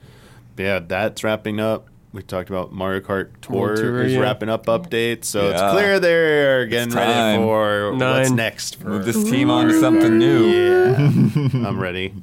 But 0.56 0.62
yeah, 0.62 0.78
that's 0.78 1.22
wrapping 1.22 1.60
up. 1.60 1.88
We 2.12 2.22
talked 2.22 2.48
about 2.48 2.72
Mario 2.72 3.00
Kart 3.00 3.28
Tour, 3.42 3.56
World 3.60 3.76
Tour, 3.76 4.02
is 4.04 4.14
yeah. 4.14 4.20
wrapping 4.20 4.48
up 4.48 4.64
updates, 4.66 5.26
so 5.26 5.50
it's 5.50 5.60
clear 5.60 6.00
they're 6.00 6.64
getting 6.64 6.94
ready 6.94 7.12
time. 7.12 7.40
for 7.40 7.92
what's 7.94 8.30
next. 8.30 8.76
For 8.76 8.88
Move 8.88 9.04
this 9.04 9.22
team 9.24 9.50
on 9.50 9.66
to 9.68 9.78
something 9.78 10.16
new. 10.16 10.46
yeah, 10.46 10.96
I'm 11.68 11.78
ready. 11.78 12.14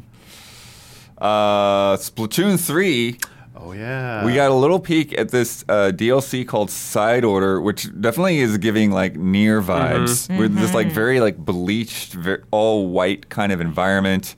Uh, 1.24 1.96
Splatoon 1.96 2.60
3, 2.60 3.18
Oh 3.56 3.72
yeah, 3.72 4.26
we 4.26 4.34
got 4.34 4.52
a 4.52 4.54
little 4.54 4.80
peek 4.80 5.18
at 5.18 5.30
this 5.30 5.64
uh, 5.70 5.92
DLC 5.96 6.46
called 6.46 6.70
Side 6.70 7.24
Order, 7.24 7.62
which 7.62 7.88
definitely 8.02 8.40
is 8.40 8.58
giving 8.58 8.92
like 8.92 9.14
NieR 9.14 9.64
vibes. 9.64 10.38
With 10.38 10.56
this 10.56 10.74
like 10.74 10.92
very 10.92 11.22
like 11.22 11.38
bleached, 11.38 12.14
very, 12.14 12.44
all 12.52 12.88
white 12.88 13.30
kind 13.30 13.54
of 13.54 13.62
environment. 13.62 14.36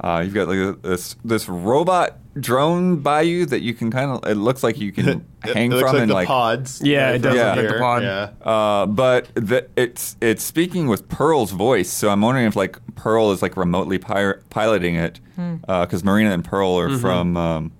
Uh, 0.00 0.22
you've 0.24 0.32
got 0.32 0.48
like 0.48 0.80
this 0.80 1.16
this 1.22 1.48
robot 1.50 2.16
drone 2.38 2.96
by 2.96 3.22
you 3.22 3.46
that 3.46 3.60
you 3.60 3.74
can 3.74 3.90
kind 3.90 4.10
of. 4.10 4.30
It 4.30 4.36
looks 4.36 4.62
like 4.62 4.78
you 4.78 4.92
can 4.92 5.26
hang 5.42 5.72
it 5.72 5.76
looks 5.76 5.90
from 5.90 5.94
like 5.94 6.02
and 6.02 6.10
the 6.10 6.14
like 6.14 6.28
pods. 6.28 6.80
Yeah, 6.82 7.10
it 7.12 7.18
does 7.18 7.34
look 7.34 7.54
from 7.54 7.64
like 7.64 7.74
the 7.74 7.78
pod. 7.78 8.02
Yeah. 8.02 8.30
Uh, 8.42 8.86
but 8.86 9.28
the, 9.34 9.68
it's 9.76 10.16
it's 10.20 10.42
speaking 10.42 10.88
with 10.88 11.08
Pearl's 11.08 11.52
voice, 11.52 11.90
so 11.90 12.10
I'm 12.10 12.20
wondering 12.20 12.46
if 12.46 12.56
like 12.56 12.78
Pearl 12.94 13.32
is 13.32 13.42
like 13.42 13.56
remotely 13.56 13.98
pi- 13.98 14.34
piloting 14.50 14.96
it, 14.96 15.20
because 15.66 16.04
Marina 16.04 16.32
and 16.32 16.44
Pearl 16.44 16.78
are 16.78 16.96
from 16.98 17.36
um, 17.36 17.72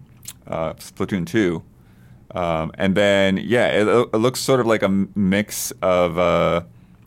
uh, 0.46 0.74
Splatoon 0.74 1.26
two, 1.26 1.62
um, 2.34 2.72
and 2.78 2.94
then 2.94 3.38
yeah, 3.38 3.68
it, 3.68 3.86
it 3.86 4.18
looks 4.18 4.40
sort 4.40 4.61
of 4.61 4.66
like 4.66 4.82
a 4.82 4.88
mix 4.88 5.70
of 5.82 6.18
uh, 6.18 6.62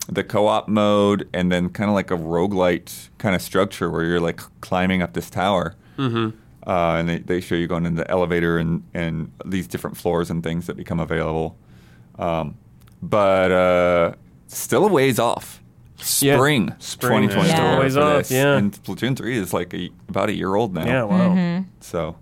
the 0.08 0.22
co-op 0.22 0.68
mode 0.68 1.28
and 1.32 1.50
then 1.50 1.68
kind 1.68 1.90
of 1.90 1.94
like 1.94 2.10
a 2.10 2.16
roguelite 2.16 3.08
kind 3.18 3.34
of 3.34 3.42
structure 3.42 3.90
where 3.90 4.04
you're 4.04 4.20
like 4.20 4.40
climbing 4.60 5.02
up 5.02 5.14
this 5.14 5.30
tower. 5.30 5.74
Mm-hmm. 5.98 6.36
Uh, 6.66 6.96
and 6.98 7.08
they, 7.08 7.18
they 7.18 7.40
show 7.40 7.54
you 7.54 7.66
going 7.68 7.86
into 7.86 8.02
the 8.02 8.10
elevator 8.10 8.58
and, 8.58 8.82
and 8.92 9.30
these 9.44 9.68
different 9.68 9.96
floors 9.96 10.30
and 10.30 10.42
things 10.42 10.66
that 10.66 10.76
become 10.76 10.98
available. 10.98 11.56
Um, 12.18 12.56
but 13.02 13.52
uh, 13.52 14.14
still 14.48 14.84
a 14.86 14.88
ways 14.92 15.18
off. 15.20 15.62
Yeah. 16.20 16.36
Spring, 16.36 16.74
Spring, 16.78 17.28
2024 17.28 17.44
still 17.44 17.66
a 17.66 17.80
ways 17.80 17.96
off, 17.96 18.18
this. 18.18 18.30
yeah. 18.32 18.56
And 18.56 18.72
Splatoon 18.72 19.16
3 19.16 19.36
is 19.38 19.52
like 19.54 19.72
a, 19.74 19.90
about 20.08 20.28
a 20.28 20.34
year 20.34 20.54
old 20.54 20.74
now. 20.74 20.84
Yeah, 20.84 21.02
wow. 21.04 21.28
Mm-hmm. 21.30 21.68
So 21.80 22.16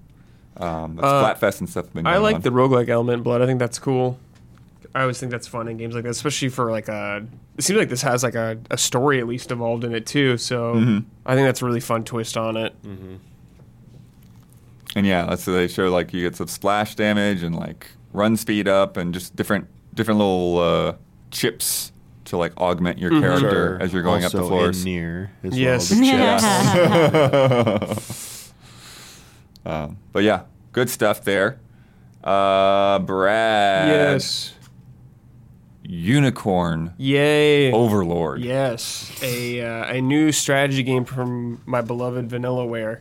um, 0.58 0.96
that's 0.96 1.06
Uh, 1.08 1.34
Splatfest 1.34 1.60
and 1.60 1.68
stuff. 1.70 1.86
have 1.86 1.94
Been 1.94 2.06
I 2.06 2.18
like 2.18 2.36
on. 2.36 2.40
the 2.42 2.50
roguelike 2.50 2.88
element, 2.88 3.24
Blood. 3.24 3.40
I 3.42 3.46
think 3.46 3.58
that's 3.58 3.78
cool. 3.78 4.18
I 4.94 5.00
always 5.02 5.18
think 5.18 5.32
that's 5.32 5.48
fun 5.48 5.66
in 5.66 5.76
games 5.76 5.94
like 5.94 6.04
that, 6.04 6.10
especially 6.10 6.50
for 6.50 6.70
like 6.70 6.86
a. 6.88 7.26
It 7.56 7.64
seems 7.64 7.78
like 7.78 7.88
this 7.88 8.02
has 8.02 8.22
like 8.22 8.36
a, 8.36 8.58
a 8.70 8.78
story 8.78 9.18
at 9.18 9.26
least 9.26 9.50
involved 9.50 9.82
in 9.84 9.92
it 9.94 10.06
too. 10.06 10.36
So 10.38 10.74
Mm-hmm. 10.74 10.98
I 11.26 11.34
think 11.34 11.46
that's 11.48 11.62
a 11.62 11.64
really 11.64 11.80
fun 11.80 12.04
twist 12.04 12.36
on 12.36 12.56
it. 12.56 12.74
And 14.96 15.06
yeah, 15.06 15.26
that's 15.26 15.42
so 15.44 15.52
they 15.52 15.66
show 15.68 15.88
like 15.90 16.12
you 16.12 16.20
get 16.22 16.36
some 16.36 16.46
splash 16.48 16.94
damage 16.94 17.42
and 17.42 17.54
like 17.56 17.88
run 18.12 18.36
speed 18.36 18.68
up 18.68 18.96
and 18.96 19.12
just 19.12 19.34
different 19.36 19.66
different 19.94 20.18
little 20.18 20.58
uh, 20.58 20.94
chips 21.30 21.92
to 22.26 22.36
like 22.36 22.56
augment 22.56 22.98
your 22.98 23.10
character 23.10 23.50
Sure. 23.50 23.82
as 23.82 23.92
you're 23.92 24.02
going 24.02 24.24
up 24.24 24.32
the 24.32 24.38
floors. 24.42 24.84
in 24.84 24.92
NieR 24.92 25.28
as 25.42 25.58
Yes. 25.58 25.90
well. 25.90 26.00
The 26.00 26.06
Yeah. 27.96 27.98
Um, 29.66 29.96
but 30.12 30.24
yeah, 30.24 30.42
good 30.72 30.90
stuff 30.90 31.24
there. 31.24 31.58
Uh, 32.22 32.98
Brad. 32.98 33.88
yes. 33.88 34.52
Unicorn 35.82 36.94
Yay. 36.96 37.70
Overlord. 37.72 38.40
Yes, 38.42 39.10
a 39.22 39.60
uh, 39.62 39.92
a 39.94 40.00
new 40.00 40.32
strategy 40.32 40.82
game 40.82 41.04
from 41.04 41.60
my 41.66 41.80
beloved 41.82 42.28
Vanillaware. 42.28 43.00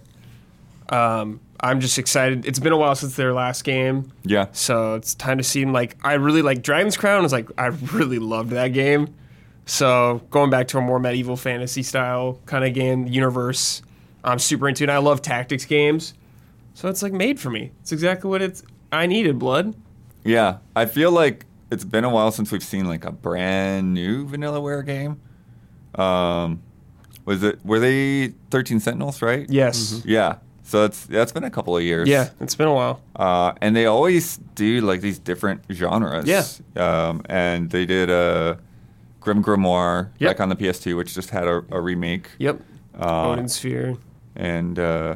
Um, 0.89 1.39
I'm 1.63 1.79
just 1.79 1.97
excited. 1.97 2.45
It's 2.45 2.59
been 2.59 2.73
a 2.73 2.77
while 2.77 2.93
since 2.93 3.15
their 3.15 3.33
last 3.33 3.63
game, 3.63 4.11
Yeah. 4.23 4.47
so 4.51 4.95
it's 4.95 5.15
time 5.15 5.37
to 5.37 5.43
see. 5.43 5.63
Like, 5.65 5.97
I 6.03 6.13
really 6.15 6.41
like 6.41 6.61
Dragon's 6.61 6.97
Crown. 6.97 7.23
Is 7.25 7.31
like 7.31 7.47
I 7.57 7.67
really 7.93 8.19
loved 8.19 8.49
that 8.51 8.67
game. 8.69 9.15
So 9.65 10.21
going 10.29 10.49
back 10.49 10.67
to 10.69 10.77
a 10.77 10.81
more 10.81 10.99
medieval 10.99 11.37
fantasy 11.37 11.81
style 11.83 12.39
kind 12.45 12.65
of 12.65 12.73
game 12.73 13.07
universe, 13.07 13.81
I'm 14.23 14.39
super 14.39 14.67
into. 14.67 14.83
it. 14.83 14.89
And 14.89 14.91
I 14.91 14.97
love 14.97 15.21
tactics 15.21 15.63
games, 15.65 16.13
so 16.73 16.89
it's 16.89 17.01
like 17.01 17.13
made 17.13 17.39
for 17.39 17.49
me. 17.49 17.71
It's 17.81 17.93
exactly 17.93 18.29
what 18.29 18.41
it's 18.41 18.61
I 18.91 19.05
needed. 19.05 19.39
Blood. 19.39 19.73
Yeah. 20.25 20.57
I 20.75 20.85
feel 20.85 21.11
like 21.11 21.45
it's 21.71 21.85
been 21.85 22.03
a 22.03 22.09
while 22.09 22.31
since 22.31 22.51
we've 22.51 22.61
seen 22.63 22.85
like 22.87 23.05
a 23.05 23.11
brand 23.11 23.93
new 23.93 24.27
Vanillaware 24.27 24.85
game. 24.85 25.19
Um, 25.95 26.61
was 27.25 27.41
it 27.43 27.65
were 27.65 27.79
they 27.79 28.33
13 28.51 28.79
Sentinels, 28.81 29.21
right? 29.21 29.45
Yes. 29.49 30.01
Yeah. 30.05 30.37
So 30.63 30.85
it's 30.85 31.05
that's 31.05 31.31
been 31.33 31.43
a 31.43 31.49
couple 31.51 31.75
of 31.75 31.83
years. 31.83 32.07
Yeah, 32.07 32.29
it's 32.39 32.55
been 32.55 32.67
a 32.67 32.73
while. 32.73 33.01
Uh, 33.15 33.53
and 33.61 33.75
they 33.75 33.85
always 33.85 34.37
do 34.55 34.81
like 34.81 35.01
these 35.01 35.19
different 35.19 35.61
genres. 35.71 36.25
Yeah. 36.25 36.43
Um, 36.81 37.21
and 37.27 37.69
they 37.69 37.85
did 37.85 38.09
a 38.09 38.57
Grim 39.19 39.43
Grimoire 39.43 40.09
Yep. 40.19 40.29
back 40.29 40.39
on 40.41 40.49
the 40.49 40.55
PS2, 40.55 40.95
which 40.97 41.13
just 41.13 41.29
had 41.31 41.47
a, 41.47 41.63
a 41.69 41.81
remake. 41.81 42.29
Yep. 42.39 42.61
Uh, 42.99 43.29
Odin 43.31 43.47
Sphere. 43.49 43.97
and 44.35 44.79
uh, 44.79 45.15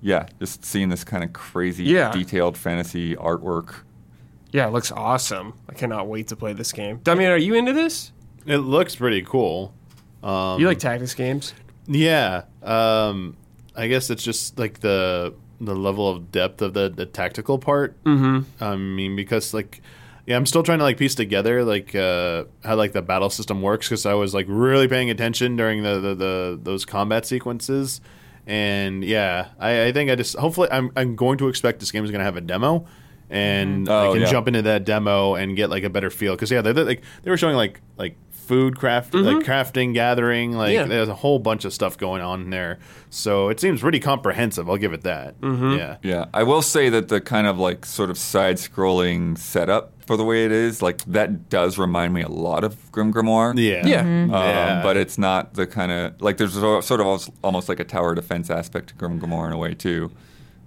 yeah, 0.00 0.26
just 0.38 0.64
seeing 0.64 0.88
this 0.90 1.02
kind 1.04 1.24
of 1.24 1.32
crazy, 1.32 1.84
Yeah. 1.84 2.12
detailed 2.12 2.56
fantasy 2.56 3.16
artwork. 3.16 3.80
Yeah, 4.52 4.66
it 4.68 4.72
looks 4.72 4.92
awesome. 4.92 5.54
I 5.68 5.74
cannot 5.74 6.06
wait 6.08 6.28
to 6.28 6.36
play 6.36 6.52
this 6.52 6.72
game. 6.72 7.00
Damian, 7.02 7.30
are 7.32 7.36
you 7.36 7.54
into 7.54 7.72
this? 7.72 8.12
It 8.46 8.58
looks 8.58 8.94
pretty 8.96 9.22
cool. 9.22 9.74
Um, 10.22 10.60
you 10.60 10.66
like 10.66 10.78
tactics 10.78 11.14
games? 11.14 11.52
Yeah. 11.86 12.42
Um, 12.62 13.36
I 13.78 13.86
guess 13.88 14.10
it's 14.10 14.22
just 14.22 14.58
like 14.58 14.80
the 14.80 15.34
the 15.60 15.74
level 15.74 16.08
of 16.08 16.30
depth 16.30 16.62
of 16.62 16.74
the, 16.74 16.88
the 16.88 17.06
tactical 17.06 17.58
part. 17.58 18.02
Mm-hmm. 18.04 18.62
I 18.62 18.76
mean, 18.76 19.16
because 19.16 19.52
like, 19.52 19.80
yeah, 20.26 20.36
I'm 20.36 20.46
still 20.46 20.62
trying 20.62 20.78
to 20.78 20.84
like 20.84 20.98
piece 20.98 21.14
together 21.16 21.64
like 21.64 21.94
uh, 21.94 22.44
how 22.64 22.76
like 22.76 22.92
the 22.92 23.02
battle 23.02 23.30
system 23.30 23.62
works 23.62 23.88
because 23.88 24.06
I 24.06 24.14
was 24.14 24.34
like 24.34 24.46
really 24.48 24.86
paying 24.88 25.10
attention 25.10 25.56
during 25.56 25.82
the, 25.82 25.98
the, 26.00 26.14
the 26.14 26.60
those 26.62 26.84
combat 26.84 27.26
sequences. 27.26 28.00
And 28.46 29.04
yeah, 29.04 29.48
I, 29.58 29.86
I 29.86 29.92
think 29.92 30.10
I 30.10 30.14
just 30.14 30.36
hopefully 30.36 30.68
I'm 30.70 30.90
I'm 30.96 31.16
going 31.16 31.38
to 31.38 31.48
expect 31.48 31.80
this 31.80 31.90
game 31.90 32.04
is 32.04 32.10
going 32.10 32.20
to 32.20 32.24
have 32.24 32.36
a 32.36 32.40
demo. 32.40 32.86
And 33.30 33.88
Oh, 33.90 34.10
I 34.10 34.12
can 34.14 34.22
yeah. 34.22 34.30
jump 34.30 34.48
into 34.48 34.62
that 34.62 34.84
demo 34.86 35.34
and 35.34 35.54
get 35.54 35.68
like 35.68 35.82
a 35.84 35.90
better 35.90 36.08
feel 36.08 36.34
because 36.34 36.50
yeah, 36.50 36.62
they 36.62 36.72
they 36.72 36.84
like 36.84 37.02
they 37.22 37.30
were 37.30 37.36
showing 37.36 37.56
like 37.56 37.80
like 37.98 38.16
food 38.48 38.78
craft 38.78 39.12
like 39.12 39.36
mm-hmm. 39.36 39.50
crafting, 39.50 39.92
gathering, 39.92 40.52
like 40.52 40.72
Yeah. 40.72 40.84
there's 40.84 41.08
a 41.08 41.14
whole 41.14 41.38
bunch 41.38 41.66
of 41.66 41.72
stuff 41.74 41.98
going 41.98 42.22
on 42.22 42.48
there. 42.48 42.78
So 43.10 43.50
it 43.50 43.60
seems 43.60 43.82
pretty 43.82 44.00
comprehensive. 44.00 44.68
I'll 44.68 44.78
give 44.78 44.94
it 44.94 45.02
that. 45.02 45.38
Mm-hmm. 45.42 45.72
Yeah. 45.72 45.96
Yeah, 46.02 46.24
I 46.32 46.42
will 46.44 46.62
say 46.62 46.88
that 46.88 47.08
the 47.08 47.20
kind 47.20 47.46
of 47.46 47.58
like 47.58 47.84
sort 47.84 48.08
of 48.08 48.16
side-scrolling 48.16 49.36
setup 49.36 49.92
for 50.06 50.16
the 50.16 50.24
way 50.24 50.46
it 50.46 50.52
is, 50.52 50.80
like 50.80 51.04
that 51.04 51.50
does 51.50 51.76
remind 51.76 52.14
me 52.14 52.22
a 52.22 52.28
lot 52.28 52.64
of 52.64 52.90
Grim 52.90 53.12
Grimoire. 53.12 53.52
Yeah. 53.58 53.86
Yeah. 53.86 54.00
Um, 54.00 54.06
mm-hmm. 54.06 54.32
Yeah. 54.32 54.82
But 54.82 54.96
it's 54.96 55.18
not 55.18 55.52
the 55.54 55.66
kind 55.66 55.92
of 55.92 56.20
like 56.22 56.38
there's 56.38 56.54
sort 56.54 56.90
of 56.90 57.06
als- 57.06 57.30
almost 57.44 57.68
like 57.68 57.80
a 57.80 57.84
tower 57.84 58.14
defense 58.14 58.48
aspect 58.48 58.88
to 58.88 58.94
Grim 58.94 59.20
Grimoire 59.20 59.48
in 59.48 59.52
a 59.52 59.58
way 59.58 59.74
too. 59.74 60.10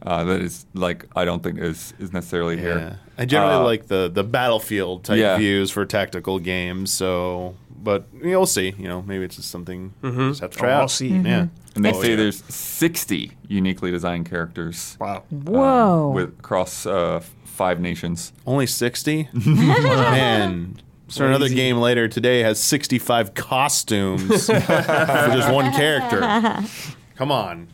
Uh, 0.03 0.23
that 0.23 0.41
is 0.41 0.65
like 0.73 1.05
I 1.15 1.25
don't 1.25 1.43
think 1.43 1.59
is 1.59 1.93
is 1.99 2.11
necessarily 2.11 2.55
Yeah. 2.55 2.61
here. 2.61 2.99
I 3.17 3.25
generally 3.25 3.55
Uh, 3.55 3.63
like 3.63 3.87
the 3.87 4.09
the 4.13 4.23
battlefield 4.23 5.03
type 5.03 5.17
Yeah. 5.19 5.37
views 5.37 5.69
for 5.71 5.85
tactical 5.85 6.39
games. 6.39 6.91
So, 6.91 7.55
but 7.83 8.07
you 8.13 8.31
know, 8.31 8.39
we'll 8.39 8.45
see. 8.47 8.73
You 8.77 8.87
know, 8.87 9.01
maybe 9.03 9.25
it's 9.25 9.35
just 9.35 9.49
something 9.51 9.93
we 10.01 10.09
just 10.11 10.41
have 10.41 10.51
to 10.51 10.57
try 10.57 10.69
Oh, 10.71 10.73
I'll 10.75 10.81
out. 10.83 10.91
see. 10.91 11.09
Yeah. 11.09 11.47
And 11.75 11.85
they 11.85 11.91
Oh, 11.93 12.01
say 12.01 12.09
yeah. 12.11 12.15
there's 12.17 12.43
60 12.53 13.31
uniquely 13.47 13.91
designed 13.91 14.29
characters 14.29 14.97
Wow. 14.99 15.23
Whoa. 15.29 16.11
with 16.13 16.29
across 16.39 16.85
uh, 16.85 17.21
five 17.45 17.79
nations. 17.79 18.33
Only 18.47 18.65
sixty. 18.67 19.29
Man. 19.33 20.77
So 21.07 21.25
another 21.25 21.49
game 21.49 21.77
later 21.77 22.07
today 22.07 22.39
has 22.41 22.57
65 22.59 23.33
costumes 23.33 24.45
for 24.47 24.53
just 24.53 25.51
one 25.51 25.71
character. 25.73 26.21
Come 27.15 27.31
on. 27.31 27.67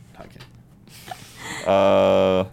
Okay. 1.62 1.66
Uh, 1.68 2.46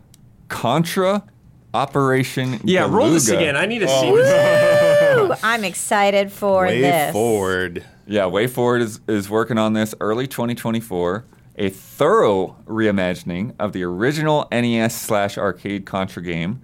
Contra 0.49 1.25
Operation 1.73 2.61
Yeah, 2.65 2.87
roll 2.89 3.11
this 3.11 3.29
again. 3.29 3.57
I 3.57 3.67
need 3.67 3.81
to 3.81 3.89
see 3.89 4.11
this. 4.15 5.19
Ooh, 5.19 5.35
I'm 5.43 5.65
excited 5.65 6.31
for 6.31 6.69
this. 6.69 6.75
Way 6.75 6.81
this. 6.83 7.13
forward. 7.13 7.85
Yeah, 8.07 8.23
WayForward 8.23 8.81
is, 8.81 9.01
is 9.09 9.31
working 9.31 9.59
on 9.59 9.73
this 9.73 9.95
early 10.01 10.27
2024. 10.27 11.25
A 11.57 11.71
thorough 11.71 12.57
reimagining 12.67 13.55
of 13.59 13.73
the 13.73 13.83
original 13.85 14.47
NES 14.53 14.95
slash 14.95 15.39
arcade 15.39 15.87
Contra 15.87 16.23
game. 16.23 16.61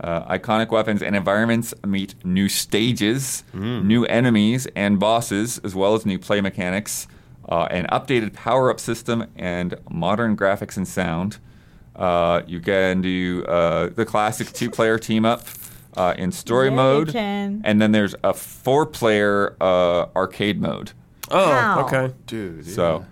Uh, 0.00 0.36
iconic 0.36 0.70
weapons 0.70 1.00
and 1.02 1.14
environments 1.14 1.72
meet 1.86 2.14
new 2.24 2.48
stages, 2.48 3.44
new 3.54 4.04
enemies 4.06 4.66
and 4.74 4.98
bosses, 4.98 5.58
as 5.58 5.76
well 5.76 5.94
as 5.94 6.04
new 6.04 6.18
play 6.18 6.40
mechanics, 6.40 7.06
uh, 7.48 7.68
an 7.70 7.86
updated 7.86 8.32
power 8.32 8.68
up 8.68 8.80
system, 8.80 9.26
and 9.36 9.76
modern 9.88 10.36
graphics 10.36 10.76
and 10.76 10.88
sound. 10.88 11.38
Uh, 11.96 12.42
you 12.46 12.60
can 12.60 13.00
do 13.02 13.44
uh, 13.46 13.88
the 13.88 14.04
classic 14.04 14.52
two-player 14.52 14.98
team 14.98 15.24
up 15.24 15.42
uh, 15.96 16.14
in 16.16 16.32
story 16.32 16.66
Yeah, 16.66 16.70
you 16.72 16.76
mode, 16.76 17.08
can. 17.12 17.60
and 17.64 17.80
then 17.82 17.92
there's 17.92 18.14
a 18.24 18.32
four-player 18.34 19.56
uh, 19.60 20.06
arcade 20.16 20.60
mode. 20.60 20.92
Oh, 21.30 21.48
Wow. 21.50 21.84
okay. 21.86 22.14
Dude. 22.26 22.66
So, 22.66 23.04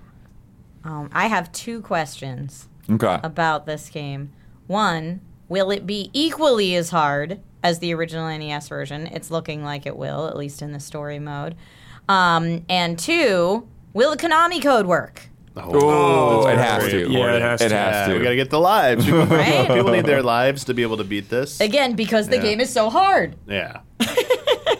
Um, 0.85 1.11
I 1.13 1.27
have 1.27 1.53
two 1.53 1.83
questions 1.83 2.69
okay. 2.91 3.19
about 3.23 3.67
this 3.67 3.89
game. 3.91 4.33
One, 4.67 5.21
will 5.49 5.71
it 5.71 5.87
be 5.87 6.11
equally 6.13 6.75
as 6.75 6.91
hard 6.91 7.41
as 7.63 7.79
the 7.81 7.93
original 7.95 8.27
NES 8.29 8.69
version? 8.69 9.07
It's 9.09 9.31
looking 9.31 9.63
like 9.63 9.85
it 9.87 9.97
will, 9.97 10.27
at 10.27 10.37
least 10.37 10.63
in 10.63 10.73
the 10.73 10.81
story 10.81 11.19
mode. 11.19 11.55
Um, 12.09 12.65
and 12.69 12.99
two, 12.99 13.69
will 13.93 14.11
the 14.11 14.17
Konami 14.17 14.63
code 14.63 14.87
work? 14.87 15.29
Oh, 15.67 16.47
it 16.49 16.59
has 16.59 16.85
to. 16.91 17.11
Yeah, 17.11 17.35
it 17.37 17.43
has 17.43 17.61
to. 17.61 17.67
It 17.67 17.73
has 17.73 18.09
to. 18.09 18.19
we 18.19 18.23
gotta 18.25 18.37
get 18.37 18.51
the 18.51 18.61
lives. 18.61 19.05
People, 19.11 19.27
Right? 19.27 19.67
people 19.69 19.91
need 19.93 20.07
their 20.07 20.23
lives 20.23 20.65
to 20.65 20.75
be 20.75 20.83
able 20.83 20.97
to 20.99 21.05
beat 21.05 21.29
this. 21.29 21.61
Again, 21.61 21.95
because 21.95 22.29
the 22.29 22.37
Yeah. 22.37 22.43
game 22.43 22.61
is 22.61 22.73
so 22.73 22.91
hard. 22.91 23.37
Yeah. 23.47 23.81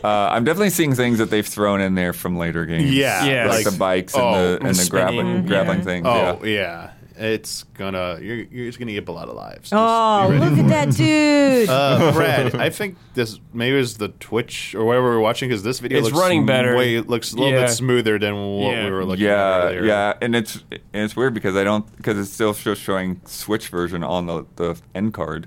Uh, 0.03 0.31
I'm 0.33 0.45
definitely 0.45 0.71
seeing 0.71 0.95
things 0.95 1.19
that 1.19 1.29
they've 1.29 1.47
thrown 1.47 1.83
in 1.83 1.95
there 1.95 2.15
from 2.15 2.39
later 2.39 2.65
games. 2.65 2.91
Yeah. 2.91 3.23
Yeah. 3.27 3.47
like, 3.49 3.67
Like, 3.67 3.73
the 3.75 3.79
bikes 3.79 4.15
oh, 4.17 4.29
and 4.29 4.35
the 4.63 4.67
and 4.69 4.75
the 4.77 4.85
the 4.85 4.89
grappling 4.91 5.45
grappling 5.47 5.79
yeah. 5.81 5.85
things. 5.85 6.07
oh 6.09 6.41
yeah. 6.43 6.49
yeah. 6.55 6.90
It's 7.23 7.65
gonna 7.75 8.19
you're 8.23 8.37
you're 8.39 8.67
just 8.67 8.79
gonna 8.79 8.93
get 8.93 9.07
a 9.07 9.13
lot 9.13 9.29
of 9.29 9.37
lives. 9.37 9.69
Just 9.69 9.75
Oh, 9.75 10.29
look 10.33 10.59
at 10.59 10.69
that 10.69 10.91
dude. 10.97 11.69
Uh, 11.69 12.13
Brad, 12.13 12.55
I 12.55 12.71
think 12.71 12.97
this 13.13 13.39
maybe 13.53 13.75
it 13.77 13.79
was 13.79 13.99
the 13.99 14.09
Twitch 14.09 14.75
or 14.75 14.87
whatever 14.87 15.11
we're 15.11 15.21
watching 15.21 15.51
because 15.51 15.63
this 15.63 15.81
video 15.81 15.99
It's 15.99 16.07
looks 16.07 16.19
running 16.19 16.47
better. 16.47 16.75
Way 16.75 16.95
it 16.97 17.09
looks 17.11 17.33
a 17.33 17.37
little 17.37 17.53
Yeah. 17.53 17.67
bit 17.67 17.71
smoother 17.73 18.19
than 18.19 18.35
what 18.35 18.73
Yeah. 18.75 18.85
we 18.87 18.91
were 18.91 19.05
looking 19.05 19.27
at 19.27 19.29
Yeah, 19.29 19.63
earlier. 19.67 19.85
yeah, 19.85 20.15
and 20.23 20.35
it's 20.35 20.65
and 20.73 20.81
it's 21.05 21.15
weird 21.15 21.35
because 21.35 21.57
I 21.57 21.65
don't 21.65 21.95
because 21.99 22.19
it's 22.19 22.31
still 22.31 22.55
just 22.55 22.81
showing 22.81 23.21
Switch 23.27 23.69
version 23.69 24.03
on 24.03 24.25
the 24.27 24.47
the 24.57 24.81
end 24.95 25.13
card. 25.13 25.47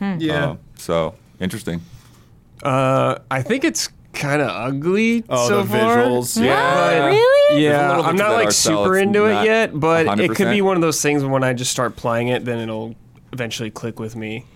Yeah. 0.00 0.44
Uh, 0.44 0.56
so 0.76 1.14
interesting. 1.38 1.80
Uh, 2.62 3.18
I 3.30 3.40
think 3.42 3.62
it's 3.62 3.88
kind 4.14 4.40
of 4.42 4.48
ugly 4.48 5.24
Oh, 5.28 5.48
so 5.48 5.62
the 5.62 5.68
far. 5.70 5.96
visuals. 5.98 6.42
Yeah. 6.42 7.06
really? 7.06 7.62
Yeah, 7.64 8.00
I'm 8.00 8.16
not 8.16 8.32
like 8.32 8.52
super 8.52 8.96
into 8.96 9.26
it 9.26 9.44
yet, 9.44 9.78
but 9.78 10.18
it 10.20 10.30
could 10.34 10.50
be 10.50 10.62
one 10.62 10.76
of 10.76 10.82
those 10.82 11.00
things 11.02 11.24
when 11.24 11.44
I 11.44 11.52
just 11.52 11.70
start 11.70 11.96
playing 11.96 12.28
it, 12.28 12.44
then 12.44 12.58
it'll 12.58 12.94
eventually 13.32 13.70
click 13.70 13.98
with 14.00 14.16
me. 14.16 14.46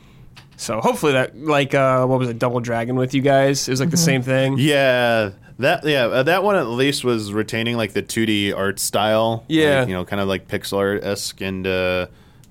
So 0.57 0.81
hopefully 0.81 1.13
that, 1.13 1.39
like, 1.39 1.75
uh, 1.75 2.05
what 2.07 2.19
was 2.19 2.29
it, 2.29 2.39
Double 2.39 2.59
Dragon 2.61 2.97
with 2.97 3.15
you 3.15 3.21
guys? 3.23 3.69
It 3.69 3.71
was 3.71 3.81
like 3.81 3.91
the 3.91 3.97
same 3.97 4.23
thing. 4.23 4.57
Yeah, 4.59 5.31
that 5.61 5.85
yeah 5.85 6.07
uh, 6.07 6.23
that 6.25 6.43
one 6.43 6.57
at 6.57 6.67
least 6.69 7.05
was 7.05 7.33
retaining 7.33 7.77
like 7.77 7.93
the 7.93 8.03
2D 8.03 8.57
art 8.57 8.79
style. 8.81 9.45
Yeah. 9.49 9.81
like, 9.81 9.89
you 9.89 9.95
know, 9.95 10.05
kind 10.05 10.21
of 10.21 10.27
like 10.29 10.49
pixel 10.49 10.79
art 10.79 11.05
esque, 11.05 11.41
and 11.41 11.65
uh, 11.67 12.07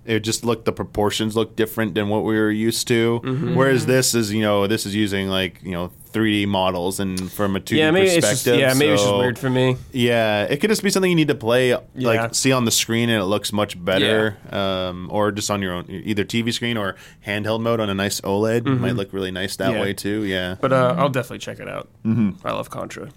it 0.06 0.22
just 0.22 0.46
looked 0.46 0.64
the 0.64 0.72
proportions 0.72 1.36
looked 1.36 1.58
different 1.58 1.96
than 1.96 2.08
what 2.08 2.24
we 2.24 2.38
were 2.40 2.52
used 2.52 2.88
to. 2.88 3.20
Mm-hmm. 3.26 3.56
Whereas 3.56 3.86
this 3.86 4.16
is 4.16 4.32
you 4.34 4.42
know 4.42 4.68
this 4.68 4.86
is 4.86 4.96
using 4.96 5.28
like 5.28 5.62
you 5.62 5.72
know 5.72 5.92
3D 6.18 6.48
models 6.48 7.00
and 7.00 7.32
from 7.32 7.56
a 7.56 7.60
2D 7.60 7.78
Yeah, 7.78 7.92
maybe 7.92 8.08
it's 8.08 8.16
perspective. 8.28 8.60
just 8.60 8.60
yeah, 8.60 8.74
maybe 8.74 8.94
it's 8.94 9.04
just 9.04 9.16
weird 9.16 9.38
for 9.38 9.50
me. 9.50 9.78
Yeah, 9.92 10.44
it 10.44 10.58
could 10.62 10.70
just 10.70 10.82
be 10.84 10.90
something 10.90 11.10
you 11.12 11.16
need 11.16 11.28
to 11.28 11.36
play, 11.36 11.70
Yeah. 11.70 11.80
like 11.96 12.34
see 12.36 12.52
on 12.52 12.66
the 12.66 12.72
screen, 12.72 13.10
and 13.10 13.22
it 13.22 13.26
looks 13.26 13.54
much 13.54 13.84
better, 13.84 14.38
um, 14.52 15.10
or 15.12 15.32
just 15.32 15.52
on 15.52 15.62
your 15.62 15.74
own, 15.74 15.86
either 15.90 16.24
TV 16.24 16.52
screen 16.54 16.78
or 16.78 16.96
handheld 17.26 17.62
mode 17.62 17.80
on 17.80 17.90
a 17.90 17.94
nice 17.94 18.20
OLED 18.22 18.66
might 18.80 18.96
look 18.96 19.14
really 19.14 19.32
nice 19.32 19.56
that 19.58 19.68
Mm-hmm. 19.70 19.76
Yeah. 19.78 19.82
way 19.82 19.94
too. 19.94 20.24
Yeah. 20.24 20.56
But 20.60 20.74
uh, 20.74 20.96
I'll 20.98 21.10
definitely 21.10 21.40
check 21.40 21.60
it 21.60 21.68
out. 21.70 21.90
I 22.06 22.52
love 22.52 22.70
Contra. 22.70 23.10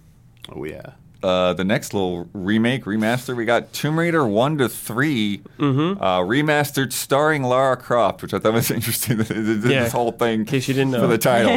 oh 0.54 0.64
yeah. 0.64 0.92
Uh, 1.22 1.52
the 1.52 1.64
next 1.64 1.92
little 1.92 2.28
remake 2.32 2.84
remaster 2.84 3.36
we 3.36 3.44
got 3.44 3.72
Tomb 3.74 3.98
Raider 3.98 4.26
one 4.26 4.56
to 4.58 4.68
3 4.70 5.42
Mm-hmm. 5.58 6.02
uh, 6.02 6.20
remastered 6.20 6.92
starring 6.92 7.42
Lara 7.42 7.76
Croft, 7.76 8.22
which 8.22 8.32
I 8.32 8.38
thought 8.38 8.54
was 8.54 8.70
interesting. 8.78 9.18
this 9.18 9.64
Yeah. 9.70 9.88
whole 9.90 10.12
thing 10.12 10.40
In 10.40 10.46
case 10.46 10.66
you 10.68 10.74
didn't 10.74 10.92
know 10.92 11.00
for 11.00 11.06
the 11.08 11.18
title. 11.18 11.52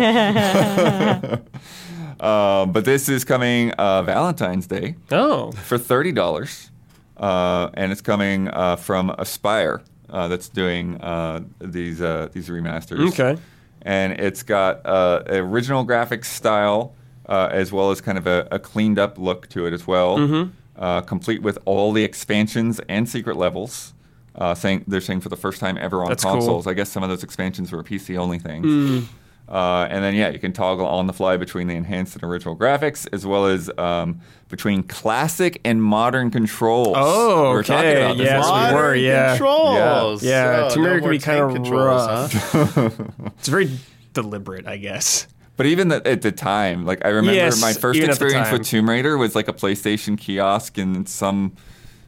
um, 2.20 2.72
but 2.74 2.86
this 2.86 3.10
is 3.10 3.24
coming 3.24 3.72
uh, 3.72 4.02
Valentine's 4.04 4.68
Day. 4.68 4.96
Oh, 5.12 5.52
for 5.54 5.78
thirty 5.78 6.12
dollars, 6.12 6.70
uh, 7.18 7.70
and 7.74 7.92
it's 7.92 8.02
coming 8.02 8.50
uh, 8.50 8.76
from 8.76 9.10
Aspyr 9.18 9.82
uh, 10.10 10.28
that's 10.28 10.50
doing 10.50 11.00
uh, 11.02 11.42
these 11.60 12.02
uh, 12.02 12.28
these 12.34 12.50
remasters. 12.50 13.08
Okay. 13.10 13.38
and 13.82 14.14
it's 14.20 14.44
got 14.44 14.86
uh, 14.86 15.24
original 15.30 15.86
graphics 15.86 16.26
style 16.26 16.96
uh, 17.34 17.50
as 17.62 17.72
well 17.72 17.90
as 17.92 18.00
kind 18.02 18.18
of 18.18 18.26
a, 18.28 18.48
a 18.52 18.60
cleaned 18.60 19.00
up 19.00 19.18
look 19.18 19.42
to 19.50 19.60
it 19.68 19.74
as 19.74 19.84
well, 19.88 20.18
Mm-hmm. 20.18 20.44
uh, 20.78 21.02
complete 21.02 21.42
with 21.42 21.58
all 21.66 21.92
the 21.98 22.04
expansions 22.04 22.80
and 22.90 23.08
secret 23.10 23.38
levels. 23.38 23.94
Uh, 24.36 24.56
saying 24.56 24.84
they're 24.88 25.00
saying 25.10 25.22
for 25.22 25.30
the 25.30 25.36
first 25.46 25.60
time 25.60 25.78
ever 25.78 26.02
on 26.04 26.10
That's 26.10 26.24
cool. 26.24 26.34
consoles. 26.34 26.66
I 26.66 26.74
guess 26.74 26.90
some 26.90 27.04
of 27.04 27.10
those 27.10 27.24
expansions 27.24 27.72
were 27.72 27.84
PC 27.84 28.18
only 28.18 28.40
things. 28.40 29.08
Uh, 29.48 29.86
and 29.92 30.04
then, 30.04 30.16
yeah, 30.16 30.30
you 30.30 30.40
can 30.40 30.54
toggle 30.54 30.88
on 30.88 31.06
the 31.06 31.14
fly 31.14 31.38
between 31.38 31.68
the 31.68 31.76
enhanced 31.76 32.16
and 32.16 32.24
original 32.24 32.56
graphics, 32.56 33.06
as 33.14 33.26
well 33.28 33.46
as 33.46 33.70
um, 33.78 34.22
between 34.50 34.82
classic 34.82 35.60
and 35.66 35.84
modern 35.84 36.32
controls. 36.32 36.96
Oh, 36.98 37.50
We 37.52 37.56
were 37.58 37.64
talking 37.64 37.90
okay, 37.90 38.02
about 38.02 38.18
this 38.18 38.26
yes, 38.26 38.44
last 38.50 38.72
we 38.72 38.76
were, 38.76 38.82
Modern 38.84 39.00
yeah. 39.04 39.38
Controls. 39.38 40.24
Yeah, 40.24 40.68
Oh, 40.72 40.74
Tomb 40.74 40.84
Raider 40.86 40.96
no 40.96 41.00
can 41.00 41.04
more 41.04 41.12
be 41.12 41.20
kinda 41.20 41.54
controls, 41.54 42.08
rough. 42.08 42.34
huh? 42.34 42.90
it's 43.38 43.48
very 43.50 43.70
deliberate, 44.14 44.66
I 44.66 44.78
guess. 44.78 45.28
But 45.56 45.68
even 45.68 45.90
the, 45.90 46.06
at 46.08 46.22
the 46.24 46.32
time, 46.32 46.86
like 46.86 47.06
I 47.06 47.10
remember 47.10 47.34
Yes, 47.36 47.62
my 47.62 47.74
first 47.74 47.98
even 47.98 48.10
at 48.10 48.18
the 48.18 48.26
experience 48.26 48.52
with 48.52 48.66
Tomb 48.66 48.90
Raider 48.90 49.18
was 49.18 49.36
like 49.36 49.48
a 49.48 49.54
PlayStation 49.54 50.18
kiosk 50.18 50.78
in 50.78 51.06
some 51.06 51.54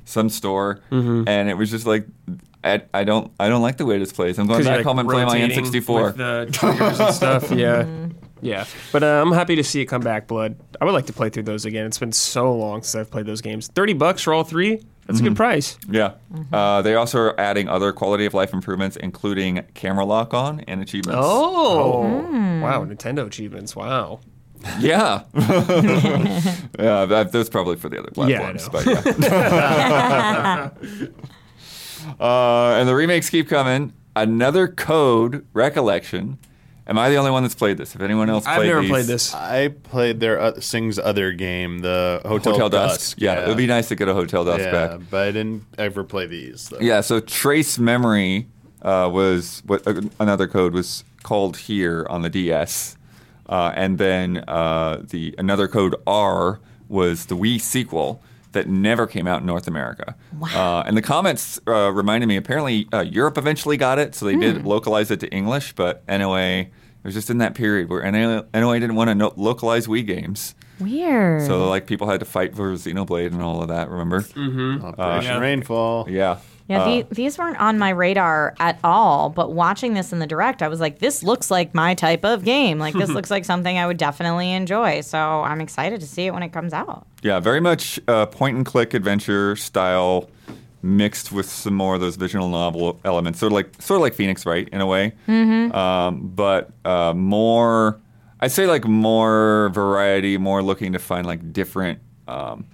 some 0.06 0.30
store, 0.30 0.80
Mm-hmm. 0.92 1.28
and 1.28 1.50
it 1.50 1.54
was 1.56 1.70
just 1.72 1.86
like 1.86 2.08
I, 2.64 2.82
I 2.94 3.04
don't 3.04 3.32
I 3.40 3.48
don't 3.50 3.62
like 3.62 3.78
the 3.78 3.86
way 3.86 4.00
this 4.00 4.12
plays. 4.12 4.40
I'm 4.40 4.48
going 4.48 4.64
back 4.64 4.78
like, 4.78 4.86
home 4.86 4.98
and 5.00 5.08
play 5.08 5.26
my 5.26 5.38
N64. 5.38 6.04
with 6.06 6.18
the 6.18 6.48
triggers 6.52 7.00
and 7.00 7.14
stuff. 7.14 7.52
Yeah, 7.56 7.86
yeah. 8.42 8.66
But 8.92 9.04
uh, 9.04 9.22
I'm 9.22 9.32
happy 9.32 9.56
to 9.56 9.64
see 9.64 9.82
it 9.82 9.86
come 9.86 10.02
back, 10.02 10.26
Blood. 10.28 10.56
I 10.82 10.86
would 10.86 10.94
like 10.94 11.06
to 11.06 11.14
play 11.14 11.30
through 11.30 11.44
those 11.44 11.66
again. 11.66 11.86
It's 11.86 12.00
been 12.00 12.12
so 12.12 12.52
long 12.54 12.82
since 12.82 12.96
I've 13.00 13.12
played 13.12 13.28
those 13.28 13.42
games. 13.42 13.68
Thirty 13.68 13.94
bucks 13.94 14.24
for 14.24 14.34
all 14.34 14.44
three. 14.44 14.82
That's 15.06 15.20
a 15.20 15.24
good 15.24 15.36
price. 15.36 15.78
Yeah. 15.90 16.14
Uh, 16.52 16.82
they 16.82 16.96
also 16.96 17.20
are 17.20 17.40
adding 17.40 17.68
other 17.70 17.92
quality 17.94 18.26
of 18.26 18.34
life 18.34 18.54
improvements, 18.54 18.96
including 18.98 19.64
camera 19.76 20.04
lock 20.06 20.34
on 20.34 20.62
and 20.62 20.82
achievements. 20.82 21.20
Oh, 21.24 22.02
wow! 22.62 22.84
Nintendo 22.86 23.28
achievements. 23.28 23.76
Wow. 23.76 24.22
Yeah. 24.80 25.24
yeah, 25.36 27.06
that, 27.06 27.30
that's 27.32 27.50
probably 27.50 27.76
for 27.76 27.88
the 27.90 28.00
other 28.00 28.10
Yeah, 28.28 28.48
I 28.48 28.54
platforms. 28.54 28.74
know. 28.74 30.72
but 30.74 30.90
yeah. 30.90 31.06
uh, 32.20 32.80
and 32.80 32.88
the 32.90 32.96
remakes 32.96 33.30
keep 33.30 33.48
coming. 33.48 33.94
Another 34.16 34.68
code 34.68 35.46
recollection. 35.54 36.40
Am 36.88 37.00
I 37.00 37.10
the 37.10 37.16
only 37.16 37.32
one 37.32 37.42
that's 37.42 37.56
played 37.56 37.78
this? 37.78 37.96
If 37.96 38.02
anyone 38.02 38.30
else 38.30 38.46
I've 38.46 38.58
played 38.58 38.68
never 38.68 38.82
these- 38.82 38.90
played 38.92 39.06
this. 39.06 39.34
I 39.34 39.70
played 39.70 40.20
their 40.20 40.40
uh, 40.40 40.60
Cing's 40.60 41.00
other 41.00 41.32
game, 41.32 41.80
the 41.80 42.22
Hotel, 42.24 42.54
Hotel 42.54 42.70
Dusk. 42.70 43.00
Dusk. 43.00 43.18
Yeah, 43.20 43.44
it 43.44 43.48
would 43.48 43.58
be 43.58 43.66
nice 43.66 43.88
to 43.88 43.96
get 43.96 44.08
a 44.08 44.14
Hotel 44.14 44.46
Dusk 44.46 44.60
Yeah, 44.66 44.72
back. 44.72 45.00
but 45.10 45.28
I 45.28 45.32
didn't 45.32 45.64
ever 45.80 46.04
play 46.04 46.28
these. 46.28 46.70
Though. 46.70 46.78
Yeah, 46.80 47.02
so 47.02 47.20
Trace 47.20 47.80
Memory 47.80 48.48
uh, 48.84 49.10
was 49.12 49.64
what 49.66 49.86
uh, 49.88 50.02
another 50.20 50.48
code 50.48 50.74
was 50.74 51.04
called 51.24 51.58
here 51.58 52.06
on 52.08 52.22
the 52.22 52.30
DS, 52.30 52.98
uh, 53.50 53.72
and 53.76 53.98
then 53.98 54.44
uh, 54.48 55.02
the 55.10 55.34
another 55.40 55.68
code 55.68 55.96
R 56.06 56.60
was 56.88 57.26
the 57.26 57.36
Wii 57.36 57.60
sequel 57.60 58.22
that 58.56 58.68
never 58.68 59.06
came 59.08 59.28
out 59.28 59.40
in 59.42 59.46
North 59.46 59.68
America. 59.68 60.16
Wow. 60.38 60.80
Uh, 60.80 60.84
and 60.88 60.98
the 60.98 61.02
comments 61.02 61.60
uh, 61.68 61.92
reminded 61.94 62.28
me 62.28 62.36
apparently 62.36 62.88
uh, 62.92 63.02
Europe 63.02 63.38
eventually 63.38 63.78
got 63.78 64.00
it, 64.00 64.16
so 64.16 64.26
they 64.26 64.36
did 64.36 64.66
localize 64.66 65.12
it 65.12 65.20
to 65.22 65.30
English, 65.30 65.74
but 65.76 66.04
NOA. 66.10 66.42
It 66.62 67.10
was 67.10 67.14
just 67.14 67.30
in 67.30 67.38
that 67.38 67.54
period 67.54 67.88
where 67.88 68.02
NOA, 68.12 68.48
NOA 68.54 68.80
didn't 68.80 68.96
want 68.96 69.10
to 69.12 69.16
no- 69.16 69.34
localize 69.38 69.86
Wii 69.86 70.08
games, 70.08 70.56
Weird. 70.80 71.44
so 71.46 71.70
like 71.70 71.86
people 71.86 72.10
had 72.10 72.20
to 72.20 72.26
fight 72.26 72.56
for 72.56 72.74
Xenoblade 72.74 73.28
and 73.28 73.44
all 73.44 73.62
of 73.62 73.68
that. 73.68 73.90
Remember? 73.92 74.18
Operation 74.18 75.34
yeah. 75.34 75.40
Rainfall. 75.40 76.10
Yeah. 76.10 76.40
Yeah, 76.68 76.82
Uh, 76.82 76.86
the, 76.86 77.08
these 77.12 77.38
weren't 77.38 77.60
on 77.60 77.78
my 77.78 77.90
radar 77.90 78.56
at 78.60 78.80
all. 78.84 79.30
But 79.30 79.54
watching 79.54 79.94
this 79.94 80.12
in 80.12 80.18
the 80.18 80.26
direct, 80.26 80.64
I 80.64 80.68
was 80.68 80.80
like, 80.80 80.98
this 80.98 81.22
looks 81.22 81.52
like 81.52 81.76
my 81.76 81.94
type 81.94 82.26
of 82.26 82.44
game. 82.44 82.80
Like, 82.80 82.96
this 82.96 83.10
looks 83.18 83.30
like 83.30 83.46
something 83.46 83.78
I 83.78 83.86
would 83.86 83.98
definitely 83.98 84.52
enjoy. 84.52 85.02
So 85.02 85.20
I'm 85.20 85.62
excited 85.62 86.02
to 86.02 86.08
see 86.08 86.26
it 86.26 86.34
when 86.34 86.42
it 86.42 86.50
comes 86.50 86.74
out. 86.74 87.06
Yeah, 87.26 87.40
very 87.40 87.60
much 87.60 88.00
uh, 88.08 88.28
point 88.28 88.56
and 88.56 88.64
click 88.64 88.94
adventure 88.94 89.56
style, 89.56 90.30
mixed 90.84 91.32
with 91.32 91.50
some 91.50 91.74
more 91.74 91.96
of 91.96 92.02
those 92.02 92.18
visual 92.18 92.50
novel 92.50 93.00
elements. 93.04 93.40
Sort 93.40 93.52
of 93.52 93.56
like 93.56 93.82
sort 93.82 93.96
of 93.98 94.04
like 94.04 94.14
Phoenix, 94.14 94.46
right? 94.46 94.70
In 94.70 94.80
a 94.80 94.86
way, 94.86 95.14
mm-hmm. 95.28 95.76
um, 95.76 96.28
but 96.36 96.70
uh, 96.86 97.16
more. 97.16 98.00
I'd 98.42 98.52
say 98.52 98.68
like 98.68 98.86
more 98.86 99.72
variety, 99.74 100.38
more 100.38 100.62
looking 100.62 100.94
to 100.94 101.00
find 101.00 101.26
like 101.26 101.52
different 101.52 101.98
um, 102.28 102.68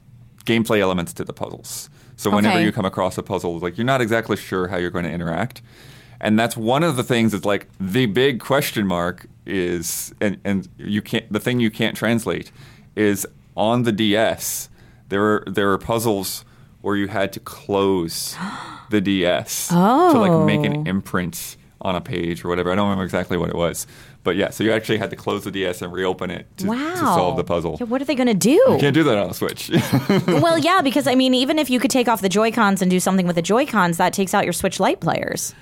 gameplay 0.43 0.80
elements 0.80 1.14
to 1.14 1.24
the 1.24 1.32
puzzles. 1.32 1.89
So 2.18 2.30
whenever 2.30 2.58
Okay. 2.58 2.66
you 2.66 2.74
come 2.74 2.84
across 2.84 3.18
a 3.18 3.24
puzzle, 3.24 3.58
like 3.60 3.78
you're 3.78 3.86
not 3.86 4.02
exactly 4.02 4.36
sure 4.36 4.68
how 4.68 4.76
you're 4.76 4.91
going 4.91 5.06
to 5.06 5.12
interact. 5.12 5.62
And 6.20 6.38
that's 6.38 6.58
one 6.58 6.84
of 6.84 6.97
the 6.97 7.04
things 7.04 7.32
that's 7.32 7.45
like 7.45 7.68
the 7.80 8.06
big 8.08 8.41
question 8.41 8.86
mark 8.86 9.28
is 9.45 10.14
and, 10.20 10.41
and 10.43 10.68
you 10.78 11.02
can't 11.02 11.32
the 11.32 11.39
thing 11.39 11.62
you 11.62 11.72
can't 11.72 11.95
translate 11.95 12.52
is 12.97 13.26
on 13.56 13.84
the 13.84 13.91
DS 13.91 14.70
there 15.10 15.24
are 15.24 15.43
there 15.47 15.72
are 15.72 15.78
puzzles 15.78 16.45
where 16.82 16.95
you 16.95 17.08
had 17.08 17.32
to 17.34 17.39
close 17.39 18.36
the 18.89 19.02
DS 19.02 19.68
to 19.70 19.76
like 20.18 20.45
make 20.45 20.66
an 20.66 20.78
Oh. 20.88 20.89
imprint 20.89 21.58
on 21.82 21.95
a 21.95 22.02
page 22.02 22.45
or 22.45 22.49
whatever. 22.49 22.72
I 22.72 22.76
don't 22.76 22.86
remember 22.86 23.04
exactly 23.04 23.38
what 23.38 23.49
it 23.49 23.56
was, 23.56 23.88
but 24.24 24.36
yeah. 24.36 24.52
So 24.52 24.64
you 24.64 24.72
actually 24.72 24.99
had 24.99 25.10
to 25.10 25.16
close 25.16 25.43
the 25.43 25.52
DS 25.52 25.82
and 25.82 25.91
reopen 25.91 26.30
it 26.32 26.45
to, 26.58 26.68
wow. 26.68 26.91
to 26.91 26.97
solve 26.97 27.38
the 27.38 27.43
puzzle. 27.43 27.78
Yeah, 27.80 27.88
what 27.88 28.02
are 28.02 28.06
they 28.06 28.14
going 28.16 28.28
to 28.28 28.34
do? 28.36 28.52
You 28.52 28.78
can't 28.80 28.93
do 28.93 29.04
that 29.04 29.18
on 29.18 29.30
a 29.32 29.34
Switch. 29.34 29.70
well, 30.28 30.58
yeah, 30.60 30.82
because 30.82 31.08
I 31.08 31.16
mean, 31.16 31.34
even 31.34 31.58
if 31.60 31.70
you 31.72 31.80
could 31.80 31.89
take 31.91 32.08
off 32.08 32.22
the 32.22 32.30
Joy 32.30 32.52
Cons 32.52 32.82
and 32.84 32.89
do 32.91 32.99
something 32.99 33.26
with 33.26 33.36
the 33.36 33.41
Joy 33.41 33.66
Cons, 33.66 33.97
that 33.97 34.14
takes 34.14 34.34
out 34.36 34.43
your 34.43 34.54
Switch 34.54 34.80
Lite 34.80 34.99
players. 35.02 35.54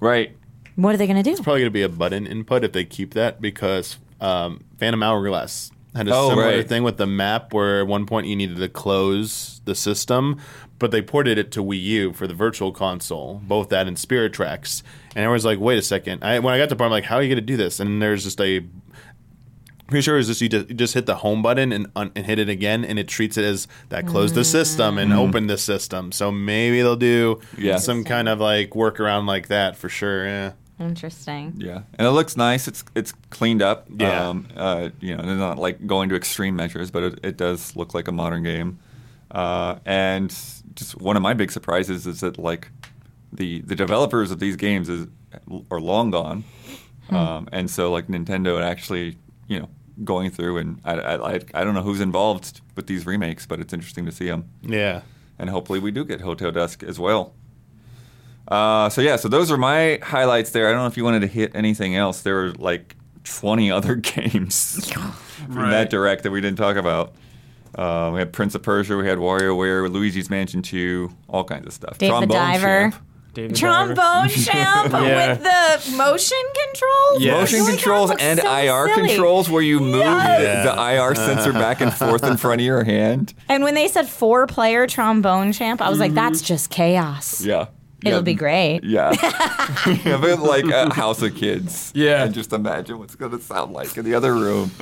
right. 0.00 0.36
What 0.76 0.94
are 0.94 0.98
they 0.98 1.06
going 1.06 1.16
to 1.16 1.22
do? 1.22 1.30
It's 1.30 1.40
probably 1.40 1.60
going 1.62 1.70
to 1.70 1.74
be 1.74 1.82
a 1.82 1.88
button 1.88 2.26
input 2.26 2.62
if 2.62 2.72
they 2.72 2.84
keep 2.84 3.14
that 3.14 3.40
because 3.40 3.96
um, 4.20 4.62
Phantom 4.78 5.02
Hourglass 5.02 5.70
had 5.96 6.08
a 6.08 6.14
Oh, 6.14 6.28
similar 6.30 6.48
right. 6.58 6.68
thing 6.68 6.82
with 6.82 6.96
the 6.98 7.06
map 7.06 7.52
where 7.52 7.80
at 7.80 7.86
one 7.86 8.06
point 8.06 8.26
you 8.26 8.36
needed 8.36 8.58
to 8.58 8.68
close 8.68 9.60
the 9.64 9.74
system, 9.74 10.38
but 10.78 10.90
they 10.90 11.02
ported 11.02 11.38
it 11.38 11.50
to 11.52 11.60
Wii 11.64 11.82
U 11.82 12.12
for 12.12 12.26
the 12.26 12.34
Virtual 12.34 12.70
Console, 12.70 13.40
both 13.44 13.68
that 13.70 13.88
and 13.88 13.98
Spirit 13.98 14.32
Tracks. 14.32 14.82
And 15.14 15.24
everyone's 15.24 15.44
like, 15.44 15.58
"Wait 15.58 15.78
a 15.78 15.82
second. 15.82 16.22
I, 16.22 16.38
when 16.38 16.52
I 16.54 16.58
got 16.58 16.64
to 16.64 16.68
the 16.70 16.76
part, 16.76 16.86
I'm 16.86 16.92
like, 16.92 17.04
"How 17.04 17.16
are 17.16 17.22
you 17.22 17.28
going 17.28 17.36
to 17.36 17.40
do 17.42 17.56
this?" 17.56 17.80
And 17.80 18.00
there's 18.02 18.22
just 18.24 18.40
a 18.40 18.62
pretty 19.88 20.02
sure 20.02 20.18
it's 20.18 20.26
just 20.28 20.40
you 20.40 20.48
just, 20.48 20.68
you 20.68 20.74
just 20.74 20.94
hit 20.94 21.06
the 21.06 21.14
home 21.14 21.42
button 21.42 21.72
and, 21.72 21.86
un, 21.96 22.10
and 22.16 22.26
hit 22.26 22.38
it 22.38 22.48
again, 22.48 22.84
and 22.84 22.98
it 22.98 23.08
treats 23.08 23.36
it 23.38 23.44
as 23.44 23.68
that 23.88 24.06
closed 24.06 24.34
the 24.34 24.44
system 24.44 24.98
and 24.98 25.12
mm. 25.12 25.16
opened 25.16 25.48
the 25.48 25.56
system. 25.56 26.10
So 26.12 26.30
maybe 26.32 26.82
they'll 26.82 26.96
do 26.96 27.40
Yeah. 27.56 27.76
some 27.78 28.04
kind 28.04 28.28
of 28.28 28.40
like 28.40 28.70
workaround 28.70 29.26
like 29.26 29.48
that 29.48 29.76
for 29.76 29.88
sure. 29.88 30.26
Yeah. 30.26 30.52
Interesting. 30.78 31.54
Yeah, 31.56 31.82
and 31.98 32.06
it 32.06 32.10
looks 32.10 32.36
nice. 32.36 32.68
It's 32.68 32.84
it's 32.94 33.12
cleaned 33.30 33.62
up. 33.62 33.86
Yeah. 33.94 34.28
Um, 34.28 34.48
uh, 34.56 34.90
you 35.00 35.16
know, 35.16 35.22
they're 35.24 35.34
not 35.36 35.58
like 35.58 35.86
going 35.86 36.08
to 36.10 36.14
extreme 36.16 36.54
measures, 36.56 36.90
but 36.90 37.02
it, 37.02 37.18
it 37.22 37.36
does 37.38 37.74
look 37.76 37.94
like 37.94 38.08
a 38.08 38.12
modern 38.12 38.42
game. 38.42 38.78
Uh, 39.30 39.76
and 39.86 40.28
just 40.74 41.00
one 41.00 41.16
of 41.16 41.22
my 41.22 41.32
big 41.34 41.50
surprises 41.50 42.06
is 42.06 42.20
that 42.20 42.38
like 42.38 42.68
the 43.32 43.60
the 43.62 43.74
developers 43.74 44.30
of 44.30 44.38
these 44.38 44.56
games 44.56 44.88
is 44.88 45.06
are 45.70 45.80
long 45.80 46.10
gone, 46.10 46.44
um, 47.10 47.48
and 47.52 47.70
so 47.70 47.90
like 47.90 48.08
Nintendo 48.08 48.62
actually 48.62 49.16
you 49.48 49.58
know 49.60 49.68
going 50.04 50.30
through 50.30 50.58
and 50.58 50.78
I, 50.84 50.92
I 50.94 51.32
I 51.36 51.40
I 51.54 51.64
don't 51.64 51.72
know 51.74 51.82
who's 51.82 52.00
involved 52.02 52.60
with 52.76 52.86
these 52.86 53.06
remakes, 53.06 53.46
but 53.46 53.60
it's 53.60 53.72
interesting 53.72 54.04
to 54.06 54.12
see 54.12 54.26
them 54.26 54.50
Yeah. 54.62 55.00
and 55.38 55.48
hopefully 55.48 55.78
we 55.78 55.90
do 55.90 56.04
get 56.04 56.20
Hotel 56.20 56.52
Dusk 56.52 56.82
as 56.82 56.98
well. 57.00 57.32
Uh, 58.48 58.88
so 58.88 59.00
yeah, 59.00 59.16
so 59.16 59.28
those 59.28 59.50
are 59.50 59.56
my 59.56 59.98
highlights 60.02 60.50
there. 60.50 60.68
I 60.68 60.72
don't 60.72 60.80
know 60.82 60.86
if 60.86 60.96
you 60.96 61.04
wanted 61.04 61.20
to 61.20 61.26
hit 61.26 61.52
anything 61.54 61.96
else. 61.96 62.22
There 62.22 62.34
were 62.34 62.52
like 62.52 62.94
20 63.24 63.70
other 63.72 63.96
games 63.96 64.88
from 64.92 65.12
Right. 65.56 65.70
that 65.70 65.90
direct 65.90 66.22
that 66.24 66.30
we 66.30 66.40
didn't 66.40 66.58
talk 66.58 66.76
about. 66.76 67.14
Uh, 67.74 68.10
we 68.14 68.18
had 68.20 68.32
Prince 68.32 68.54
of 68.54 68.62
Persia, 68.62 68.96
we 68.96 69.06
had 69.06 69.18
WarioWare, 69.18 69.90
Luigi's 69.92 70.30
Mansion 70.30 70.62
2, 70.62 71.10
all 71.28 71.44
kinds 71.44 71.66
of 71.66 71.72
stuff. 71.74 71.98
Dave 71.98 72.20
the 72.20 72.26
Diver. 72.26 72.90
Champ. 72.90 72.94
David 73.34 73.54
Diver. 73.54 73.94
Trombone 73.94 74.28
champ 74.30 74.92
Yeah. 74.92 75.28
with 75.32 75.42
the 75.42 75.96
motion 75.98 76.38
controls. 76.64 77.20
Yes. 77.22 77.40
Motion 77.52 77.58
Joy-Con 77.58 77.74
controls 77.74 78.10
looks 78.10 78.22
and 78.22 78.40
so 78.40 78.50
IR 78.50 78.94
silly. 78.94 79.08
controls 79.08 79.50
where 79.50 79.60
you 79.60 79.80
move 79.80 79.96
Yes. 80.00 80.64
the, 80.64 80.72
the 80.72 80.80
IR 80.94 81.14
sensor 81.14 81.52
back 81.52 81.82
and 81.82 81.92
forth 81.92 82.24
in 82.24 82.38
front 82.38 82.62
of 82.62 82.64
your 82.64 82.82
hand. 82.82 83.34
And 83.50 83.62
when 83.62 83.74
they 83.74 83.88
said 83.88 84.08
four 84.08 84.46
player 84.46 84.86
trombone 84.86 85.52
champ, 85.52 85.82
I 85.82 85.90
was 85.90 85.98
like, 86.00 86.14
that's 86.14 86.38
Mm-hmm. 86.38 86.46
just 86.46 86.70
chaos. 86.70 87.44
Yeah. 87.44 87.66
It'll 88.06 88.18
Yeah. 88.20 88.22
be 88.22 88.34
great. 88.34 88.80
Yeah. 88.84 89.12
yeah 90.04 90.16
but 90.20 90.38
like 90.40 90.64
a 90.66 90.92
house 90.94 91.20
of 91.22 91.34
kids. 91.34 91.92
Yeah. 91.94 92.24
And 92.24 92.32
just 92.34 92.52
imagine 92.52 92.98
what's 92.98 93.14
going 93.14 93.32
to 93.32 93.40
sound 93.40 93.72
like 93.72 93.96
in 93.96 94.04
the 94.04 94.14
other 94.14 94.32
room. 94.34 94.70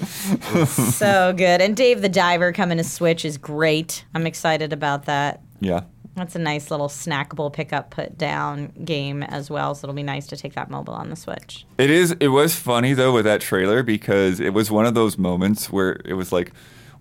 So 0.66 1.33
good. 1.37 1.61
And 1.61 1.77
Dave 1.77 2.03
the 2.03 2.09
Diver 2.09 2.53
coming 2.53 2.79
to 2.79 2.85
Switch 2.85 3.25
is 3.25 3.39
great. 3.39 4.05
I'm 4.14 4.27
excited 4.27 4.72
about 4.72 5.05
that. 5.07 5.41
Yeah. 5.61 5.81
That's 6.16 6.37
a 6.37 6.39
nice 6.39 6.70
little 6.70 6.89
snackable 6.89 7.53
pick 7.53 7.72
up, 7.72 7.91
put 7.91 8.16
down 8.16 8.68
game 8.85 9.22
as 9.25 9.51
well. 9.51 9.75
So 9.75 9.87
it'll 9.87 9.95
be 9.97 10.03
nice 10.05 10.27
to 10.29 10.37
take 10.37 10.55
that 10.55 10.70
mobile 10.70 10.95
on 10.95 11.11
the 11.11 11.16
Switch. 11.16 11.66
It 11.79 11.91
is. 11.91 12.12
It 12.20 12.29
was 12.29 12.55
funny 12.55 12.95
though 12.95 13.12
with 13.12 13.25
that 13.25 13.41
trailer 13.41 13.83
because 13.83 14.39
it 14.39 14.55
was 14.55 14.70
one 14.70 14.87
of 14.87 14.95
those 14.95 15.18
moments 15.18 15.72
where 15.72 16.01
it 16.05 16.14
was 16.14 16.31
like, 16.31 16.53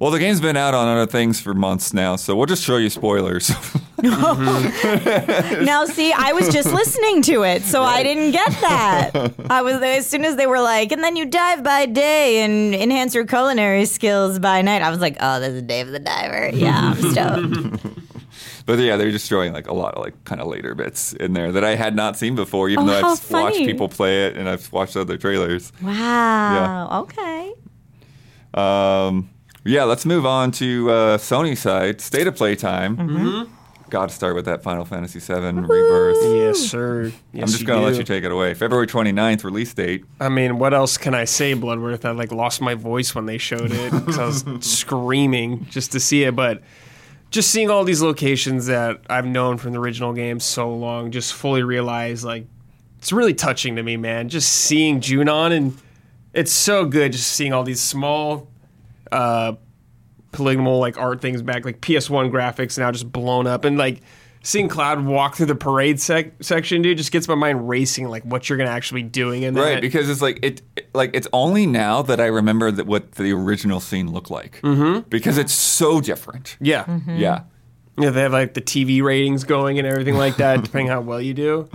well, 0.03 0.11
the 0.11 0.19
game's 0.19 0.41
been 0.41 0.57
out 0.57 0.73
on 0.73 0.85
other 0.89 1.09
things 1.09 1.39
for 1.39 1.53
months 1.53 1.93
now, 1.93 2.17
so 2.17 2.35
we'll 2.35 2.45
just 2.45 2.61
show 2.61 2.75
you 2.75 2.89
spoilers. 2.89 3.49
Now, 4.03 5.85
see, 5.85 6.11
I 6.11 6.33
was 6.33 6.49
just 6.49 6.73
listening 6.73 7.21
to 7.21 7.43
it, 7.43 7.61
so 7.61 7.83
I 7.83 8.03
didn't 8.03 8.31
get 8.31 8.49
that. 8.59 9.33
I 9.49 9.61
was 9.61 9.75
as 9.81 10.05
soon 10.05 10.25
as 10.25 10.35
they 10.35 10.45
were 10.45 10.59
like, 10.59 10.91
and 10.91 11.01
then 11.01 11.15
you 11.15 11.23
dive 11.25 11.63
by 11.63 11.85
day 11.85 12.43
and 12.43 12.75
enhance 12.75 13.15
your 13.15 13.25
culinary 13.25 13.85
skills 13.85 14.39
by 14.39 14.61
night. 14.61 14.81
I 14.81 14.89
was 14.89 14.99
like, 14.99 15.15
oh, 15.21 15.39
this 15.39 15.53
is 15.53 15.61
Dave 15.61 15.87
the 15.87 15.99
Diver. 15.99 16.49
Yeah, 16.53 16.93
I'm 16.97 17.11
stoked. 17.11 17.85
but 18.65 18.79
yeah, 18.79 18.97
they're 18.97 19.09
just 19.11 19.29
showing 19.29 19.53
like 19.53 19.67
a 19.69 19.73
lot 19.73 19.95
of 19.95 20.03
like 20.03 20.21
kind 20.25 20.41
of 20.41 20.47
later 20.47 20.75
bits 20.75 21.13
in 21.13 21.31
there 21.31 21.53
that 21.53 21.63
I 21.63 21.75
had 21.75 21.95
not 21.95 22.17
seen 22.17 22.35
before, 22.35 22.67
even 22.67 22.83
Oh, 22.83 22.87
though 22.87 23.07
I've 23.09 23.29
how 23.29 23.43
watched 23.43 23.57
people 23.59 23.87
play 23.87 24.25
it 24.27 24.35
and 24.35 24.49
I've 24.49 24.69
watched 24.73 24.97
other 24.97 25.17
trailers. 25.17 25.71
wow. 25.81 25.93
Yeah. 26.91 26.99
Okay. 26.99 27.53
Um, 28.53 29.29
yeah, 29.65 29.83
let's 29.83 30.05
move 30.05 30.25
on 30.25 30.51
to 30.53 30.89
uh, 30.89 31.17
Sony 31.17 31.57
side. 31.57 32.01
State 32.01 32.27
of 32.27 32.35
play 32.35 32.55
time. 32.55 32.97
Mm-hmm. 32.97 33.53
Got 33.89 34.09
to 34.09 34.15
start 34.15 34.35
with 34.35 34.45
that 34.45 34.63
Final 34.63 34.85
Fantasy 34.85 35.19
VII 35.19 35.33
Rebirth. 35.35 36.17
Yes, 36.23 36.59
sir. 36.59 37.11
Yes, 37.31 37.43
I'm 37.43 37.47
just 37.47 37.65
going 37.65 37.79
to 37.79 37.85
do. 37.85 37.91
let 37.91 37.97
you 37.97 38.03
take 38.03 38.23
it 38.23 38.31
away. 38.31 38.55
February 38.55 38.87
29th 38.87 39.43
release 39.43 39.73
date. 39.73 40.03
I 40.19 40.29
mean, 40.29 40.57
what 40.57 40.73
else 40.73 40.97
can 40.97 41.13
I 41.13 41.25
say, 41.25 41.53
Bloodworth? 41.53 42.03
I 42.03 42.11
like 42.11 42.31
lost 42.31 42.59
my 42.59 42.73
voice 42.73 43.13
when 43.13 43.27
they 43.27 43.37
showed 43.37 43.71
it 43.71 43.91
because 43.91 44.17
I 44.17 44.25
was 44.25 44.45
screaming 44.61 45.67
just 45.69 45.91
to 45.91 45.99
see 45.99 46.23
it. 46.23 46.35
But 46.35 46.63
just 47.29 47.51
seeing 47.51 47.69
all 47.69 47.83
these 47.83 48.01
locations 48.01 48.65
that 48.65 49.01
I've 49.09 49.25
known 49.25 49.57
from 49.57 49.73
the 49.73 49.79
original 49.79 50.13
game 50.13 50.39
so 50.39 50.73
long, 50.73 51.11
just 51.11 51.33
fully 51.33 51.63
realize 51.63 52.23
like 52.23 52.47
it's 52.97 53.11
really 53.11 53.33
touching 53.33 53.75
to 53.75 53.83
me, 53.83 53.97
man. 53.97 54.29
Just 54.29 54.49
seeing 54.49 55.01
Junon 55.01 55.51
and 55.51 55.77
it's 56.33 56.51
so 56.51 56.85
good. 56.85 57.11
Just 57.11 57.31
seeing 57.33 57.53
all 57.53 57.63
these 57.63 57.81
small, 57.81 58.47
uh, 59.13 59.53
polygonal 60.31 60.79
like 60.79 60.97
art 60.97 61.21
things 61.21 61.41
back, 61.41 61.65
like 61.65 61.81
PS1 61.81 62.31
graphics 62.31 62.77
now 62.77 62.91
just 62.91 63.11
blown 63.11 63.47
up, 63.47 63.65
and 63.65 63.77
like 63.77 64.01
seeing 64.41 64.67
Cloud 64.67 65.05
walk 65.05 65.35
through 65.35 65.45
the 65.45 65.55
parade 65.55 66.01
sec- 66.01 66.33
section, 66.43 66.81
dude, 66.81 66.97
just 66.97 67.11
gets 67.11 67.27
my 67.27 67.35
mind 67.35 67.69
racing. 67.69 68.09
Like 68.09 68.23
what 68.23 68.49
you're 68.49 68.57
gonna 68.57 68.69
actually 68.71 69.03
be 69.03 69.09
doing 69.09 69.43
in 69.43 69.55
Right, 69.55 69.79
because 69.81 70.09
it's 70.09 70.21
like 70.21 70.39
it, 70.43 70.61
it- 70.75 70.89
like 70.93 71.11
it's 71.13 71.27
only 71.33 71.65
now 71.65 72.01
that 72.03 72.19
I 72.19 72.25
remember 72.25 72.71
that 72.71 72.85
what 72.85 73.13
the 73.13 73.31
original 73.31 73.79
scene 73.79 74.11
looked 74.11 74.29
like. 74.31 74.59
Mm-hmm. 74.61 75.07
Because 75.09 75.37
it's 75.37 75.53
so 75.53 76.01
different. 76.01 76.57
yeah. 76.59 76.99
Yeah. 77.07 77.43
Yeah, 77.97 78.09
they 78.09 78.21
have 78.21 78.31
like 78.33 78.55
the 78.55 78.61
TV 78.61 79.03
ratings 79.03 79.43
going 79.43 79.77
and 79.77 79.87
everything 79.87 80.15
like 80.15 80.37
that, 80.37 80.63
depending 80.63 80.87
how 80.87 81.01
well 81.01 81.21
you 81.21 81.35
do. 81.35 81.69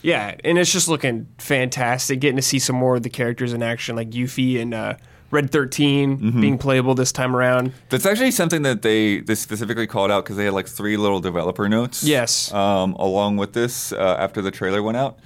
Yeah, 0.00 0.34
and 0.42 0.56
it's 0.58 0.72
just 0.72 0.88
looking 0.88 1.26
fantastic. 1.36 2.20
Getting 2.20 2.36
to 2.36 2.42
see 2.42 2.58
some 2.58 2.74
more 2.76 2.96
of 2.96 3.02
the 3.02 3.10
characters 3.10 3.52
in 3.52 3.62
action, 3.62 3.94
like 3.94 4.08
Yuffie 4.10 4.58
and 4.62 4.72
uh, 4.72 4.94
Red 5.30 5.50
13 5.50 6.40
being 6.40 6.56
playable 6.56 6.94
this 6.94 7.12
time 7.12 7.36
around. 7.36 7.72
That's 7.90 8.06
actually 8.06 8.30
something 8.30 8.62
that 8.62 8.82
they 8.82 9.20
they 9.20 9.34
specifically 9.34 9.86
called 9.86 10.10
out 10.10 10.24
because 10.24 10.36
they 10.36 10.44
had 10.46 10.54
like 10.54 10.66
three 10.66 10.96
little 10.96 11.20
developer 11.20 11.68
notes. 11.68 12.02
Yes. 12.02 12.52
Um, 12.54 12.94
along 12.94 13.36
with 13.36 13.52
this, 13.52 13.92
uh, 13.92 14.16
after 14.18 14.40
the 14.40 14.50
trailer 14.50 14.82
went 14.82 14.96
out, 14.96 15.18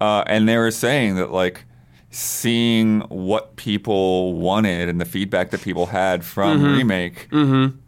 uh, 0.00 0.24
and 0.26 0.48
they 0.48 0.56
were 0.56 0.72
saying 0.72 1.14
that 1.16 1.30
like 1.30 1.64
seeing 2.10 3.00
what 3.02 3.56
people 3.56 4.34
wanted 4.34 4.88
and 4.88 5.00
the 5.00 5.04
feedback 5.04 5.50
that 5.50 5.62
people 5.62 5.86
had 5.86 6.24
from 6.24 6.60
Mm-hmm. 6.60 6.76
remake 6.76 7.28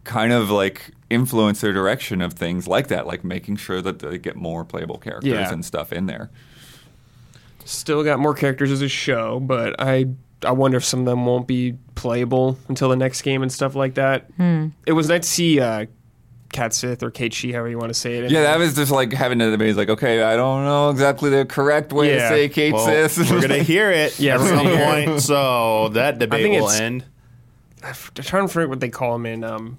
kind 0.04 0.32
of 0.32 0.50
like 0.50 0.90
influenced 1.10 1.62
their 1.62 1.72
direction 1.72 2.20
of 2.20 2.32
things 2.34 2.66
like 2.66 2.88
that, 2.88 3.06
like 3.06 3.22
making 3.24 3.56
sure 3.56 3.80
that 3.82 4.00
they 4.00 4.18
get 4.18 4.34
more 4.36 4.64
playable 4.64 4.98
characters 4.98 5.30
Yeah. 5.32 5.52
and 5.52 5.64
stuff 5.64 5.92
in 5.92 6.06
there. 6.06 6.30
Still 7.64 8.04
got 8.04 8.18
more 8.20 8.34
characters 8.34 8.70
as 8.70 8.82
a 8.82 8.88
show, 8.88 9.40
but 9.40 9.74
I 9.80 10.06
I 10.44 10.50
wonder 10.52 10.76
if 10.76 10.84
some 10.84 11.00
of 11.00 11.06
them 11.06 11.24
won't 11.26 11.46
be 11.46 11.74
playable 11.94 12.58
until 12.68 12.88
the 12.90 12.96
next 12.96 13.22
game 13.22 13.42
and 13.42 13.50
stuff 13.50 13.74
like 13.74 13.94
that. 13.94 14.28
It 14.86 14.92
was 14.92 15.08
nice 15.08 15.22
to 15.22 15.28
see 15.28 15.60
uh, 15.60 15.86
Kat 16.52 16.74
Sith 16.74 17.02
or 17.02 17.10
Kate 17.10 17.32
She, 17.34 17.52
however 17.52 17.68
you 17.70 17.78
want 17.78 17.88
to 17.90 17.94
say 17.98 18.18
it. 18.18 18.30
Yeah, 18.30 18.42
that 18.42 18.58
was 18.58 18.74
just 18.74 18.92
like 18.92 19.12
having 19.12 19.38
to 19.40 19.50
debate. 19.50 19.76
Like, 19.76 19.88
okay, 19.88 20.22
I 20.22 20.36
don't 20.36 20.64
know 20.64 20.90
exactly 20.90 21.30
the 21.30 21.44
correct 21.46 21.92
way 21.92 22.14
Yeah. 22.14 22.22
to 22.22 22.28
say 22.28 22.48
Kate 22.48 22.72
Well, 22.74 22.86
Sis. 23.08 23.30
we're 23.30 23.40
gonna 23.40 23.58
hear 23.62 23.90
it 23.90 24.18
Yeah, 24.20 24.34
at 24.34 24.40
some 24.40 24.56
gonna 24.56 24.70
hear 24.70 24.80
it. 25.00 25.06
point, 25.06 25.20
so 25.22 25.88
that 25.90 26.18
debate 26.18 26.42
think 26.42 26.60
will 26.60 26.68
it's- 26.68 26.80
end. 26.80 27.04
I'm 27.82 27.94
trying 28.14 28.46
to 28.46 28.52
forget 28.52 28.68
what 28.68 28.80
they 28.80 28.88
call 28.88 29.14
him 29.14 29.26
in 29.26 29.42
um, 29.44 29.78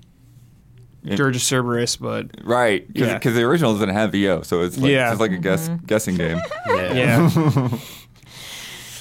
Yeah. 1.03 1.15
Dirge 1.17 1.35
of 1.35 1.41
Cerberus, 1.41 1.97
but 1.97 2.27
right, 2.43 2.85
because 2.91 3.07
Yeah. 3.23 3.31
the 3.31 3.43
original 3.43 3.73
doesn't 3.73 3.89
have 3.89 4.11
VO, 4.11 4.41
so 4.43 4.61
it's 4.61 4.77
like, 4.77 4.91
Yeah. 4.91 5.03
it's 5.11 5.11
just 5.11 5.21
like 5.21 5.31
a 5.31 5.37
guess, 5.37 5.69
guessing 5.85 6.15
game. 6.15 6.39
yeah. 6.67 6.93
Yeah, 6.93 7.69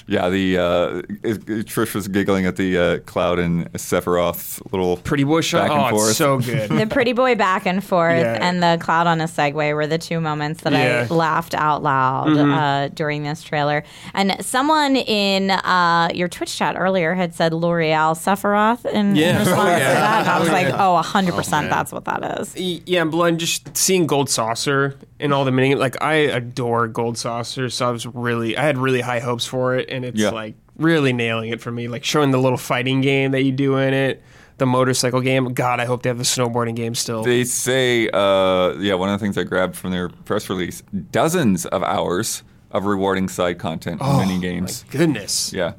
the 0.06 0.58
uh, 0.58 1.02
it- 1.22 1.48
it- 1.48 1.66
Trish 1.66 1.94
was 1.94 2.08
giggling 2.08 2.46
at 2.46 2.56
the 2.56 2.78
uh, 2.78 2.98
Cloud 3.00 3.38
and 3.38 3.70
Sephiroth 3.72 4.60
little 4.72 4.96
Pretty 4.98 5.24
boy 5.24 5.40
shot. 5.40 5.68
Back 5.68 5.70
and 5.76 5.80
Oh, 5.86 5.90
forth. 5.90 6.08
it's 6.10 6.18
so 6.18 6.38
good. 6.38 6.70
the 6.70 6.86
pretty 6.86 7.12
boy 7.12 7.34
back 7.34 7.66
and 7.66 7.82
forth 7.82 8.18
Yeah. 8.20 8.38
and 8.40 8.62
the 8.62 8.78
cloud 8.80 9.06
on 9.06 9.20
a 9.20 9.24
Segway 9.24 9.74
were 9.74 9.86
the 9.86 9.98
two 9.98 10.20
moments 10.20 10.62
that 10.62 10.72
Yeah. 10.72 11.04
Mm-hmm. 11.04 11.12
I 11.12 11.16
laughed 11.16 11.54
out 11.54 11.82
loud 11.82 12.36
uh, 12.36 12.88
during 12.88 13.22
this 13.24 13.42
trailer. 13.42 13.82
And 14.14 14.36
someone 14.44 14.96
in 14.96 15.50
uh, 15.50 16.10
your 16.14 16.28
Twitch 16.28 16.56
chat 16.56 16.76
earlier 16.78 17.14
had 17.14 17.34
said 17.34 17.52
L'Oreal 17.52 18.14
Sephiroth 18.16 18.84
in, 18.86 19.16
Yeah. 19.16 19.30
in 19.32 19.38
response 19.38 19.58
Oh, 19.58 19.72
to 19.78 19.84
that. 19.84 20.20
And 20.20 20.28
I 20.28 20.38
was 20.38 20.48
Oh, 20.48 20.52
like, 20.52 20.68
yeah. 20.68 20.86
oh, 20.88 21.02
100% 21.02 21.50
man. 21.50 21.70
that's 21.70 21.92
what 21.92 22.04
that 22.04 22.40
is. 22.40 22.54
Yeah, 22.56 23.02
and 23.02 23.10
blood. 23.10 23.38
Just 23.38 23.76
seeing 23.76 24.06
Gold 24.06 24.30
Saucer 24.30 24.96
in 25.18 25.32
all 25.32 25.44
the 25.44 25.50
mini, 25.50 25.74
like 25.74 26.00
I 26.02 26.14
adore 26.14 26.86
Gold 26.88 27.18
Saucer, 27.18 27.68
so 27.70 27.88
I 27.88 27.90
was 27.90 28.06
really, 28.06 28.56
I 28.56 28.62
had 28.64 28.78
really 28.78 29.00
high 29.00 29.18
hopes 29.20 29.46
for 29.46 29.74
it, 29.74 29.88
and 29.96 30.04
it's 30.04 30.20
Yeah. 30.20 30.30
like 30.30 30.54
really 30.78 31.12
nailing 31.12 31.50
it 31.50 31.60
for 31.60 31.72
me. 31.72 31.88
Like 31.88 32.04
showing 32.04 32.30
the 32.30 32.38
little 32.38 32.58
fighting 32.58 33.00
game 33.00 33.32
that 33.32 33.42
you 33.42 33.50
do 33.52 33.76
in 33.78 33.92
it, 33.94 34.22
the 34.58 34.66
motorcycle 34.66 35.20
game. 35.20 35.52
God, 35.54 35.80
I 35.80 35.84
hope 35.86 36.02
they 36.02 36.08
have 36.10 36.18
the 36.18 36.24
snowboarding 36.24 36.76
game 36.76 36.94
still. 36.94 37.22
They 37.24 37.44
say, 37.44 38.08
uh, 38.12 38.74
yeah, 38.78 38.94
one 38.94 39.08
of 39.08 39.18
the 39.18 39.24
things 39.24 39.36
I 39.36 39.42
grabbed 39.42 39.74
from 39.76 39.90
their 39.90 40.08
press 40.08 40.48
release: 40.48 40.82
dozens 41.10 41.66
of 41.66 41.82
hours 41.82 42.42
of 42.70 42.84
rewarding 42.84 43.28
side 43.28 43.58
content 43.58 44.00
and 44.00 44.18
mini 44.28 44.40
games. 44.40 44.84
My 44.92 44.98
goodness, 44.98 45.52
Yeah, 45.52 45.72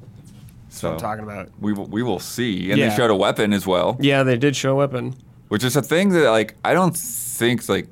so 0.69 0.93
I'm 0.93 0.97
talking 0.97 1.23
about. 1.23 1.49
we 1.59 1.73
will, 1.73 1.85
we 1.85 2.01
will 2.03 2.19
see. 2.19 2.71
And 2.71 2.79
Yeah. 2.79 2.89
they 2.89 2.95
showed 2.95 3.09
a 3.11 3.15
weapon 3.15 3.53
as 3.53 3.65
well, 3.67 3.97
Yeah, 3.99 4.23
they 4.23 4.37
did 4.37 4.55
show 4.55 4.71
a 4.71 4.75
weapon. 4.75 5.13
which 5.49 5.63
is 5.63 5.75
a 5.75 5.81
thing 5.81 6.09
that 6.09 6.29
like 6.31 6.55
I 6.65 6.73
don't 6.73 6.95
think 6.95 7.67
like 7.69 7.87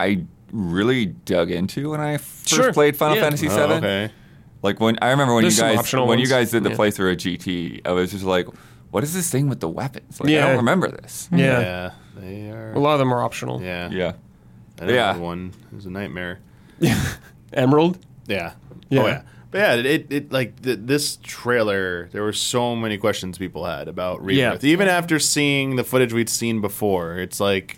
I 0.00 0.24
really 0.52 1.06
dug 1.06 1.50
into 1.50 1.90
when 1.90 2.00
I 2.00 2.16
first 2.18 2.48
Sure. 2.48 2.72
played 2.72 2.96
Final 2.96 3.16
Yeah. 3.16 3.22
Fantasy 3.22 3.48
Oh, 3.48 3.56
VII. 3.56 3.74
okay. 3.74 4.10
Like 4.64 4.80
when 4.80 4.98
I 5.02 5.10
remember 5.10 5.34
when 5.34 5.42
There's 5.44 5.58
you 5.58 5.62
guys 5.62 5.78
optional 5.78 6.06
when 6.06 6.18
you 6.18 6.26
guys 6.26 6.50
did 6.50 6.64
the 6.64 6.70
Yeah. 6.70 6.76
playthrough 6.76 7.12
at 7.12 7.18
GT, 7.18 7.82
I 7.84 7.92
was 7.92 8.10
just 8.10 8.24
like, 8.24 8.48
what 8.90 9.04
is 9.04 9.12
this 9.12 9.30
thing 9.30 9.48
with 9.48 9.60
the 9.60 9.68
weapons? 9.68 10.18
Like 10.20 10.30
I 10.30 10.40
don't 10.40 10.56
remember 10.56 10.88
this. 10.90 11.28
Yeah. 11.30 11.60
Yeah, 11.60 11.90
they 12.16 12.50
are. 12.50 12.72
a 12.72 12.78
lot 12.78 12.94
of 12.94 12.98
them 12.98 13.12
are 13.12 13.22
optional. 13.22 13.60
yeah, 13.62 13.90
Yeah. 13.90 14.12
That 14.76 14.88
Yeah. 14.88 15.16
one 15.18 15.52
is 15.76 15.84
a 15.86 15.90
nightmare. 15.90 16.40
Emerald. 17.52 17.98
Yeah. 18.26 18.54
Yeah. 18.88 19.02
Oh 19.02 19.06
yeah. 19.06 19.22
But 19.50 19.58
yeah, 19.58 19.74
it, 19.74 19.86
it, 19.86 20.06
it 20.12 20.32
like 20.32 20.60
th- 20.62 20.80
this 20.82 21.18
trailer. 21.22 22.08
There 22.12 22.22
were 22.22 22.32
so 22.32 22.74
many 22.74 22.98
questions 22.98 23.38
people 23.38 23.64
had 23.66 23.86
about 23.86 24.24
Rebirth. 24.24 24.64
Yeah. 24.64 24.70
Even 24.70 24.88
after 24.88 25.18
seeing 25.20 25.76
the 25.76 25.84
footage 25.84 26.12
we'd 26.12 26.28
seen 26.28 26.60
before, 26.60 27.18
it's 27.18 27.38
like, 27.38 27.76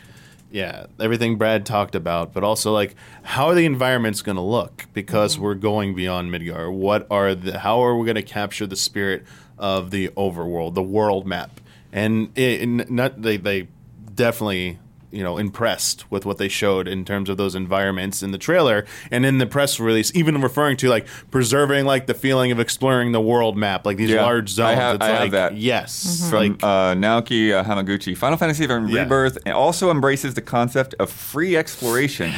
yeah, 0.56 0.86
everything 0.98 1.36
Brad 1.36 1.66
talked 1.66 1.94
about, 1.94 2.32
but 2.32 2.42
also 2.42 2.72
like, 2.72 2.94
how 3.22 3.48
are 3.48 3.54
the 3.54 3.66
environments 3.66 4.22
going 4.22 4.36
to 4.36 4.42
look? 4.42 4.86
Because 4.94 5.34
mm-hmm. 5.34 5.44
we're 5.44 5.54
going 5.54 5.94
beyond 5.94 6.32
Midgar. 6.32 6.72
What 6.72 7.06
are 7.10 7.34
the? 7.34 7.58
How 7.58 7.84
are 7.84 7.94
we 7.94 8.06
going 8.06 8.14
to 8.14 8.22
capture 8.22 8.66
the 8.66 8.74
spirit 8.74 9.26
of 9.58 9.90
the 9.90 10.08
overworld, 10.16 10.72
the 10.72 10.82
world 10.82 11.26
map? 11.26 11.60
And 11.92 12.30
it, 12.38 12.62
it- 12.62 12.90
not 12.90 13.20
they 13.20 13.36
they 13.36 13.68
definitely 14.14 14.78
you 15.12 15.22
know 15.22 15.38
impressed 15.38 16.10
with 16.10 16.26
what 16.26 16.38
they 16.38 16.48
showed 16.48 16.88
in 16.88 17.04
terms 17.04 17.28
of 17.28 17.36
those 17.36 17.54
environments 17.54 18.22
in 18.22 18.32
the 18.32 18.38
trailer 18.38 18.84
and 19.10 19.24
in 19.24 19.38
the 19.38 19.46
press 19.46 19.78
release 19.78 20.10
even 20.14 20.40
referring 20.42 20.76
to 20.76 20.88
like 20.88 21.06
preserving 21.30 21.84
like 21.84 22.06
the 22.06 22.14
feeling 22.14 22.50
of 22.52 22.58
exploring 22.58 23.12
the 23.12 23.20
world 23.20 23.56
map 23.56 23.86
like 23.86 23.96
these 23.96 24.10
Yeah. 24.10 24.22
large 24.22 24.48
zones 24.48 24.70
I 24.70 24.74
have- 24.74 24.94
it's 24.96 25.04
I 25.04 25.08
have 25.08 25.30
that. 25.30 25.56
yes 25.56 26.28
From 26.28 26.38
like 26.38 26.62
uh, 26.62 26.94
Naoki 26.94 27.52
uh, 27.52 27.62
Hamaguchi, 27.64 28.16
Final 28.16 28.36
Fantasy 28.36 28.66
VII 28.66 28.74
Yeah. 28.92 29.02
Rebirth 29.02 29.38
also 29.52 29.90
embraces 29.90 30.34
the 30.34 30.42
concept 30.42 30.94
of 30.98 31.10
free 31.10 31.56
exploration 31.56 32.32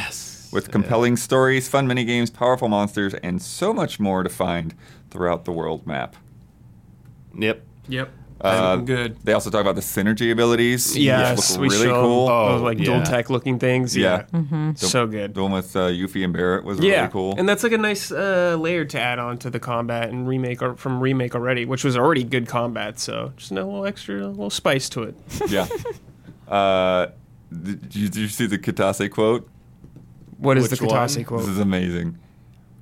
with 0.51 0.71
compelling 0.71 1.15
stories, 1.17 1.67
fun 1.67 1.87
mini 1.87 2.03
games 2.05 2.29
powerful 2.29 2.67
monsters, 2.67 3.13
and 3.15 3.41
so 3.41 3.73
much 3.73 3.99
more 3.99 4.23
to 4.23 4.29
find 4.29 4.73
throughout 5.11 5.45
the 5.45 5.51
world 5.51 5.85
map. 5.87 6.15
yep 7.37 7.63
Yep. 7.87 8.11
Uh, 8.41 8.71
Looking 8.71 8.85
good. 8.85 9.17
They 9.23 9.33
also 9.33 9.49
talk 9.49 9.61
about 9.61 9.75
the 9.75 9.81
synergy 9.81 10.31
abilities, 10.31 10.95
Yes, 10.97 11.57
which 11.57 11.59
we 11.59 11.67
look 11.67 11.73
really 11.75 11.87
showed 11.89 12.01
cool. 12.01 12.29
Oh, 12.29 12.51
those 12.53 12.61
like 12.61 12.77
yeah. 12.79 12.85
dual 12.85 13.01
tech 13.03 13.29
looking 13.29 13.59
things. 13.59 13.97
Yeah. 13.97 14.23
Yeah, 14.33 14.73
so 14.75 15.07
good. 15.07 15.33
The 15.33 15.43
one 15.43 15.51
with 15.51 15.75
uh, 15.75 15.89
Yuffie 15.89 16.23
and 16.23 16.31
Barret 16.31 16.63
was 16.63 16.79
Yeah, 16.79 16.99
really 17.01 17.11
cool. 17.11 17.35
and 17.37 17.49
that's 17.49 17.63
like 17.63 17.73
a 17.73 17.77
nice 17.77 18.11
uh, 18.11 18.55
layer 18.59 18.85
to 18.85 18.99
add 18.99 19.19
on 19.19 19.37
to 19.39 19.49
the 19.49 19.59
combat 19.59 20.09
and 20.09 20.25
remake 20.27 20.61
or, 20.61 20.75
from 20.75 21.01
remake 21.01 21.35
already, 21.35 21.65
which 21.65 21.83
was 21.83 21.97
already 21.97 22.23
good 22.23 22.47
combat. 22.47 22.97
So 22.99 23.33
just 23.35 23.51
a 23.51 23.55
little 23.55 23.85
extra, 23.85 24.25
a 24.25 24.27
little 24.27 24.49
spice 24.49 24.87
to 24.89 25.03
it. 25.03 25.15
yeah. 25.49 25.67
Uh, 26.47 27.07
did, 27.51 27.93
you, 27.95 28.07
did 28.07 28.15
you 28.21 28.27
see 28.29 28.45
the 28.45 28.57
Kitase 28.57 29.09
quote? 29.11 29.49
What 30.37 30.57
is 30.57 30.69
Which 30.71 30.79
the 30.79 30.85
one? 30.85 30.95
Kitase 30.95 31.37
This 31.39 31.47
is 31.49 31.59
amazing. 31.59 32.17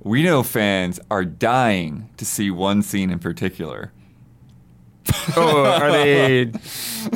We 0.04 0.22
know 0.22 0.44
fans 0.44 1.00
are 1.10 1.24
dying 1.24 2.10
to 2.16 2.24
see 2.24 2.50
one 2.52 2.82
scene 2.82 3.10
in 3.10 3.18
particular. 3.18 3.92
Oh, 5.36 5.64
are 5.64 5.90
they? 5.92 6.42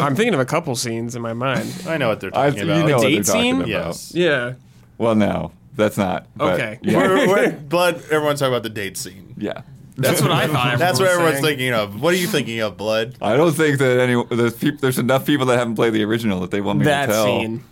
I'm 0.00 0.16
thinking 0.16 0.34
of 0.34 0.40
a 0.40 0.44
couple 0.44 0.74
scenes 0.76 1.14
in 1.14 1.22
my 1.22 1.32
mind. 1.32 1.72
i 1.86 1.96
know 1.96 2.08
what 2.08 2.20
they're 2.20 2.30
I, 2.36 2.50
talking 2.50 2.66
you 2.66 2.72
about 2.72 2.86
know 2.88 2.94
what 2.96 3.00
they're 3.02 3.10
date 3.10 3.26
talking 3.26 3.42
scene? 3.42 3.56
about. 3.56 3.68
yes 3.68 4.12
Yeah. 4.14 4.54
Well, 4.98 5.14
no, 5.14 5.52
that's 5.74 5.96
not. 5.98 6.26
but 6.36 6.54
Okay. 6.54 6.78
Yeah. 6.82 6.96
We're- 6.98 7.26
we're- 7.28 7.50
blood 7.68 7.96
everyone's 8.10 8.40
talking 8.40 8.52
about 8.54 8.62
the 8.62 8.70
date 8.70 8.96
scene 8.96 9.34
yeah. 9.38 9.62
That's 9.98 10.20
what 10.20 10.30
I 10.30 10.46
thought. 10.46 10.78
that's 10.78 10.98
what 10.98 11.08
everyone's 11.08 11.36
saying. 11.36 11.44
thinking 11.44 11.72
of 11.72 12.00
what 12.02 12.12
are 12.12 12.18
you 12.18 12.26
thinking 12.26 12.60
of 12.60 12.76
blood 12.76 13.16
I 13.22 13.36
don't 13.36 13.52
think 13.52 13.78
that 13.78 13.98
any 14.00 14.22
there's, 14.30 14.54
peop, 14.54 14.80
there's 14.80 14.98
enough 14.98 15.24
people 15.24 15.46
that 15.46 15.58
haven't 15.58 15.74
played 15.76 15.92
the 15.94 16.04
original 16.04 16.40
that 16.40 16.50
they 16.50 16.60
want 16.60 16.80
me 16.80 16.84
That 16.86 17.06
to 17.06 17.12
tell. 17.12 17.24
scene. 17.24 17.64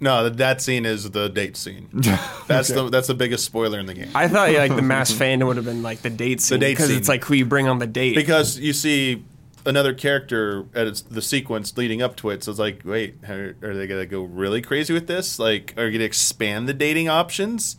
No 0.00 0.24
that, 0.24 0.36
that 0.36 0.62
scene 0.62 0.86
is 0.86 1.10
the 1.10 1.28
date 1.28 1.56
scene 1.56 1.88
that's 2.46 2.68
the 2.68 2.88
that's 2.90 3.06
the 3.08 3.14
biggest 3.14 3.44
spoiler 3.44 3.78
in 3.78 3.86
the 3.86 3.94
game 3.94 4.10
I 4.14 4.28
thought 4.28 4.52
yeah, 4.52 4.60
like 4.60 4.76
the 4.76 4.82
mass 4.82 5.12
fandom 5.12 5.46
would 5.46 5.56
have 5.56 5.64
been 5.64 5.82
like 5.82 6.02
the 6.02 6.10
date 6.10 6.40
scene 6.40 6.60
date 6.60 6.72
because 6.72 6.88
scene. 6.88 6.98
it's 6.98 7.08
like 7.08 7.24
who 7.24 7.34
you 7.34 7.46
bring 7.46 7.68
on 7.68 7.78
the 7.78 7.86
date. 7.86 8.14
because 8.14 8.58
you 8.58 8.72
see 8.72 9.24
another 9.66 9.92
character 9.92 10.64
at 10.74 11.02
the 11.10 11.22
sequence 11.22 11.76
leading 11.76 12.00
up 12.00 12.16
to 12.16 12.30
it. 12.30 12.42
So 12.42 12.50
it's 12.50 12.58
like, 12.58 12.82
wait, 12.84 13.22
are, 13.28 13.54
are 13.62 13.74
they 13.74 13.86
gonna 13.86 14.06
go 14.06 14.22
really 14.22 14.62
crazy 14.62 14.94
with 14.94 15.06
this? 15.06 15.38
Like, 15.38 15.74
are 15.76 15.86
you 15.86 15.92
gonna 15.92 16.04
expand 16.04 16.68
the 16.68 16.74
dating 16.74 17.08
options? 17.08 17.76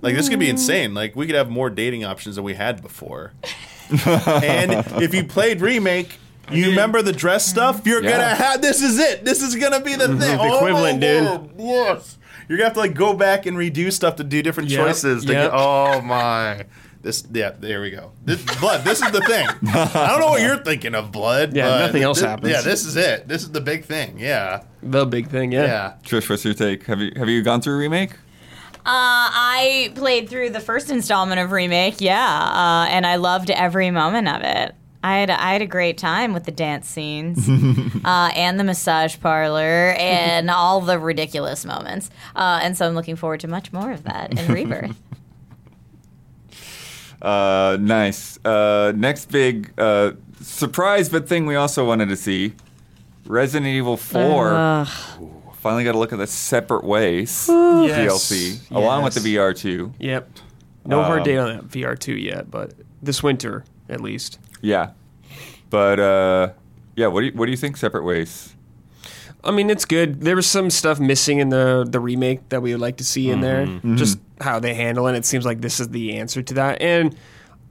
Like, 0.00 0.14
this 0.16 0.30
could 0.30 0.38
be 0.38 0.48
insane. 0.48 0.94
Like, 0.94 1.14
we 1.14 1.26
could 1.26 1.34
have 1.34 1.50
more 1.50 1.68
dating 1.68 2.02
options 2.02 2.36
than 2.36 2.44
we 2.44 2.54
had 2.54 2.80
before. 2.80 3.34
and 4.06 4.72
if 5.02 5.14
you 5.14 5.24
played 5.24 5.60
remake. 5.60 6.18
You 6.50 6.70
remember 6.70 7.02
the 7.02 7.12
dress 7.12 7.44
stuff? 7.46 7.82
You're 7.84 8.02
Yeah. 8.02 8.10
gonna 8.12 8.34
have 8.34 8.62
this 8.62 8.82
is 8.82 8.98
it. 8.98 9.24
This 9.24 9.42
is 9.42 9.56
gonna 9.56 9.80
be 9.80 9.94
the 9.96 10.08
thing. 10.16 10.38
Oh, 10.40 10.56
equivalent, 10.56 11.00
dude. 11.00 11.24
Lord, 11.24 11.50
Yes. 11.98 12.18
You're 12.48 12.58
gonna 12.58 12.66
have 12.68 12.74
to 12.74 12.80
like 12.80 12.94
go 12.94 13.12
back 13.14 13.46
and 13.46 13.56
redo 13.56 13.92
stuff 13.92 14.16
to 14.16 14.24
do 14.24 14.42
different 14.42 14.70
Yep, 14.70 14.86
choices. 14.86 15.24
To 15.24 15.32
yep. 15.32 15.50
get, 15.50 15.58
oh 15.58 16.00
my. 16.02 16.64
This 17.02 17.24
yeah, 17.32 17.50
there 17.58 17.80
we 17.80 17.90
go. 17.90 18.12
This 18.24 18.42
blood, 18.58 18.84
this 18.84 19.00
is 19.02 19.10
the 19.12 19.20
thing. 19.22 19.46
I 19.74 20.08
don't 20.10 20.20
know 20.20 20.28
what 20.30 20.40
you're 20.42 20.56
thinking 20.62 20.94
of, 20.94 21.12
blood. 21.12 21.54
Yeah, 21.54 21.68
but 21.68 21.78
nothing 21.86 22.02
else 22.02 22.20
thi- 22.20 22.26
happens. 22.26 22.50
Yeah, 22.52 22.60
this 22.62 22.84
is 22.84 22.96
it. 22.96 23.28
This 23.28 23.42
is 23.42 23.50
the 23.50 23.60
big 23.60 23.84
thing. 23.84 24.16
Yeah. 24.18 24.62
the 24.82 25.04
big 25.06 25.28
thing, 25.28 25.52
yeah. 25.52 25.64
Yeah. 25.64 25.92
Trish, 26.04 26.28
what's 26.30 26.44
your 26.44 26.54
take? 26.54 26.84
Have 26.86 27.00
you 27.00 27.12
have 27.16 27.28
you 27.28 27.42
gone 27.42 27.60
through 27.60 27.74
a 27.74 27.78
remake? 27.78 28.12
Uh, 28.74 28.86
I 28.86 29.92
played 29.96 30.28
through 30.28 30.50
the 30.50 30.60
first 30.60 30.90
installment 30.90 31.40
of 31.40 31.50
remake, 31.50 32.00
yeah, 32.00 32.24
uh, 32.24 32.86
and 32.88 33.04
I 33.04 33.16
loved 33.16 33.50
every 33.50 33.90
moment 33.90 34.28
of 34.28 34.42
it. 34.42 34.74
I 35.02 35.18
had 35.18 35.30
I 35.30 35.52
had 35.52 35.62
a 35.62 35.66
great 35.66 35.98
time 35.98 36.32
with 36.32 36.44
the 36.44 36.50
dance 36.52 36.88
scenes 36.88 37.48
uh, 38.04 38.30
and 38.34 38.58
the 38.58 38.64
massage 38.64 39.18
parlor 39.20 39.94
and 39.98 40.50
all 40.50 40.80
the 40.80 40.98
ridiculous 40.98 41.64
moments, 41.64 42.10
uh, 42.34 42.60
and 42.62 42.76
so 42.76 42.86
I'm 42.88 42.94
looking 42.94 43.16
forward 43.16 43.40
to 43.40 43.48
much 43.48 43.72
more 43.72 43.92
of 43.92 44.02
that 44.04 44.38
in 44.38 44.52
Rebirth. 44.52 44.96
Uh, 47.20 47.78
nice. 47.80 48.38
Uh, 48.44 48.92
next 48.94 49.30
big 49.30 49.72
uh, 49.78 50.12
surprise, 50.42 51.08
but 51.08 51.26
thing 51.28 51.46
we 51.46 51.54
also 51.56 51.84
wanted 51.86 52.08
to 52.10 52.16
see: 52.16 52.52
Resident 53.24 53.66
Evil 53.68 53.96
Four. 53.96 54.52
Ugh. 54.54 54.88
Finally, 55.54 55.84
got 55.84 55.92
to 55.92 55.98
look 55.98 56.12
at 56.12 56.18
the 56.18 56.26
separate 56.28 56.84
ways 56.84 57.46
Yes. 57.48 58.30
DLC 58.30 58.70
along 58.70 59.02
with 59.02 59.14
the 59.14 59.34
VR 59.34 59.56
two. 59.56 59.92
Yep. 59.98 60.28
No 60.84 61.02
hard 61.02 61.20
Um, 61.20 61.24
date 61.24 61.38
on 61.38 61.48
that 61.56 61.64
VR2 61.68 62.22
yet, 62.22 62.50
but 62.50 62.74
this 63.02 63.22
winter 63.22 63.64
at 63.88 64.00
least. 64.00 64.38
Yeah, 64.60 64.90
but 65.70 66.00
uh, 66.00 66.52
yeah. 66.96 67.06
What 67.08 67.20
do 67.20 67.26
you 67.26 67.32
what 67.32 67.46
do 67.46 67.50
you 67.50 67.56
think? 67.56 67.76
Separate 67.76 68.04
ways. 68.04 68.52
I 69.44 69.52
mean, 69.52 69.70
it's 69.70 69.84
good. 69.84 70.22
There 70.22 70.34
was 70.34 70.46
some 70.46 70.70
stuff 70.70 70.98
missing 70.98 71.38
in 71.38 71.50
the 71.50 71.86
the 71.88 72.00
remake 72.00 72.48
that 72.48 72.62
we 72.62 72.72
would 72.72 72.80
like 72.80 72.96
to 72.96 73.04
see 73.04 73.30
in 73.30 73.40
there. 73.40 73.66
Mm-hmm. 73.66 73.96
Just 73.96 74.18
how 74.40 74.58
they 74.58 74.74
handle 74.74 75.06
it. 75.06 75.14
It 75.14 75.24
seems 75.24 75.44
like 75.44 75.60
this 75.60 75.78
is 75.80 75.88
the 75.90 76.16
answer 76.18 76.42
to 76.42 76.54
that. 76.54 76.82
And 76.82 77.16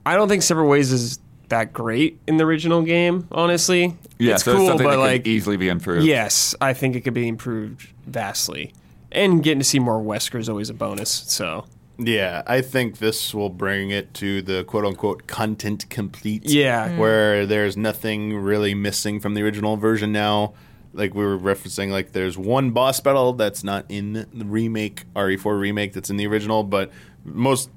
I 0.06 0.14
don't 0.14 0.28
think 0.28 0.42
Separate 0.42 0.66
Ways 0.68 0.90
is 0.92 1.18
that 1.48 1.72
great 1.72 2.18
in 2.26 2.38
the 2.38 2.44
original 2.44 2.82
game. 2.82 3.28
Honestly, 3.30 3.94
Yeah, 4.18 4.34
it's 4.34 4.44
so 4.44 4.56
cool, 4.56 4.70
it's 4.72 4.82
but 4.82 4.98
like, 4.98 5.26
easily 5.28 5.56
be 5.56 5.68
improved. 5.68 6.04
yes, 6.04 6.54
I 6.60 6.72
think 6.72 6.96
it 6.96 7.02
could 7.02 7.14
be 7.14 7.28
improved 7.28 7.88
vastly. 8.06 8.72
And 9.12 9.42
getting 9.44 9.60
to 9.60 9.64
see 9.64 9.78
more 9.78 10.02
Wesker 10.02 10.40
is 10.40 10.48
always 10.48 10.70
a 10.70 10.74
bonus. 10.74 11.10
So 11.10 11.66
Yeah, 11.98 12.42
I 12.46 12.60
think 12.60 12.98
this 12.98 13.32
will 13.32 13.48
bring 13.48 13.90
it 13.90 14.12
to 14.14 14.42
the 14.42 14.64
quote 14.64 14.84
unquote 14.84 15.26
content 15.26 15.88
complete. 15.88 16.44
Yeah. 16.44 16.90
Mm. 16.90 16.98
Where 16.98 17.46
there's 17.46 17.76
nothing 17.76 18.36
really 18.36 18.74
missing 18.74 19.20
from 19.20 19.34
the 19.34 19.42
original 19.42 19.76
version 19.76 20.12
now. 20.12 20.54
Like 20.92 21.14
we 21.14 21.24
were 21.24 21.38
referencing, 21.38 21.90
like 21.90 22.12
there's 22.12 22.38
one 22.38 22.70
boss 22.70 23.00
battle 23.00 23.34
that's 23.34 23.62
not 23.62 23.84
in 23.88 24.26
the 24.32 24.44
remake, 24.44 25.04
RE4 25.14 25.58
remake 25.58 25.92
that's 25.92 26.08
in 26.08 26.16
the 26.16 26.26
original, 26.26 26.62
but 26.62 26.90
most 27.22 27.70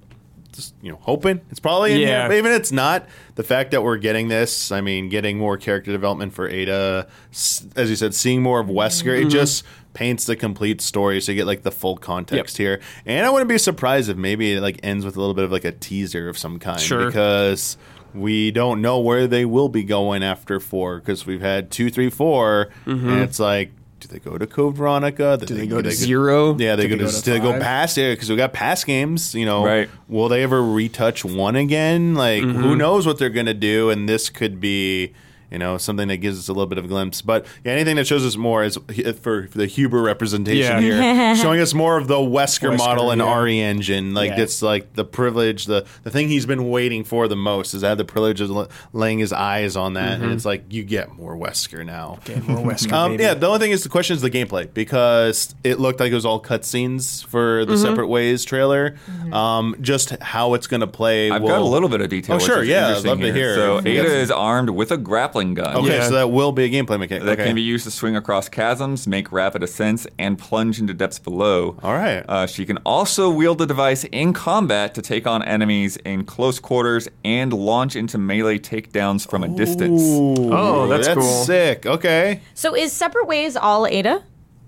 just 0.52 0.74
you 0.82 0.92
know 0.92 0.98
hoping 1.02 1.42
it's 1.52 1.60
probably 1.60 1.94
in 1.94 2.00
Yeah. 2.02 2.28
here. 2.28 2.38
Even 2.38 2.52
it's 2.52 2.72
not, 2.72 3.06
the 3.36 3.44
fact 3.44 3.72
that 3.72 3.84
we're 3.84 3.98
getting 3.98 4.28
this, 4.28 4.72
I 4.72 4.82
mean, 4.82 5.10
getting 5.10 5.38
more 5.38 5.58
character 5.58 5.92
development 5.92 6.34
for 6.34 6.48
Ada, 6.50 7.08
as 7.32 7.90
you 7.90 7.96
said, 7.96 8.14
seeing 8.14 8.42
more 8.42 8.60
of 8.60 8.68
Wesker, 8.68 9.18
Mm-hmm. 9.18 9.28
it 9.28 9.32
just 9.32 9.64
paints 9.94 10.26
the 10.26 10.36
complete 10.36 10.82
story, 10.82 11.20
so 11.20 11.32
you 11.32 11.36
get 11.38 11.48
like 11.48 11.64
the 11.64 11.72
full 11.72 11.98
context 11.98 12.58
here. 12.58 12.80
And 13.06 13.26
I 13.26 13.30
wouldn't 13.30 13.50
be 13.50 13.58
surprised 13.58 14.10
if 14.10 14.18
maybe 14.18 14.54
it 14.54 14.62
like 14.62 14.80
ends 14.84 15.04
with 15.06 15.16
a 15.18 15.20
little 15.20 15.34
bit 15.34 15.44
of 15.46 15.52
like 15.52 15.66
a 15.66 15.72
teaser 15.72 16.30
of 16.30 16.38
some 16.38 16.60
kind, 16.60 16.80
Sure. 16.80 17.06
because. 17.08 17.78
We 18.12 18.50
don't 18.50 18.82
know 18.82 19.00
where 19.00 19.28
they 19.28 19.46
will 19.46 19.70
be 19.70 19.84
going 19.84 20.24
after 20.24 20.60
four 20.60 20.98
because 20.98 21.28
we've 21.28 21.42
had 21.42 21.70
two, 21.70 21.92
three, 21.92 22.10
four, 22.10 22.70
and 22.88 23.22
it's 23.22 23.40
like, 23.40 23.72
do 24.00 24.08
they 24.08 24.20
go 24.20 24.38
to 24.38 24.48
Code 24.48 24.76
Veronica? 24.76 25.38
Do 25.44 25.54
they 25.54 25.68
go 25.68 25.82
to 25.82 25.92
zero? 25.92 26.58
yeah, 26.58 26.76
they 26.76 26.88
Do 26.88 26.98
go 26.98 27.08
to, 27.08 27.22
do 27.24 27.32
they 27.34 27.40
go 27.40 27.60
past 27.60 27.98
it 27.98 28.16
because 28.18 28.30
we 28.30 28.36
got 28.36 28.54
past 28.54 28.86
games. 28.86 29.36
You 29.36 29.46
know, 29.46 29.66
Right. 29.66 29.90
Will 30.08 30.30
they 30.30 30.44
ever 30.44 30.64
retouch 30.64 31.24
one 31.26 31.56
again? 31.56 32.16
Like, 32.16 32.44
Mm-hmm. 32.44 32.62
who 32.62 32.76
knows 32.76 33.06
what 33.06 33.18
they're 33.20 33.30
gonna 33.30 33.54
do? 33.54 33.90
And 33.90 34.08
this 34.08 34.30
could 34.30 34.60
be. 34.60 35.14
You 35.52 35.58
know, 35.58 35.78
something 35.78 36.08
that 36.10 36.18
gives 36.18 36.38
us 36.38 36.48
a 36.48 36.54
little 36.54 36.68
bit 36.68 36.78
of 36.78 36.86
a 36.86 36.88
glimpse, 36.88 37.22
but 37.22 37.46
yeah, 37.66 37.72
anything 37.72 37.96
that 37.96 38.06
shows 38.06 38.26
us 38.26 38.36
more 38.38 38.64
is 38.64 38.78
for, 39.22 39.48
for 39.48 39.58
the 39.58 39.66
Huber 39.66 40.02
representation 40.02 40.84
Yeah. 40.84 41.34
here, 41.34 41.36
showing 41.42 41.60
us 41.60 41.74
more 41.74 41.98
of 41.98 42.08
the 42.08 42.16
Wesker, 42.16 42.70
Wesker, 42.74 42.78
model 42.78 43.10
and 43.12 43.20
yeah. 43.22 43.40
RE 43.40 43.60
engine. 43.60 44.14
Like 44.14 44.30
Yeah. 44.32 44.42
it's 44.44 44.62
like 44.62 44.94
the 44.94 45.04
privilege, 45.06 45.66
the 45.66 45.86
the 46.04 46.12
thing 46.12 46.28
he's 46.28 46.46
been 46.46 46.70
waiting 46.70 47.04
for 47.04 47.28
the 47.28 47.36
most 47.36 47.74
is 47.74 47.82
to 47.82 47.88
have 47.88 47.98
the 47.98 48.06
privilege 48.06 48.42
of 48.42 48.50
l- 48.52 48.70
laying 48.94 49.20
his 49.20 49.34
eyes 49.34 49.76
on 49.76 49.94
that, 49.94 50.16
Mm-hmm. 50.16 50.24
and 50.24 50.34
it's 50.34 50.46
like 50.46 50.66
you 50.72 50.84
get 50.84 51.14
more 51.14 51.36
Wesker 51.36 51.86
now. 51.86 52.20
Get 52.26 52.48
more 52.48 52.58
Wesker, 52.74 52.92
Um, 52.94 53.20
yeah, 53.20 53.34
the 53.34 53.48
only 53.48 53.60
thing 53.60 53.72
is 53.72 53.84
the 53.84 53.90
question 53.90 54.16
is 54.16 54.22
the 54.22 54.30
gameplay 54.30 54.72
because 54.74 55.56
it 55.64 55.80
looked 55.80 56.00
like 56.00 56.12
it 56.12 56.16
was 56.16 56.26
all 56.26 56.42
cutscenes 56.42 57.26
for 57.26 57.62
Mm-hmm. 57.62 57.72
the 57.72 57.78
Separate 57.78 58.08
Ways 58.08 58.46
trailer. 58.46 58.96
Um, 59.32 59.76
just 59.82 60.10
how 60.22 60.54
it's 60.54 60.68
going 60.68 60.82
to 60.82 60.88
play. 60.88 61.32
I've 61.32 61.42
will- 61.42 61.50
got 61.50 61.62
a 61.62 61.64
little 61.64 61.90
bit 61.90 62.02
of 62.02 62.10
detail. 62.10 62.36
Oh, 62.36 62.40
sure, 62.40 62.64
yeah, 62.64 62.78
I'd 62.78 62.98
interesting 62.98 63.10
love 63.10 63.20
to 63.22 63.34
hear. 63.34 63.56
So 63.56 63.76
Yes. 63.86 64.06
Ada 64.06 64.16
is 64.20 64.32
armed 64.32 64.70
with 64.72 64.92
a 64.92 64.98
grappling 64.98 65.39
gun. 65.54 65.76
Okay, 65.78 65.98
Yeah. 65.98 66.08
so 66.08 66.14
that 66.14 66.30
will 66.32 66.52
be 66.52 66.64
a 66.64 66.70
gameplay 66.70 67.00
mechanic. 67.00 67.24
That 67.24 67.34
okay. 67.40 67.46
can 67.46 67.56
be 67.56 67.62
used 67.62 67.84
to 67.86 67.92
swing 67.92 68.16
across 68.16 68.50
chasms, 68.50 69.08
make 69.08 69.32
rapid 69.32 69.64
ascents, 69.64 70.08
and 70.18 70.38
plunge 70.38 70.80
into 70.80 70.94
depths 70.94 71.20
below. 71.20 71.78
All 71.84 71.94
right. 71.94 72.24
Uh, 72.28 72.46
she 72.48 72.66
can 72.66 72.78
also 72.86 73.30
wield 73.30 73.58
the 73.58 73.66
device 73.66 74.04
in 74.06 74.34
combat 74.34 74.94
to 74.96 75.02
take 75.02 75.26
on 75.28 75.42
enemies 75.44 75.98
in 75.98 76.24
close 76.26 76.60
quarters 76.60 77.08
and 77.26 77.52
launch 77.54 77.96
into 77.96 78.18
melee 78.18 78.60
takedowns 78.60 79.28
from 79.30 79.44
a 79.44 79.48
distance. 79.48 80.02
Ooh, 80.02 80.54
Oh, 80.54 80.88
that's 80.88 81.08
cool. 81.08 81.22
sick. 81.44 81.86
Okay. 81.86 82.42
So 82.54 82.76
is 82.76 82.92
Separate 82.92 83.28
Ways 83.28 83.56
all 83.56 83.88
Ada? 83.88 84.24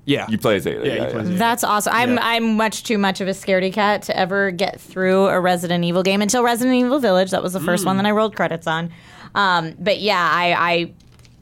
yeah. 0.05 0.25
You 0.27 0.37
play 0.37 0.55
as 0.55 0.65
Ada. 0.65 0.85
Yeah, 0.85 0.93
you 1.05 1.11
play 1.11 1.21
as 1.21 1.29
Ada. 1.29 1.37
That's 1.37 1.63
awesome. 1.63 1.93
I'm 1.93 2.17
I'm 2.19 2.57
much 2.57 2.83
too 2.83 2.97
much 2.97 3.21
of 3.21 3.27
a 3.27 3.31
scaredy 3.31 3.71
cat 3.71 4.01
to 4.03 4.17
ever 4.17 4.49
get 4.51 4.81
through 4.81 5.27
a 5.27 5.39
Resident 5.39 5.83
Evil 5.83 6.01
game 6.03 6.21
until 6.23 6.43
Resident 6.43 6.75
Evil 6.75 6.99
Village. 6.99 7.29
That 7.31 7.43
was 7.43 7.53
the 7.53 7.59
first 7.59 7.85
one 7.85 7.97
that 7.97 8.05
I 8.07 8.11
rolled 8.11 8.35
credits 8.35 8.65
on. 8.67 8.91
Um, 9.35 9.75
but 9.79 9.99
yeah, 10.01 10.29
I, 10.31 10.53
I 10.73 10.91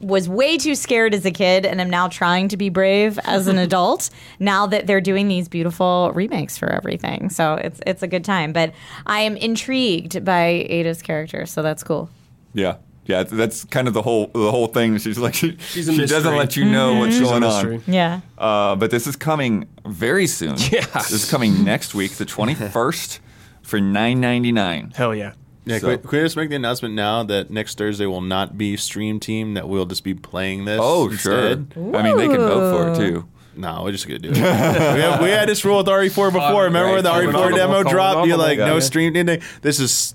was 0.00 0.28
way 0.28 0.56
too 0.56 0.74
scared 0.74 1.14
as 1.14 1.24
a 1.26 1.30
kid, 1.30 1.66
and 1.66 1.80
I'm 1.80 1.90
now 1.90 2.08
trying 2.08 2.48
to 2.48 2.56
be 2.56 2.68
brave 2.68 3.18
as 3.24 3.46
an 3.46 3.58
adult. 3.66 4.10
Now 4.38 4.66
that 4.66 4.86
they're 4.86 5.00
doing 5.00 5.28
these 5.28 5.48
beautiful 5.48 6.10
remakes 6.14 6.56
for 6.56 6.68
everything, 6.70 7.30
so 7.30 7.54
it's 7.54 7.80
it's 7.86 8.02
a 8.02 8.08
good 8.08 8.24
time. 8.24 8.52
But 8.52 8.72
I 9.06 9.20
am 9.20 9.36
intrigued 9.36 10.24
by 10.24 10.66
Ada's 10.68 11.02
character, 11.02 11.46
so 11.46 11.62
that's 11.62 11.82
cool. 11.82 12.08
Yeah. 12.54 12.76
Yeah, 13.06 13.24
that's 13.24 13.64
kind 13.64 13.88
of 13.88 13.94
the 13.94 14.02
whole 14.02 14.26
the 14.28 14.52
whole 14.52 14.68
thing. 14.68 14.96
She's 14.98 15.18
like 15.18 15.34
she, 15.34 15.56
She's 15.70 15.88
a 15.88 15.92
she 15.92 16.06
doesn't 16.06 16.36
let 16.36 16.56
you 16.56 16.64
know 16.64 17.00
what's 17.00 17.16
She's 17.16 17.28
going 17.28 17.42
on. 17.42 17.82
Yeah. 17.88 18.20
Uh, 18.38 18.76
but 18.76 18.92
this 18.92 19.08
is 19.08 19.16
coming 19.16 19.66
very 19.84 20.28
soon. 20.28 20.56
Yeah. 20.70 20.86
This 20.94 21.10
is 21.10 21.28
coming 21.28 21.64
next 21.64 21.92
week, 21.94 22.12
the 22.12 22.26
21st, 22.26 23.18
for 23.62 23.80
9.99. 23.80 24.94
Hell 24.94 25.14
yeah. 25.14 25.32
Yeah, 25.66 25.78
So- 25.78 25.88
can, 25.88 25.88
we, 25.90 26.08
can 26.08 26.18
we 26.20 26.24
just 26.24 26.36
make 26.36 26.48
the 26.50 26.56
announcement 26.56 26.94
now 26.94 27.22
that 27.24 27.50
next 27.50 27.76
Thursday 27.78 28.06
will 28.06 28.20
not 28.22 28.56
be 28.56 28.76
stream 28.76 29.20
team? 29.20 29.54
That 29.54 29.68
we'll 29.68 29.86
just 29.86 30.04
be 30.04 30.14
playing 30.14 30.64
this. 30.64 30.80
Oh, 30.82 31.10
instead? 31.10 31.72
sure. 31.74 31.96
I 31.96 32.02
mean, 32.02 32.16
they 32.16 32.28
can 32.28 32.38
vote 32.38 32.76
for 32.76 32.92
it 32.92 32.96
too. 32.96 33.28
No, 33.56 33.82
we're 33.84 33.92
just 33.92 34.06
gonna 34.06 34.20
do 34.20 34.30
it. 34.30 34.34
we, 34.36 34.40
had, 34.40 35.20
we 35.22 35.28
had 35.28 35.48
this 35.48 35.64
rule 35.64 35.78
with 35.78 35.86
RE4 35.86 36.32
before. 36.32 36.64
Remember 36.64 36.94
when 36.94 37.04
the 37.04 37.10
right. 37.10 37.28
RE4 37.28 37.54
demo 37.54 37.74
audible, 37.74 37.90
dropped? 37.90 38.26
You're 38.28 38.36
like, 38.38 38.58
no 38.58 38.74
yeah. 38.74 38.80
stream. 38.80 39.14
anything. 39.16 39.42
This 39.60 39.80
is, 39.80 40.14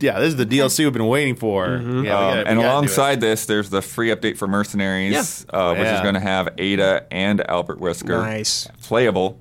yeah, 0.00 0.18
this 0.18 0.28
is 0.28 0.36
the 0.36 0.46
DLC 0.46 0.80
we've 0.84 0.92
been 0.92 1.06
waiting 1.06 1.36
for. 1.36 1.66
Yeah, 1.68 1.78
we 1.78 1.84
Um, 1.84 2.04
gotta- 2.04 2.04
we 2.04 2.38
and 2.38 2.44
gotta 2.46 2.54
do 2.54 2.60
it. 2.60 2.64
alongside 2.64 3.20
this, 3.20 3.44
there's 3.46 3.70
the 3.70 3.82
free 3.82 4.08
update 4.08 4.38
for 4.38 4.48
Mercenaries, 4.48 5.46
uh, 5.50 5.74
which 5.76 5.86
is 5.86 6.00
going 6.00 6.14
to 6.14 6.20
have 6.20 6.48
Ada 6.58 7.06
and 7.12 7.48
Albert 7.48 7.78
Wesker 7.80 8.20
Nice. 8.22 8.66
playable 8.82 9.38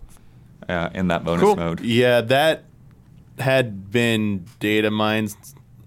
uh, 0.67 0.89
in 0.93 1.07
that 1.07 1.23
bonus 1.23 1.41
Cool. 1.41 1.55
mode. 1.55 1.79
Yeah, 1.79 2.21
that 2.21 2.65
had 3.39 3.91
been 3.91 4.45
data 4.59 4.91
mines 4.91 5.35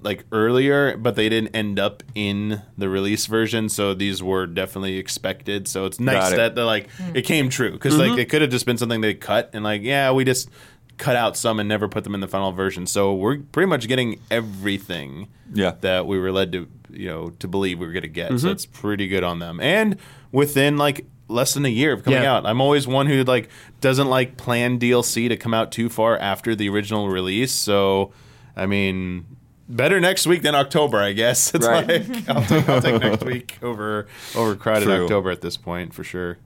like 0.02 0.24
earlier, 0.32 0.96
but 0.96 1.16
they 1.16 1.28
didn't 1.28 1.54
end 1.54 1.78
up 1.78 2.02
in 2.14 2.62
the 2.76 2.88
release 2.88 3.26
version. 3.26 3.68
So 3.68 3.94
these 3.94 4.22
were 4.22 4.46
definitely 4.46 4.98
expected. 4.98 5.68
So 5.68 5.86
it's 5.86 6.00
nice 6.00 6.32
it. 6.32 6.36
that 6.36 6.54
they're 6.54 6.64
like 6.64 6.90
hmm. 6.90 7.16
it 7.16 7.22
came 7.22 7.48
true 7.48 7.72
because 7.72 7.96
like 7.96 8.10
mm-hmm. 8.10 8.18
it 8.20 8.28
could 8.28 8.42
have 8.42 8.50
just 8.50 8.66
been 8.66 8.78
something 8.78 9.00
they 9.00 9.14
cut 9.14 9.50
and 9.52 9.64
like 9.64 9.82
yeah 9.82 10.10
we 10.12 10.24
just 10.24 10.50
cut 10.98 11.16
out 11.16 11.36
some 11.36 11.58
and 11.58 11.68
never 11.68 11.88
put 11.88 12.04
them 12.04 12.14
in 12.14 12.20
the 12.20 12.28
final 12.28 12.52
version. 12.52 12.86
So 12.86 13.14
we're 13.14 13.38
pretty 13.38 13.68
much 13.68 13.88
getting 13.88 14.20
everything 14.30 15.28
Yeah. 15.52 15.74
that 15.80 16.06
we 16.06 16.18
were 16.18 16.32
led 16.32 16.52
to 16.52 16.68
you 16.90 17.08
know 17.08 17.30
to 17.30 17.48
believe 17.48 17.78
we 17.78 17.86
were 17.86 17.92
going 17.92 18.02
to 18.02 18.08
get. 18.08 18.28
So 18.28 18.34
mm-hmm. 18.34 18.48
it's 18.48 18.66
pretty 18.66 19.08
good 19.08 19.24
on 19.24 19.38
them 19.38 19.60
and 19.60 19.96
within 20.30 20.76
like 20.76 21.06
less 21.32 21.54
than 21.54 21.64
a 21.64 21.68
year 21.70 21.92
of 21.92 22.04
coming 22.04 22.22
Yeah. 22.22 22.34
out. 22.36 22.46
I'm 22.46 22.60
always 22.60 22.86
one 22.86 23.06
who 23.06 23.24
like 23.24 23.48
doesn't 23.80 24.08
like 24.08 24.36
plan 24.36 24.78
DLC 24.78 25.28
to 25.28 25.36
come 25.36 25.54
out 25.54 25.72
too 25.72 25.88
far 25.88 26.18
after 26.18 26.54
the 26.54 26.68
original 26.68 27.08
release. 27.08 27.52
So, 27.52 28.12
I 28.56 28.66
mean, 28.66 29.24
better 29.68 29.98
next 30.00 30.26
week 30.26 30.42
than 30.42 30.54
October, 30.54 31.00
I 31.00 31.12
guess. 31.12 31.52
It's 31.54 31.66
Right. 31.66 31.86
like 31.86 32.28
I'll 32.28 32.44
take, 32.44 32.68
I'll 32.68 32.80
take 32.82 33.00
next 33.00 33.24
week 33.24 33.58
over 33.62 34.06
over 34.36 34.54
crowded 34.56 34.84
True. 34.84 35.02
October 35.04 35.30
at 35.30 35.40
this 35.40 35.56
point 35.56 35.94
for 35.94 36.04
sure. 36.04 36.38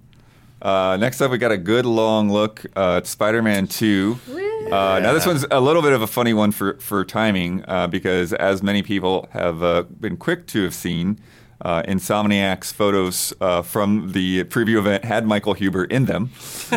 Uh, 0.63 0.97
next 0.99 1.21
up, 1.21 1.31
we 1.31 1.37
got 1.37 1.53
a 1.53 1.59
good 1.59 1.85
long 1.85 2.31
look 2.31 2.65
uh, 2.75 2.97
at 2.97 3.07
Spider-Man 3.07 3.67
2. 3.67 4.19
Uh, 4.73 4.99
now, 5.03 5.13
this 5.13 5.27
one's 5.27 5.45
a 5.51 5.61
little 5.61 5.83
bit 5.83 5.93
of 5.93 6.01
a 6.01 6.07
funny 6.07 6.33
one 6.33 6.51
for, 6.51 6.79
for 6.81 7.05
timing 7.05 7.63
uh, 7.69 7.87
because, 7.87 8.33
as 8.33 8.63
many 8.63 8.83
people 8.83 9.29
have 9.33 9.63
uh, 9.63 9.83
been 10.01 10.17
quick 10.17 10.47
to 10.49 10.63
have 10.65 10.73
seen, 10.73 11.19
uh, 11.63 11.83
Insomniac's 11.85 12.73
photos 12.73 13.33
uh, 13.41 13.63
from 13.63 14.13
the 14.13 14.45
preview 14.45 14.77
event 14.79 15.05
had 15.05 15.27
Michael 15.27 15.55
Huber 15.55 15.85
in 15.85 16.05
them. 16.05 16.31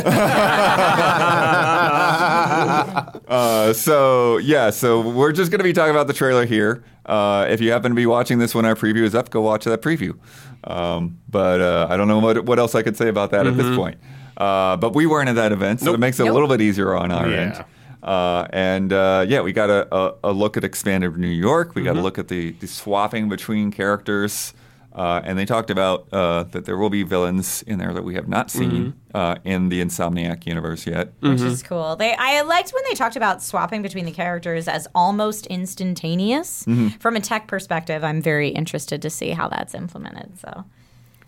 uh, 3.27 3.73
so, 3.73 4.37
yeah, 4.37 4.69
so 4.69 5.01
we're 5.09 5.31
just 5.31 5.51
going 5.51 5.59
to 5.59 5.63
be 5.63 5.73
talking 5.73 5.91
about 5.91 6.07
the 6.07 6.13
trailer 6.13 6.45
here. 6.45 6.83
Uh, 7.05 7.45
if 7.49 7.59
you 7.61 7.71
happen 7.71 7.91
to 7.91 7.95
be 7.95 8.05
watching 8.05 8.39
this 8.39 8.53
when 8.53 8.65
our 8.65 8.75
preview 8.75 9.01
is 9.03 9.15
up, 9.15 9.29
go 9.29 9.41
watch 9.41 9.65
that 9.65 9.81
preview. 9.81 10.17
Um, 10.63 11.19
but 11.29 11.61
uh, 11.61 11.87
I 11.89 11.97
don't 11.97 12.07
know 12.07 12.19
what, 12.19 12.45
what 12.45 12.59
else 12.59 12.75
I 12.75 12.81
could 12.83 12.97
say 12.97 13.07
about 13.09 13.31
that 13.31 13.47
at 13.47 13.57
this 13.57 13.75
point. 13.75 13.97
Uh, 14.37 14.77
but 14.77 14.93
we 14.95 15.05
weren't 15.05 15.27
at 15.29 15.35
that 15.35 15.51
event, 15.51 15.79
so 15.81 15.93
it 15.93 15.99
makes 15.99 16.19
it 16.19 16.27
a 16.27 16.31
little 16.33 16.47
bit 16.47 16.61
easier 16.61 16.95
on 16.95 17.11
our 17.11 17.27
Yeah. 17.29 17.37
end. 17.37 17.65
Uh, 18.01 18.47
and 18.53 18.93
uh, 18.93 19.25
yeah, 19.27 19.41
we 19.41 19.51
got 19.51 19.69
a, 19.69 19.93
a, 19.93 20.15
a 20.25 20.31
look 20.31 20.55
at 20.55 20.63
expanded 20.63 21.17
New 21.17 21.27
York. 21.27 21.75
We 21.75 21.83
got 21.83 21.97
a 21.97 22.01
look 22.01 22.17
at 22.17 22.29
the, 22.29 22.51
the 22.53 22.67
swapping 22.67 23.27
between 23.27 23.71
characters. 23.71 24.53
Uh, 24.99 25.21
and 25.23 25.39
they 25.39 25.45
talked 25.45 25.69
about 25.69 26.07
uh, 26.11 26.43
that 26.51 26.65
there 26.65 26.75
will 26.75 26.89
be 26.89 27.03
villains 27.03 27.61
in 27.63 27.79
there 27.79 27.93
that 27.93 28.03
we 28.03 28.15
have 28.15 28.27
not 28.27 28.51
seen 28.51 28.93
uh, 29.13 29.35
in 29.45 29.69
the 29.69 29.79
Insomniac 29.81 30.45
universe 30.45 30.85
yet. 30.85 31.13
which 31.21 31.39
is 31.39 31.63
cool. 31.63 31.95
They 31.95 32.13
I 32.19 32.41
liked 32.41 32.71
when 32.71 32.83
they 32.89 32.95
talked 32.95 33.15
about 33.15 33.41
swapping 33.41 33.81
between 33.81 34.03
the 34.03 34.11
characters 34.11 34.67
as 34.67 34.89
almost 34.93 35.45
instantaneous. 35.47 36.65
From 36.99 37.15
a 37.15 37.21
tech 37.21 37.47
perspective, 37.47 38.03
I'm 38.03 38.21
very 38.21 38.49
interested 38.49 39.01
to 39.03 39.09
see 39.09 39.29
how 39.29 39.47
that's 39.47 39.73
implemented. 39.73 40.37
So 40.37 40.65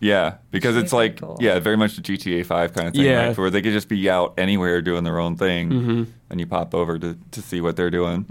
Yeah, 0.00 0.34
because 0.50 0.76
it's 0.76 0.92
like 0.92 1.16
cool. 1.18 1.38
yeah, 1.40 1.58
very 1.58 1.78
much 1.78 1.96
the 1.96 2.02
GTA 2.02 2.44
Five 2.44 2.74
kind 2.74 2.88
of 2.88 2.92
thing, 2.94 3.04
Yeah. 3.06 3.28
right? 3.28 3.38
Where 3.38 3.48
they 3.48 3.62
could 3.62 3.72
just 3.72 3.88
be 3.88 4.10
out 4.10 4.34
anywhere 4.36 4.82
doing 4.82 5.02
their 5.04 5.18
own 5.18 5.36
thing, 5.36 6.12
and 6.28 6.38
you 6.40 6.46
pop 6.46 6.74
over 6.74 6.98
to, 6.98 7.16
to 7.30 7.40
see 7.40 7.62
what 7.62 7.76
they're 7.76 7.90
doing. 7.90 8.26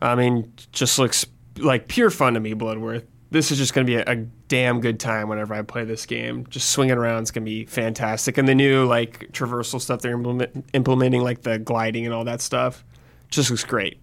I 0.00 0.14
mean, 0.14 0.52
just 0.70 0.98
looks 1.00 1.26
like 1.58 1.88
pure 1.88 2.10
fun 2.10 2.34
to 2.34 2.40
me, 2.40 2.54
Bloodworth. 2.54 3.04
This 3.32 3.50
is 3.50 3.58
just 3.58 3.74
going 3.74 3.86
to 3.86 3.90
be 3.90 3.96
a, 3.96 4.04
a 4.06 4.16
damn 4.48 4.80
good 4.80 5.00
time 5.00 5.28
whenever 5.28 5.54
I 5.54 5.62
play 5.62 5.84
this 5.84 6.06
game. 6.06 6.46
Just 6.48 6.70
swinging 6.70 6.96
around 6.96 7.24
is 7.24 7.30
going 7.30 7.44
to 7.44 7.50
be 7.50 7.64
fantastic. 7.64 8.38
And 8.38 8.46
the 8.46 8.54
new 8.54 8.84
like 8.84 9.32
traversal 9.32 9.80
stuff 9.80 10.02
they're 10.02 10.12
implement, 10.12 10.66
implementing, 10.72 11.22
like 11.22 11.42
the 11.42 11.58
gliding 11.58 12.04
and 12.04 12.14
all 12.14 12.24
that 12.24 12.40
stuff, 12.40 12.84
just 13.30 13.50
looks 13.50 13.64
great. 13.64 13.98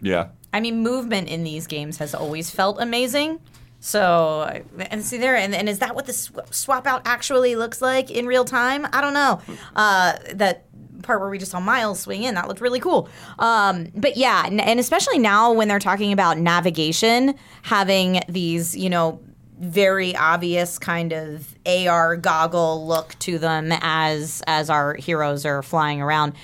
Yeah, 0.00 0.28
I 0.52 0.60
mean, 0.60 0.82
movement 0.82 1.28
in 1.28 1.42
these 1.42 1.66
games 1.66 1.98
has 1.98 2.14
always 2.14 2.50
felt 2.50 2.80
amazing. 2.80 3.40
So, 3.80 4.62
and 4.90 5.02
see 5.02 5.18
there, 5.18 5.36
and, 5.36 5.54
and 5.54 5.68
is 5.68 5.78
that 5.80 5.94
what 5.94 6.06
the 6.06 6.12
sw- 6.12 6.32
swap 6.50 6.86
out 6.86 7.02
actually 7.04 7.56
looks 7.56 7.80
like 7.80 8.10
in 8.10 8.26
real 8.26 8.44
time? 8.44 8.86
I 8.92 9.00
don't 9.00 9.14
know. 9.14 9.40
Uh, 9.76 10.14
that 10.34 10.64
part 11.06 11.20
where 11.20 11.30
we 11.30 11.38
just 11.38 11.52
saw 11.52 11.60
Miles 11.60 12.00
swing 12.00 12.22
in, 12.22 12.34
that 12.34 12.48
looked 12.48 12.60
really 12.60 12.80
cool. 12.80 13.08
Um, 13.38 13.88
but 13.94 14.16
yeah, 14.16 14.46
and, 14.46 14.60
and 14.60 14.80
especially 14.80 15.18
now 15.18 15.52
when 15.52 15.68
they're 15.68 15.78
talking 15.78 16.12
about 16.12 16.38
navigation, 16.38 17.34
having 17.62 18.20
these, 18.28 18.76
you 18.76 18.90
know, 18.90 19.20
very 19.58 20.14
obvious 20.14 20.78
kind 20.78 21.12
of 21.12 21.56
AR 21.64 22.16
goggle 22.16 22.86
look 22.86 23.18
to 23.20 23.38
them 23.38 23.70
as 23.80 24.42
as 24.46 24.68
our 24.68 24.94
heroes 24.94 25.46
are 25.46 25.62
flying 25.62 26.02
around. 26.02 26.34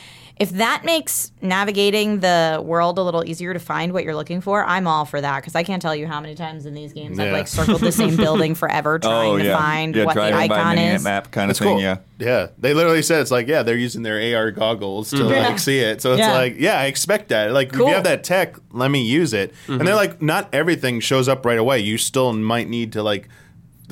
If 0.42 0.50
that 0.50 0.84
makes 0.84 1.30
navigating 1.40 2.18
the 2.18 2.60
world 2.64 2.98
a 2.98 3.02
little 3.02 3.24
easier 3.24 3.54
to 3.54 3.60
find 3.60 3.92
what 3.92 4.02
you're 4.02 4.16
looking 4.16 4.40
for, 4.40 4.64
I'm 4.64 4.88
all 4.88 5.04
for 5.04 5.20
that 5.20 5.40
because 5.40 5.54
I 5.54 5.62
can't 5.62 5.80
tell 5.80 5.94
you 5.94 6.08
how 6.08 6.20
many 6.20 6.34
times 6.34 6.66
in 6.66 6.74
these 6.74 6.92
games 6.92 7.20
I've 7.20 7.30
like 7.32 7.46
circled 7.46 7.80
the 7.80 7.92
same 7.92 8.16
building 8.16 8.56
forever 8.56 8.98
trying 8.98 9.30
oh 9.30 9.38
to 9.38 9.52
find 9.52 9.94
yeah, 9.94 10.04
what 10.04 10.14
the 10.14 10.28
driving 10.28 10.48
by 10.48 10.58
icon 10.58 10.78
is. 10.78 11.04
map 11.04 11.30
kind 11.30 11.48
of 11.48 11.56
thing. 11.56 11.68
cool. 11.68 11.80
Yeah. 11.80 11.98
Yeah, 12.18 12.48
they 12.58 12.74
literally 12.74 13.02
said 13.02 13.20
it's 13.20 13.30
like, 13.30 13.46
yeah, 13.46 13.62
they're 13.62 13.76
using 13.76 14.02
their 14.02 14.36
AR 14.36 14.50
goggles 14.50 15.10
to 15.10 15.22
like 15.22 15.60
see 15.60 15.78
it. 15.78 16.02
So 16.02 16.12
it's 16.12 16.18
Yeah. 16.18 16.32
like, 16.32 16.56
yeah, 16.58 16.80
I 16.80 16.86
expect 16.86 17.28
that. 17.28 17.52
Like, 17.52 17.68
if 17.68 17.78
you 17.78 17.86
have 17.86 18.04
that 18.04 18.24
tech, 18.24 18.56
let 18.72 18.90
me 18.90 19.04
use 19.04 19.32
it. 19.32 19.54
And 19.68 19.80
they're 19.80 19.88
mm-hmm. 19.88 19.96
like, 19.96 20.22
not 20.22 20.48
everything 20.52 20.98
shows 20.98 21.28
up 21.28 21.46
right 21.46 21.58
away. 21.58 21.78
You 21.78 21.98
still 21.98 22.32
might 22.32 22.68
need 22.68 22.92
to 22.94 23.02
like 23.04 23.28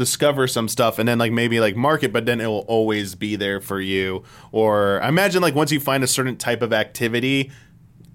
discover 0.00 0.48
some 0.48 0.66
stuff 0.66 0.98
and 0.98 1.08
then 1.08 1.18
like 1.18 1.30
maybe 1.30 1.60
like 1.60 1.76
mark 1.76 2.02
it, 2.02 2.12
but 2.12 2.26
then 2.26 2.40
it 2.40 2.46
will 2.46 2.66
always 2.66 3.14
be 3.14 3.36
there 3.36 3.60
for 3.60 3.80
you. 3.80 4.24
Or 4.50 5.00
I 5.00 5.08
imagine 5.08 5.42
like 5.42 5.54
once 5.54 5.70
you 5.70 5.78
find 5.78 6.02
a 6.02 6.08
certain 6.08 6.36
type 6.36 6.62
of 6.62 6.72
activity. 6.72 7.52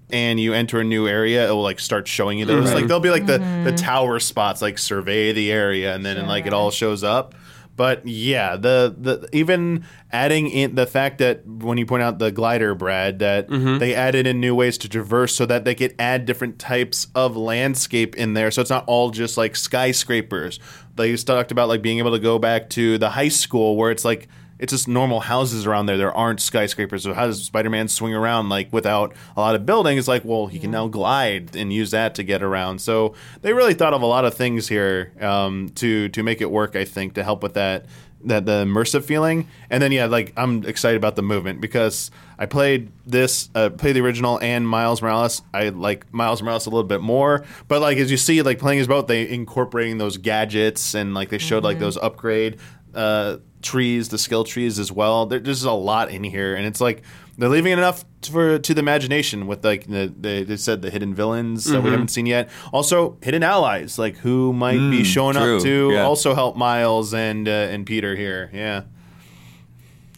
And 0.08 0.38
you 0.38 0.54
enter 0.54 0.78
a 0.78 0.84
new 0.84 1.08
area, 1.08 1.48
it 1.48 1.50
will 1.50 1.64
like 1.64 1.80
start 1.80 2.06
showing 2.06 2.38
you 2.38 2.44
those. 2.44 2.66
Like 2.66 2.76
mm-hmm. 2.76 2.86
there'll 2.86 3.00
be 3.00 3.10
like 3.10 3.26
the 3.26 3.38
the 3.38 3.44
mm-hmm. 3.44 3.74
tower 3.74 4.20
spots, 4.20 4.62
like 4.62 4.78
survey 4.78 5.32
the 5.32 5.50
area, 5.50 5.96
and 5.96 6.06
then 6.06 6.28
like 6.28 6.46
it 6.46 6.52
all 6.52 6.70
shows 6.70 7.02
up. 7.02 7.34
But 7.76 8.06
yeah, 8.06 8.56
the 8.56 8.94
the 8.96 9.28
even 9.32 9.84
adding 10.10 10.48
in 10.48 10.74
the 10.74 10.86
fact 10.86 11.18
that 11.18 11.46
when 11.46 11.76
you 11.76 11.84
point 11.84 12.02
out 12.02 12.18
the 12.18 12.32
glider, 12.32 12.74
Brad, 12.74 13.18
that 13.18 13.48
mm-hmm. 13.48 13.78
they 13.78 13.94
added 13.94 14.26
in 14.26 14.40
new 14.40 14.54
ways 14.54 14.78
to 14.78 14.88
traverse 14.88 15.34
so 15.34 15.44
that 15.46 15.64
they 15.64 15.74
could 15.74 15.94
add 15.98 16.24
different 16.24 16.58
types 16.58 17.08
of 17.14 17.36
landscape 17.36 18.16
in 18.16 18.32
there, 18.32 18.50
so 18.50 18.62
it's 18.62 18.70
not 18.70 18.84
all 18.86 19.10
just 19.10 19.36
like 19.36 19.54
skyscrapers. 19.54 20.58
They 20.96 21.14
talked 21.16 21.52
about 21.52 21.68
like 21.68 21.82
being 21.82 21.98
able 21.98 22.12
to 22.12 22.18
go 22.18 22.38
back 22.38 22.70
to 22.70 22.96
the 22.96 23.10
high 23.10 23.28
school 23.28 23.76
where 23.76 23.90
it's 23.90 24.04
like 24.04 24.28
it's 24.58 24.72
just 24.72 24.88
normal 24.88 25.20
houses 25.20 25.66
around 25.66 25.86
there. 25.86 25.96
There 25.96 26.14
aren't 26.14 26.40
skyscrapers. 26.40 27.02
So 27.02 27.14
how 27.14 27.26
does 27.26 27.42
Spider-Man 27.44 27.88
swing 27.88 28.14
around 28.14 28.48
like 28.48 28.72
without 28.72 29.14
a 29.36 29.40
lot 29.40 29.54
of 29.54 29.66
building? 29.66 29.98
It's 29.98 30.08
like, 30.08 30.24
well, 30.24 30.46
he 30.46 30.58
can 30.58 30.70
now 30.70 30.88
glide 30.88 31.54
and 31.56 31.72
use 31.72 31.90
that 31.90 32.14
to 32.16 32.22
get 32.22 32.42
around. 32.42 32.80
So 32.80 33.14
they 33.42 33.52
really 33.52 33.74
thought 33.74 33.94
of 33.94 34.02
a 34.02 34.06
lot 34.06 34.24
of 34.24 34.34
things 34.34 34.68
here 34.68 35.12
um, 35.20 35.70
to 35.76 36.08
to 36.10 36.22
make 36.22 36.40
it 36.40 36.50
work. 36.50 36.76
I 36.76 36.84
think 36.84 37.14
to 37.14 37.24
help 37.24 37.42
with 37.42 37.54
that 37.54 37.86
that 38.24 38.46
the 38.46 38.64
immersive 38.64 39.04
feeling. 39.04 39.48
And 39.70 39.82
then 39.82 39.92
yeah, 39.92 40.06
like 40.06 40.32
I'm 40.36 40.64
excited 40.64 40.96
about 40.96 41.16
the 41.16 41.22
movement 41.22 41.60
because 41.60 42.10
I 42.38 42.46
played 42.46 42.90
this, 43.06 43.50
uh, 43.54 43.70
played 43.70 43.94
the 43.94 44.00
original 44.00 44.40
and 44.40 44.66
Miles 44.66 45.00
Morales. 45.00 45.42
I 45.54 45.68
like 45.68 46.12
Miles 46.12 46.42
Morales 46.42 46.66
a 46.66 46.70
little 46.70 46.84
bit 46.84 47.00
more, 47.00 47.44
but 47.68 47.80
like 47.80 47.98
as 47.98 48.10
you 48.10 48.16
see, 48.16 48.42
like 48.42 48.58
playing 48.58 48.78
his 48.78 48.88
boat, 48.88 49.06
they 49.06 49.28
incorporating 49.28 49.98
those 49.98 50.16
gadgets 50.16 50.94
and 50.94 51.14
like 51.14 51.28
they 51.28 51.38
showed 51.38 51.62
like 51.62 51.78
those 51.78 51.96
upgrade 51.98 52.58
uh, 52.96 53.36
trees, 53.62 54.08
the 54.08 54.18
skill 54.18 54.44
trees 54.44 54.78
as 54.78 54.92
well. 54.92 55.26
There, 55.26 55.40
there's 55.40 55.64
a 55.64 55.72
lot 55.72 56.10
in 56.10 56.24
here, 56.24 56.54
and 56.54 56.66
it's 56.66 56.80
like 56.80 57.02
they're 57.38 57.48
leaving 57.48 57.72
enough 57.72 58.04
for 58.30 58.58
to 58.58 58.74
the 58.74 58.80
imagination 58.80 59.46
with 59.46 59.64
like 59.64 59.86
the, 59.86 60.12
they, 60.18 60.42
they 60.42 60.56
said 60.56 60.82
the 60.82 60.90
hidden 60.90 61.14
villains 61.14 61.64
that 61.64 61.82
we 61.82 61.90
haven't 61.90 62.08
seen 62.08 62.26
yet. 62.26 62.50
Also, 62.72 63.18
hidden 63.22 63.42
allies 63.42 63.98
like 63.98 64.16
who 64.18 64.52
might 64.52 64.78
be 64.90 65.04
showing 65.04 65.34
true, 65.34 65.56
up 65.56 65.62
to 65.62 65.90
yeah. 65.92 66.04
also 66.04 66.34
help 66.34 66.56
Miles 66.56 67.12
and 67.14 67.48
uh, 67.48 67.50
and 67.50 67.86
Peter 67.86 68.16
here. 68.16 68.50
Yeah. 68.52 68.82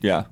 Yeah. 0.00 0.24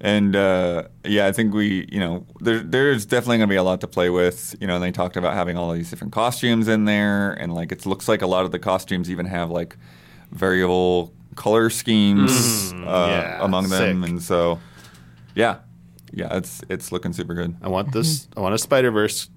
And 0.00 0.34
uh, 0.34 0.88
yeah, 1.04 1.28
I 1.28 1.32
think 1.32 1.54
we, 1.54 1.86
you 1.92 2.00
know, 2.00 2.26
there, 2.40 2.58
there's 2.58 3.06
definitely 3.06 3.36
going 3.36 3.48
to 3.48 3.52
be 3.52 3.56
a 3.56 3.62
lot 3.62 3.80
to 3.82 3.86
play 3.86 4.10
with. 4.10 4.56
You 4.60 4.66
know, 4.66 4.74
and 4.74 4.82
they 4.82 4.90
talked 4.90 5.16
about 5.16 5.34
having 5.34 5.56
all 5.56 5.72
these 5.72 5.90
different 5.90 6.12
costumes 6.12 6.66
in 6.66 6.86
there, 6.86 7.32
and 7.34 7.54
like 7.54 7.70
it 7.70 7.86
looks 7.86 8.08
like 8.08 8.20
a 8.20 8.26
lot 8.26 8.44
of 8.44 8.50
the 8.50 8.58
costumes 8.58 9.08
even 9.08 9.26
have 9.26 9.50
like 9.50 9.76
variable 10.32 11.14
color 11.34 11.70
schemes 11.70 12.72
uh, 12.72 12.76
yeah, 13.08 13.44
among 13.44 13.68
them, 13.68 14.02
sick. 14.02 14.10
and 14.10 14.22
so 14.22 14.60
yeah, 15.34 15.58
yeah, 16.12 16.36
it's 16.36 16.62
it's 16.68 16.92
looking 16.92 17.12
super 17.12 17.34
good. 17.34 17.56
I 17.62 17.68
want 17.68 17.92
this. 17.92 18.28
I 18.36 18.40
want 18.40 18.54
a 18.54 18.58
Spider 18.58 18.90
Verse 18.90 19.28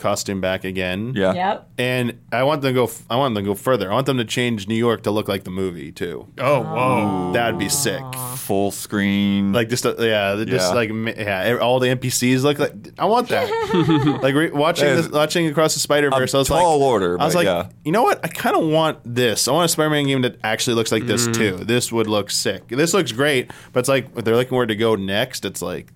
costume 0.00 0.40
back 0.40 0.64
again. 0.64 1.12
Yeah, 1.14 1.32
Yep. 1.34 1.68
And 1.78 2.18
I 2.32 2.42
want 2.42 2.62
them 2.62 2.70
to 2.74 2.80
go. 2.80 2.84
f- 2.84 3.02
I 3.08 3.16
want 3.16 3.34
them 3.34 3.44
to 3.44 3.50
go 3.50 3.54
further. 3.54 3.90
I 3.90 3.94
want 3.94 4.06
them 4.06 4.18
to 4.18 4.24
change 4.24 4.66
New 4.68 4.74
York 4.74 5.02
to 5.04 5.10
look 5.10 5.28
like 5.28 5.44
the 5.44 5.50
movie 5.50 5.92
too. 5.92 6.26
Oh, 6.38 6.62
whoa. 6.62 7.32
That'd 7.32 7.58
be 7.58 7.68
sick. 7.68 8.02
full 8.36 8.70
screen. 8.72 9.52
Like 9.52 9.68
just 9.68 9.86
uh, 9.86 9.94
yeah, 9.98 10.34
they're 10.34 10.44
just 10.44 10.70
Yeah. 10.70 10.74
like 10.74 10.90
ma- 10.90 11.12
yeah, 11.16 11.58
all 11.60 11.78
the 11.78 11.88
NPCs 11.88 12.42
look 12.42 12.58
like. 12.58 12.72
I 12.98 13.04
want 13.04 13.28
that. 13.28 14.18
like 14.22 14.34
re- 14.34 14.50
watching 14.50 14.86
There's 14.86 15.04
this, 15.06 15.12
watching 15.12 15.46
across 15.46 15.74
the 15.74 15.80
Spider 15.80 16.10
Verse, 16.10 16.34
a 16.34 16.36
I 16.36 16.40
was 16.40 16.50
like, 16.50 16.60
tall 16.60 16.82
order, 16.82 17.20
I 17.20 17.24
was 17.26 17.34
but 17.34 17.44
like, 17.44 17.66
yeah. 17.66 17.70
you 17.84 17.92
know 17.92 18.02
what? 18.02 18.20
I 18.24 18.28
kind 18.28 18.56
of 18.56 18.64
want 18.68 18.98
this. 19.04 19.46
I 19.46 19.52
want 19.52 19.66
a 19.66 19.68
Spider 19.68 19.90
Man 19.90 20.06
game 20.06 20.22
that 20.22 20.36
actually 20.42 20.74
looks 20.74 20.90
like 20.90 21.06
this 21.06 21.26
too. 21.28 21.56
This 21.56 21.92
would 21.92 22.06
look 22.06 22.30
sick. 22.30 22.66
This 22.68 22.94
looks 22.94 23.12
great, 23.12 23.50
but 23.72 23.80
it's 23.80 23.88
like 23.88 24.08
if 24.16 24.24
they're 24.24 24.36
looking 24.36 24.56
where 24.56 24.66
to 24.66 24.76
go 24.76 24.94
next. 24.96 25.44
It's 25.44 25.62
like 25.62 25.92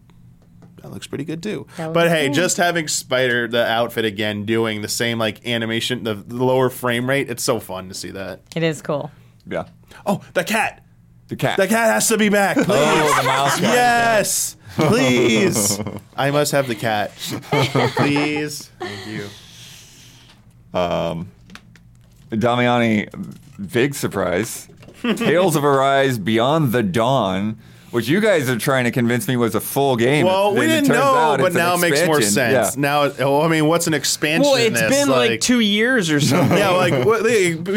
that 0.85 0.91
looks 0.93 1.07
pretty 1.07 1.25
good 1.25 1.43
too. 1.43 1.67
But 1.79 2.09
hey, 2.09 2.27
cool. 2.27 2.35
just 2.35 2.59
having 2.59 2.89
Spider 2.89 3.49
the 3.49 3.67
outfit 3.67 4.05
again, 4.05 4.45
doing 4.45 4.83
the 4.83 4.89
same 4.89 5.19
like 5.19 5.45
animation, 5.47 6.05
the, 6.05 6.15
the 6.15 6.45
lower 6.45 6.69
frame 6.71 7.09
rate, 7.09 7.31
it's 7.31 7.43
so 7.43 7.59
fun 7.59 7.89
to 7.89 7.95
see 7.95 8.11
that. 8.11 8.43
It 8.55 8.63
is 8.63 8.83
cool. 8.83 9.11
yeah, 9.47 9.65
Oh, 10.07 10.21
the 10.35 10.45
cat! 10.45 10.85
the 11.29 11.37
cat. 11.37 11.57
The 11.57 11.67
cat 11.67 11.89
has 11.95 12.07
to 12.09 12.19
be 12.19 12.29
back. 12.29 12.57
Please. 12.57 12.67
Oh, 12.69 13.17
the 13.19 13.27
mouse 13.27 13.55
cat. 13.59 13.63
Yes, 13.63 14.57
please. 14.77 15.81
I 16.17 16.31
must 16.31 16.53
have 16.53 16.69
the 16.69 16.75
cat. 16.75 17.13
please. 17.97 18.71
Thank 18.79 19.07
you. 19.07 19.27
Um, 20.79 21.29
Damiani, 22.31 23.09
big 23.73 23.95
surprise. 23.95 24.69
Tales 25.03 25.57
of 25.57 25.65
Arise 25.65 26.19
Beyond 26.19 26.73
the 26.73 26.83
Dawn, 26.83 27.59
which 27.95 28.09
you 28.09 28.21
guys 28.21 28.51
are 28.51 28.59
trying 28.59 28.85
to 28.85 28.91
convince 28.91 29.27
me 29.29 29.37
was 29.37 29.55
a 29.55 29.61
full 29.61 29.97
game. 29.97 30.27
Well, 30.27 30.53
we 30.55 30.63
didn't 30.67 30.87
turns 30.87 30.99
know, 30.99 31.15
out 31.15 31.39
but 31.39 31.47
it's 31.47 31.57
now 31.57 31.75
it 31.77 31.81
makes 31.81 32.05
more 32.05 32.21
sense. 32.21 32.75
Yeah. 32.77 32.81
Now, 32.81 33.03
oh, 33.21 33.43
I 33.43 33.49
mean, 33.49 33.67
what's 33.67 33.87
an 33.87 33.95
expansion? 33.95 34.43
Well, 34.43 34.57
in 34.57 34.73
it's 34.73 34.81
this? 34.81 34.91
been 34.91 35.09
like, 35.09 35.41
two 35.41 35.61
years 35.61 36.11
or 36.11 36.21
something. 36.21 36.59
Yeah, 36.59 36.71
like 36.71 37.07
what, 37.07 37.25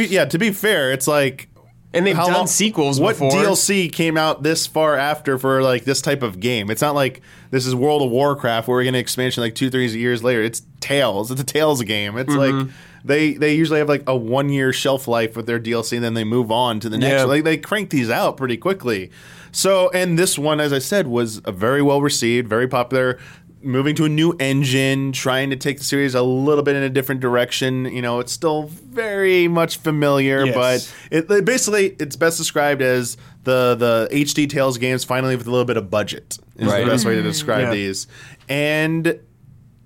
yeah. 0.10 0.26
To 0.26 0.38
be 0.38 0.52
fair, 0.52 0.92
it's 0.92 1.08
like 1.08 1.48
and 1.94 2.06
they've 2.06 2.16
how 2.16 2.26
done 2.26 2.34
long- 2.34 2.48
sequels 2.48 3.00
What 3.00 3.14
before. 3.14 3.32
DLC 3.32 3.92
came 3.92 4.18
out 4.18 4.44
this 4.44 4.68
far 4.68 4.96
after 4.98 5.38
for 5.38 5.62
like 5.64 5.84
this 5.86 6.02
type 6.02 6.22
of 6.24 6.40
game? 6.40 6.70
It's 6.70 6.82
not 6.82 6.96
like 6.96 7.22
this 7.52 7.66
is 7.66 7.74
World 7.76 8.02
of 8.02 8.12
Warcraft 8.12 8.68
where 8.68 8.76
we're 8.78 8.84
getting 8.84 8.96
an 8.96 9.02
expansion 9.02 9.42
like 9.42 9.56
two, 9.56 9.70
three 9.70 9.88
years 9.88 10.24
later. 10.24 10.42
It's 10.44 10.64
Tales. 10.80 11.32
It's 11.32 11.40
a 11.42 11.46
Tales 11.46 11.82
game. 11.84 12.18
It's 12.18 12.30
Mm-hmm. 12.34 12.58
like 12.60 12.70
they 13.06 13.34
they 13.36 13.56
usually 13.56 13.80
have 13.80 13.88
like 13.88 14.04
a 14.08 14.16
one 14.18 14.50
year 14.50 14.74
shelf 14.74 15.08
life 15.08 15.38
with 15.38 15.46
their 15.46 15.60
DLC, 15.60 15.94
and 15.94 16.04
then 16.04 16.14
they 16.14 16.26
move 16.26 16.52
on 16.52 16.80
to 16.82 16.90
the 16.90 16.98
next. 16.98 17.22
Yeah. 17.22 17.24
Like 17.24 17.44
they 17.46 17.56
crank 17.56 17.90
these 17.90 18.10
out 18.10 18.36
pretty 18.36 18.58
quickly. 18.58 19.12
So, 19.58 19.90
and 19.90 20.20
this 20.20 20.38
one, 20.38 20.60
as 20.60 20.72
I 20.72 20.78
said, 20.78 21.08
was 21.08 21.42
a 21.44 21.52
very 21.52 21.82
well 21.82 22.00
received, 22.00 22.48
very 22.48 22.68
popular. 22.68 23.18
Moving 23.64 23.96
to 23.96 24.06
a 24.06 24.10
new 24.10 24.34
engine, 24.40 25.12
trying 25.14 25.50
to 25.50 25.56
take 25.56 25.80
the 25.80 25.84
series 25.84 26.14
a 26.14 26.22
little 26.22 26.64
bit 26.64 26.76
in 26.76 26.84
a 26.84 26.92
different 26.92 27.22
direction. 27.22 27.86
You 27.86 28.04
know, 28.04 28.20
it's 28.20 28.32
still 28.32 28.68
very 28.68 29.48
much 29.48 29.78
familiar, 29.78 30.46
Yes. 30.46 30.54
but 30.56 30.94
it, 31.18 31.32
it 31.32 31.44
basically 31.44 31.96
it's 32.00 32.16
best 32.16 32.38
described 32.38 32.84
as 32.84 33.18
the 33.46 33.74
the 33.74 34.10
HD 34.12 34.48
Tales 34.48 34.78
games 34.78 35.04
finally 35.04 35.36
with 35.36 35.48
a 35.48 35.52
little 35.52 35.66
bit 35.66 35.76
of 35.76 35.90
budget. 35.90 36.38
Is 36.58 36.68
Right. 36.68 36.86
the 36.86 36.92
best 36.92 37.04
way 37.04 37.14
to 37.16 37.22
mm-hmm. 37.22 37.30
describe 37.30 37.64
Yeah. 37.64 37.72
these, 37.74 38.06
and 38.48 39.20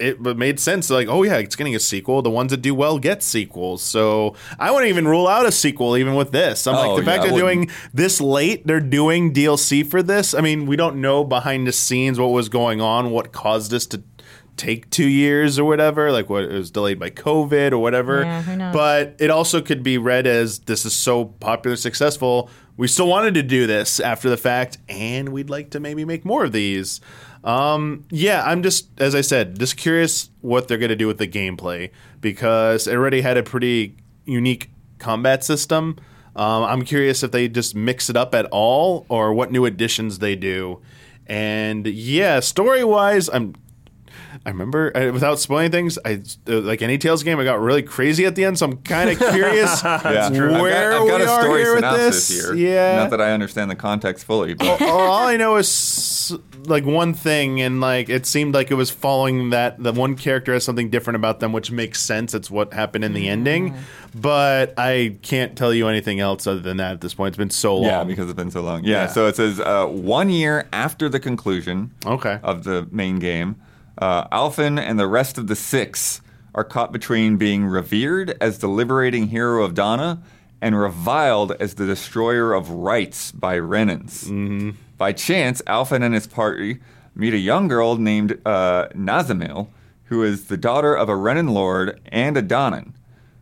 it 0.02 0.38
made 0.38 0.60
sense. 0.60 0.90
Like, 0.90 1.08
oh 1.08 1.24
yeah, 1.24 1.38
it's 1.38 1.56
getting 1.56 1.76
a 1.76 1.80
sequel. 1.80 2.22
The 2.22 2.30
ones 2.30 2.52
that 2.52 2.62
do 2.62 2.74
well 2.74 3.00
get 3.00 3.22
sequels. 3.24 3.82
So 3.82 4.36
I 4.60 4.72
wouldn't 4.72 4.90
even 4.90 5.08
rule 5.08 5.28
out 5.28 5.46
a 5.46 5.52
sequel 5.52 5.96
even 5.98 6.16
with 6.16 6.32
this. 6.32 6.66
I'm 6.68 6.76
Oh, 6.76 6.94
like 6.94 7.00
the 7.00 7.06
fact 7.06 7.24
yeah, 7.24 7.30
I 7.30 7.32
they're 7.32 7.40
doing 7.40 7.72
this 7.94 8.20
late, 8.20 8.66
they're 8.66 8.80
doing 8.80 9.34
DLC 9.34 9.86
for 9.86 10.02
this. 10.02 10.34
I 10.34 10.42
mean, 10.42 10.66
we 10.66 10.76
don't 10.76 11.00
know 11.02 11.24
behind 11.24 11.68
the 11.68 11.72
scenes 11.72 12.20
what 12.20 12.28
was 12.32 12.50
going 12.50 12.82
on, 12.82 13.12
what 13.12 13.32
caused 13.32 13.72
this 13.72 13.86
to 13.88 14.04
take 14.58 14.90
two 14.90 15.08
years 15.08 15.58
or 15.58 15.66
whatever, 15.66 16.12
like 16.12 16.30
what 16.30 16.44
it 16.44 16.52
was 16.52 16.70
delayed 16.72 17.00
by 17.00 17.10
COVID 17.10 17.72
or 17.72 17.78
whatever. 17.80 18.24
Yeah, 18.24 18.42
who 18.42 18.56
knows? 18.56 18.74
But 18.74 19.16
it 19.20 19.30
also 19.30 19.62
could 19.62 19.82
be 19.84 19.98
read 19.98 20.28
as 20.28 20.60
this 20.60 20.86
is 20.86 20.94
so 20.94 21.26
popular, 21.26 21.76
successful. 21.76 22.50
We 22.78 22.88
still 22.88 23.08
wanted 23.08 23.34
to 23.36 23.44
do 23.44 23.68
this 23.68 24.00
after 24.00 24.30
the 24.30 24.38
fact, 24.38 24.78
and 24.90 25.30
we'd 25.30 25.50
like 25.50 25.72
to 25.72 25.80
maybe 25.80 26.06
make 26.06 26.26
more 26.26 26.46
of 26.46 26.52
these. 26.52 27.02
Um, 27.44 28.06
yeah, 28.12 28.44
I'm 28.46 28.62
just, 28.62 28.90
as 29.00 29.16
I 29.16 29.22
said, 29.22 29.60
just 29.60 29.78
curious 29.78 30.30
what 30.42 30.68
they're 30.68 30.78
going 30.78 30.90
to 30.90 30.96
do 30.96 31.08
with 31.08 31.18
the 31.18 31.28
gameplay 31.28 31.90
because 32.20 32.88
it 32.88 32.96
already 32.96 33.22
had 33.22 33.38
a 33.38 33.44
pretty 33.44 33.96
unique 34.26 34.70
combat 35.00 35.44
system. 35.44 35.98
Um, 36.36 36.64
I'm 36.64 36.84
curious 36.84 37.24
if 37.24 37.32
they 37.32 37.48
just 37.48 37.76
mix 37.76 38.10
it 38.10 38.16
up 38.16 38.34
at 38.36 38.46
all 38.52 39.06
or 39.10 39.34
what 39.34 39.52
new 39.52 39.66
additions 39.66 40.20
they 40.20 40.36
do. 40.36 40.82
And 41.28 41.88
yeah, 41.88 42.40
story 42.40 42.84
wise, 42.84 43.30
I'm 43.30 43.56
I 44.46 44.50
remember 44.50 44.96
uh, 44.96 45.12
without 45.12 45.40
spoiling 45.40 45.72
things. 45.72 45.98
I 46.06 46.22
uh, 46.48 46.60
like 46.62 46.82
any 46.82 46.98
Tales 46.98 47.24
game. 47.24 47.40
I 47.40 47.44
got 47.44 47.60
really 47.60 47.84
crazy 47.84 48.26
at 48.26 48.36
the 48.36 48.46
end, 48.46 48.58
so 48.60 48.66
I'm 48.68 48.78
kind 48.78 49.10
of 49.10 49.18
curious 49.34 49.84
Yeah, 49.84 50.30
where 50.30 50.94
I've 50.94 51.08
got, 51.08 51.22
I've 51.22 51.28
got 51.28 51.44
we 51.52 51.52
a 51.52 51.52
are 51.52 51.58
here 51.58 51.76
with 51.76 51.98
this. 52.00 52.30
here. 52.30 52.54
Yeah, 52.54 52.96
Not 52.98 53.10
that 53.12 53.22
I 53.22 53.32
understand 53.32 53.70
the 53.72 53.76
context 53.76 54.26
fully, 54.26 54.54
but 54.54 54.82
all 54.82 55.28
I 55.28 55.38
know 55.38 55.56
is 55.58 56.36
like 56.66 56.86
one 56.86 57.14
thing, 57.14 57.62
and 57.62 57.82
like 57.82 58.10
it 58.10 58.26
seemed 58.26 58.54
like 58.54 58.72
it 58.72 58.76
was 58.76 58.90
following 58.90 59.50
that. 59.52 59.82
The 59.82 59.92
one 59.94 60.16
character 60.16 60.54
has 60.54 60.64
something 60.64 60.90
different 60.90 61.16
about 61.16 61.40
them, 61.40 61.54
which 61.54 61.72
makes 61.72 62.00
sense. 62.02 62.34
It's 62.34 62.50
what 62.52 62.74
happened 62.74 63.04
in 63.04 63.14
the 63.14 63.28
ending, 63.28 63.76
but 64.14 64.74
I 64.78 65.18
can't 65.24 65.56
tell 65.58 65.74
you 65.74 65.88
anything 65.88 66.20
else 66.20 66.46
other 66.48 66.60
than 66.60 66.78
that 66.78 66.94
at 66.94 67.02
this 67.02 67.14
point. 67.14 67.30
It's 67.30 67.38
been 67.38 67.50
so 67.50 67.76
long. 67.78 67.86
yeah, 67.86 68.04
because 68.04 68.30
it's 68.30 68.38
been 68.38 68.52
so 68.52 68.62
long. 68.62 68.84
Yeah, 68.84 69.04
Yeah. 69.04 69.08
so 69.08 69.28
it 69.28 69.36
says 69.36 69.60
uh, 69.60 69.86
one 69.88 70.30
year 70.30 70.68
after 70.72 71.10
the 71.10 71.20
conclusion 71.20 71.92
Okay. 72.06 72.40
of 72.44 72.64
the 72.64 72.88
main 72.92 73.18
game, 73.20 73.56
uh, 74.02 74.28
Alphen 74.30 74.80
and 74.80 75.00
the 75.00 75.08
rest 75.08 75.38
of 75.38 75.48
the 75.48 75.56
six 75.56 76.22
are 76.54 76.64
caught 76.64 76.92
between 76.92 77.38
being 77.38 77.66
revered 77.66 78.36
as 78.42 78.60
the 78.60 78.68
liberating 78.68 79.28
hero 79.28 79.64
of 79.64 79.74
Dahna 79.74 80.22
and 80.62 80.78
reviled 80.78 81.54
as 81.54 81.76
the 81.76 81.86
destroyer 81.86 82.54
of 82.54 82.70
rights 82.70 83.32
by 83.32 83.58
Renans. 83.58 84.26
Mm-hmm. 84.26 84.72
By 84.98 85.14
chance, 85.14 85.62
Alphen 85.64 86.04
and 86.04 86.14
his 86.14 86.28
party 86.28 86.80
meet 87.16 87.34
a 87.34 87.40
young 87.40 87.68
girl 87.68 87.96
named 87.96 88.40
uh, 88.46 88.88
Nazamil, 88.90 89.70
who 90.06 90.24
is 90.24 90.46
the 90.46 90.58
daughter 90.58 90.94
of 90.94 91.10
a 91.10 91.16
Renan 91.16 91.48
lord 91.48 92.00
and 92.12 92.36
a 92.38 92.44
Dahnan. 92.44 92.94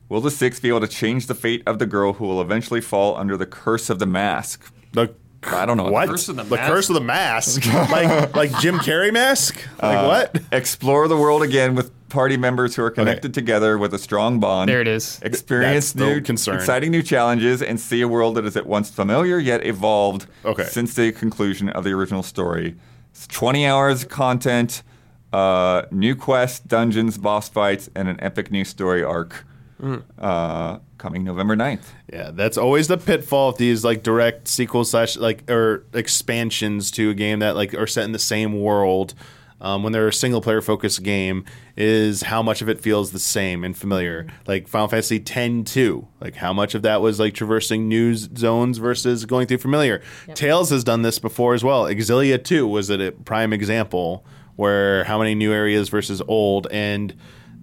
Will 0.07 0.21
the 0.21 0.31
six 0.31 0.59
be 0.59 0.69
able 0.69 0.79
to 0.81 0.87
change 0.87 1.27
the 1.27 1.35
fate 1.35 1.61
of 1.67 1.79
the 1.79 1.85
girl 1.85 2.13
who 2.13 2.25
will 2.25 2.41
eventually 2.41 2.81
fall 2.81 3.15
under 3.15 3.37
the 3.37 3.45
curse 3.45 3.89
of 3.89 3.99
the 3.99 4.05
mask? 4.05 4.73
The 4.93 5.13
I 5.43 5.65
don't 5.65 5.77
know. 5.77 5.89
what 5.89 6.09
Curse 6.09 6.29
of 6.29 6.35
the 6.35 6.43
the 6.43 6.55
Mask? 6.57 6.67
curse 6.71 6.89
of 6.89 6.95
the 6.95 7.01
mask, 7.01 7.65
like 7.89 8.35
like 8.41 8.59
Jim 8.59 8.75
Carrey 8.79 9.11
mask. 9.13 9.55
Like 9.81 9.97
Uh, 9.97 10.05
what? 10.33 10.41
Explore 10.51 11.07
the 11.07 11.15
world 11.17 11.43
again 11.43 11.75
with 11.75 11.91
party 12.09 12.35
members 12.37 12.75
who 12.75 12.83
are 12.83 12.89
connected 12.91 13.33
together 13.33 13.77
with 13.77 13.93
a 13.93 13.99
strong 13.99 14.39
bond. 14.39 14.67
There 14.69 14.81
it 14.81 14.87
is. 14.87 15.19
Experience 15.21 15.93
That's 15.93 16.09
new, 16.09 16.21
concern. 16.21 16.55
exciting 16.55 16.91
new 16.91 17.03
challenges 17.03 17.61
and 17.61 17.79
see 17.79 18.01
a 18.01 18.07
world 18.07 18.35
that 18.35 18.45
is 18.45 18.57
at 18.57 18.65
once 18.65 18.89
familiar 18.89 19.37
yet 19.39 19.65
evolved 19.65 20.25
Okay. 20.43 20.63
since 20.65 20.95
the 20.95 21.11
conclusion 21.11 21.69
of 21.69 21.83
the 21.83 21.91
original 21.91 22.23
story. 22.23 22.75
It's 23.11 23.27
20 23.27 23.65
hours 23.65 24.03
of 24.03 24.09
content, 24.09 24.81
uh, 25.31 25.83
new 25.91 26.15
quests, 26.15 26.59
dungeons, 26.61 27.17
boss 27.17 27.47
fights, 27.47 27.89
and 27.95 28.07
an 28.07 28.17
epic 28.21 28.51
new 28.51 28.65
story 28.65 29.03
arc. 29.03 29.45
Mm. 29.79 30.03
Uh, 30.17 30.79
coming 30.97 31.23
November 31.23 31.55
9th. 31.55 31.85
Yeah, 32.11 32.31
that's 32.31 32.57
always 32.57 32.87
the 32.87 32.97
pitfall 32.97 33.49
of 33.49 33.57
these 33.57 33.83
like 33.83 34.03
direct 34.03 34.47
sequels 34.47 34.91
slash 34.91 35.15
like 35.17 35.49
or 35.49 35.85
expansions 35.93 36.91
to 36.91 37.09
a 37.09 37.13
game 37.13 37.39
that 37.39 37.55
like 37.55 37.73
are 37.73 37.87
set 37.87 38.03
in 38.03 38.11
the 38.11 38.19
same 38.19 38.59
world. 38.59 39.13
Um, 39.61 39.83
when 39.83 39.91
they're 39.91 40.07
a 40.07 40.13
single 40.13 40.39
player 40.39 40.61
focused 40.61 41.03
game, 41.03 41.43
is 41.75 42.23
how 42.23 42.41
much 42.41 42.61
of 42.61 42.69
it 42.69 42.79
feels 42.79 43.11
the 43.11 43.19
same 43.19 43.65
and 43.65 43.75
familiar. 43.75 44.25
Like 44.47 44.69
Final 44.69 44.87
Fantasy 44.87 45.21
X 45.25 45.71
2, 45.73 46.07
like 46.21 46.35
how 46.35 46.53
much 46.53 46.75
of 46.75 46.81
that 46.83 47.01
was 47.01 47.19
like 47.19 47.33
traversing 47.33 47.89
new 47.89 48.15
zones 48.15 48.77
versus 48.77 49.25
going 49.25 49.47
through 49.47 49.57
familiar. 49.57 50.01
Tales 50.33 50.69
has 50.69 50.85
done 50.85 51.01
this 51.01 51.19
before 51.19 51.55
as 51.55 51.63
well. 51.63 51.83
Xillia 51.85 52.41
2 52.41 52.67
was 52.67 52.89
a 52.89 53.11
prime 53.11 53.51
example 53.51 54.25
where 54.55 55.03
how 55.05 55.17
many 55.19 55.35
new 55.35 55.51
areas 55.51 55.89
versus 55.89 56.21
old 56.27 56.67
and 56.71 57.13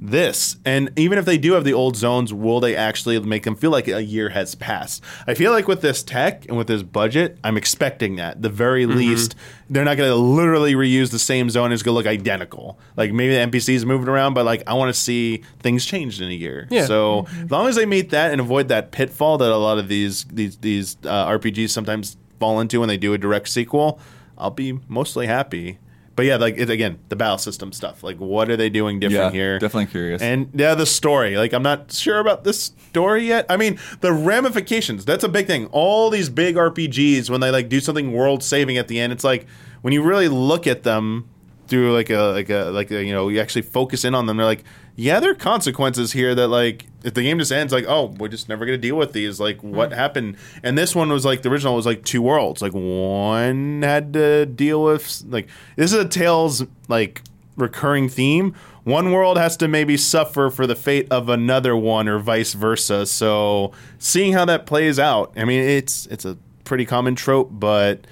this. 0.00 0.56
And 0.64 0.90
even 0.96 1.18
if 1.18 1.24
they 1.24 1.38
do 1.38 1.52
have 1.52 1.64
the 1.64 1.72
old 1.72 1.96
zones, 1.96 2.32
will 2.32 2.60
they 2.60 2.76
actually 2.76 3.18
make 3.20 3.44
them 3.44 3.56
feel 3.56 3.70
like 3.70 3.88
a 3.88 4.02
year 4.02 4.28
has 4.30 4.54
passed? 4.54 5.02
I 5.26 5.34
feel 5.34 5.52
like 5.52 5.68
with 5.68 5.80
this 5.80 6.02
tech 6.02 6.46
and 6.46 6.56
with 6.56 6.66
this 6.66 6.82
budget, 6.82 7.38
I'm 7.42 7.56
expecting 7.56 8.16
that. 8.16 8.42
The 8.42 8.48
very 8.48 8.86
least, 8.86 9.34
they're 9.70 9.84
not 9.84 9.96
going 9.96 10.10
to 10.10 10.16
literally 10.16 10.74
reuse 10.74 11.10
the 11.10 11.18
same 11.18 11.48
zone. 11.50 11.72
It's 11.72 11.82
going 11.82 11.94
to 11.94 11.96
look 11.96 12.06
identical. 12.06 12.78
Like 12.96 13.12
maybe 13.12 13.34
the 13.34 13.58
NPCs 13.58 13.84
moving 13.84 14.08
around, 14.08 14.34
but 14.34 14.44
like 14.44 14.62
I 14.66 14.74
want 14.74 14.94
to 14.94 15.00
see 15.00 15.42
things 15.60 15.84
changed 15.86 16.20
in 16.20 16.28
a 16.28 16.34
year. 16.34 16.68
Yeah. 16.70 16.84
So 16.84 17.26
as 17.44 17.50
long 17.50 17.68
as 17.68 17.76
they 17.76 17.86
meet 17.86 18.10
that 18.10 18.32
and 18.32 18.40
avoid 18.40 18.68
that 18.68 18.92
pitfall 18.92 19.38
that 19.38 19.50
a 19.50 19.56
lot 19.56 19.78
of 19.78 19.88
these 19.88 20.24
these 20.24 20.58
these 20.58 20.96
uh, 21.04 21.26
RPGs 21.28 21.70
sometimes 21.70 22.16
fall 22.38 22.60
into 22.60 22.80
when 22.80 22.88
they 22.88 22.98
do 22.98 23.14
a 23.14 23.18
direct 23.18 23.48
sequel, 23.48 23.98
I'll 24.36 24.50
be 24.50 24.78
mostly 24.88 25.26
happy. 25.26 25.78
But 26.16 26.24
yeah, 26.24 26.36
like 26.36 26.56
it, 26.56 26.70
again, 26.70 26.98
the 27.10 27.16
battle 27.16 27.36
system 27.38 27.72
stuff. 27.72 28.02
Like, 28.02 28.16
what 28.16 28.50
are 28.50 28.56
they 28.56 28.70
doing 28.70 28.98
different 28.98 29.34
Yeah, 29.34 29.38
here? 29.38 29.58
definitely 29.58 29.86
curious. 29.90 30.22
And 30.22 30.48
yeah, 30.54 30.74
the 30.74 30.86
story. 30.86 31.36
Like, 31.36 31.52
I'm 31.52 31.62
not 31.62 31.92
sure 31.92 32.18
about 32.18 32.42
this 32.42 32.72
story 32.88 33.26
yet. 33.28 33.44
I 33.50 33.58
mean, 33.58 33.78
the 34.00 34.12
ramifications. 34.14 35.04
That's 35.04 35.24
a 35.24 35.28
big 35.28 35.46
thing. 35.46 35.66
All 35.66 36.08
these 36.08 36.28
big 36.30 36.56
RPGs, 36.56 37.28
when 37.28 37.40
they 37.42 37.50
like 37.50 37.68
do 37.68 37.80
something 37.80 38.12
world 38.12 38.42
saving 38.42 38.78
at 38.78 38.88
the 38.88 38.98
end, 38.98 39.12
it's 39.12 39.24
like 39.24 39.46
when 39.82 39.92
you 39.92 40.02
really 40.02 40.28
look 40.28 40.66
at 40.66 40.82
them 40.84 41.28
through 41.68 41.92
like 41.92 42.10
a 42.10 42.32
like 42.32 42.50
a 42.50 42.70
like 42.70 42.90
a, 42.90 43.02
you 43.04 43.12
know 43.12 43.28
you 43.28 43.40
actually 43.40 43.62
focus 43.62 44.04
in 44.04 44.14
on 44.14 44.26
them. 44.26 44.36
They're 44.36 44.46
like, 44.46 44.64
yeah, 44.94 45.20
there 45.20 45.32
are 45.32 45.36
consequences 45.36 46.12
here. 46.12 46.34
That 46.34 46.48
like 46.48 46.86
if 47.04 47.14
the 47.14 47.22
game 47.22 47.38
just 47.38 47.52
ends, 47.52 47.72
like, 47.72 47.86
oh, 47.88 48.14
we're 48.18 48.28
just 48.28 48.48
never 48.48 48.64
gonna 48.64 48.78
deal 48.78 48.96
with 48.96 49.12
these. 49.12 49.40
Like, 49.40 49.60
hmm. 49.60 49.74
what 49.74 49.92
happened? 49.92 50.36
And 50.62 50.76
this 50.76 50.94
one 50.94 51.10
was 51.10 51.24
like 51.24 51.42
the 51.42 51.50
original 51.50 51.74
was 51.74 51.86
like 51.86 52.04
two 52.04 52.22
worlds. 52.22 52.62
Like 52.62 52.72
one 52.72 53.82
had 53.82 54.12
to 54.14 54.46
deal 54.46 54.82
with 54.82 55.22
like 55.28 55.48
this 55.76 55.92
is 55.92 55.98
a 55.98 56.08
Tales 56.08 56.64
like 56.88 57.22
recurring 57.56 58.08
theme. 58.08 58.54
One 58.84 59.10
world 59.10 59.36
has 59.36 59.56
to 59.58 59.68
maybe 59.68 59.96
suffer 59.96 60.48
for 60.48 60.66
the 60.66 60.76
fate 60.76 61.08
of 61.10 61.28
another 61.28 61.76
one, 61.76 62.06
or 62.06 62.20
vice 62.20 62.52
versa. 62.52 63.04
So 63.06 63.72
seeing 63.98 64.32
how 64.32 64.44
that 64.44 64.64
plays 64.66 64.98
out, 64.98 65.32
I 65.36 65.44
mean, 65.44 65.60
it's 65.60 66.06
it's 66.06 66.24
a 66.24 66.38
pretty 66.64 66.84
common 66.84 67.14
trope, 67.16 67.48
but 67.52 68.06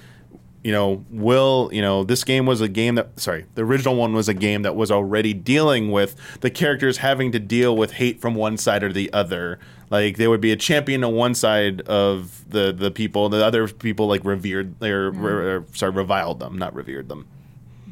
you 0.64 0.72
know, 0.72 1.04
will 1.10 1.68
you 1.72 1.82
know 1.82 2.02
this 2.04 2.24
game 2.24 2.46
was 2.46 2.62
a 2.62 2.68
game 2.68 2.94
that 2.94 3.20
sorry, 3.20 3.44
the 3.54 3.62
original 3.62 3.94
one 3.94 4.14
was 4.14 4.28
a 4.28 4.34
game 4.34 4.62
that 4.62 4.74
was 4.74 4.90
already 4.90 5.34
dealing 5.34 5.92
with 5.92 6.16
the 6.40 6.50
characters 6.50 6.96
having 6.96 7.30
to 7.32 7.38
deal 7.38 7.76
with 7.76 7.92
hate 7.92 8.20
from 8.20 8.34
one 8.34 8.56
side 8.56 8.82
or 8.82 8.90
the 8.92 9.12
other. 9.12 9.58
Like 9.90 10.16
there 10.16 10.30
would 10.30 10.40
be 10.40 10.50
a 10.50 10.56
champion 10.56 11.04
on 11.04 11.14
one 11.14 11.34
side 11.34 11.82
of 11.82 12.48
the 12.48 12.72
the 12.72 12.90
people, 12.90 13.28
the 13.28 13.44
other 13.44 13.68
people 13.68 14.08
like 14.08 14.24
revered 14.24 14.82
or, 14.82 15.08
or 15.08 15.64
sorry 15.74 15.92
reviled 15.92 16.40
them, 16.40 16.56
not 16.56 16.74
revered 16.74 17.10
them. 17.10 17.26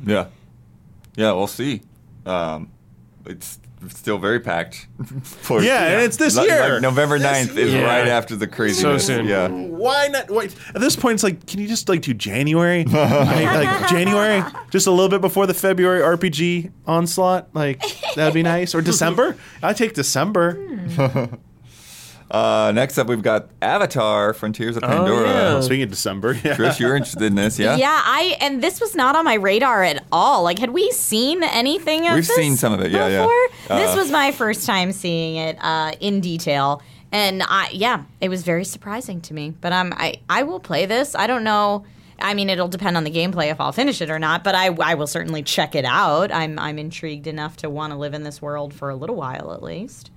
Yeah. 0.05 0.27
Yeah, 1.15 1.33
we'll 1.33 1.47
see. 1.47 1.83
Um, 2.25 2.71
it's 3.27 3.59
still 3.89 4.19
very 4.19 4.41
packed. 4.41 4.87
for- 5.23 5.63
Yeah, 5.63 5.85
and 5.95 6.03
it's 6.03 6.17
this 6.17 6.37
Like- 6.37 6.49
year. 6.49 6.73
like 6.75 6.83
November 6.83 7.19
This 7.19 7.49
9th 7.51 7.57
is 7.57 7.73
year. 7.73 7.85
right 7.85 8.07
after 8.09 8.37
the 8.37 8.47
craziness. 8.47 9.07
soon. 9.07 9.27
Yeah. 9.27 9.49
Why 9.49 10.09
not? 10.09 10.31
Wait, 10.31 10.55
at 10.75 10.81
this 10.81 10.97
point, 10.97 11.15
it's 11.15 11.23
like, 11.23 11.47
can 11.47 11.61
you 11.61 11.69
just 11.69 11.89
like 11.89 12.03
do 12.03 12.15
January? 12.15 12.85
Like, 12.93 13.45
like 13.67 13.89
January, 13.89 14.43
just 14.71 14.87
a 14.87 14.91
little 14.91 15.09
bit 15.09 15.21
before 15.21 15.47
the 15.47 15.55
February 15.55 16.01
RPG 16.01 16.71
onslaught. 16.87 17.49
Like 17.55 17.83
that'd 18.15 18.35
be 18.35 18.43
nice. 18.43 18.75
Or 18.75 18.83
December. 18.83 19.37
I 19.63 19.73
take 19.73 19.95
December. 19.95 20.59
Uh, 22.33 22.73
next 22.75 22.97
up, 22.97 23.09
we've 23.09 23.21
got 23.21 23.51
Avatar: 23.61 24.33
Frontiers 24.33 24.79
of 24.79 24.83
Pandora. 24.85 25.29
yeah. 25.29 25.61
Speaking 25.61 25.83
of 25.83 25.91
December, 25.91 26.33
yeah. 26.45 26.57
Chris, 26.57 26.81
you're 26.81 26.97
interested 26.97 27.23
in 27.25 27.35
this, 27.35 27.59
yeah? 27.59 27.77
Yeah, 27.77 28.01
I 28.03 28.39
and 28.41 28.63
this 28.63 28.81
was 28.81 28.95
not 28.95 29.15
on 29.15 29.27
my 29.27 29.35
radar 29.35 29.83
at 29.83 30.03
all. 30.11 30.43
Like, 30.43 30.59
had 30.59 30.71
we 30.71 30.91
seen 30.93 31.43
anything 31.43 32.07
of 32.09 32.17
this? 32.17 32.29
We've 32.29 32.29
this 32.29 32.37
seen 32.37 32.57
some 32.57 32.73
of 32.73 32.81
it, 32.81 32.91
yeah, 32.91 33.07
yeah. 33.07 33.23
before? 33.23 33.77
this 33.79 33.95
Uh, 33.95 33.99
was 33.99 34.11
my 34.11 34.33
first 34.33 34.65
time 34.65 34.93
seeing 34.93 35.37
it 35.37 35.59
uh, 35.61 35.93
in 36.01 36.21
detail, 36.21 36.81
and 37.13 37.43
I 37.43 37.69
yeah, 37.71 38.05
it 38.23 38.31
was 38.31 38.45
very 38.45 38.65
surprising 38.65 39.21
to 39.23 39.35
me. 39.35 39.51
But 39.61 39.75
um, 39.75 39.93
I 39.95 40.15
I 40.31 40.45
will 40.45 40.61
play 40.61 40.87
this. 40.87 41.15
I 41.15 41.27
don't 41.27 41.45
know. 41.45 41.85
I 42.19 42.33
mean, 42.33 42.49
it'll 42.49 42.69
depend 42.69 42.97
on 42.97 43.05
the 43.05 43.11
gameplay 43.11 43.51
if 43.51 43.61
I'll 43.61 43.73
finish 43.73 44.01
it 44.01 44.09
or 44.09 44.19
not. 44.19 44.43
But 44.43 44.55
I 44.55 44.69
I 44.81 44.95
will 44.95 45.07
certainly 45.07 45.43
check 45.43 45.75
it 45.75 45.85
out. 45.85 46.33
I'm 46.33 46.59
I'm 46.59 46.79
intrigued 46.79 47.27
enough 47.27 47.59
to 47.59 47.69
want 47.69 47.93
to 47.93 47.99
live 47.99 48.15
in 48.15 48.23
this 48.23 48.41
world 48.41 48.73
for 48.73 48.89
a 48.89 48.97
little 48.97 49.17
while 49.17 49.53
at 49.53 49.63
least. 49.63 50.11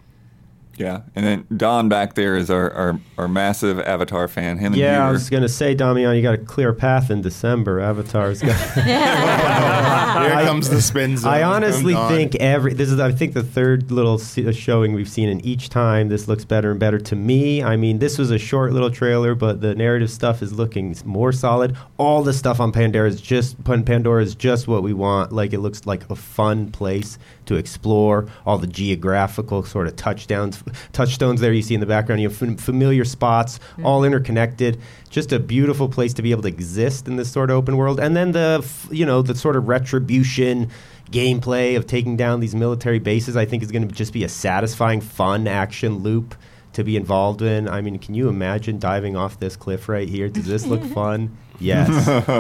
Yeah. 0.78 1.02
And 1.16 1.26
then 1.26 1.48
Don 1.56 1.90
back 1.90 2.16
there 2.16 2.36
is 2.36 2.50
our, 2.50 2.70
our, 2.72 3.00
our 3.18 3.28
massive 3.28 3.80
Avatar 3.80 4.28
fan. 4.28 4.58
Him 4.58 4.74
and 4.74 4.76
Yeah, 4.76 5.08
I 5.08 5.12
was 5.12 5.30
gonna 5.30 5.50
say, 5.50 5.74
Damian, 5.74 6.16
you 6.16 6.22
got 6.22 6.34
a 6.34 6.38
clear 6.38 6.74
path 6.74 7.10
in 7.10 7.22
December. 7.22 7.80
Avatar's 7.80 8.42
got. 8.42 8.56
Here 8.76 10.46
comes 10.46 10.70
the 10.70 10.82
spin 10.82 11.18
zone. 11.18 11.32
I 11.34 11.44
honestly 11.44 11.94
think 11.94 12.36
every 12.36 12.74
this 12.74 12.92
is 12.92 13.00
I 13.00 13.12
think 13.12 13.34
the 13.34 13.44
third 13.44 13.92
little 13.92 14.16
uh, 14.16 14.52
showing 14.52 14.94
we've 14.94 15.10
seen, 15.10 15.30
and 15.30 15.46
each 15.46 15.70
time 15.70 16.10
this 16.10 16.28
looks 16.28 16.46
better 16.46 16.72
and 16.72 16.80
better 16.80 17.00
to 17.00 17.16
me. 17.16 17.64
I 17.64 17.76
mean, 17.76 18.00
this 18.00 18.18
was 18.18 18.32
a 18.32 18.38
short 18.38 18.74
little 18.74 18.92
trailer, 18.92 19.36
but 19.36 19.62
the 19.62 19.76
narrative 19.76 20.10
stuff 20.10 20.42
is 20.42 20.54
looking 20.54 20.96
more 21.06 21.32
solid. 21.32 21.76
All 21.98 22.24
the 22.24 22.34
stuff 22.34 22.60
on 22.60 22.72
Pandora 22.72 23.08
is 23.08 23.22
just 23.22 23.62
Pan- 23.64 23.84
Pandora 23.84 24.24
is 24.24 24.36
just 24.36 24.68
what 24.68 24.84
we 24.84 24.94
want. 24.94 25.32
Like 25.32 25.54
it 25.54 25.60
looks 25.60 25.86
like 25.86 26.10
a 26.10 26.16
fun 26.16 26.72
place 26.72 27.18
to 27.46 27.56
explore. 27.56 28.28
All 28.46 28.58
the 28.58 28.68
geographical 28.68 29.64
sort 29.64 29.88
of 29.88 29.96
touchdowns, 29.96 30.64
touchstones 30.94 31.42
there 31.42 31.54
you 31.54 31.62
see 31.62 31.74
in 31.74 31.80
the 31.80 31.86
background. 31.86 32.22
You 32.22 32.30
have 32.30 32.38
fam- 32.38 32.58
familiar 32.58 33.06
spots, 33.06 33.60
mm-hmm. 33.60 33.86
all 33.86 34.04
interconnected. 34.04 34.80
Just 35.10 35.32
a 35.32 35.40
beautiful 35.40 35.90
place 35.90 36.14
to 36.16 36.22
be 36.22 36.32
able 36.32 36.44
to 36.44 36.48
exist 36.48 37.08
in 37.08 37.16
this 37.16 37.32
sort 37.32 37.50
of 37.50 37.58
open 37.58 37.78
world. 37.78 38.00
And 38.00 38.16
then 38.16 38.32
the 38.32 38.66
you 38.92 39.06
know 39.06 39.22
the 39.22 39.36
sort 39.36 39.56
of 39.56 39.68
retribution 39.68 40.70
gameplay 41.12 41.78
of 41.78 41.88
taking 41.88 42.18
down 42.18 42.40
these 42.40 42.56
military 42.56 43.00
bases. 43.00 43.38
I 43.38 43.46
think 43.46 43.64
is 43.64 43.72
going 43.72 43.88
to 43.88 43.94
just 43.94 44.14
be 44.14 44.24
a 44.24 44.30
satisfying, 44.30 45.02
fun 45.02 45.48
action 45.48 45.98
loop 46.00 46.36
to 46.74 46.84
be 46.84 46.98
involved 46.98 47.42
in. 47.42 47.70
I 47.70 47.82
mean, 47.82 47.98
can 48.00 48.16
you 48.16 48.28
imagine 48.28 48.80
diving 48.80 49.16
off 49.16 49.40
this 49.40 49.56
cliff 49.56 49.88
right 49.88 50.10
here? 50.10 50.28
Does 50.30 50.46
this 50.46 50.66
look 50.66 50.84
fun? 50.94 51.38
Yes, 51.60 51.90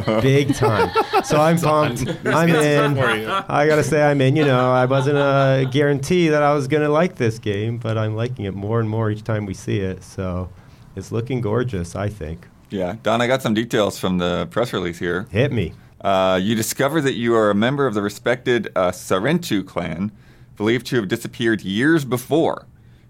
big 0.21 0.53
time. 0.55 0.91
So 1.23 1.39
I'm 1.39 1.57
pumped. 1.57 2.07
I'm 2.25 2.49
in. 2.49 2.97
I 2.99 3.67
gotta 3.67 3.83
say 3.83 4.03
I'm 4.03 4.21
in. 4.21 4.35
You 4.35 4.45
know, 4.45 4.71
I 4.71 4.85
wasn't 4.85 5.17
a 5.17 5.67
guarantee 5.71 6.29
that 6.29 6.43
I 6.43 6.53
was 6.53 6.67
gonna 6.67 6.89
like 6.89 7.15
this 7.15 7.39
game, 7.39 7.77
but 7.77 7.97
I'm 7.97 8.15
liking 8.15 8.45
it 8.45 8.53
more 8.53 8.79
and 8.79 8.89
more 8.89 9.09
each 9.11 9.23
time 9.23 9.45
we 9.45 9.53
see 9.53 9.79
it. 9.79 10.03
So 10.03 10.49
it's 10.95 11.11
looking 11.11 11.41
gorgeous. 11.41 11.95
I 11.95 12.09
think. 12.09 12.47
Yeah, 12.69 12.95
Don, 13.03 13.21
I 13.21 13.27
got 13.27 13.41
some 13.41 13.53
details 13.53 13.99
from 13.99 14.17
the 14.17 14.47
press 14.51 14.73
release 14.73 14.99
here. 14.99 15.27
Hit 15.29 15.51
me. 15.51 15.73
Uh, 16.01 16.39
you 16.41 16.55
discover 16.55 17.01
that 17.01 17.13
you 17.13 17.35
are 17.35 17.49
a 17.49 17.55
member 17.55 17.87
of 17.87 17.93
the 17.93 18.01
respected 18.01 18.71
uh, 18.75 18.91
Sarentu 18.91 19.65
clan, 19.65 20.11
believed 20.57 20.85
to 20.87 20.97
have 20.97 21.07
disappeared 21.07 21.61
years 21.61 22.05
before. 22.05 22.67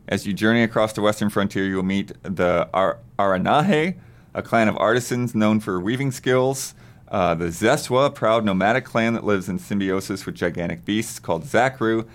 As 0.08 0.28
you 0.28 0.34
journey 0.34 0.62
across 0.62 0.94
the 0.94 1.02
western 1.02 1.30
frontier, 1.30 1.66
you 1.66 1.78
will 1.78 1.84
meet 1.84 2.12
the 2.24 2.70
Ar- 2.74 3.00
Aranahe, 3.18 3.96
a 4.36 4.42
clan 4.44 4.68
of 4.68 4.78
artisans 4.78 5.34
known 5.34 5.60
for 5.60 5.80
weaving 5.80 6.12
skills, 6.12 6.76
uh, 7.08 7.34
the 7.34 7.46
Zeswa, 7.46 8.08
a 8.08 8.10
proud 8.10 8.44
nomadic 8.46 8.84
clan 8.86 9.14
that 9.14 9.24
lives 9.24 9.48
in 9.50 9.58
symbiosis 9.58 10.26
with 10.26 10.36
gigantic 10.36 10.86
beasts 10.86 11.18
called 11.20 11.44
Zakru, 11.46 12.08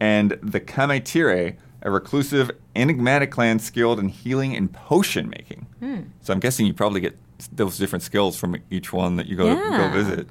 and 0.00 0.38
the 0.42 0.60
Kametire, 0.60 1.56
a 1.82 1.90
reclusive, 1.90 2.50
enigmatic 2.74 3.30
clan 3.30 3.58
skilled 3.58 3.98
in 4.00 4.08
healing 4.08 4.56
and 4.56 4.72
potion 4.72 5.28
making. 5.28 5.66
So 6.22 6.32
I'm 6.32 6.40
guessing 6.40 6.66
you 6.66 6.72
probably 6.72 7.00
get 7.00 7.16
those 7.52 7.76
different 7.78 8.02
skills 8.02 8.38
from 8.38 8.56
each 8.70 8.92
one 8.92 9.16
that 9.16 9.26
you 9.26 9.36
go, 9.36 9.54
go 9.54 9.90
visit. 9.92 10.28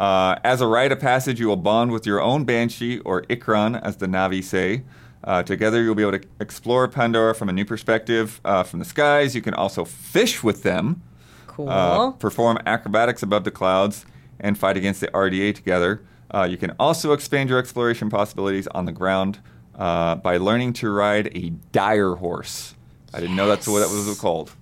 Uh, 0.00 0.36
as 0.42 0.60
a 0.60 0.66
rite 0.66 0.90
of 0.90 0.98
passage, 0.98 1.38
you 1.38 1.48
will 1.48 1.56
bond 1.56 1.92
with 1.92 2.06
your 2.06 2.20
own 2.20 2.44
Banshee, 2.44 2.98
or 3.00 3.22
Ikran, 3.22 3.80
as 3.82 3.98
the 3.98 4.06
Na'vi 4.06 4.42
say. 4.42 4.82
Uh, 5.24 5.42
together, 5.42 5.82
you'll 5.82 5.94
be 5.94 6.02
able 6.02 6.18
to 6.18 6.26
explore 6.40 6.88
Pandora 6.88 7.34
from 7.34 7.48
a 7.48 7.52
new 7.52 7.64
perspective 7.64 8.40
uh, 8.44 8.62
from 8.64 8.78
the 8.80 8.84
skies. 8.84 9.34
You 9.34 9.42
can 9.42 9.54
also 9.54 9.84
fish 9.84 10.42
with 10.42 10.62
them, 10.64 11.02
Cool. 11.46 11.68
uh, 11.68 12.10
perform 12.12 12.58
acrobatics 12.66 13.22
above 13.22 13.44
the 13.44 13.50
clouds, 13.52 14.04
and 14.40 14.58
fight 14.58 14.76
against 14.76 15.00
the 15.00 15.06
RDA 15.08 15.54
together. 15.54 16.02
Uh, 16.34 16.44
you 16.50 16.56
can 16.56 16.72
also 16.80 17.12
expand 17.12 17.50
your 17.50 17.58
exploration 17.58 18.10
possibilities 18.10 18.66
on 18.68 18.84
the 18.86 18.92
ground 18.92 19.38
uh, 19.76 20.16
by 20.16 20.38
learning 20.38 20.72
to 20.72 20.90
ride 20.90 21.28
a 21.36 21.50
dire 21.70 22.16
horse. 22.16 22.74
I 23.14 23.20
didn't 23.20 23.36
know 23.36 23.46
that's 23.46 23.68
what 23.68 23.78
that 23.80 23.90
was 23.90 24.18
called. 24.18 24.52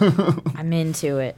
I'm 0.56 0.72
into 0.72 1.18
it. 1.18 1.36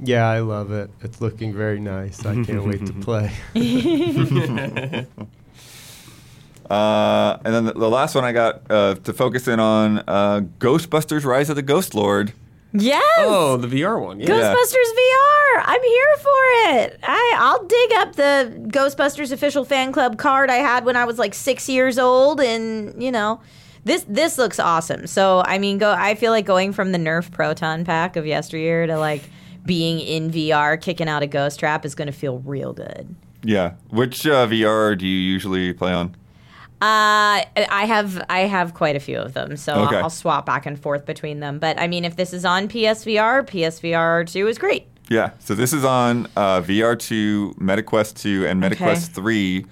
Yeah, 0.00 0.28
I 0.28 0.40
love 0.40 0.72
it. 0.72 0.90
It's 1.00 1.20
looking 1.20 1.54
very 1.54 1.78
nice. 1.78 2.26
I 2.26 2.34
can't 2.42 2.64
wait 2.64 2.84
to 2.86 2.92
play. 3.00 3.32
Uh, 6.72 7.38
and 7.44 7.54
then 7.54 7.64
the, 7.66 7.74
the 7.74 7.90
last 7.90 8.14
one 8.14 8.24
I 8.24 8.32
got 8.32 8.62
uh, 8.70 8.94
to 8.94 9.12
focus 9.12 9.46
in 9.46 9.60
on 9.60 9.98
uh, 10.08 10.40
Ghostbusters: 10.58 11.26
Rise 11.26 11.50
of 11.50 11.56
the 11.56 11.62
Ghost 11.62 11.94
Lord. 11.94 12.32
Yes. 12.72 13.04
Oh, 13.18 13.58
the 13.58 13.68
VR 13.68 14.02
one. 14.02 14.18
Yeah. 14.18 14.28
Ghostbusters 14.28 14.74
VR. 14.74 15.62
I'm 15.66 15.82
here 15.82 16.16
for 16.16 16.30
it. 16.70 16.98
I 17.02 17.34
I'll 17.36 17.62
dig 17.66 17.92
up 17.96 18.16
the 18.16 18.68
Ghostbusters 18.68 19.32
official 19.32 19.66
fan 19.66 19.92
club 19.92 20.16
card 20.16 20.48
I 20.48 20.56
had 20.56 20.86
when 20.86 20.96
I 20.96 21.04
was 21.04 21.18
like 21.18 21.34
six 21.34 21.68
years 21.68 21.98
old, 21.98 22.40
and 22.40 23.02
you 23.02 23.12
know, 23.12 23.42
this 23.84 24.06
this 24.08 24.38
looks 24.38 24.58
awesome. 24.58 25.06
So 25.06 25.42
I 25.44 25.58
mean, 25.58 25.76
go. 25.76 25.92
I 25.92 26.14
feel 26.14 26.32
like 26.32 26.46
going 26.46 26.72
from 26.72 26.92
the 26.92 26.98
Nerf 26.98 27.30
Proton 27.30 27.84
pack 27.84 28.16
of 28.16 28.26
yesteryear 28.26 28.86
to 28.86 28.98
like 28.98 29.28
being 29.66 30.00
in 30.00 30.30
VR, 30.30 30.80
kicking 30.80 31.06
out 31.06 31.22
a 31.22 31.26
ghost 31.26 31.60
trap 31.60 31.84
is 31.84 31.94
going 31.94 32.06
to 32.06 32.12
feel 32.12 32.38
real 32.38 32.72
good. 32.72 33.14
Yeah. 33.42 33.72
Which 33.90 34.26
uh, 34.26 34.46
VR 34.46 34.96
do 34.96 35.06
you 35.06 35.18
usually 35.18 35.74
play 35.74 35.92
on? 35.92 36.16
Uh, 36.82 37.44
I 37.70 37.84
have 37.86 38.24
I 38.28 38.40
have 38.40 38.74
quite 38.74 38.96
a 38.96 39.00
few 39.00 39.16
of 39.18 39.34
them, 39.34 39.56
so 39.56 39.72
Okay. 39.74 39.96
I'll, 39.98 40.04
I'll 40.04 40.10
swap 40.10 40.44
back 40.46 40.66
and 40.66 40.76
forth 40.76 41.06
between 41.06 41.38
them. 41.38 41.60
But 41.60 41.78
I 41.78 41.86
mean, 41.86 42.04
if 42.04 42.16
this 42.16 42.32
is 42.32 42.44
on 42.44 42.66
PSVR, 42.68 43.46
PSVR 43.46 44.26
two 44.26 44.48
is 44.48 44.58
great. 44.58 44.88
Yeah. 45.08 45.30
So 45.38 45.54
this 45.54 45.72
is 45.72 45.84
on 45.84 46.26
uh, 46.36 46.60
VR2, 46.62 47.54
MetaQuest 47.58 48.20
2, 48.20 48.46
and 48.46 48.64
Okay. 48.64 48.74
MetaQuest 48.74 49.10
3 49.14 49.66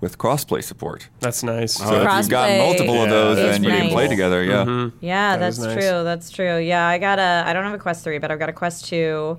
with 0.00 0.18
crossplay 0.18 0.62
support. 0.64 1.08
That's 1.20 1.42
nice. 1.42 1.74
So 1.74 1.84
if 1.84 1.90
you've 1.92 2.28
got 2.28 2.48
Crossplay 2.50 2.58
multiple 2.58 3.02
of 3.04 3.08
those, 3.10 3.38
is 3.38 3.44
then 3.52 3.64
you 3.64 3.70
can 3.70 3.90
play 3.90 4.08
together. 4.08 4.42
Yeah. 4.44 4.64
Mm-hmm. 4.64 4.96
Yeah, 5.04 5.36
That 5.38 5.48
is 5.48 5.58
that's 5.58 5.74
nice. 5.74 5.84
true. 5.84 6.04
That's 6.04 6.30
true. 6.30 6.58
Yeah, 6.58 6.86
I 6.86 6.98
got 6.98 7.18
a. 7.18 7.44
I 7.46 7.52
don't 7.54 7.64
have 7.64 7.74
a 7.74 7.78
Quest 7.78 8.04
three, 8.04 8.18
but 8.18 8.30
I've 8.30 8.38
got 8.38 8.48
a 8.50 8.52
Quest 8.52 8.86
two, 8.86 9.38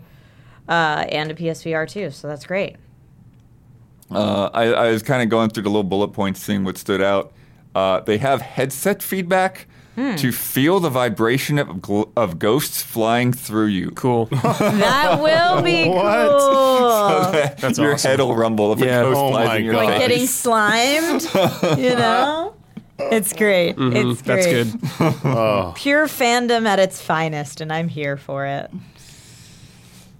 uh, 0.69 1.05
and 1.09 1.29
a 1.31 1.35
PSVR 1.35 1.87
two. 1.87 2.09
So 2.11 2.27
that's 2.27 2.45
great. 2.45 2.77
Uh, 4.11 4.49
I, 4.53 4.63
I 4.73 4.91
was 4.91 5.03
kind 5.03 5.21
of 5.23 5.29
going 5.29 5.49
through 5.49 5.63
the 5.63 5.69
little 5.69 5.83
bullet 5.83 6.09
points, 6.09 6.39
seeing 6.41 6.63
what 6.63 6.77
stood 6.77 7.01
out. 7.01 7.31
Uh, 7.73 8.01
they 8.01 8.17
have 8.17 8.41
headset 8.41 9.01
feedback 9.01 9.67
Hmm. 9.95 10.15
to 10.15 10.31
feel 10.31 10.79
the 10.79 10.89
vibration 10.89 11.59
of, 11.59 11.67
gl- 11.67 12.09
of 12.15 12.39
ghosts 12.39 12.81
flying 12.81 13.33
through 13.33 13.65
you. 13.67 13.91
Cool. 13.91 14.25
That 14.31 15.19
will 15.21 15.61
be 15.61 15.83
What? 15.89 16.29
cool. 16.29 17.31
That's 17.59 17.77
your 17.77 17.95
awesome. 17.95 18.09
head 18.11 18.19
will 18.21 18.33
rumble 18.33 18.71
if 18.71 18.79
Yeah. 18.79 19.01
a 19.01 19.03
ghost 19.03 19.17
Oh 19.19 19.29
flies 19.31 19.47
my 19.47 19.57
in 19.57 19.65
your 19.65 19.73
God. 19.73 19.83
like 19.85 19.99
getting 19.99 20.25
slimed, 20.27 21.23
you 21.77 21.95
know. 21.97 22.53
It's 22.99 23.33
great. 23.33 23.69
It's 23.71 23.73
great. 23.73 23.75
Mm-hmm. 23.75 24.25
That's 24.25 24.45
good. 24.45 25.25
Oh, 25.25 25.73
Pure 25.75 26.07
fandom 26.07 26.65
at 26.67 26.79
its 26.79 27.01
finest, 27.01 27.59
and 27.59 27.73
I'm 27.73 27.89
here 27.89 28.15
for 28.15 28.45
it. 28.45 28.71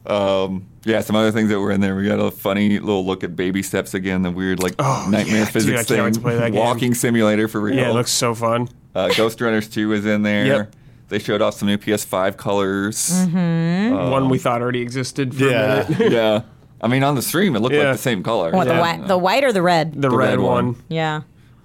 Um, 0.05 0.67
yeah, 0.83 1.01
some 1.01 1.15
other 1.15 1.31
things 1.31 1.49
that 1.49 1.59
were 1.59 1.71
in 1.71 1.79
there. 1.81 1.95
We 1.95 2.07
got 2.07 2.19
a 2.19 2.31
funny 2.31 2.79
little 2.79 3.05
look 3.05 3.23
at 3.23 3.35
baby 3.35 3.61
steps 3.61 3.93
again, 3.93 4.23
the 4.23 4.31
weird 4.31 4.61
like 4.63 4.73
Oh, 4.79 5.07
nightmare 5.09 5.37
yeah, 5.37 5.43
dude, 5.45 5.53
physics 5.53 5.79
I 5.79 5.83
can't 5.83 5.89
wait 5.89 6.05
thing, 6.05 6.13
to 6.15 6.19
play 6.21 6.35
that 6.37 6.51
game. 6.51 6.59
walking 6.59 6.93
simulator 6.95 7.47
for 7.47 7.61
real. 7.61 7.75
Yeah, 7.75 7.89
it 7.91 7.93
looks 7.93 8.11
so 8.11 8.33
fun. 8.33 8.67
uh, 8.95 9.09
Ghost 9.15 9.39
Runners 9.41 9.67
Two 9.69 9.89
was 9.89 10.05
in 10.05 10.23
there. 10.23 10.45
Yep. 10.45 10.75
They 11.09 11.19
showed 11.19 11.41
off 11.41 11.55
some 11.55 11.67
new 11.67 11.77
PS5 11.77 12.37
colors. 12.37 13.11
Mm-hmm. 13.11 14.09
One 14.11 14.29
we 14.29 14.37
thought 14.39 14.61
already 14.61 14.81
existed 14.81 15.35
for 15.35 15.43
Yeah. 15.45 15.85
a 15.85 15.89
minute. 15.91 16.11
yeah, 16.13 16.41
I 16.81 16.87
mean 16.87 17.03
on 17.03 17.15
the 17.15 17.21
stream 17.21 17.55
it 17.55 17.59
looked 17.59 17.75
Yeah. 17.75 17.83
like 17.89 17.93
the 17.93 18.01
same 18.01 18.23
color. 18.23 18.51
What 18.51 18.67
the 18.67 18.73
Yeah. 18.75 18.79
white, 18.79 19.07
the 19.07 19.17
white 19.17 19.43
or 19.43 19.51
the 19.51 19.61
red? 19.61 19.93
The, 19.93 20.09
The 20.09 20.09
red, 20.09 20.29
red 20.29 20.39
one. 20.39 20.65
one. 20.67 20.75
yeah. 20.89 21.21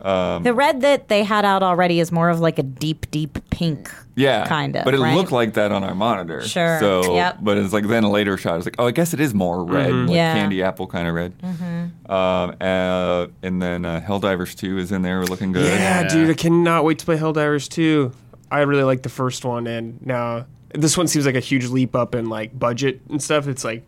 Um, 0.07 0.43
The 0.45 0.55
red 0.55 0.83
that 0.83 1.09
they 1.09 1.25
had 1.25 1.45
out 1.45 1.63
already 1.65 1.99
is 1.99 2.13
more 2.13 2.31
of 2.31 2.39
like 2.39 2.59
a 2.59 2.63
deep, 2.63 3.11
deep 3.11 3.39
pink. 3.51 3.91
yeah, 4.15 4.47
kind 4.47 4.77
of, 4.77 4.85
But 4.85 4.95
it 4.95 5.01
right? 5.01 5.17
looked 5.17 5.33
like 5.33 5.55
that 5.55 5.73
on 5.73 5.83
our 5.83 5.95
monitor. 5.97 6.43
Sure. 6.43 6.79
So, 6.79 7.15
Yep. 7.15 7.39
but 7.43 7.59
it's 7.59 7.73
like 7.73 7.89
then 7.89 8.05
a 8.05 8.11
later 8.11 8.37
shot. 8.37 8.57
It's 8.59 8.67
like, 8.67 8.77
oh, 8.79 8.87
I 8.87 8.93
guess 8.93 9.13
it 9.15 9.21
is 9.21 9.35
more 9.35 9.65
red, 9.65 9.93
like 9.93 10.15
Yeah. 10.15 10.33
candy 10.35 10.63
apple 10.63 10.87
kind 10.87 11.09
of 11.09 11.15
red. 11.15 11.33
Mhm. 11.43 12.11
Um, 12.11 12.55
uh, 12.61 13.27
and 13.43 13.61
then 13.61 13.85
uh, 13.85 14.01
Helldivers 14.07 14.55
Two 14.55 14.79
is 14.79 14.93
in 14.93 15.03
there, 15.03 15.25
looking 15.25 15.51
good. 15.53 15.65
Yeah, 15.67 16.03
Yeah. 16.03 16.09
dude, 16.09 16.31
I 16.31 16.35
cannot 16.35 16.85
wait 16.85 16.99
to 17.01 17.05
play 17.05 17.17
Helldivers 17.19 17.69
2. 17.69 18.13
I 18.51 18.61
really 18.61 18.85
like 18.85 19.03
the 19.03 19.09
first 19.09 19.45
one, 19.45 19.67
and 19.67 19.99
now 20.07 20.47
this 20.73 20.97
one 20.97 21.09
seems 21.09 21.27
like 21.27 21.35
a 21.35 21.41
huge 21.41 21.67
leap 21.67 21.97
up 21.97 22.15
in 22.15 22.29
like 22.29 22.57
budget 22.57 23.01
and 23.11 23.21
stuff. 23.21 23.49
It's 23.49 23.65
like 23.65 23.85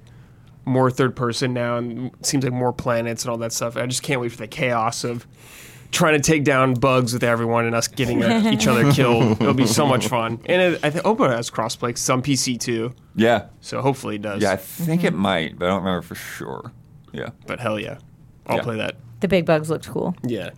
more 0.64 0.90
third 0.90 1.14
person 1.14 1.54
now, 1.54 1.76
and 1.76 2.10
seems 2.22 2.42
like 2.42 2.52
more 2.52 2.72
planets 2.72 3.22
and 3.24 3.30
all 3.30 3.38
that 3.38 3.52
stuff. 3.52 3.76
I 3.76 3.86
just 3.86 4.02
can't 4.02 4.20
wait 4.20 4.32
for 4.32 4.38
the 4.38 4.48
chaos 4.48 5.04
of 5.04 5.26
trying 5.90 6.14
to 6.14 6.20
take 6.20 6.44
down 6.44 6.74
bugs 6.74 7.12
with 7.12 7.22
everyone 7.24 7.64
and 7.64 7.74
us 7.74 7.88
getting 7.88 8.22
uh, 8.22 8.50
each 8.52 8.66
other 8.66 8.92
killed. 8.92 9.40
It'll 9.40 9.54
be 9.54 9.66
so 9.66 9.86
much 9.86 10.08
fun, 10.08 10.40
and 10.46 10.62
it, 10.74 10.80
I 10.84 10.90
think 10.90 11.04
hope 11.04 11.20
it 11.20 11.30
has 11.30 11.50
crossplay, 11.50 11.96
some 11.96 12.22
PC 12.22 12.58
too, 12.60 12.94
yeah, 13.16 13.46
so 13.60 13.80
hopefully 13.82 14.16
it 14.16 14.22
does. 14.22 14.42
yeah. 14.42 14.52
I 14.52 14.56
think 14.56 15.00
Mm-hmm. 15.00 15.06
it 15.08 15.14
might, 15.14 15.58
but 15.58 15.66
I 15.66 15.68
don't 15.68 15.82
remember 15.84 16.02
for 16.02 16.14
sure. 16.14 16.72
Yeah. 17.12 17.30
but 17.46 17.58
hell 17.60 17.80
yeah, 17.80 17.98
I'll 18.46 18.56
Yeah. 18.58 18.62
play 18.62 18.76
that. 18.76 18.96
The 19.20 19.28
big 19.28 19.46
bugs 19.46 19.70
looked 19.70 19.88
cool. 19.88 20.14
Yeah. 20.22 20.50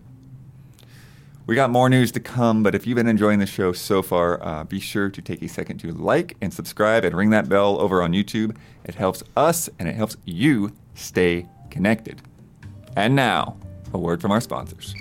We 1.47 1.55
got 1.57 1.71
more 1.71 1.89
news 1.89 2.13
to 2.13 2.21
come, 2.21 2.63
but 2.63 2.75
if 2.77 2.87
you've 2.87 2.97
been 2.97 3.09
enjoying 3.09 3.39
the 3.41 3.47
show 3.47 3.73
so 3.73 4.03
far, 4.03 4.41
uh, 4.45 4.63
be 4.65 4.79
sure 4.79 5.09
to 5.11 5.23
take 5.23 5.43
a 5.43 5.49
second 5.49 5.79
to 5.79 5.91
like 5.93 6.37
and 6.41 6.53
subscribe 6.53 7.05
and 7.05 7.17
ring 7.17 7.31
that 7.31 7.49
bell 7.49 7.81
over 7.81 8.03
on 8.03 8.13
YouTube. 8.13 8.57
It 8.85 8.95
helps 8.95 9.23
us 9.37 9.69
and 9.79 9.89
it 9.89 9.95
helps 9.97 10.17
you 10.25 10.73
stay 10.95 11.47
connected. 11.71 12.21
And 12.95 13.17
now, 13.17 13.57
a 13.93 13.99
word 13.99 14.21
from 14.21 14.31
our 14.31 14.41
sponsors. 14.41 14.95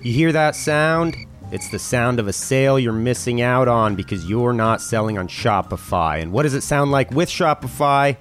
You 0.00 0.12
hear 0.12 0.30
that 0.30 0.54
sound? 0.54 1.16
It's 1.50 1.70
the 1.70 1.78
sound 1.80 2.20
of 2.20 2.28
a 2.28 2.32
sale 2.32 2.78
you're 2.78 2.92
missing 2.92 3.40
out 3.40 3.66
on 3.66 3.96
because 3.96 4.30
you're 4.30 4.52
not 4.52 4.80
selling 4.80 5.18
on 5.18 5.26
Shopify. 5.26 6.22
And 6.22 6.30
what 6.30 6.44
does 6.44 6.54
it 6.54 6.60
sound 6.60 6.92
like 6.92 7.10
with 7.10 7.28
Shopify? 7.28 8.16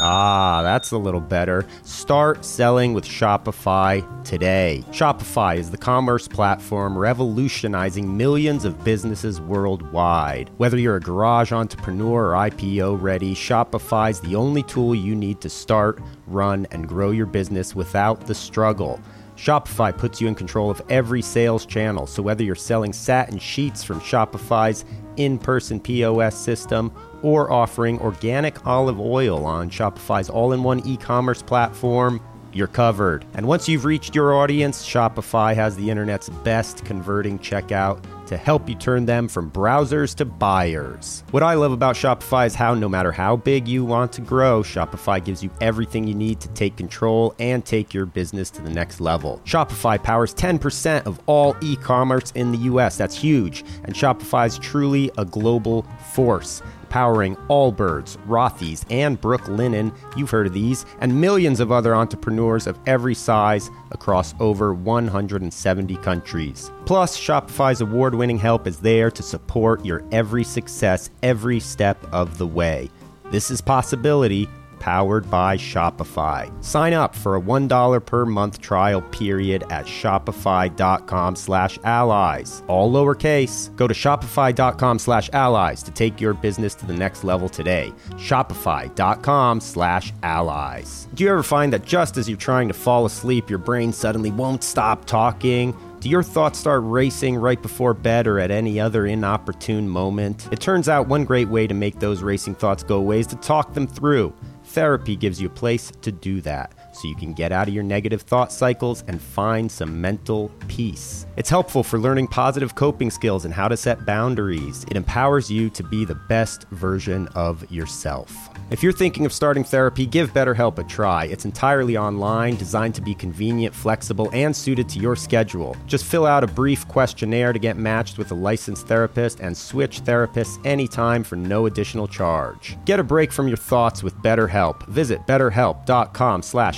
Ah, 0.00 0.60
that's 0.62 0.90
a 0.90 0.98
little 0.98 1.22
better. 1.22 1.66
Start 1.82 2.44
selling 2.44 2.92
with 2.92 3.06
Shopify 3.06 4.04
today. 4.24 4.84
Shopify 4.90 5.56
is 5.56 5.70
the 5.70 5.78
commerce 5.78 6.28
platform 6.28 6.98
revolutionizing 6.98 8.14
millions 8.14 8.66
of 8.66 8.84
businesses 8.84 9.40
worldwide. 9.40 10.50
Whether 10.58 10.78
you're 10.78 10.96
a 10.96 11.00
garage 11.00 11.52
entrepreneur 11.52 12.32
or 12.32 12.50
IPO 12.50 13.00
ready, 13.00 13.34
Shopify 13.34 14.10
is 14.10 14.20
the 14.20 14.34
only 14.34 14.62
tool 14.64 14.94
you 14.94 15.14
need 15.14 15.40
to 15.40 15.48
start, 15.48 16.00
run, 16.26 16.66
and 16.70 16.86
grow 16.86 17.12
your 17.12 17.26
business 17.26 17.74
without 17.74 18.26
the 18.26 18.34
struggle. 18.34 19.00
Shopify 19.36 19.96
puts 19.96 20.20
you 20.20 20.28
in 20.28 20.34
control 20.34 20.70
of 20.70 20.80
every 20.88 21.22
sales 21.22 21.66
channel. 21.66 22.06
So 22.06 22.22
whether 22.22 22.44
you're 22.44 22.54
selling 22.54 22.92
satin 22.92 23.38
sheets 23.38 23.82
from 23.82 24.00
Shopify's 24.00 24.84
in 25.16 25.38
person 25.38 25.80
POS 25.80 26.36
system 26.36 26.92
or 27.22 27.50
offering 27.50 28.00
organic 28.00 28.66
olive 28.66 29.00
oil 29.00 29.44
on 29.44 29.70
Shopify's 29.70 30.28
all 30.28 30.52
in 30.52 30.62
one 30.62 30.86
e 30.86 30.96
commerce 30.96 31.42
platform, 31.42 32.20
you're 32.52 32.68
covered. 32.68 33.24
And 33.34 33.46
once 33.46 33.68
you've 33.68 33.84
reached 33.84 34.14
your 34.14 34.34
audience, 34.34 34.86
Shopify 34.86 35.54
has 35.54 35.76
the 35.76 35.90
internet's 35.90 36.28
best 36.28 36.84
converting 36.84 37.38
checkout 37.38 38.04
to 38.26 38.36
help 38.36 38.68
you 38.68 38.74
turn 38.74 39.06
them 39.06 39.28
from 39.28 39.50
browsers 39.50 40.14
to 40.16 40.24
buyers. 40.24 41.24
What 41.30 41.42
I 41.42 41.54
love 41.54 41.72
about 41.72 41.96
Shopify 41.96 42.46
is 42.46 42.54
how 42.54 42.74
no 42.74 42.88
matter 42.88 43.12
how 43.12 43.36
big 43.36 43.68
you 43.68 43.84
want 43.84 44.12
to 44.14 44.20
grow, 44.20 44.62
Shopify 44.62 45.24
gives 45.24 45.42
you 45.42 45.50
everything 45.60 46.06
you 46.06 46.14
need 46.14 46.40
to 46.40 46.48
take 46.48 46.76
control 46.76 47.34
and 47.38 47.64
take 47.64 47.92
your 47.92 48.06
business 48.06 48.50
to 48.50 48.62
the 48.62 48.70
next 48.70 49.00
level. 49.00 49.40
Shopify 49.44 50.02
powers 50.02 50.34
10% 50.34 51.06
of 51.06 51.20
all 51.26 51.56
e 51.60 51.76
commerce 51.76 52.30
in 52.32 52.52
the 52.52 52.58
US. 52.58 52.96
That's 52.96 53.16
huge. 53.16 53.64
And 53.84 53.94
Shopify 53.94 54.46
is 54.46 54.58
truly 54.58 55.10
a 55.18 55.24
global 55.24 55.82
force 56.12 56.62
powering 56.94 57.34
Allbirds, 57.50 58.16
Rothy's, 58.28 58.86
and 58.88 59.20
Brooklinen. 59.20 59.92
You've 60.16 60.30
heard 60.30 60.46
of 60.46 60.52
these, 60.52 60.86
and 61.00 61.20
millions 61.20 61.58
of 61.58 61.72
other 61.72 61.92
entrepreneurs 61.92 62.68
of 62.68 62.78
every 62.86 63.16
size 63.16 63.68
across 63.90 64.32
over 64.38 64.72
170 64.72 65.96
countries. 65.96 66.70
Plus, 66.86 67.18
Shopify's 67.18 67.80
award 67.80 68.14
winning 68.14 68.38
help 68.38 68.68
is 68.68 68.78
there 68.78 69.10
to 69.10 69.24
support 69.24 69.84
your 69.84 70.04
every 70.12 70.44
success 70.44 71.10
every 71.24 71.58
step 71.58 71.98
of 72.12 72.38
the 72.38 72.46
way. 72.46 72.88
This 73.32 73.50
is 73.50 73.60
Possibility 73.60 74.48
powered 74.84 75.30
by 75.30 75.56
Shopify. 75.56 76.52
Sign 76.62 76.92
up 76.92 77.14
for 77.14 77.36
a 77.36 77.40
$1 77.40 78.04
per 78.04 78.26
month 78.26 78.60
trial 78.60 79.00
period 79.00 79.64
at 79.70 79.86
shopify.com 79.86 81.36
slash 81.36 81.78
allies. 81.84 82.62
All 82.68 82.92
lowercase. 82.92 83.74
Go 83.76 83.88
to 83.88 83.94
shopify.com 83.94 84.98
slash 84.98 85.30
allies 85.32 85.82
to 85.84 85.90
take 85.90 86.20
your 86.20 86.34
business 86.34 86.74
to 86.74 86.84
the 86.84 86.92
next 86.92 87.24
level 87.24 87.48
today. 87.48 87.94
Shopify.com 88.10 89.60
slash 89.62 90.12
allies. 90.22 91.08
Do 91.14 91.24
you 91.24 91.30
ever 91.30 91.42
find 91.42 91.72
that 91.72 91.86
just 91.86 92.18
as 92.18 92.28
you're 92.28 92.36
trying 92.36 92.68
to 92.68 92.74
fall 92.74 93.06
asleep, 93.06 93.48
your 93.48 93.60
brain 93.60 93.90
suddenly 93.90 94.32
won't 94.32 94.62
stop 94.62 95.06
talking? 95.06 95.74
Do 96.00 96.10
your 96.10 96.22
thoughts 96.22 96.58
start 96.58 96.82
racing 96.84 97.36
right 97.36 97.62
before 97.62 97.94
bed 97.94 98.26
or 98.26 98.38
at 98.38 98.50
any 98.50 98.78
other 98.78 99.06
inopportune 99.06 99.88
moment? 99.88 100.46
It 100.52 100.60
turns 100.60 100.86
out 100.86 101.08
one 101.08 101.24
great 101.24 101.48
way 101.48 101.66
to 101.66 101.72
make 101.72 101.98
those 102.00 102.22
racing 102.22 102.56
thoughts 102.56 102.82
go 102.82 102.98
away 102.98 103.20
is 103.20 103.26
to 103.28 103.36
talk 103.36 103.72
them 103.72 103.86
through. 103.86 104.34
Therapy 104.74 105.14
gives 105.14 105.40
you 105.40 105.46
a 105.46 105.50
place 105.50 105.92
to 106.02 106.10
do 106.10 106.40
that 106.40 106.72
so 106.94 107.08
you 107.08 107.16
can 107.16 107.32
get 107.32 107.52
out 107.52 107.68
of 107.68 107.74
your 107.74 107.82
negative 107.82 108.22
thought 108.22 108.52
cycles 108.52 109.04
and 109.08 109.20
find 109.20 109.70
some 109.70 110.00
mental 110.00 110.50
peace. 110.68 111.26
It's 111.36 111.50
helpful 111.50 111.82
for 111.82 111.98
learning 111.98 112.28
positive 112.28 112.74
coping 112.74 113.10
skills 113.10 113.44
and 113.44 113.52
how 113.52 113.68
to 113.68 113.76
set 113.76 114.06
boundaries. 114.06 114.84
It 114.90 114.96
empowers 114.96 115.50
you 115.50 115.70
to 115.70 115.82
be 115.82 116.04
the 116.04 116.14
best 116.14 116.68
version 116.70 117.28
of 117.34 117.70
yourself. 117.70 118.50
If 118.70 118.82
you're 118.82 118.92
thinking 118.92 119.26
of 119.26 119.32
starting 119.32 119.62
therapy, 119.62 120.06
give 120.06 120.32
BetterHelp 120.32 120.78
a 120.78 120.84
try. 120.84 121.26
It's 121.26 121.44
entirely 121.44 121.98
online, 121.98 122.56
designed 122.56 122.94
to 122.94 123.02
be 123.02 123.14
convenient, 123.14 123.74
flexible, 123.74 124.30
and 124.32 124.56
suited 124.56 124.88
to 124.90 124.98
your 124.98 125.16
schedule. 125.16 125.76
Just 125.86 126.06
fill 126.06 126.24
out 126.24 126.44
a 126.44 126.46
brief 126.46 126.88
questionnaire 126.88 127.52
to 127.52 127.58
get 127.58 127.76
matched 127.76 128.16
with 128.16 128.30
a 128.30 128.34
licensed 128.34 128.86
therapist 128.86 129.40
and 129.40 129.54
switch 129.54 130.02
therapists 130.02 130.64
anytime 130.64 131.22
for 131.22 131.36
no 131.36 131.66
additional 131.66 132.08
charge. 132.08 132.78
Get 132.86 132.98
a 132.98 133.04
break 133.04 133.32
from 133.32 133.48
your 133.48 133.58
thoughts 133.58 134.02
with 134.02 134.14
BetterHelp. 134.16 134.86
Visit 134.88 135.26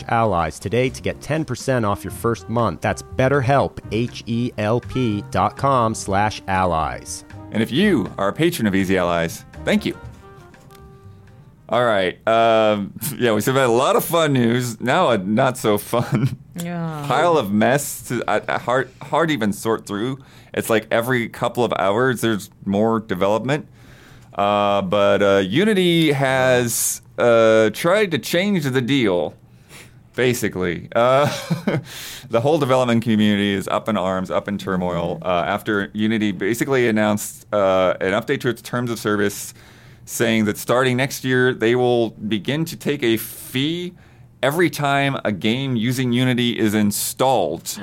betterhelp.com/allies 0.06 0.58
today 0.58 0.88
to 0.88 1.02
get 1.02 1.20
10% 1.20 1.84
off 1.84 2.04
your 2.04 2.10
first 2.10 2.48
month. 2.48 2.80
That's 2.80 3.02
BetterHelp, 3.02 3.78
H 3.92 4.22
E 4.26 4.52
L 4.58 4.80
P 4.80 5.22
dot 5.30 5.56
com 5.56 5.94
slash 5.94 6.42
allies. 6.48 7.24
And 7.52 7.62
if 7.62 7.70
you 7.70 8.10
are 8.18 8.28
a 8.28 8.32
patron 8.32 8.66
of 8.66 8.74
Easy 8.74 8.98
Allies, 8.98 9.44
thank 9.64 9.86
you. 9.86 9.96
All 11.68 11.84
right. 11.84 12.16
Um, 12.28 12.92
yeah, 13.16 13.32
we 13.32 13.42
have 13.42 13.54
had 13.54 13.64
a 13.64 13.68
lot 13.68 13.96
of 13.96 14.04
fun 14.04 14.32
news. 14.32 14.80
Now 14.80 15.10
a 15.10 15.18
not 15.18 15.56
so 15.58 15.78
fun 15.78 16.38
Yeah. 16.62 17.04
pile 17.08 17.36
of 17.36 17.52
mess. 17.52 18.08
To, 18.08 18.22
uh, 18.28 18.40
uh, 18.48 18.58
hard, 18.58 18.90
hard 19.02 19.30
even 19.30 19.52
sort 19.52 19.86
through. 19.86 20.18
It's 20.54 20.70
like 20.70 20.86
every 20.90 21.28
couple 21.28 21.64
of 21.64 21.72
hours 21.78 22.20
there's 22.20 22.50
more 22.64 23.00
development. 23.00 23.68
Uh, 24.34 24.82
but 24.82 25.22
uh, 25.22 25.36
Unity 25.38 26.12
has 26.12 27.00
uh, 27.18 27.70
tried 27.70 28.10
to 28.10 28.18
change 28.18 28.64
the 28.64 28.82
deal. 28.82 29.34
Basically, 30.16 30.88
uh, 30.96 31.26
the 32.30 32.40
whole 32.40 32.58
development 32.58 33.04
community 33.04 33.52
is 33.52 33.68
up 33.68 33.88
in 33.88 33.96
arms, 33.96 34.30
up 34.30 34.48
in 34.48 34.56
turmoil 34.56 35.18
uh, 35.22 35.44
after 35.46 35.90
Unity 35.92 36.32
basically 36.32 36.88
announced 36.88 37.46
uh, 37.52 37.94
an 38.00 38.12
update 38.12 38.40
to 38.40 38.48
its 38.48 38.62
terms 38.62 38.90
of 38.90 38.98
service 38.98 39.52
saying 40.06 40.46
that 40.46 40.56
starting 40.56 40.96
next 40.96 41.22
year, 41.22 41.52
they 41.52 41.74
will 41.76 42.10
begin 42.10 42.64
to 42.64 42.76
take 42.76 43.02
a 43.02 43.18
fee 43.18 43.92
every 44.42 44.70
time 44.70 45.18
a 45.24 45.32
game 45.32 45.76
using 45.76 46.12
Unity 46.12 46.58
is 46.58 46.74
installed. 46.74 47.76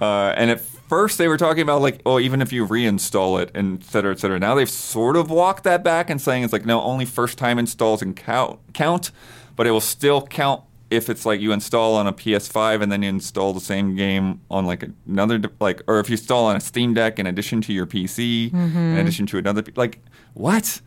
Uh, 0.00 0.34
and 0.36 0.50
at 0.50 0.60
first, 0.60 1.16
they 1.16 1.28
were 1.28 1.36
talking 1.36 1.62
about 1.62 1.80
like, 1.80 2.02
oh, 2.04 2.18
even 2.18 2.42
if 2.42 2.52
you 2.52 2.66
reinstall 2.66 3.40
it, 3.40 3.50
and 3.54 3.80
et 3.80 3.86
cetera, 3.86 4.12
et 4.12 4.18
cetera. 4.18 4.38
Now 4.38 4.54
they've 4.54 4.68
sort 4.68 5.16
of 5.16 5.30
walked 5.30 5.64
that 5.64 5.82
back 5.82 6.10
and 6.10 6.20
saying 6.20 6.44
it's 6.44 6.52
like, 6.52 6.66
no, 6.66 6.82
only 6.82 7.04
first 7.04 7.38
time 7.38 7.58
installs 7.58 8.02
and 8.02 8.14
count, 8.14 8.58
count, 8.74 9.12
but 9.56 9.66
it 9.66 9.70
will 9.70 9.80
still 9.80 10.26
count 10.26 10.62
if 10.90 11.10
it's 11.10 11.26
like 11.26 11.40
you 11.40 11.52
install 11.52 11.94
on 11.96 12.06
a 12.06 12.12
PS5 12.12 12.82
and 12.82 12.90
then 12.90 13.02
you 13.02 13.08
install 13.08 13.52
the 13.52 13.60
same 13.60 13.94
game 13.94 14.40
on 14.50 14.66
like 14.66 14.84
another 15.06 15.38
de- 15.38 15.50
like, 15.60 15.82
or 15.86 16.00
if 16.00 16.08
you 16.08 16.14
install 16.14 16.46
on 16.46 16.56
a 16.56 16.60
Steam 16.60 16.94
Deck 16.94 17.18
in 17.18 17.26
addition 17.26 17.60
to 17.62 17.72
your 17.72 17.86
PC, 17.86 18.52
in 18.52 18.58
mm-hmm. 18.58 18.96
addition 18.98 19.26
to 19.26 19.38
another, 19.38 19.62
like 19.76 20.00
what? 20.34 20.80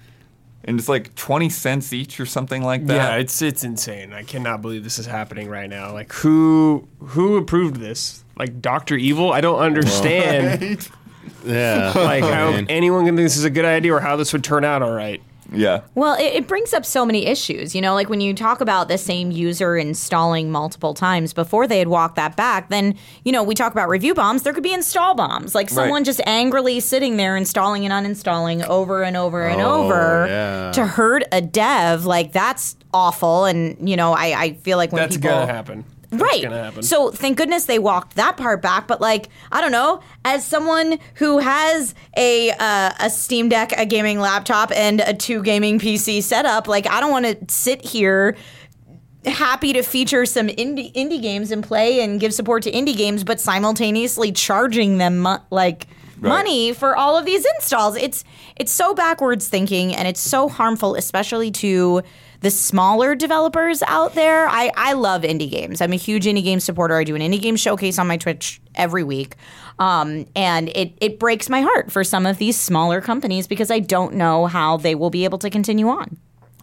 And 0.63 0.79
it's 0.79 0.89
like 0.89 1.15
twenty 1.15 1.49
cents 1.49 1.91
each 1.91 2.19
or 2.19 2.25
something 2.25 2.63
like 2.63 2.85
that. 2.85 2.95
Yeah, 2.95 3.15
it's 3.17 3.41
it's 3.41 3.63
insane. 3.63 4.13
I 4.13 4.23
cannot 4.23 4.61
believe 4.61 4.83
this 4.83 4.99
is 4.99 5.07
happening 5.07 5.49
right 5.49 5.69
now. 5.69 5.91
Like 5.91 6.13
who 6.13 6.87
who 6.99 7.37
approved 7.37 7.77
this? 7.77 8.23
Like 8.37 8.61
Doctor 8.61 8.95
Evil? 8.95 9.31
I 9.31 9.41
don't 9.41 9.59
understand 9.59 10.87
Yeah. 11.45 11.93
like 11.95 12.23
how 12.23 12.51
Man. 12.51 12.67
anyone 12.69 13.05
can 13.05 13.15
think 13.15 13.25
this 13.25 13.37
is 13.37 13.43
a 13.43 13.49
good 13.49 13.65
idea 13.65 13.93
or 13.93 13.99
how 13.99 14.15
this 14.15 14.33
would 14.33 14.43
turn 14.43 14.63
out 14.63 14.81
all 14.81 14.93
right. 14.93 15.21
Yeah. 15.51 15.81
Well, 15.95 16.15
it, 16.19 16.33
it 16.33 16.47
brings 16.47 16.73
up 16.73 16.85
so 16.85 17.05
many 17.05 17.25
issues. 17.25 17.75
You 17.75 17.81
know, 17.81 17.93
like 17.93 18.09
when 18.09 18.21
you 18.21 18.33
talk 18.33 18.61
about 18.61 18.87
the 18.87 18.97
same 18.97 19.31
user 19.31 19.75
installing 19.77 20.51
multiple 20.51 20.93
times 20.93 21.33
before 21.33 21.67
they 21.67 21.79
had 21.79 21.87
walked 21.87 22.15
that 22.15 22.35
back, 22.35 22.69
then, 22.69 22.95
you 23.25 23.31
know, 23.31 23.43
we 23.43 23.53
talk 23.55 23.71
about 23.71 23.89
review 23.89 24.13
bombs. 24.13 24.43
There 24.43 24.53
could 24.53 24.63
be 24.63 24.73
install 24.73 25.13
bombs. 25.15 25.53
Like 25.53 25.69
someone 25.69 26.01
Right. 26.01 26.05
just 26.05 26.21
angrily 26.25 26.79
sitting 26.79 27.17
there 27.17 27.35
installing 27.35 27.85
and 27.85 28.05
uninstalling 28.05 28.65
over 28.67 29.03
and 29.03 29.17
over 29.17 29.45
and 29.47 29.61
Oh, 29.61 29.83
over 29.83 30.25
yeah. 30.27 30.71
to 30.73 30.85
hurt 30.85 31.23
a 31.31 31.41
dev. 31.41 32.05
Like 32.05 32.31
that's 32.31 32.75
awful. 32.93 33.45
And, 33.45 33.89
you 33.89 33.95
know, 33.97 34.13
I, 34.13 34.41
I 34.41 34.53
feel 34.53 34.77
like 34.77 34.91
when 34.91 35.01
That's 35.01 35.17
people. 35.17 35.31
That's 35.31 35.41
gonna 35.47 35.53
happen. 35.53 35.85
So 36.83 37.11
thank 37.11 37.37
goodness 37.37 37.65
they 37.65 37.79
walked 37.79 38.15
that 38.15 38.37
part 38.37 38.61
back. 38.61 38.87
But 38.87 38.99
like, 39.01 39.29
I 39.51 39.61
don't 39.61 39.71
know, 39.71 40.01
as 40.25 40.45
someone 40.45 40.99
who 41.15 41.39
has 41.39 41.95
a 42.17 42.51
uh, 42.51 42.91
a 42.99 43.09
Steam 43.09 43.49
Deck, 43.49 43.71
a 43.77 43.85
gaming 43.85 44.19
laptop, 44.19 44.71
and 44.71 44.99
a 45.01 45.13
two 45.13 45.41
gaming 45.41 45.79
PC 45.79 46.21
setup, 46.21 46.67
like 46.67 46.87
I 46.87 46.99
don't 46.99 47.11
want 47.11 47.25
to 47.25 47.53
sit 47.53 47.85
here 47.85 48.35
happy 49.25 49.71
to 49.73 49.83
feature 49.83 50.25
some 50.25 50.47
indie 50.47 50.91
indie 50.93 51.21
games 51.21 51.51
and 51.51 51.63
play 51.63 52.01
and 52.01 52.19
give 52.19 52.33
support 52.33 52.63
to 52.63 52.71
indie 52.71 52.97
games, 52.97 53.23
but 53.23 53.39
simultaneously 53.39 54.31
charging 54.31 54.97
them 54.97 55.19
mo- 55.19 55.39
like 55.49 55.87
money 56.29 56.73
for 56.73 56.95
all 56.95 57.17
of 57.17 57.25
these 57.25 57.45
installs. 57.57 57.95
It's 57.95 58.23
it's 58.55 58.71
so 58.71 58.93
backwards 58.93 59.47
thinking 59.47 59.95
and 59.95 60.07
it's 60.07 60.19
so 60.19 60.49
harmful, 60.49 60.95
especially 60.95 61.51
to 61.51 62.01
the 62.41 62.51
smaller 62.51 63.15
developers 63.15 63.81
out 63.83 64.13
there. 64.13 64.47
I, 64.47 64.71
I 64.75 64.93
love 64.93 65.21
indie 65.21 65.49
games. 65.49 65.79
I'm 65.79 65.93
a 65.93 65.97
huge 65.97 66.25
indie 66.25 66.43
game 66.43 66.59
supporter. 66.59 66.97
I 66.97 67.03
do 67.03 67.15
an 67.15 67.21
indie 67.21 67.41
game 67.41 67.55
showcase 67.55 67.97
on 67.97 68.07
my 68.07 68.17
Twitch 68.17 68.61
every 68.75 69.03
week. 69.03 69.35
Um, 69.79 70.25
and 70.35 70.69
it, 70.69 70.93
it 70.99 71.19
breaks 71.19 71.49
my 71.49 71.61
heart 71.61 71.91
for 71.91 72.03
some 72.03 72.25
of 72.25 72.37
these 72.37 72.59
smaller 72.59 73.01
companies 73.01 73.47
because 73.47 73.71
I 73.71 73.79
don't 73.79 74.15
know 74.15 74.47
how 74.47 74.77
they 74.77 74.95
will 74.95 75.09
be 75.09 75.23
able 75.23 75.37
to 75.39 75.49
continue 75.49 75.87
on. 75.87 76.17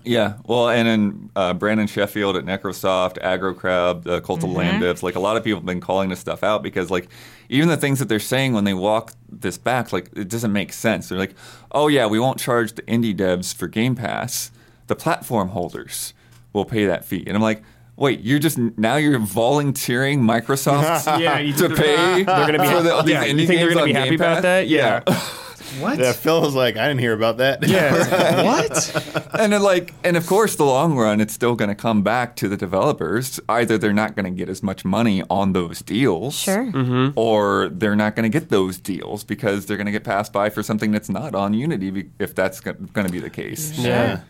Yeah, 0.04 0.34
well, 0.46 0.70
and 0.70 0.88
then 0.88 1.30
uh, 1.36 1.52
Brandon 1.54 1.86
Sheffield 1.86 2.36
at 2.36 2.44
Necrosoft, 2.44 3.20
Aggro 3.22 3.54
Crab, 3.54 4.04
the 4.04 4.20
Cult 4.22 4.42
of 4.42 4.48
the 4.48 4.56
Lamb 4.56 4.80
Dips, 4.80 5.02
like 5.02 5.16
a 5.16 5.20
lot 5.20 5.36
of 5.36 5.44
people 5.44 5.58
have 5.58 5.66
been 5.66 5.80
calling 5.80 6.08
this 6.08 6.18
stuff 6.18 6.42
out 6.42 6.62
because, 6.62 6.90
like, 6.90 7.08
even 7.50 7.68
the 7.68 7.76
things 7.76 7.98
that 7.98 8.08
they're 8.08 8.18
saying 8.18 8.54
when 8.54 8.64
they 8.64 8.72
walk 8.72 9.12
this 9.28 9.58
back, 9.58 9.92
like, 9.92 10.08
it 10.16 10.28
doesn't 10.28 10.52
make 10.52 10.72
sense. 10.72 11.08
They're 11.08 11.18
like, 11.18 11.34
oh, 11.72 11.88
yeah, 11.88 12.06
we 12.06 12.18
won't 12.18 12.38
charge 12.38 12.72
the 12.74 12.82
indie 12.82 13.14
devs 13.14 13.54
for 13.54 13.68
Game 13.68 13.94
Pass. 13.94 14.50
The 14.88 14.96
platform 14.96 15.48
holders 15.50 16.12
will 16.52 16.64
pay 16.64 16.86
that 16.86 17.04
fee. 17.04 17.24
And 17.26 17.36
I'm 17.36 17.42
like, 17.42 17.62
wait, 17.96 18.20
you're 18.20 18.38
just 18.38 18.58
now 18.58 18.96
you're 18.96 19.18
volunteering 19.18 20.20
Microsoft 20.20 21.18
yeah, 21.20 21.38
you 21.38 21.52
to 21.54 21.68
think 21.68 21.76
pay 21.78 22.22
they're 22.24 22.24
gonna 22.24 22.58
be 22.58 22.66
for 22.68 22.82
the, 22.82 23.02
these 23.02 23.12
yeah, 23.12 23.24
indie 23.24 23.40
you 23.42 23.46
think 23.46 23.60
they're 23.60 23.74
gonna 23.74 23.84
be 23.84 23.92
happy 23.92 24.14
about 24.14 24.42
that? 24.42 24.68
Yeah. 24.68 25.02
What? 25.80 25.98
Yeah, 25.98 26.12
Phil 26.12 26.40
was 26.40 26.54
like, 26.54 26.76
I 26.76 26.88
didn't 26.88 27.00
hear 27.00 27.12
about 27.12 27.36
that. 27.36 27.66
Yeah. 27.68 28.42
what? 28.42 29.34
and 29.38 29.52
then 29.52 29.62
like 29.62 29.92
and 30.02 30.16
of 30.16 30.26
course 30.26 30.56
the 30.56 30.64
long 30.64 30.96
run 30.96 31.20
it's 31.20 31.34
still 31.34 31.54
going 31.54 31.68
to 31.68 31.74
come 31.74 32.02
back 32.02 32.34
to 32.36 32.48
the 32.48 32.56
developers 32.56 33.38
either 33.50 33.76
they're 33.76 33.92
not 33.92 34.16
going 34.16 34.24
to 34.24 34.30
get 34.30 34.48
as 34.48 34.62
much 34.62 34.84
money 34.84 35.22
on 35.28 35.52
those 35.52 35.82
deals 35.82 36.34
Sure. 36.38 36.64
Mm-hmm. 36.64 37.18
or 37.18 37.68
they're 37.68 37.94
not 37.96 38.16
going 38.16 38.30
to 38.30 38.38
get 38.40 38.48
those 38.48 38.78
deals 38.78 39.24
because 39.24 39.66
they're 39.66 39.76
going 39.76 39.86
to 39.86 39.92
get 39.92 40.04
passed 40.04 40.32
by 40.32 40.48
for 40.48 40.62
something 40.62 40.90
that's 40.90 41.10
not 41.10 41.34
on 41.34 41.52
unity 41.52 42.08
if 42.18 42.34
that's 42.34 42.60
going 42.60 42.88
to 43.06 43.12
be 43.12 43.20
the 43.20 43.30
case 43.30 43.78
Yeah. 43.78 44.20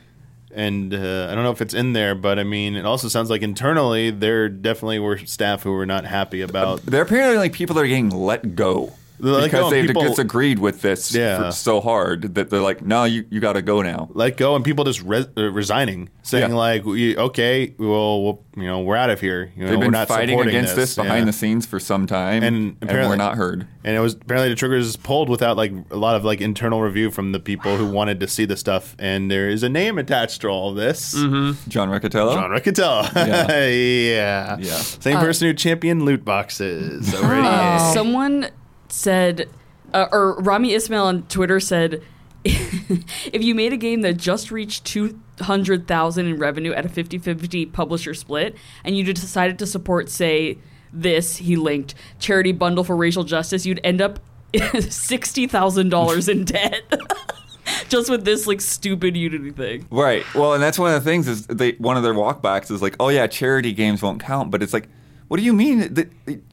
And 0.55 0.95
uh, 0.95 1.29
I 1.31 1.35
don't 1.35 1.45
know 1.45 1.51
if 1.51 1.61
it's 1.61 1.75
in 1.75 1.93
there, 1.93 2.15
but 2.15 2.39
I 2.39 2.45
mean, 2.45 2.75
it 2.75 2.87
also 2.87 3.09
sounds 3.09 3.29
like 3.31 3.43
internally 3.43 4.11
there 4.11 4.49
definitely 4.49 4.99
were 4.99 5.19
staff 5.19 5.63
who 5.63 5.73
were 5.73 5.87
not 5.87 6.05
happy 6.05 6.41
about. 6.41 6.83
there 6.87 7.01
are 7.01 7.05
apparently 7.05 7.37
like 7.37 7.53
people 7.53 7.75
that 7.75 7.83
are 7.83 7.87
getting 7.87 8.11
let 8.11 8.55
go 8.55 8.95
Let 9.21 9.45
because 9.45 9.61
oh, 9.61 9.63
go, 9.65 9.71
they 9.71 9.81
and 9.81 9.89
people- 9.89 10.03
disagreed 10.03 10.59
with 10.59 10.83
this 10.83 11.15
Yeah. 11.15 11.39
for 11.47 11.53
so 11.53 11.81
hard 11.81 12.35
that 12.37 12.51
they're 12.51 12.61
like, 12.61 12.83
no, 12.85 13.05
you, 13.05 13.25
you 13.31 13.41
got 13.41 13.55
to 13.55 13.63
go 13.63 13.83
now. 13.83 14.09
let 14.13 14.37
go 14.37 14.55
and 14.57 14.65
people 14.65 14.85
just 14.85 15.03
re- 15.03 15.27
uh, 15.37 15.51
resigning, 15.51 16.09
saying 16.23 16.51
Yeah. 16.51 16.57
like, 16.57 16.87
"Okay, 16.87 17.75
well, 17.79 18.23
we'll, 18.23 18.45
you 18.57 18.65
know, 18.65 18.81
we're 18.81 18.97
out 18.97 19.11
of 19.11 19.21
here. 19.21 19.53
You 19.57 19.65
know, 19.65 19.71
They've 19.71 19.79
we're 19.79 19.85
been 19.87 19.93
not 19.93 20.09
fighting 20.09 20.41
against 20.41 20.77
this, 20.77 20.95
behind 20.95 21.21
Yeah. 21.21 21.25
the 21.27 21.33
scenes 21.33 21.67
for 21.67 21.81
some 21.81 22.07
time, 22.07 22.43
And 22.43 22.77
and, 22.81 22.91
we're 22.91 23.17
not 23.17 23.37
heard. 23.37 23.67
And 23.85 23.97
it 23.97 24.01
was 24.01 24.15
apparently 24.15 24.51
the 24.51 24.55
triggers 24.55 24.97
pulled 24.97 25.29
without 25.29 25.57
like 25.57 25.73
a 25.91 25.97
lot 25.97 26.15
of 26.17 26.25
like 26.25 26.41
internal 26.41 26.81
review 26.83 27.11
from 27.11 27.33
the 27.33 27.41
people 27.41 27.77
who 27.77 27.87
wanted 27.87 28.21
to 28.21 28.29
see 28.29 28.45
the 28.45 28.57
stuff. 28.57 28.95
And 28.99 29.31
there 29.31 29.49
is 29.49 29.63
a 29.63 29.69
name 29.69 29.99
attached 29.99 30.43
to 30.43 30.49
all 30.49 30.71
of 30.71 30.77
this. 30.77 31.15
Mm-hmm. 31.15 31.71
John 31.71 31.89
Riccitiello. 31.89 32.35
John 32.35 32.51
Riccitiello. 32.51 33.15
Yeah. 33.15 33.49
yeah. 33.69 34.57
Yeah. 34.61 34.77
Same 34.77 35.17
uh, 35.17 35.21
person 35.21 35.49
who 35.49 35.55
championed 35.55 36.03
loot 36.03 36.25
boxes. 36.25 37.15
Over 37.15 37.35
uh, 37.35 37.45
at 37.45 37.91
EA. 37.91 37.95
Someone 37.95 38.49
said, 38.89 39.49
uh, 39.93 40.07
or 40.13 40.41
Rami 40.41 40.75
Ismail 40.75 41.05
on 41.05 41.23
Twitter 41.25 41.61
said, 41.61 42.03
if 42.45 43.43
you 43.43 43.55
made 43.55 43.73
a 43.73 43.77
game 43.77 44.03
that 44.03 44.17
just 44.17 44.51
reached 44.51 44.85
200,000 44.85 46.27
in 46.27 46.39
revenue 46.39 46.73
at 46.73 46.87
a 46.87 46.89
50-50 46.89 47.73
publisher 47.73 48.15
split 48.15 48.55
and 48.85 48.97
you 48.97 49.05
decided 49.05 49.59
to 49.59 49.67
support 49.67 50.09
say 50.09 50.59
this 50.93 51.37
he 51.37 51.57
linked 51.57 51.95
charity 52.19 52.53
bundle 52.53 52.85
for 52.85 52.97
racial 52.97 53.25
justice 53.25 53.67
you'd 53.67 53.81
end 53.83 54.01
up 54.01 54.21
$60,000 54.55 56.29
in 56.29 56.45
debt 56.45 56.83
just 57.89 58.09
with 58.09 58.25
this 58.25 58.47
like 58.47 58.61
stupid 58.61 59.17
unity 59.17 59.51
thing 59.51 59.87
Right. 59.91 60.25
Well, 60.35 60.55
and 60.55 60.63
that's 60.63 60.79
one 60.79 60.95
of 60.95 61.05
the 61.05 61.11
things 61.11 61.29
is 61.29 61.47
they 61.49 61.73
one 61.73 61.97
of 61.97 62.03
their 62.03 62.15
walkbacks 62.15 62.71
is 62.71 62.81
like, 62.81 62.97
oh 63.01 63.09
yeah, 63.09 63.27
charity 63.27 63.73
games 63.73 64.01
won't 64.01 64.23
count, 64.23 64.51
but 64.51 64.63
it's 64.63 64.73
like, 64.73 64.89
what 65.29 65.37
do 65.39 65.43
you 65.45 65.53
mean? 65.53 65.95
That 65.95 66.09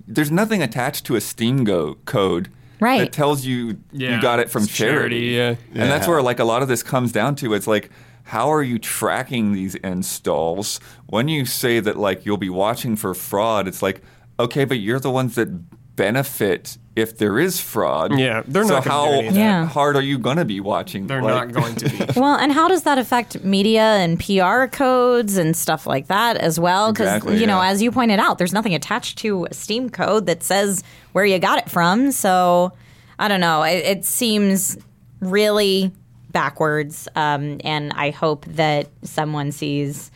there's 0.07 0.31
nothing 0.31 0.61
attached 0.61 1.05
to 1.07 1.15
a 1.15 1.21
Steam 1.21 1.63
go 1.63 1.95
code 2.05 2.49
Right. 2.79 2.99
that 2.99 3.11
tells 3.13 3.45
you 3.45 3.77
Yeah, 3.91 4.15
you 4.15 4.21
got 4.21 4.39
it 4.39 4.49
from 4.49 4.63
it's 4.63 4.73
charity. 4.75 5.33
charity, 5.33 5.59
yeah. 5.73 5.81
And 5.83 5.89
that's 5.91 6.07
where 6.07 6.21
like 6.21 6.39
a 6.39 6.43
lot 6.43 6.61
of 6.61 6.67
this 6.67 6.83
comes 6.83 7.11
down 7.11 7.35
to. 7.37 7.53
It's 7.53 7.67
like, 7.67 7.89
how 8.23 8.51
are 8.51 8.61
you 8.63 8.77
tracking 8.79 9.53
these 9.53 9.75
installs? 9.75 10.79
When 11.07 11.27
you 11.27 11.45
say 11.45 11.79
that 11.79 11.97
like 11.97 12.25
you'll 12.25 12.37
be 12.37 12.49
watching 12.49 12.95
for 12.95 13.13
fraud, 13.13 13.67
it's 13.67 13.81
like, 13.81 14.01
okay, 14.39 14.65
but 14.65 14.77
you're 14.79 14.99
the 14.99 15.11
ones 15.11 15.35
that 15.35 15.47
benefit 15.95 16.77
if 16.95 17.17
there 17.17 17.37
is 17.39 17.59
fraud. 17.59 18.17
Yeah, 18.17 18.43
they're 18.47 18.63
so 18.63 18.75
not 18.75 18.85
gonna 18.85 19.05
do 19.07 19.11
how 19.13 19.19
any 19.19 19.27
of. 19.27 19.35
Yeah. 19.35 19.65
hard 19.65 19.95
are 19.97 20.01
you 20.01 20.17
going 20.17 20.37
to 20.37 20.45
be 20.45 20.59
watching? 20.61 21.07
They're 21.07 21.21
Like- 21.21 21.51
not 21.53 21.61
going 21.61 21.75
to 21.75 21.89
be. 21.89 22.05
Well, 22.19 22.35
and 22.35 22.51
how 22.53 22.67
does 22.69 22.83
that 22.83 22.97
affect 22.97 23.43
media 23.43 23.81
and 23.83 24.17
PR 24.19 24.67
codes 24.67 25.35
and 25.37 25.55
stuff 25.57 25.85
like 25.85 26.07
that 26.07 26.37
as 26.37 26.57
well? 26.59 26.93
Because, 26.93 27.07
Exactly, 27.07 27.37
you 27.39 27.47
know, 27.47 27.59
as 27.61 27.81
you 27.81 27.91
pointed 27.91 28.19
out, 28.19 28.37
there's 28.37 28.53
nothing 28.53 28.73
attached 28.73 29.17
to 29.19 29.45
a 29.45 29.53
Steam 29.53 29.89
code 29.89 30.25
that 30.27 30.41
says 30.43 30.83
where 31.11 31.25
you 31.25 31.37
got 31.39 31.59
it 31.59 31.69
from. 31.69 32.11
So, 32.11 32.71
I 33.19 33.27
don't 33.27 33.41
know. 33.41 33.63
It, 33.63 33.83
it 33.85 34.05
seems 34.05 34.77
really 35.19 35.91
backwards. 36.31 37.07
Um, 37.15 37.59
and 37.63 37.91
I 37.93 38.11
hope 38.11 38.45
that 38.45 38.89
someone 39.03 39.51
sees 39.51 40.11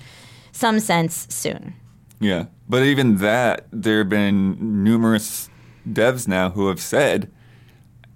some 0.52 0.80
sense 0.80 1.28
soon. 1.30 1.74
Yeah. 2.20 2.46
But 2.68 2.84
even 2.84 3.18
that, 3.18 3.68
there 3.72 4.00
have 4.00 4.10
been 4.10 4.84
numerous 4.84 5.50
devs 5.88 6.28
now 6.28 6.50
who 6.52 6.68
have 6.68 6.80
said, 6.80 7.32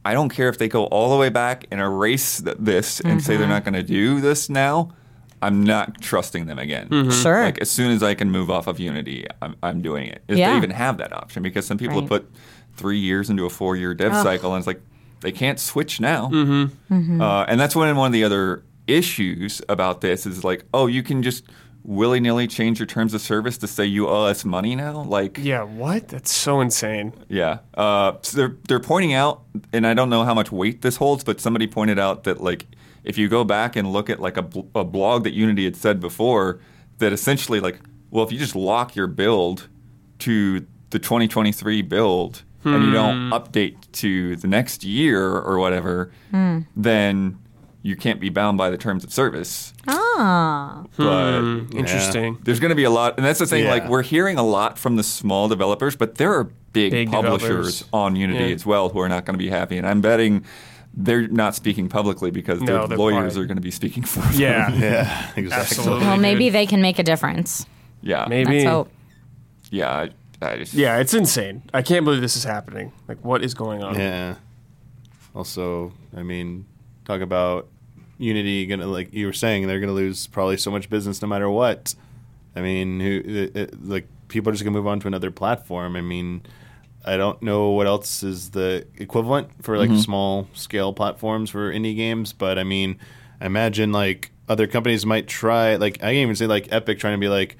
I 0.05 0.13
don't 0.13 0.29
care 0.29 0.49
if 0.49 0.57
they 0.57 0.67
go 0.67 0.85
all 0.85 1.09
the 1.11 1.17
way 1.17 1.29
back 1.29 1.65
and 1.71 1.79
erase 1.79 2.41
th- 2.41 2.57
this 2.59 2.99
and 2.99 3.23
say 3.23 3.37
they're 3.37 3.47
not 3.47 3.63
going 3.63 3.73
to 3.75 3.83
do 3.83 4.19
this 4.19 4.49
now. 4.49 4.91
I'm 5.41 5.63
not 5.63 6.01
trusting 6.01 6.45
them 6.45 6.57
again. 6.59 7.11
Sure. 7.11 7.43
Like 7.43 7.59
as 7.59 7.69
soon 7.69 7.91
as 7.91 8.01
I 8.03 8.13
can 8.13 8.31
move 8.31 8.49
off 8.49 8.67
of 8.67 8.79
Unity, 8.79 9.25
I'm, 9.41 9.55
I'm 9.61 9.81
doing 9.81 10.07
it. 10.07 10.23
If 10.27 10.37
Yeah. 10.37 10.51
they 10.51 10.57
even 10.57 10.69
have 10.71 10.97
that 10.97 11.11
option, 11.13 11.43
because 11.43 11.65
some 11.65 11.77
people 11.77 11.99
have 11.99 12.09
put 12.09 12.29
three 12.75 12.97
years 12.99 13.29
into 13.29 13.45
a 13.45 13.49
four 13.49 13.75
year 13.75 13.93
dev 13.93 14.13
cycle, 14.23 14.53
and 14.53 14.59
it's 14.59 14.67
like 14.67 14.81
they 15.21 15.31
can't 15.31 15.59
switch 15.59 15.99
now. 15.99 16.29
Mm-hmm. 16.29 17.21
Uh, 17.21 17.43
and 17.45 17.59
that's 17.59 17.75
one 17.75 17.93
one 17.95 18.07
of 18.07 18.13
the 18.13 18.23
other 18.23 18.63
issues 18.87 19.61
about 19.69 20.01
this 20.01 20.25
is 20.25 20.43
like, 20.43 20.63
oh, 20.73 20.87
you 20.87 21.03
can 21.03 21.23
just 21.23 21.43
willy 21.83 22.19
nilly 22.19 22.47
change 22.47 22.79
your 22.79 22.85
terms 22.85 23.13
of 23.13 23.21
service 23.21 23.57
to 23.57 23.67
say 23.67 23.85
you 23.85 24.07
owe 24.07 24.23
us 24.25 24.45
money 24.45 24.75
now. 24.75 25.01
Like, 25.03 25.37
Yeah, 25.41 25.63
what? 25.63 26.07
That's 26.07 26.31
so 26.31 26.61
insane. 26.61 27.13
yeah. 27.27 27.59
Uh, 27.73 28.13
so 28.21 28.37
they're 28.37 28.55
they're 28.67 28.79
pointing 28.79 29.13
out, 29.13 29.41
and 29.71 29.85
I 29.85 29.93
don't 29.93 30.09
know 30.09 30.23
how 30.23 30.33
much 30.33 30.51
weight 30.51 30.81
this 30.81 30.95
holds, 30.97 31.23
but 31.23 31.41
somebody 31.41 31.67
pointed 31.67 31.99
out 31.99 32.23
that 32.23 32.41
like 32.41 32.65
if 33.03 33.17
you 33.17 33.27
go 33.27 33.43
back 33.43 33.75
and 33.75 33.91
look 33.91 34.09
at 34.09 34.19
like 34.21 34.37
a, 34.37 34.41
bl- 34.41 34.61
a 34.75 34.83
blog 34.85 35.23
that 35.25 35.33
Unity 35.33 35.65
had 35.65 35.75
said 35.75 35.99
before, 35.99 36.59
that 36.99 37.11
essentially 37.11 37.59
like, 37.59 37.79
well, 38.11 38.23
if 38.25 38.31
you 38.31 38.37
just 38.39 38.55
lock 38.55 38.95
your 38.95 39.07
build 39.07 39.67
to 40.19 40.65
the 40.91 40.99
2023 40.99 41.81
build 41.81 42.43
and 42.63 42.81
you 42.85 42.91
don't 42.93 43.31
update 43.31 43.75
to 43.91 44.37
the 44.37 44.47
next 44.47 44.85
year 44.85 45.21
or 45.21 45.59
whatever, 45.59 46.11
then 46.77 47.37
you 47.83 47.95
can't 47.95 48.19
be 48.19 48.29
bound 48.29 48.57
by 48.57 48.69
the 48.71 48.77
terms 48.77 49.03
of 49.03 49.13
service. 49.13 49.73
Ah. 49.87 50.85
But 50.97 51.39
Interesting. 51.75 52.39
there's 52.43 52.59
going 52.59 52.69
to 52.69 52.75
be 52.75 52.85
a 52.85 52.89
lot, 52.89 53.15
and 53.17 53.25
that's 53.25 53.39
the 53.39 53.45
thing. 53.45 53.65
Yeah. 53.65 53.71
Like 53.71 53.89
we're 53.89 54.03
hearing 54.03 54.37
a 54.37 54.43
lot 54.43 54.79
from 54.79 54.95
the 54.95 55.03
small 55.03 55.47
developers, 55.49 55.95
but 55.95 56.15
there 56.15 56.33
are 56.33 56.45
big, 56.71 56.91
Big 56.91 57.11
publishers 57.11 57.79
developers. 57.81 57.83
on 57.93 58.15
Unity 58.15 58.45
Yeah. 58.45 58.55
as 58.55 58.65
well 58.65 58.89
who 58.89 58.99
are 58.99 59.09
not 59.09 59.25
going 59.25 59.35
to 59.35 59.43
be 59.43 59.49
happy. 59.49 59.77
And 59.77 59.85
I'm 59.87 60.01
betting 60.01 60.43
they're 60.95 61.27
not 61.27 61.55
speaking 61.55 61.89
publicly 61.89 62.29
because 62.29 62.61
No, 62.61 62.65
their 62.79 62.87
they're 62.89 62.97
lawyers 62.99 63.33
probably- 63.33 63.41
are 63.41 63.45
going 63.47 63.57
to 63.57 63.61
be 63.61 63.71
speaking 63.71 64.03
for 64.03 64.19
them. 64.19 64.33
Yeah. 64.35 64.71
Yeah, 64.75 65.31
exactly. 65.35 65.51
Absolutely. 65.51 66.05
Well, 66.05 66.17
maybe 66.17 66.45
dude. 66.45 66.53
they 66.53 66.65
can 66.67 66.81
make 66.83 66.99
a 66.99 67.03
difference. 67.03 67.65
yeah, 68.01 68.25
Maybe. 68.29 68.59
Let's 68.59 68.65
hope. 68.69 68.91
yeah. 69.71 69.89
I, 69.91 70.09
I 70.45 70.57
just, 70.57 70.73
Yeah, 70.75 70.97
it's 70.99 71.13
insane. 71.15 71.63
I 71.73 71.81
can't 71.81 72.05
believe 72.05 72.21
this 72.21 72.35
is 72.35 72.43
happening. 72.43 72.91
Like, 73.07 73.17
what 73.25 73.43
is 73.43 73.55
going 73.55 73.81
on? 73.81 73.95
Yeah. 73.95 74.35
Also, 75.33 75.93
I 76.15 76.21
mean, 76.21 76.65
talk 77.05 77.21
about 77.21 77.69
Unity 78.23 78.65
gonna 78.65 78.87
like 78.87 79.13
you 79.13 79.25
were 79.25 79.33
saying 79.33 79.67
they're 79.67 79.79
gonna 79.79 79.91
lose 79.91 80.27
probably 80.27 80.57
so 80.57 80.71
much 80.71 80.89
business 80.89 81.21
no 81.21 81.27
matter 81.27 81.49
what. 81.49 81.95
I 82.55 82.61
mean, 82.61 82.99
who 82.99 83.21
it, 83.25 83.55
it, 83.55 83.85
like 83.87 84.07
people 84.27 84.49
are 84.49 84.53
just 84.53 84.63
gonna 84.63 84.75
move 84.75 84.87
on 84.87 84.99
to 85.01 85.07
another 85.07 85.31
platform. 85.31 85.95
I 85.95 86.01
mean, 86.01 86.41
I 87.05 87.17
don't 87.17 87.41
know 87.41 87.71
what 87.71 87.87
else 87.87 88.23
is 88.23 88.51
the 88.51 88.87
equivalent 88.97 89.49
for 89.63 89.77
like 89.77 89.89
mm-hmm. 89.89 89.99
small 89.99 90.47
scale 90.53 90.93
platforms 90.93 91.49
for 91.49 91.71
indie 91.71 91.95
games, 91.95 92.33
but 92.33 92.57
I 92.57 92.63
mean, 92.63 92.97
I 93.41 93.45
imagine 93.45 93.91
like 93.91 94.31
other 94.47 94.67
companies 94.67 95.05
might 95.05 95.27
try. 95.27 95.75
Like 95.75 95.97
I 95.97 96.07
can 96.07 96.15
even 96.15 96.35
say 96.35 96.47
like 96.47 96.71
Epic 96.71 96.99
trying 96.99 97.15
to 97.15 97.19
be 97.19 97.29
like, 97.29 97.57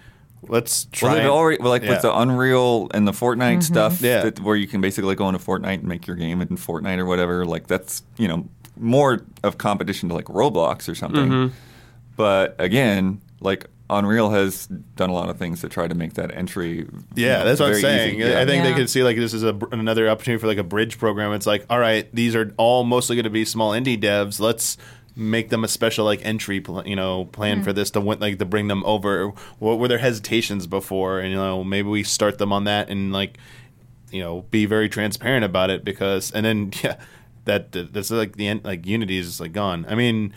let's 0.47 0.85
try. 0.85 1.15
Well, 1.15 1.33
already 1.33 1.61
well, 1.61 1.71
like 1.71 1.83
Yeah. 1.83 1.91
with 1.91 2.01
the 2.01 2.17
Unreal 2.17 2.89
and 2.93 3.07
the 3.07 3.11
Fortnite 3.11 3.37
mm-hmm. 3.37 3.61
stuff, 3.61 4.01
Yeah. 4.01 4.23
that, 4.23 4.39
where 4.39 4.55
you 4.55 4.67
can 4.67 4.81
basically 4.81 5.15
go 5.15 5.27
into 5.27 5.39
Fortnite 5.39 5.79
and 5.79 5.85
make 5.85 6.07
your 6.07 6.15
game 6.15 6.41
in 6.41 6.49
Fortnite 6.49 6.99
or 6.99 7.05
whatever. 7.05 7.45
Like 7.45 7.67
that's 7.67 8.03
you 8.17 8.27
know 8.27 8.47
more 8.77 9.25
of 9.43 9.57
competition 9.57 10.09
to 10.09 10.15
like 10.15 10.25
Roblox 10.25 10.89
or 10.89 10.95
something. 10.95 11.27
Mm-hmm. 11.29 11.55
But 12.15 12.55
again, 12.59 13.21
like 13.39 13.67
Unreal 13.89 14.29
has 14.31 14.67
done 14.95 15.09
a 15.09 15.13
lot 15.13 15.29
of 15.29 15.37
things 15.37 15.61
to 15.61 15.69
try 15.69 15.87
to 15.87 15.95
make 15.95 16.13
that 16.13 16.35
entry. 16.35 16.87
Yeah, 17.15 17.39
know, 17.39 17.45
that's 17.45 17.59
what 17.59 17.69
I'm 17.73 17.81
saying. 17.81 18.19
Yeah. 18.19 18.39
I 18.39 18.45
think 18.45 18.63
they 18.63 18.69
Yeah. 18.69 18.75
could 18.75 18.89
see 18.89 19.03
like 19.03 19.17
this 19.17 19.33
is 19.33 19.43
a, 19.43 19.57
another 19.71 20.09
opportunity 20.09 20.39
for 20.41 20.47
like 20.47 20.57
a 20.57 20.63
bridge 20.63 20.97
program. 20.97 21.33
It's 21.33 21.45
like, 21.47 21.65
all 21.69 21.79
right, 21.79 22.07
these 22.13 22.35
are 22.35 22.53
all 22.57 22.83
mostly 22.83 23.15
going 23.15 23.25
to 23.25 23.29
be 23.29 23.45
small 23.45 23.71
indie 23.71 23.99
devs. 23.99 24.39
Let's 24.39 24.77
make 25.15 25.49
them 25.49 25.63
a 25.63 25.67
special 25.67 26.05
like 26.05 26.25
entry, 26.25 26.59
pl- 26.59 26.87
you 26.87 26.95
know, 26.95 27.25
plan 27.25 27.61
for 27.61 27.71
this 27.71 27.91
to 27.91 28.01
win, 28.01 28.19
like 28.19 28.39
to 28.39 28.45
bring 28.45 28.67
them 28.67 28.83
over. 28.85 29.27
What 29.59 29.77
were 29.77 29.87
their 29.87 29.99
hesitations 29.99 30.65
before? 30.65 31.19
And 31.19 31.29
you 31.29 31.35
know, 31.35 31.63
maybe 31.63 31.87
we 31.89 32.01
start 32.03 32.39
them 32.39 32.51
on 32.51 32.63
that 32.63 32.89
and 32.89 33.11
like, 33.13 33.37
you 34.11 34.21
know, 34.21 34.41
be 34.49 34.65
very 34.65 34.89
transparent 34.89 35.45
about 35.45 35.69
it 35.69 35.83
because, 35.83 36.31
and 36.31 36.43
then 36.43 36.71
yeah, 36.83 36.95
that 37.45 37.71
that's 37.71 38.11
like 38.11 38.35
the 38.35 38.47
end. 38.47 38.63
Like 38.63 38.85
Unity 38.85 39.17
is 39.17 39.27
just 39.27 39.39
like 39.39 39.53
gone. 39.53 39.85
I 39.89 39.95
mean. 39.95 40.33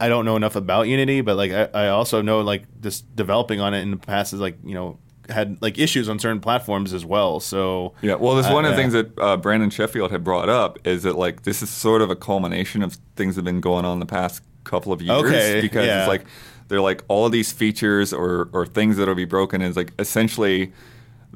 I 0.00 0.08
don't 0.08 0.24
know 0.24 0.34
enough 0.34 0.56
about 0.56 0.88
Unity, 0.88 1.20
but 1.20 1.36
like 1.36 1.52
I, 1.52 1.84
I 1.84 1.88
also 1.90 2.22
know 2.22 2.40
like 2.40 2.64
just 2.80 3.14
developing 3.14 3.60
on 3.60 3.72
it 3.72 3.82
in 3.82 3.92
the 3.92 3.96
past 3.96 4.32
is 4.32 4.40
like 4.40 4.56
you 4.64 4.74
know 4.74 4.98
had 5.28 5.62
like 5.62 5.78
issues 5.78 6.08
on 6.08 6.18
certain 6.18 6.40
platforms 6.40 6.92
as 6.92 7.04
well. 7.06 7.38
So 7.38 7.94
Yeah, 8.02 8.16
well, 8.16 8.34
this 8.34 8.48
Uh, 8.48 8.52
one 8.52 8.64
of 8.64 8.72
the 8.72 8.76
yeah. 8.76 8.82
things 8.82 8.92
that 8.94 9.18
uh, 9.20 9.36
Brandon 9.36 9.70
Sheffield 9.70 10.10
had 10.10 10.24
brought 10.24 10.48
up 10.48 10.80
is 10.84 11.04
that 11.04 11.14
like 11.16 11.42
this 11.44 11.62
is 11.62 11.70
sort 11.70 12.02
of 12.02 12.10
a 12.10 12.16
culmination 12.16 12.82
of 12.82 12.98
things 13.14 13.36
that 13.36 13.40
have 13.40 13.44
been 13.44 13.60
going 13.60 13.84
on 13.84 14.00
the 14.00 14.06
past 14.06 14.42
couple 14.64 14.92
of 14.92 15.00
years 15.00 15.22
Okay, 15.22 15.60
because 15.60 15.86
yeah. 15.86 16.00
it's 16.00 16.08
like 16.08 16.24
they're 16.66 16.80
like 16.80 17.04
all 17.06 17.26
of 17.26 17.30
these 17.30 17.52
features 17.52 18.12
or 18.12 18.48
or 18.52 18.66
things 18.66 18.96
that'll 18.96 19.14
be 19.14 19.24
broken 19.24 19.62
is 19.62 19.76
like 19.76 19.92
essentially 20.00 20.72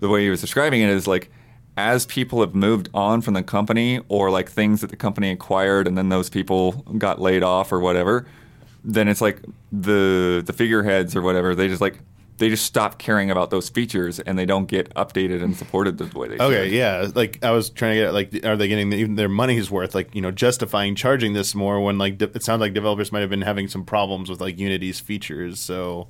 the 0.00 0.08
way 0.08 0.24
he 0.24 0.30
was 0.30 0.40
describing 0.40 0.80
it 0.80 0.88
is 0.88 1.06
like 1.06 1.30
as 1.76 2.06
people 2.06 2.40
have 2.40 2.54
moved 2.54 2.88
on 2.94 3.20
from 3.20 3.34
the 3.34 3.42
company 3.42 4.00
or 4.08 4.30
like 4.30 4.50
things 4.50 4.80
that 4.80 4.90
the 4.90 4.96
company 4.96 5.30
acquired 5.30 5.86
and 5.86 5.96
then 5.96 6.08
those 6.08 6.30
people 6.30 6.72
got 6.98 7.20
laid 7.20 7.42
off 7.42 7.70
or 7.72 7.80
whatever 7.80 8.26
then 8.84 9.08
it's 9.08 9.20
like 9.20 9.42
the 9.72 10.42
the 10.46 10.52
figureheads 10.52 11.14
or 11.16 11.20
whatever 11.22 11.54
they 11.54 11.68
just 11.68 11.80
like 11.80 11.98
they 12.38 12.48
just 12.50 12.64
stop 12.66 12.98
caring 12.98 13.30
about 13.30 13.50
those 13.50 13.68
features 13.68 14.20
and 14.20 14.38
they 14.38 14.44
don't 14.44 14.66
get 14.66 14.92
updated 14.94 15.42
and 15.42 15.56
supported 15.56 15.96
the 15.98 16.04
way 16.18 16.28
they 16.28 16.34
should. 16.34 16.42
okay, 16.42 16.64
should. 16.64 16.72
yeah, 16.72 17.08
like 17.14 17.42
I 17.42 17.50
was 17.50 17.70
trying 17.70 17.94
to 17.94 18.02
get 18.02 18.12
like 18.12 18.44
are 18.44 18.56
they 18.56 18.68
getting 18.68 18.92
even 18.92 19.14
their 19.14 19.28
money's 19.28 19.70
worth? 19.70 19.94
Like 19.94 20.14
you 20.14 20.20
know 20.20 20.30
justifying 20.30 20.94
charging 20.94 21.32
this 21.32 21.54
more 21.54 21.80
when 21.80 21.96
like 21.98 22.18
de- 22.18 22.30
it 22.34 22.42
sounds 22.42 22.60
like 22.60 22.74
developers 22.74 23.10
might 23.10 23.20
have 23.20 23.30
been 23.30 23.42
having 23.42 23.68
some 23.68 23.84
problems 23.84 24.28
with 24.28 24.40
like 24.40 24.58
Unity's 24.58 25.00
features. 25.00 25.58
So 25.60 26.08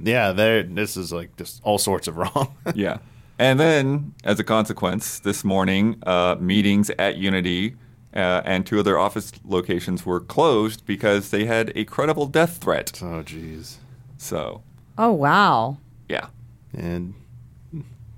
yeah, 0.00 0.32
there 0.32 0.62
this 0.62 0.96
is 0.96 1.12
like 1.12 1.36
just 1.36 1.60
all 1.62 1.78
sorts 1.78 2.08
of 2.08 2.16
wrong. 2.16 2.54
Yeah. 2.74 2.98
And 3.38 3.60
then, 3.60 4.14
as 4.24 4.40
a 4.40 4.44
consequence, 4.44 5.18
this 5.18 5.44
morning, 5.44 5.96
uh, 6.06 6.36
meetings 6.40 6.90
at 6.98 7.16
Unity 7.16 7.76
uh, 8.14 8.40
and 8.46 8.64
two 8.64 8.80
other 8.80 8.98
office 8.98 9.30
locations 9.44 10.06
were 10.06 10.20
closed 10.20 10.86
because 10.86 11.30
they 11.30 11.44
had 11.44 11.70
a 11.74 11.84
credible 11.84 12.26
death 12.26 12.56
threat. 12.58 12.98
Oh, 13.02 13.22
jeez. 13.22 13.76
So, 14.16 14.62
Oh 14.96 15.12
wow. 15.12 15.76
yeah. 16.08 16.28
And 16.72 17.12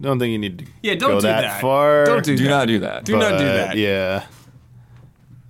don't 0.00 0.20
think 0.20 0.30
you 0.30 0.38
need 0.38 0.58
to 0.60 0.66
Yeah, 0.82 0.94
don't 0.94 1.10
go 1.10 1.16
do 1.20 1.26
that, 1.26 1.40
that. 1.42 1.60
far. 1.60 2.04
Don't 2.04 2.24
do 2.24 2.36
Do 2.36 2.44
that. 2.44 2.50
not 2.50 2.68
do 2.68 2.78
that. 2.78 3.04
Do 3.04 3.16
not 3.18 3.38
do 3.38 3.44
that. 3.44 3.76
Yeah. 3.76 4.26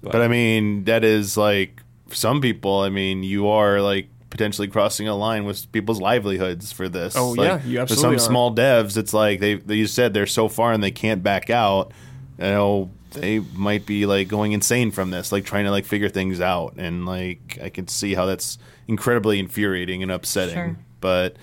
But, 0.01 0.23
I 0.23 0.28
mean, 0.28 0.85
that 0.85 1.05
is 1.05 1.36
like 1.36 1.82
some 2.11 2.40
people. 2.40 2.81
I 2.81 2.89
mean, 2.89 3.23
you 3.23 3.49
are 3.49 3.82
like 3.82 4.09
potentially 4.30 4.68
crossing 4.68 5.09
a 5.09 5.14
line 5.16 5.44
with 5.44 5.70
people's 5.72 6.00
livelihoods 6.00 6.72
for 6.72 6.88
this. 6.88 7.16
Oh, 7.16 7.30
Like, 7.30 7.46
yeah, 7.46 7.64
you 7.64 7.80
absolutely. 7.80 7.86
For 7.86 7.94
some 8.00 8.14
are. 8.14 8.18
small 8.18 8.55
devs, 8.55 8.96
it's 8.96 9.14
like 9.14 9.40
they, 9.40 9.55
they 9.55 9.76
you 9.76 9.86
said 9.86 10.14
they're 10.14 10.26
so 10.26 10.48
far 10.48 10.72
and 10.72 10.82
they 10.82 10.90
can't 10.90 11.22
back 11.22 11.50
out. 11.50 11.92
You 12.38 12.44
know, 12.44 12.90
they 13.12 13.38
might 13.38 13.86
be 13.86 14.06
like 14.06 14.28
going 14.28 14.52
insane 14.52 14.90
from 14.90 15.10
this, 15.10 15.32
like 15.32 15.44
trying 15.44 15.64
to 15.64 15.70
like 15.70 15.84
figure 15.86 16.09
things 16.09 16.40
out, 16.40 16.74
and 16.76 17.06
like 17.06 17.59
I 17.62 17.68
can 17.70 17.88
see 17.88 18.14
how 18.14 18.26
that's 18.26 18.59
incredibly 18.86 19.38
infuriating 19.38 20.02
and 20.02 20.12
upsetting. 20.12 20.55
Sure. 20.55 20.76
But 21.00 21.36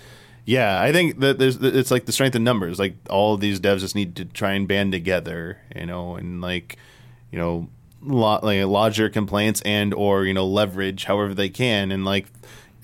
yeah, 0.44 0.80
I 0.80 0.92
think 0.92 1.18
that 1.20 1.38
there's 1.38 1.56
it's 1.56 1.90
like 1.90 2.06
the 2.06 2.12
strength 2.12 2.36
in 2.36 2.44
numbers. 2.44 2.78
Like 2.78 2.94
all 3.10 3.34
of 3.34 3.40
these 3.40 3.58
devs 3.58 3.80
just 3.80 3.94
need 3.96 4.14
to 4.16 4.24
try 4.24 4.52
and 4.52 4.68
band 4.68 4.92
together, 4.92 5.58
you 5.74 5.86
know, 5.86 6.14
and 6.14 6.40
like 6.40 6.76
you 7.32 7.38
know, 7.38 7.68
lo- 8.00 8.38
like 8.42 8.64
lodge 8.64 8.96
their 8.98 9.10
complaints 9.10 9.60
and 9.62 9.92
or 9.92 10.24
you 10.24 10.32
know 10.34 10.46
leverage 10.46 11.04
however 11.04 11.34
they 11.34 11.48
can, 11.48 11.90
and 11.90 12.04
like 12.04 12.26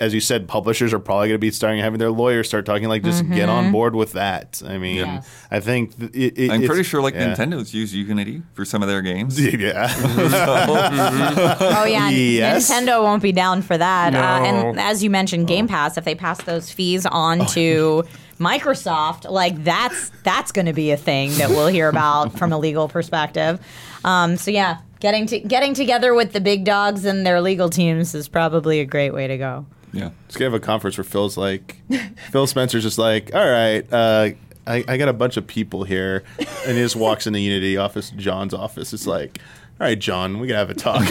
as 0.03 0.13
you 0.13 0.21
said, 0.21 0.49
publishers 0.49 0.93
are 0.93 0.99
probably 0.99 1.29
going 1.29 1.37
to 1.37 1.39
be 1.39 1.51
starting 1.51 1.81
having 1.81 1.99
their 1.99 2.11
lawyers 2.11 2.49
start 2.49 2.67
talking 2.67 2.89
like 2.89 3.03
just 3.05 3.29
get 3.31 3.49
on 3.49 3.71
board 3.71 3.95
with 3.95 4.13
that. 4.13 4.61
I 4.67 4.77
mean, 4.79 4.97
Yes. 4.97 5.29
I 5.51 5.61
think 5.61 5.97
th- 5.99 6.11
it, 6.13 6.39
it, 6.39 6.51
I'm 6.51 6.57
it's- 6.63 6.67
pretty 6.69 6.83
sure 6.83 7.01
like 7.01 7.15
yeah. 7.15 7.35
Nintendo's 7.35 7.73
used 7.73 7.95
Unity 7.95 8.43
for 8.55 8.65
some 8.65 8.83
of 8.83 8.89
their 8.89 9.01
games. 9.03 9.39
Yeah. 9.53 9.89
Oh 11.83 11.85
yeah, 11.85 12.09
Yes. 12.11 12.71
Nintendo 12.71 13.03
won't 13.03 13.23
be 13.23 13.33
down 13.33 13.63
for 13.63 13.79
that. 13.79 14.15
Uh, 14.15 14.45
and 14.45 14.81
as 14.81 15.03
you 15.03 15.11
mentioned, 15.11 15.47
Game 15.47 15.69
Pass, 15.69 15.97
if 15.97 16.05
they 16.05 16.15
pass 16.15 16.43
those 16.43 16.71
fees 16.71 17.07
on 17.07 17.47
to 17.47 18.05
Microsoft, 18.39 19.31
like 19.31 19.63
that's 19.65 20.11
that's 20.25 20.53
going 20.53 20.67
to 20.67 20.73
be 20.73 20.91
a 20.91 20.97
thing 20.97 21.31
that 21.35 21.51
we'll 21.51 21.69
hear 21.69 21.89
about 21.89 22.37
from 22.39 22.53
a 22.53 22.59
legal 22.59 22.89
perspective. 22.89 23.61
Um, 24.05 24.37
so 24.37 24.51
yeah, 24.51 24.79
getting 25.01 25.27
to 25.27 25.39
getting 25.41 25.75
together 25.75 26.15
with 26.15 26.33
the 26.33 26.41
big 26.41 26.65
dogs 26.65 27.05
and 27.05 27.25
their 27.27 27.41
legal 27.41 27.71
teams 27.71 28.15
is 28.15 28.29
probably 28.29 28.81
a 28.81 28.85
great 28.85 29.13
way 29.13 29.27
to 29.29 29.39
go. 29.39 29.67
Yeah. 29.93 30.11
Just 30.29 30.39
gonna 30.39 30.51
have 30.51 30.61
a 30.61 30.65
conference 30.65 30.97
where 30.97 31.05
Phil's 31.05 31.37
like, 31.37 31.77
Phil 32.31 32.47
Spencer's 32.47 32.83
just 32.83 32.99
like, 32.99 33.35
all 33.35 33.47
right, 33.49 33.87
uh, 33.93 34.31
I, 34.67 34.85
I 34.89 34.97
got 34.97 35.09
a 35.09 35.13
bunch 35.13 35.37
of 35.37 35.47
people 35.47 35.85
here, 35.85 36.23
and 36.39 36.77
he 36.77 36.83
just 36.83 36.97
walks 36.97 37.27
into 37.27 37.41
Unity 37.41 37.77
office, 37.77 38.11
John's 38.11 38.55
office. 38.55 38.93
It's 38.93 39.07
like, 39.07 39.39
all 39.81 39.87
right, 39.87 39.99
John, 39.99 40.39
we 40.39 40.47
gotta 40.47 40.59
have 40.59 40.71
a 40.71 40.75
talk. 40.75 41.03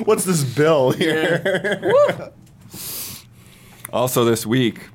What's 0.06 0.24
this 0.24 0.44
bill 0.44 0.92
here? 0.92 2.32
Also, 3.92 4.24
this 4.24 4.44
week, 4.46 4.88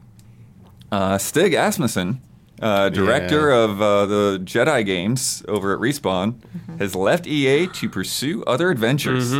uh, 0.91 1.17
Stig 1.17 1.53
Asmussen, 1.53 2.21
uh, 2.61 2.89
director 2.89 3.49
Yeah. 3.49 3.55
of 3.63 3.81
uh, 3.81 4.05
the 4.05 4.39
Jedi 4.43 4.85
games 4.85 5.43
over 5.47 5.73
at 5.73 5.79
Respawn, 5.79 6.35
has 6.79 6.95
left 6.95 7.25
EA 7.27 7.67
to 7.67 7.89
pursue 7.89 8.43
other 8.43 8.69
adventures. 8.71 9.33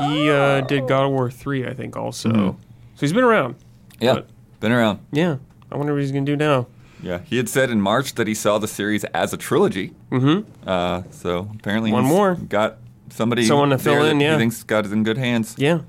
He 0.00 0.30
uh, 0.30 0.60
did 0.62 0.86
God 0.88 1.04
of 1.06 1.10
War 1.12 1.30
3, 1.30 1.66
I 1.66 1.74
think, 1.74 1.96
also. 1.96 2.28
Mm-hmm. 2.30 2.48
So 2.48 3.00
he's 3.00 3.12
been 3.12 3.24
around. 3.24 3.56
Yeah, 4.00 4.14
But- 4.14 4.28
been 4.60 4.72
around. 4.72 5.00
Yeah. 5.12 5.36
I 5.70 5.76
wonder 5.76 5.92
what 5.92 6.02
he's 6.02 6.12
going 6.12 6.24
to 6.26 6.32
do 6.32 6.36
now. 6.36 6.66
Yeah, 7.02 7.18
he 7.24 7.36
had 7.36 7.48
said 7.48 7.68
in 7.70 7.80
March 7.80 8.14
that 8.14 8.26
he 8.26 8.34
saw 8.34 8.58
the 8.58 8.68
series 8.68 9.04
as 9.04 9.32
a 9.32 9.36
trilogy. 9.36 9.92
Mm-hmm. 10.10 10.48
Uh, 10.68 11.02
so 11.10 11.50
apparently, 11.58 11.92
One 11.92 12.04
he's 12.04 12.12
more. 12.12 12.34
got 12.36 12.78
somebody, 13.10 13.44
Someone 13.44 13.70
to 13.70 13.78
fill 13.78 14.02
there 14.02 14.10
in, 14.10 14.20
yeah. 14.20 14.32
he 14.32 14.38
thinks 14.38 14.62
got 14.62 14.86
is 14.86 14.92
in 14.92 15.02
good 15.02 15.18
hands. 15.18 15.54
Yeah. 15.58 15.80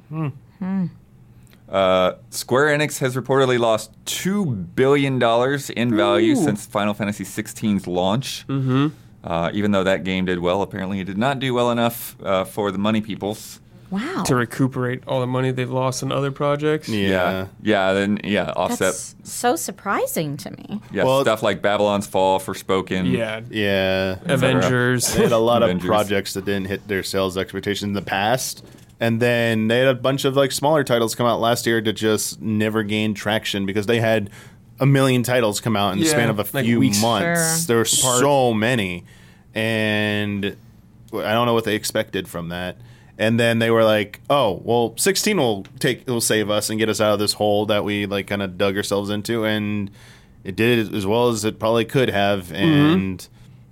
Uh, 1.69 2.13
Square 2.29 2.77
Enix 2.77 2.99
has 2.99 3.15
reportedly 3.15 3.57
lost 3.57 3.91
two 4.05 4.45
billion 4.45 5.17
dollars 5.17 5.69
in 5.69 5.95
value 5.95 6.33
Ooh. 6.33 6.43
since 6.43 6.65
Final 6.65 6.93
Fantasy 6.93 7.23
XVI's 7.23 7.87
launch. 7.87 8.45
Mm-hmm. 8.47 8.87
Uh, 9.23 9.49
even 9.53 9.71
though 9.71 9.83
that 9.83 10.03
game 10.03 10.25
did 10.25 10.39
well, 10.39 10.61
apparently 10.61 10.99
it 10.99 11.05
did 11.05 11.17
not 11.17 11.39
do 11.39 11.53
well 11.53 11.71
enough 11.71 12.15
uh, 12.23 12.43
for 12.43 12.71
the 12.71 12.77
money 12.77 13.01
peoples. 13.01 13.59
Wow, 13.95 14.23
To 14.23 14.35
recuperate 14.35 15.03
all 15.07 15.21
the 15.21 15.27
money 15.27 15.51
they've 15.51 15.71
lost 15.71 16.03
in 16.03 16.11
other 16.11 16.29
projects. 16.31 16.89
Yeah. 16.89 17.47
yeah. 17.63 17.93
Then 17.93 18.19
yeah, 18.23 18.51
offset. 18.55 18.79
that's 18.79 19.15
so 19.23 19.55
surprising 19.55 20.35
to 20.37 20.51
me. 20.51 20.81
yeah, 20.91 21.05
Well- 21.05 21.21
stuff 21.21 21.41
like 21.41 21.61
Babylon's 21.61 22.05
Fall, 22.07 22.39
Forspoken. 22.39 23.09
Yeah. 23.11 23.41
Yeah. 23.49 24.17
Avengers. 24.25 25.13
They 25.13 25.23
had 25.23 25.31
a 25.31 25.37
lot 25.37 25.63
Avengers. 25.63 25.85
of 25.85 25.87
projects 25.87 26.33
that 26.33 26.43
didn't 26.45 26.67
hit 26.67 26.87
their 26.89 27.03
sales 27.03 27.37
expectations 27.37 27.83
in 27.83 27.93
the 27.93 28.01
past. 28.01 28.65
And 28.99 29.21
then 29.21 29.67
they 29.69 29.79
had 29.79 29.87
a 29.89 29.93
bunch 29.95 30.25
of 30.25 30.35
like 30.35 30.51
smaller 30.51 30.83
titles 30.83 31.15
come 31.15 31.25
out 31.27 31.39
last 31.39 31.65
year 31.65 31.79
that 31.81 31.93
just 31.93 32.41
never 32.41 32.83
gained 32.83 33.15
traction 33.17 33.65
because 33.65 33.85
they 33.85 33.99
had 33.99 34.29
a 34.79 34.85
million 34.85 35.23
titles 35.23 35.61
come 35.61 35.75
out 35.77 35.93
in 35.93 35.99
the 35.99 36.05
Yeah, 36.05 36.11
span 36.11 36.29
of 36.29 36.37
a 36.39 36.45
like 36.53 36.65
few 36.65 36.79
weeks. 36.79 37.01
months. 37.01 37.59
Sure. 37.61 37.67
There 37.67 37.77
were 37.77 37.85
so 37.85 38.53
many. 38.53 39.05
And 39.53 40.57
I 41.13 41.33
don't 41.33 41.45
know 41.45 41.53
what 41.53 41.63
they 41.63 41.75
expected 41.75 42.27
from 42.27 42.49
that. 42.49 42.75
And 43.17 43.39
then 43.39 43.59
they 43.59 43.71
were 43.71 43.83
like, 43.83 44.19
"Oh, 44.29 44.61
well, 44.65 44.93
16 44.97 45.37
will 45.37 45.65
take 45.79 46.05
will 46.07 46.19
save 46.21 46.49
us 46.49 46.69
and 46.69 46.77
get 46.77 46.89
us 46.89 46.99
out 46.99 47.13
of 47.13 47.19
this 47.19 47.33
hole 47.33 47.65
that 47.67 47.83
we 47.85 48.05
like 48.05 48.27
kind 48.27 48.41
of 48.41 48.57
dug 48.57 48.75
ourselves 48.75 49.09
into." 49.09 49.45
And 49.45 49.89
it 50.43 50.55
did 50.55 50.93
as 50.93 51.05
well 51.07 51.29
as 51.29 51.45
it 51.45 51.57
probably 51.59 51.85
could 51.85 52.09
have. 52.09 52.51
And 52.51 53.25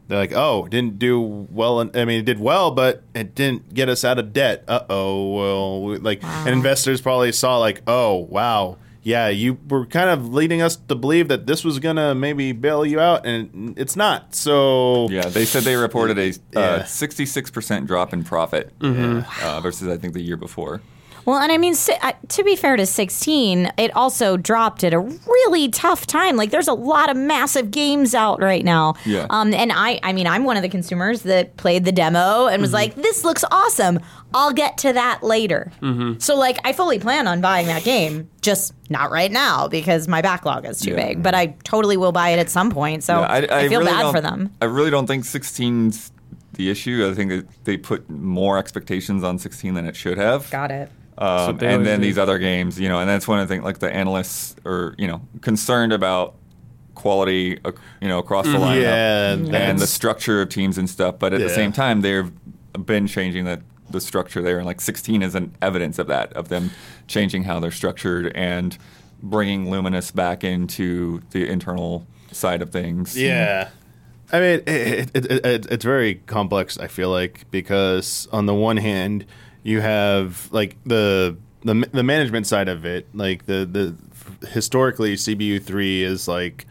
they're 0.08 0.18
like, 0.18 0.32
"Oh, 0.34 0.68
didn't 0.70 0.98
do 0.98 1.20
well." 1.52 1.80
I 1.94 2.06
mean, 2.06 2.20
it 2.20 2.26
did 2.26 2.40
well, 2.40 2.72
but 2.72 3.04
it 3.14 3.36
didn't 3.36 3.74
get 3.74 3.90
us 3.90 4.06
out 4.06 4.18
of 4.18 4.32
debt. 4.32 4.64
Uh 4.68 4.82
oh. 4.90 5.34
Well, 5.34 5.82
we- 5.84 5.98
like, 5.98 6.24
and 6.24 6.50
investors 6.50 7.02
probably 7.02 7.32
saw 7.34 7.58
like, 7.58 7.82
"Oh, 7.86 8.16
wow." 8.30 8.78
Yeah, 9.04 9.28
you 9.28 9.58
were 9.70 9.86
kind 9.86 10.10
of 10.10 10.34
leading 10.34 10.62
us 10.62 10.78
to 10.78 10.96
believe 10.96 11.28
that 11.28 11.46
this 11.46 11.64
was 11.66 11.80
gonna 11.80 12.16
maybe 12.16 12.54
bail 12.54 12.86
you 12.86 13.00
out, 13.02 13.26
and 13.26 13.74
it's 13.78 13.96
not. 13.98 14.34
So 14.34 15.10
Yeah, 15.10 15.28
they 15.28 15.44
said 15.46 15.64
they 15.64 15.76
reported 15.76 16.18
a 16.18 16.28
Yeah. 16.54 16.60
uh, 16.60 16.84
66% 16.84 17.86
drop 17.86 18.14
in 18.14 18.24
profit 18.24 18.72
Mm-hmm. 18.80 19.46
uh, 19.46 19.60
versus 19.62 19.88
I 19.90 19.98
think 19.98 20.14
the 20.14 20.22
year 20.22 20.38
before. 20.38 20.82
Well, 21.26 21.38
and 21.40 21.52
I 21.52 21.58
mean, 21.58 21.74
to 21.76 22.44
be 22.44 22.56
fair 22.56 22.76
to 22.76 22.86
16, 22.86 23.72
it 23.78 23.96
also 23.96 24.36
dropped 24.38 24.84
at 24.84 24.94
a 24.94 25.00
really 25.00 25.70
tough 25.70 26.06
time. 26.06 26.36
Like, 26.36 26.52
there's 26.52 26.68
a 26.68 26.74
lot 26.74 27.10
of 27.10 27.16
massive 27.16 27.72
games 27.72 28.14
out 28.14 28.42
right 28.42 28.64
now. 28.66 28.96
Yeah. 29.06 29.28
Um, 29.30 29.54
and 29.54 29.72
I, 29.72 30.00
I 30.04 30.12
mean, 30.14 30.28
I'm 30.28 30.44
one 30.44 30.58
of 30.58 30.64
the 30.64 30.70
consumers 30.70 31.22
that 31.24 31.56
played 31.58 31.86
the 31.86 31.92
demo 31.92 32.48
and 32.48 32.62
was 32.62 32.74
like, 32.74 32.96
"This 32.96 33.24
looks 33.24 33.44
awesome. 33.52 34.00
I'll 34.34 34.52
get 34.54 34.78
to 34.80 34.94
that 34.94 35.24
later." 35.24 35.72
So, 36.20 36.36
like, 36.36 36.58
I 36.66 36.74
fully 36.74 37.00
plan 37.00 37.28
on 37.28 37.40
buying 37.42 37.68
that 37.68 37.84
game, 37.84 38.30
just 38.42 38.74
not 38.90 39.12
right 39.12 39.32
now 39.32 39.68
because 39.68 40.08
my 40.08 40.22
backlog 40.22 40.66
is 40.66 40.80
too 40.82 40.92
Yeah. 40.92 41.08
big. 41.08 41.24
But 41.24 41.36
I 41.36 41.56
totally 41.64 41.98
will 41.98 42.12
buy 42.12 42.30
it 42.30 42.40
at 42.40 42.50
some 42.50 42.70
point. 42.70 43.04
So 43.04 43.20
Yeah, 43.22 43.32
I, 43.50 43.68
feel 43.70 43.80
really 43.80 43.92
bad 43.92 44.12
for 44.12 44.22
them. 44.22 44.52
I 44.62 44.66
really 44.66 44.92
don't 44.92 45.08
think 45.08 45.24
16's 45.24 46.12
the 46.54 46.70
issue. 46.70 47.08
I 47.10 47.16
think 47.16 47.32
that 47.32 47.48
they 47.64 47.78
put 47.78 48.10
more 48.10 48.58
expectations 48.58 49.24
on 49.24 49.40
16 49.40 49.74
than 49.74 49.86
it 49.88 49.96
should 49.96 50.18
have. 50.18 50.50
Got 50.52 50.72
it. 50.72 50.92
Um, 51.18 51.48
what 51.48 51.60
they 51.60 51.74
and 51.74 51.86
then 51.86 52.00
do. 52.00 52.06
these 52.08 52.18
other 52.18 52.40
games, 52.40 52.80
you 52.80 52.90
know, 52.90 53.00
and 53.00 53.10
that's 53.10 53.28
one 53.28 53.40
of 53.40 53.48
the 53.48 53.54
things 53.54 53.64
like 53.64 53.80
the 53.80 53.94
analysts 53.94 54.56
are, 54.66 54.96
you 54.98 55.08
know, 55.08 55.22
concerned 55.42 55.94
about 55.94 56.36
quality, 56.96 57.60
ac- 57.66 57.78
you 58.02 58.08
know, 58.08 58.20
across 58.20 58.46
the 58.46 58.54
lineup 58.54 58.82
Yeah, 58.82 59.58
and 59.58 59.80
the 59.80 59.88
structure 59.88 60.42
of 60.42 60.50
teams 60.50 60.78
and 60.78 60.90
stuff. 60.90 61.20
But 61.20 61.34
at 61.34 61.40
the 61.40 61.50
same 61.50 61.72
time, 61.72 62.02
they've 62.02 62.32
been 62.86 63.08
changing 63.08 63.46
the 63.46 63.62
the 63.90 64.02
structure 64.02 64.42
there, 64.42 64.58
and 64.58 64.66
like 64.66 64.82
16 64.82 65.22
is 65.22 65.36
an 65.36 65.56
evidence 65.62 66.00
of 66.00 66.08
that, 66.08 66.34
of 66.34 66.50
them 66.50 66.72
changing 67.08 67.44
how 67.44 67.60
they're 67.60 67.70
structured 67.70 68.32
and 68.34 68.78
bringing 69.22 69.70
Luminous 69.70 70.10
back 70.12 70.44
into 70.44 71.22
the 71.30 71.48
internal 71.48 72.08
side 72.32 72.62
of 72.62 72.72
things. 72.72 73.16
Yeah. 73.18 73.70
I 74.32 74.40
mean, 74.40 74.60
it, 74.66 74.68
it, 74.68 75.12
it, 75.14 75.46
it, 75.46 75.66
it's 75.72 75.86
very 75.86 76.16
complex. 76.16 76.78
I 76.80 76.88
feel 76.88 77.10
like 77.12 77.46
because 77.52 78.28
on 78.32 78.48
the 78.48 78.54
one 78.56 78.78
hand, 78.78 79.26
you 79.64 79.82
have 79.82 80.50
like 80.52 80.78
the 80.86 81.38
the 81.62 81.88
the 81.92 82.04
management 82.04 82.46
side 82.48 82.68
of 82.68 82.86
it, 82.86 83.08
like 83.14 83.46
the 83.46 83.66
the 83.66 84.48
historically 84.48 85.16
CBU 85.16 85.64
three 85.64 86.04
is 86.04 86.28
like 86.28 86.66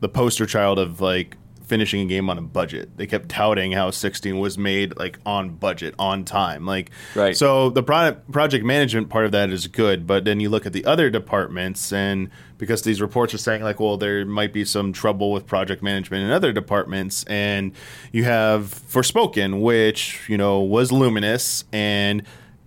the 0.00 0.08
poster 0.08 0.46
child 0.46 0.78
of 0.78 1.00
like 1.00 1.36
finishing 1.74 2.02
a 2.02 2.04
game 2.04 2.30
on 2.30 2.38
a 2.38 2.40
budget. 2.40 2.96
They 2.96 3.04
kept 3.04 3.28
touting 3.28 3.72
how 3.72 3.90
16 3.90 4.38
was 4.38 4.56
made 4.56 4.96
like 4.96 5.18
on 5.26 5.56
budget, 5.56 5.92
on 5.98 6.24
time. 6.24 6.64
Like 6.64 6.92
Right. 7.16 7.36
so 7.36 7.68
the 7.68 7.82
product 7.82 8.30
project 8.30 8.64
management 8.64 9.08
part 9.08 9.24
of 9.24 9.32
that 9.32 9.50
is 9.50 9.66
good, 9.66 10.06
but 10.06 10.24
then 10.24 10.38
you 10.38 10.50
look 10.50 10.66
at 10.66 10.72
the 10.72 10.84
other 10.84 11.10
departments 11.10 11.92
and 11.92 12.30
because 12.58 12.82
these 12.82 13.00
reports 13.00 13.34
are 13.34 13.38
saying 13.38 13.64
like 13.64 13.80
well 13.80 13.96
there 13.96 14.24
might 14.24 14.52
be 14.52 14.64
some 14.64 14.92
trouble 14.92 15.32
with 15.32 15.48
project 15.48 15.82
management 15.82 16.22
in 16.22 16.30
other 16.30 16.52
departments 16.52 17.24
and 17.24 17.72
you 18.12 18.22
have 18.22 18.72
Forspoken 18.88 19.60
which, 19.60 20.20
you 20.28 20.36
know, 20.36 20.60
was 20.60 20.92
luminous 20.92 21.64
and 21.72 22.22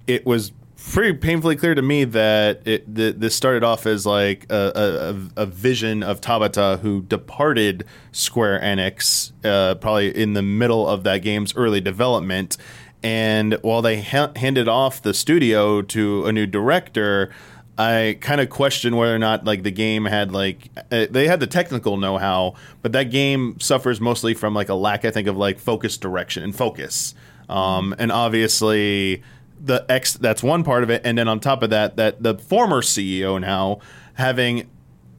it 0.06 0.26
was 0.26 0.52
pretty 0.92 1.18
painfully 1.18 1.56
clear 1.56 1.76
to 1.76 1.82
me 1.82 2.04
that 2.04 2.62
it, 2.66 2.96
th- 2.96 3.16
this 3.18 3.36
started 3.36 3.64
off 3.64 3.86
as 3.86 4.06
like 4.06 4.46
a, 4.50 5.20
a, 5.36 5.44
a 5.44 5.46
vision 5.46 6.04
of 6.04 6.22
Tabata 6.22 6.80
who 6.80 7.02
departed 7.02 7.86
Square 8.12 8.62
Enix 8.62 9.32
uh, 9.46 9.76
probably 9.76 10.16
in 10.16 10.34
the 10.34 10.42
middle 10.42 10.88
of 10.88 11.04
that 11.04 11.20
game's 11.20 11.56
early 11.56 11.82
development. 11.82 12.58
And 13.04 13.54
while 13.62 13.82
they 13.82 14.02
ha- 14.02 14.32
handed 14.36 14.68
off 14.68 15.02
the 15.02 15.14
studio 15.14 15.82
to 15.84 16.26
a 16.26 16.32
new 16.32 16.46
director, 16.46 17.32
I 17.78 18.18
kind 18.22 18.42
of 18.42 18.50
question 18.50 18.96
whether 18.96 19.14
or 19.14 19.20
not 19.20 19.46
like 19.46 19.64
the 19.64 19.72
game 19.72 20.06
had 20.06 20.32
like 20.32 20.70
uh, 20.92 21.06
they 21.12 21.28
had 21.28 21.40
the 21.40 21.48
technical 21.48 21.98
know-how, 21.98 22.56
but 22.82 22.92
that 22.94 23.12
game 23.12 23.60
suffers 23.60 24.02
mostly 24.02 24.34
from 24.34 24.56
like 24.56 24.70
a 24.70 24.74
lack, 24.74 25.06
I 25.06 25.12
think, 25.12 25.28
of 25.28 25.38
like 25.38 25.60
focus 25.60 25.98
direction 25.98 26.44
and 26.44 26.56
focus. 26.56 27.14
Um, 27.50 27.96
and 28.00 28.12
obviously, 28.12 29.22
the 29.60 29.86
X 29.90 30.14
that's 30.14 30.44
one 30.44 30.64
part 30.64 30.84
of 30.84 30.90
it, 30.90 31.02
and 31.04 31.18
then 31.18 31.28
on 31.28 31.40
top 31.40 31.64
of 31.64 31.70
that, 31.70 31.96
that 31.98 32.24
the 32.24 32.36
former 32.36 32.82
CEO 32.82 33.40
now 33.40 33.80
having 34.14 34.70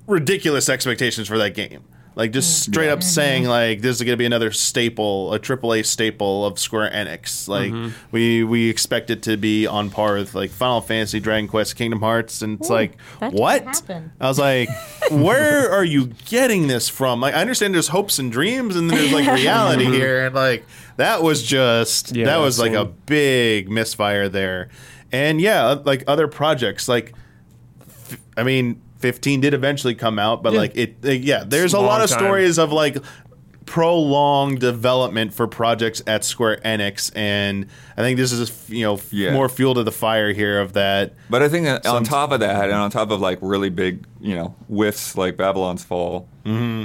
ridiculous 0.07 0.69
expectations 0.69 1.29
for 1.29 1.39
that 1.39 1.55
game. 1.55 1.85
Like 2.19 2.33
just 2.33 2.51
mm. 2.51 2.73
straight 2.73 2.91
up 2.91 3.05
saying 3.05 3.45
like 3.45 3.81
this 3.81 3.95
is 3.95 4.03
going 4.03 4.13
to 4.13 4.17
be 4.17 4.27
another 4.27 4.51
staple, 4.51 5.33
a 5.33 5.39
AAA 5.39 5.87
staple 5.87 6.45
of 6.45 6.59
Square 6.59 6.91
Enix. 6.91 7.47
Like 7.47 7.71
mm-hmm. 7.71 7.95
we 8.11 8.43
we 8.43 8.69
expect 8.69 9.11
it 9.11 9.23
to 9.23 9.37
be 9.37 9.69
on 9.69 9.89
par 9.89 10.15
with 10.15 10.35
like 10.35 10.51
Final 10.51 10.81
Fantasy, 10.81 11.21
Dragon 11.21 11.47
Quest, 11.47 11.77
Kingdom 11.77 12.01
Hearts, 12.01 12.43
and 12.43 12.59
it's 12.59 12.71
Ooh, 12.71 12.75
like 12.75 13.01
what? 13.21 13.63
happen. 13.63 14.11
I 14.21 14.27
was 14.27 14.37
like, 14.37 14.69
where 15.13 15.71
are 15.71 15.85
you 15.85 16.09
getting 16.27 16.67
this 16.67 16.89
from? 16.89 17.21
Like 17.21 17.37
I 17.37 17.41
understand 17.41 17.73
there's 17.73 17.87
hopes 17.87 18.19
and 18.19 18.33
dreams, 18.33 18.75
and 18.75 18.91
then 18.91 18.99
there's 18.99 19.13
like 19.13 19.33
reality 19.33 19.85
mm-hmm. 19.85 19.93
here, 19.93 20.27
and 20.27 20.35
like 20.35 20.67
that 20.97 21.23
was 21.23 21.45
just 21.45 22.17
Yeah, 22.17 22.25
that 22.25 22.39
was 22.39 22.59
like 22.59 22.73
a 22.73 22.85
big 22.85 23.71
misfire 23.71 24.29
there. 24.29 24.71
And 25.13 25.41
yeah, 25.41 25.77
like 25.85 26.03
other 26.09 26.27
projects, 26.27 26.89
like 26.89 27.15
I 28.37 28.43
mean, 28.43 28.83
15 28.99 29.41
did 29.41 29.55
eventually 29.55 29.95
come 29.95 30.19
out, 30.19 30.43
but 30.43 30.53
Yeah. 30.53 30.59
like 30.59 30.77
it, 30.77 30.97
uh, 31.05 31.11
yeah, 31.11 31.45
there's 31.47 31.75
a 31.75 31.79
a 31.79 31.81
lot 31.81 32.01
of 32.03 32.11
time. 32.11 32.19
stories 32.19 32.59
of 32.59 32.73
like 32.73 32.99
prolonged 33.67 34.61
development 34.61 35.35
for 35.35 35.47
projects 35.47 36.03
at 36.07 36.25
Square 36.25 36.61
Enix, 36.65 37.13
and 37.15 37.67
I 37.97 38.01
think 38.01 38.17
this 38.17 38.33
is 38.33 38.51
you 38.69 38.83
know 38.83 38.95
f- 38.95 39.13
Yeah. 39.13 39.33
more 39.35 39.49
fuel 39.49 39.75
to 39.75 39.83
the 39.85 39.93
fire 39.93 40.33
here 40.33 40.59
of 40.61 40.73
that. 40.73 41.13
But 41.29 41.43
I 41.43 41.49
think 41.49 41.67
that 41.67 41.85
on 41.87 41.97
Some- 41.97 42.05
top 42.05 42.33
of 42.33 42.41
that, 42.41 42.65
and 42.65 42.73
on 42.75 42.91
top 42.91 43.11
of 43.11 43.21
like 43.21 43.39
really 43.43 43.69
big, 43.71 44.05
you 44.21 44.35
know, 44.35 44.55
whiffs 44.69 45.17
like 45.17 45.37
Babylon's 45.37 45.85
Fall, 45.85 46.27
mm-hmm. 46.47 46.85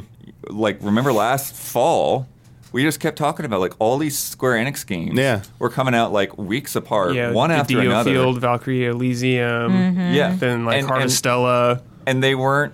like 0.49 0.77
remember 0.81 1.13
last 1.13 1.55
fall, 1.55 2.27
we 2.73 2.83
just 2.83 2.99
kept 2.99 3.17
talking 3.17 3.45
about 3.45 3.61
like 3.61 3.73
all 3.79 3.97
these 3.97 4.17
Square 4.19 4.55
Enix 4.65 4.85
games. 4.85 5.17
Yeah. 5.17 5.41
were 5.59 5.69
coming 5.69 5.95
out 5.95 6.11
like 6.11 6.37
weeks 6.37 6.75
apart, 6.75 7.13
Yeah, 7.15 7.31
one 7.31 7.49
the 7.49 7.55
after 7.55 7.75
Dio 7.75 7.89
another. 7.91 8.11
Field, 8.11 8.41
Valkyrie 8.41 8.87
Elysium, 8.87 9.71
Mm-hmm. 9.71 10.13
Yeah, 10.15 10.35
then 10.37 10.65
like 10.65 10.79
and, 10.79 10.87
Heart 10.87 11.01
and, 11.03 11.11
Stella. 11.11 11.81
And 12.05 12.23
they 12.23 12.35
weren't 12.35 12.73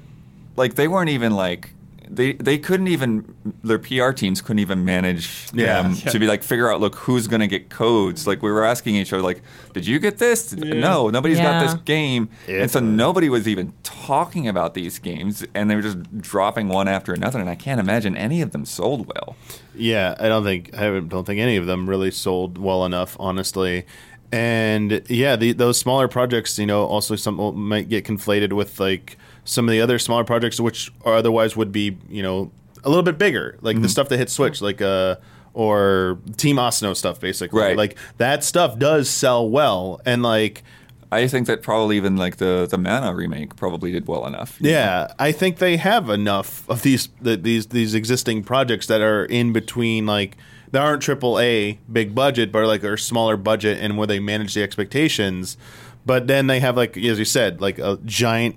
like 0.56 0.76
they 0.76 0.88
weren't 0.88 1.10
even 1.10 1.36
like. 1.36 1.72
They, 2.12 2.34
they 2.34 2.58
couldn't 2.58 2.88
even 2.88 3.36
their 3.64 3.78
PR 3.78 4.10
teams 4.14 4.42
couldn't 4.42 4.58
even 4.58 4.84
manage 4.84 5.46
Yeah. 5.54 5.84
them 5.84 5.94
Yeah. 5.94 6.10
to 6.10 6.18
be 6.18 6.26
like 6.26 6.42
figure 6.42 6.72
out 6.74 6.82
look 6.82 6.96
who's 6.96 7.28
gonna 7.28 7.46
get 7.46 7.70
codes 7.70 8.26
like 8.26 8.42
we 8.42 8.52
were 8.52 8.64
asking 8.66 8.96
each 8.96 9.14
other 9.14 9.22
like 9.22 9.44
did 9.76 9.86
you 9.86 10.00
get 10.00 10.18
this 10.18 10.52
no 10.54 11.12
nobody's 11.12 11.38
got 11.38 11.62
this 11.62 11.74
Yeah. 11.76 11.82
game 11.86 12.30
and 12.48 12.72
so 12.72 12.80
nobody 12.80 13.30
was 13.30 13.48
even 13.48 13.74
talking 13.84 14.48
about 14.48 14.74
these 14.74 14.98
games 14.98 15.46
and 15.54 15.70
they 15.70 15.76
were 15.76 15.84
just 15.84 16.00
dropping 16.20 16.68
one 16.68 16.88
after 16.88 17.14
another 17.14 17.38
and 17.40 17.48
I 17.48 17.54
can't 17.54 17.80
imagine 17.80 18.18
any 18.18 18.42
of 18.42 18.54
them 18.54 18.66
sold 18.66 19.06
well 19.06 19.36
Yeah, 19.76 20.16
I 20.20 20.30
don't 20.30 20.44
think 20.44 20.76
I 20.76 20.90
don't 21.02 21.26
think 21.28 21.40
any 21.40 21.58
of 21.58 21.68
them 21.68 21.88
really 21.88 22.10
sold 22.10 22.58
well 22.58 22.86
enough, 22.86 23.16
honestly. 23.20 23.86
And 24.32 25.02
yeah, 25.10 25.36
the, 25.36 25.54
those 25.54 25.80
smaller 25.80 26.08
projects, 26.08 26.60
you 26.60 26.66
know, 26.66 26.86
also 26.86 27.16
some 27.16 27.58
might 27.58 27.90
get 27.90 28.06
conflated 28.06 28.54
with 28.54 28.80
like 28.80 29.18
some 29.44 29.68
of 29.68 29.72
the 29.72 29.82
other 29.82 29.98
smaller 29.98 30.24
projects, 30.24 30.60
which 30.60 30.92
are 31.04 31.16
otherwise 31.16 31.56
would 31.56 31.72
be, 31.72 31.98
you 32.10 32.22
know, 32.22 32.52
a 32.84 32.90
little 32.90 33.04
bit 33.04 33.18
bigger, 33.18 33.58
like 33.62 33.82
the 33.82 33.90
stuff 33.90 34.10
that 34.10 34.18
hit 34.18 34.30
Switch, 34.30 34.62
like 34.62 34.82
uh, 34.82 35.16
or 35.54 36.20
Team 36.38 36.60
Asano 36.60 36.94
stuff, 36.94 37.20
basically. 37.20 37.60
Right. 37.60 37.78
Like 37.78 37.98
that 38.18 38.44
stuff 38.44 38.78
does 38.78 39.10
sell 39.10 39.50
well, 39.50 40.02
and 40.06 40.24
like. 40.24 40.64
I 41.12 41.28
think 41.28 41.48
that 41.48 41.64
probably 41.64 41.98
even 41.98 42.18
like 42.18 42.38
the 42.38 42.68
the 42.70 42.78
Mana 42.78 43.16
remake 43.16 43.56
probably 43.56 43.92
did 43.92 44.08
well 44.08 44.28
enough 44.28 44.58
you 44.62 44.68
know? 44.68 44.78
Yeah, 44.78 45.14
I 45.18 45.32
think 45.32 45.58
they 45.58 45.78
have 45.78 46.08
enough 46.08 46.70
of 46.70 46.84
these 46.84 47.10
the, 47.20 47.36
these 47.36 47.66
these 47.68 47.96
existing 47.96 48.44
projects 48.44 48.86
that 48.86 49.02
are 49.02 49.26
in 49.26 49.52
between 49.52 50.06
like 50.06 50.38
they 50.72 50.80
aren't 50.80 51.02
triple 51.02 51.40
A 51.40 51.80
big 51.92 52.14
budget, 52.14 52.52
but 52.52 52.60
are 52.60 52.68
like 52.68 52.84
are 52.84 52.98
smaller 52.98 53.38
budget 53.38 53.80
and 53.80 53.98
where 53.98 54.08
they 54.08 54.20
manage 54.20 54.54
the 54.54 54.64
expectations. 54.64 55.58
But 56.06 56.28
then 56.28 56.48
they 56.48 56.60
have 56.60 56.78
like 56.78 56.98
as 56.98 57.20
you 57.20 57.26
said, 57.26 57.62
like 57.62 57.80
a 57.80 58.00
giant 58.06 58.56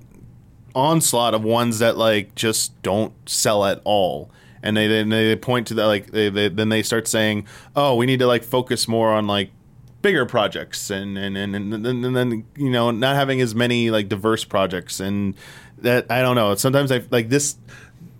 onslaught 0.75 1.35
of 1.35 1.43
ones 1.43 1.79
that 1.81 1.97
like 1.97 2.35
just 2.35 2.81
don't 2.83 3.13
sell 3.29 3.65
at 3.65 3.81
all. 3.85 4.31
And 4.63 4.77
they 4.77 4.87
then 4.87 5.09
they 5.09 5.35
point 5.37 5.67
to 5.69 5.75
that 5.75 5.87
like 5.87 6.11
they, 6.11 6.29
they 6.29 6.49
then 6.49 6.69
they 6.69 6.83
start 6.83 7.09
saying, 7.09 7.47
oh, 7.75 7.97
we 7.97 8.07
need 8.07 8.21
to 8.21 8.27
like 8.27 8.45
focus 8.45 8.87
more 8.87 9.11
on 9.11 9.27
like 9.27 9.51
bigger 10.03 10.27
projects 10.27 10.91
and, 10.91 11.17
and, 11.17 11.37
and, 11.39 11.55
and, 11.55 11.87
and 11.87 12.17
then 12.17 12.45
you 12.57 12.71
know 12.71 12.91
not 12.91 13.15
having 13.15 13.41
as 13.41 13.55
many 13.55 13.91
like 13.91 14.09
diverse 14.09 14.45
projects 14.45 14.99
and 15.01 15.35
that 15.79 16.11
I 16.11 16.23
don't 16.23 16.37
know. 16.37 16.55
Sometimes 16.55 16.93
I 16.93 17.03
like 17.11 17.29
this 17.29 17.57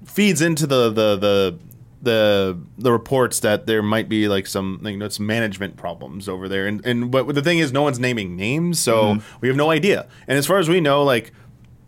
feeds 0.05 0.41
into 0.41 0.67
the 0.67 0.91
the 0.91 1.17
the 1.17 1.59
the 2.03 2.59
the 2.79 2.91
reports 2.91 3.41
that 3.41 3.67
there 3.67 3.83
might 3.83 4.09
be 4.09 4.27
like 4.29 4.47
some 4.47 4.81
you 4.85 4.97
know 4.97 5.09
some 5.09 5.27
management 5.27 5.77
problems 5.77 6.29
over 6.29 6.49
there. 6.49 6.67
And 6.67 6.85
and 6.85 7.11
but 7.11 7.33
the 7.35 7.43
thing 7.43 7.59
is 7.59 7.73
no 7.73 7.83
one's 7.83 8.01
naming 8.01 8.37
names 8.37 8.81
so 8.81 9.15
mm-hmm. 9.15 9.37
we 9.41 9.49
have 9.49 9.57
no 9.57 9.71
idea. 9.71 10.09
And 10.27 10.37
as 10.37 10.47
far 10.47 10.59
as 10.59 10.69
we 10.69 10.81
know 10.81 11.05
like 11.05 11.33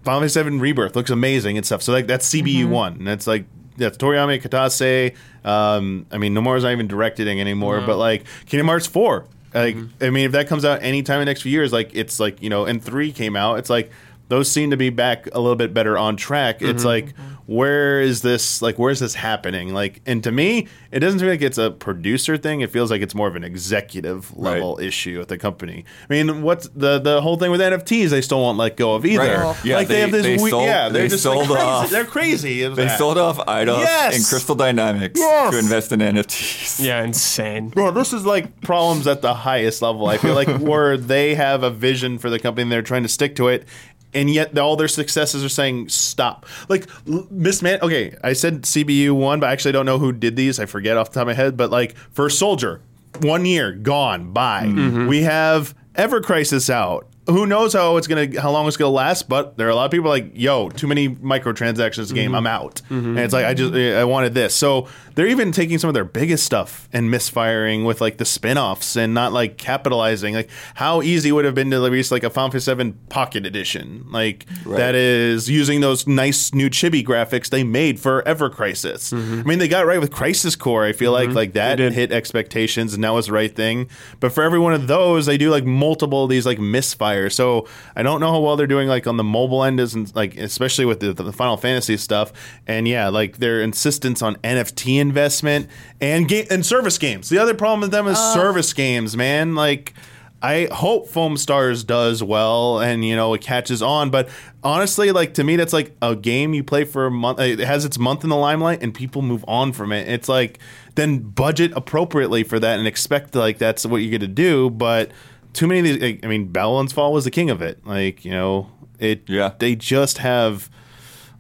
Final 0.03 0.21
Fantasy 0.21 0.35
Seven 0.35 0.61
Rebirth 0.61 0.95
looks 0.95 1.11
amazing 1.11 1.57
and 1.57 1.67
stuff. 1.67 1.83
So 1.83 1.93
like 1.93 2.07
that's 2.07 2.29
CBU 2.33 2.63
mm-hmm. 2.63 2.71
one 2.71 2.93
and 2.95 3.07
that's 3.07 3.27
like 3.27 3.45
that's 3.77 3.97
Toriyama 3.99 4.41
Kitase 4.41 5.17
um 5.45 6.07
I 6.13 6.19
mean 6.19 6.33
Nomura's 6.33 6.63
not 6.63 6.73
even 6.73 6.87
directing 6.87 7.41
anymore 7.41 7.81
but 7.81 7.97
like 7.97 8.25
Kingdom 8.47 8.69
Hearts 8.69 8.87
four 8.87 9.27
like 9.53 9.75
mm-hmm. 9.75 10.05
I 10.05 10.11
mean 10.11 10.27
if 10.27 10.33
that 10.33 10.47
comes 10.47 10.65
out 10.65 10.83
anytime 10.83 11.17
in 11.17 11.21
the 11.23 11.27
next 11.27 11.43
few 11.43 11.51
years 11.51 11.73
like 11.73 11.91
it's 11.93 12.21
like 12.21 12.41
you 12.41 12.51
know 12.51 12.67
and 12.67 12.83
three 12.83 13.11
came 13.11 13.35
out 13.35 13.59
it's 13.59 13.71
like 13.71 13.91
those 14.29 14.51
seem 14.51 14.71
to 14.71 14.77
be 14.77 14.91
back 14.91 15.27
a 15.33 15.41
little 15.41 15.57
bit 15.57 15.75
better 15.75 15.99
on 15.99 16.17
track. 16.17 16.63
It's 16.63 16.85
mm-hmm. 16.85 16.87
like, 16.87 17.15
where 17.47 18.01
is 18.01 18.23
this? 18.23 18.63
Like, 18.63 18.79
where 18.79 18.91
is 18.91 19.01
this 19.01 19.15
happening? 19.15 19.75
Like, 19.75 20.01
and 20.07 20.25
to 20.25 20.33
me, 20.33 20.67
it 20.91 21.01
doesn't 21.01 21.21
feel 21.21 21.29
like 21.29 21.43
it's 21.43 21.59
a 21.59 21.71
producer 21.71 22.37
thing. 22.39 22.63
It 22.63 22.71
feels 22.71 22.91
like 22.91 23.03
it's 23.03 23.15
more 23.15 23.29
of 23.29 23.37
an 23.37 23.45
executive 23.45 24.35
level 24.37 24.81
issue 24.81 25.21
at 25.21 25.29
the 25.29 25.37
company. 25.37 25.85
I 26.09 26.13
mean, 26.13 26.43
what's 26.43 26.69
the 26.69 26.99
the 26.99 27.21
whole 27.21 27.37
thing 27.37 27.51
with 27.51 27.61
NFTs? 27.61 28.09
They 28.11 28.23
still 28.23 28.41
won't 28.41 28.57
let 28.57 28.77
go 28.77 28.95
of 28.95 29.05
either. 29.05 29.19
Right. 29.23 29.65
Yeah, 29.65 29.77
like 29.77 29.89
they, 29.89 29.95
they- 29.95 30.01
have 30.01 30.13
this. 30.13 30.23
they 30.23 30.43
we- 30.43 30.51
sold- 30.51 30.65
yeah, 30.65 30.89
they're 30.89 31.03
they 31.03 31.09
just 31.09 31.25
like 31.27 31.35
sold 31.35 31.49
crazy. 31.49 31.63
off- 31.63 31.91
They're 31.91 32.05
crazy. 32.05 32.67
they 32.67 32.85
that. 32.87 32.99
sold 32.99 33.19
off 33.19 33.37
Eidos 33.39 33.81
Yes! 33.81 34.17
and 34.17 34.25
Crystal 34.25 34.55
Dynamics 34.55 35.21
Yes! 35.21 35.53
to 35.53 35.59
invest 35.59 35.93
in 35.93 36.01
NFTs 36.01 36.83
Yeah, 36.83 37.03
insane. 37.03 37.69
Bro, 37.69 37.91
this 37.93 38.13
is 38.13 38.25
like 38.25 38.61
problems 38.63 39.07
at 39.07 39.21
the 39.21 39.35
highest 39.35 39.83
level. 39.83 40.07
I 40.07 40.17
feel 40.17 40.35
like 40.35 40.49
where 40.61 40.97
they 40.97 41.35
have 41.35 41.63
a 41.63 41.71
vision 41.71 42.19
for 42.19 42.31
the 42.31 42.39
company 42.39 42.63
and 42.63 42.73
they're 42.73 42.83
trying 42.83 43.03
to 43.03 43.09
stick 43.09 43.37
to 43.37 43.49
it, 43.49 43.67
and 44.15 44.31
yet 44.31 44.57
all 44.59 44.77
their 44.77 44.89
successes 44.89 45.45
are 45.45 45.49
saying 45.49 45.89
stop. 45.89 46.47
Like 46.69 46.89
l- 47.09 47.27
Miss 47.31 47.63
Man. 47.63 47.79
Okay, 47.83 48.17
I 48.23 48.33
said 48.33 48.63
CBU 48.63 49.13
one, 49.13 49.41
but 49.41 49.49
I 49.49 49.53
actually 49.53 49.73
don't 49.73 49.87
know 49.87 49.99
who 49.99 50.13
did 50.13 50.37
these. 50.37 50.59
I 50.61 50.67
forget 50.67 50.97
off 50.97 51.11
the 51.11 51.15
top 51.15 51.23
of 51.23 51.27
my 51.29 51.35
head. 51.35 51.57
But 51.57 51.71
like 51.71 51.97
First 51.97 52.39
Soldier, 52.39 52.81
one 53.21 53.45
year 53.45 53.73
gone 53.73 54.33
by. 54.33 54.65
Mm-hmm. 54.65 55.07
We 55.07 55.23
have 55.23 55.75
Ever 55.95 56.21
Crisis 56.21 56.69
out. 56.71 57.07
Who 57.27 57.47
knows 57.47 57.73
how 57.73 57.97
it's 57.97 58.07
gonna, 58.07 58.41
how 58.41 58.51
long 58.51 58.67
it's 58.67 58.77
gonna 58.77 58.91
last? 58.91 59.29
But 59.29 59.57
there 59.57 59.67
are 59.67 59.71
a 59.71 59.75
lot 59.75 59.87
of 59.87 59.91
people 59.91 60.11
like, 60.11 60.33
yo, 60.35 60.69
too 60.69 60.87
many 60.87 61.09
microtransactions. 61.09 62.13
Game, 62.15 62.31
mm-hmm. 62.31 62.35
I'm 62.35 62.47
out. 62.47 62.83
Mm-hmm. 62.91 63.09
And 63.09 63.19
it's 63.21 63.33
like 63.33 63.47
I 63.47 63.55
just, 63.55 63.73
I 63.75 64.05
wanted 64.05 64.35
this. 64.35 64.55
So 64.55 64.89
they're 65.15 65.29
even 65.29 65.53
taking 65.53 65.79
some 65.79 65.89
of 65.89 65.95
their 65.95 66.05
biggest 66.05 66.45
stuff 66.45 66.89
and 66.93 67.11
misfiring 67.11 67.85
with 67.85 68.01
like 68.01 68.19
the 68.19 68.25
spin-offs 68.25 68.97
and 68.97 69.15
not 69.15 69.33
like 69.33 69.57
capitalizing. 69.57 70.35
Like 70.35 70.51
how 70.75 71.01
easy 71.03 71.33
would 71.33 71.45
have 71.45 71.55
been 71.55 71.71
to 71.71 71.81
release 71.81 72.11
like 72.11 72.25
a 72.25 72.31
Final 72.31 72.51
Fantasy 72.51 72.65
7 72.67 72.93
Pocket 73.09 73.47
Edition, 73.47 74.05
like 74.11 74.47
Right. 74.65 74.77
that 74.79 74.95
is 74.95 75.49
using 75.49 75.81
those 75.81 76.07
nice 76.07 76.53
new 76.53 76.69
chibi 76.69 77.05
graphics 77.05 77.49
they 77.49 77.65
made 77.65 78.01
for 78.01 78.27
Ever 78.27 78.51
Crisis. 78.51 79.13
Mm-hmm. 79.13 79.41
I 79.41 79.43
mean, 79.45 79.59
they 79.59 79.69
got 79.69 79.87
right 79.87 80.01
with 80.01 80.11
Crisis 80.11 80.57
Core. 80.57 80.85
I 80.85 80.93
feel 80.93 81.13
like 81.13 81.31
like 81.31 81.55
that 81.55 81.79
hit 81.79 82.13
expectations 82.13 82.93
and 82.93 83.03
that 83.05 83.11
was 83.15 83.27
the 83.27 83.33
right 83.33 83.55
thing. 83.55 83.89
But 84.21 84.33
for 84.33 84.43
every 84.43 84.59
one 84.59 84.75
of 84.75 84.89
those, 84.89 85.27
they 85.27 85.39
do 85.39 85.51
like 85.51 85.65
multiple 85.65 86.25
of 86.25 86.31
these 86.31 86.45
like 86.45 86.59
misfires. 86.59 87.14
So 87.31 87.67
I 87.97 88.03
don't 88.03 88.21
know 88.21 88.31
how 88.31 88.41
well 88.41 88.57
they're 88.57 88.67
doing 88.67 88.89
like 88.89 89.07
on 89.07 89.17
the 89.17 89.25
mobile 89.25 89.65
end, 89.65 89.81
isn't 89.81 90.15
like 90.15 90.37
especially 90.37 90.85
with 90.85 91.01
the, 91.01 91.13
the 91.13 91.33
Final 91.33 91.57
Fantasy 91.57 91.97
stuff. 91.97 92.33
And 92.67 92.87
yeah, 92.89 93.09
like 93.09 93.39
their 93.39 93.61
insistence 93.61 94.23
on 94.23 94.37
NFT 94.37 95.01
investment 95.01 95.69
and 96.01 96.29
game 96.29 96.47
and 96.51 96.65
service 96.65 96.99
games. 96.99 97.29
The 97.29 97.39
other 97.39 97.55
problem 97.55 97.81
with 97.81 97.91
them 97.91 98.07
is 98.07 98.19
service 98.19 98.73
games, 98.73 99.17
man. 99.17 99.55
Like. 99.55 99.95
I 100.43 100.69
hope 100.71 101.09
Foamstars 101.09 101.87
does 101.87 102.23
well 102.23 102.79
and 102.79 103.03
you 103.03 103.17
know 103.17 103.33
it 103.33 103.41
catches 103.41 103.81
on, 103.81 104.11
but 104.11 104.29
honestly, 104.63 105.11
like 105.11 105.33
to 105.35 105.45
me, 105.45 105.57
that's 105.57 105.73
like 105.73 105.97
a 106.03 106.15
game 106.15 106.53
you 106.53 106.63
play 106.63 106.85
for 106.85 107.07
a 107.07 107.11
month. 107.11 107.41
It 107.41 107.61
has 107.61 107.87
its 107.87 107.99
month 107.99 108.25
in 108.25 108.29
the 108.29 108.37
limelight, 108.37 108.83
and 108.83 108.93
people 108.93 109.23
move 109.23 109.43
on 109.49 109.73
from 109.73 109.91
it. 109.91 110.07
It's 110.07 110.29
like 110.29 110.59
then 110.97 111.21
budget 111.21 111.73
appropriately 111.75 112.45
for 112.45 112.61
that 112.61 112.79
and 112.79 112.87
expect 112.87 113.35
like 113.35 113.57
that's 113.59 113.87
what 113.87 113.99
you're 113.99 114.19
to 114.19 114.27
do, 114.27 114.69
but 114.69 115.11
too 115.55 115.67
many 115.67 115.81
of 115.81 115.85
these. 115.87 116.01
Like, 116.03 116.25
I 116.25 116.29
mean, 116.29 116.49
Babylon's 116.49 116.93
Fall 116.93 117.13
was 117.13 117.25
the 117.25 117.31
king 117.31 117.49
of 117.51 117.63
it. 117.63 117.87
Like 117.87 118.25
you 118.25 118.31
know, 118.33 118.71
it. 118.99 119.23
Yeah. 119.29 119.53
They 119.59 119.75
just 119.75 120.19
have 120.19 120.69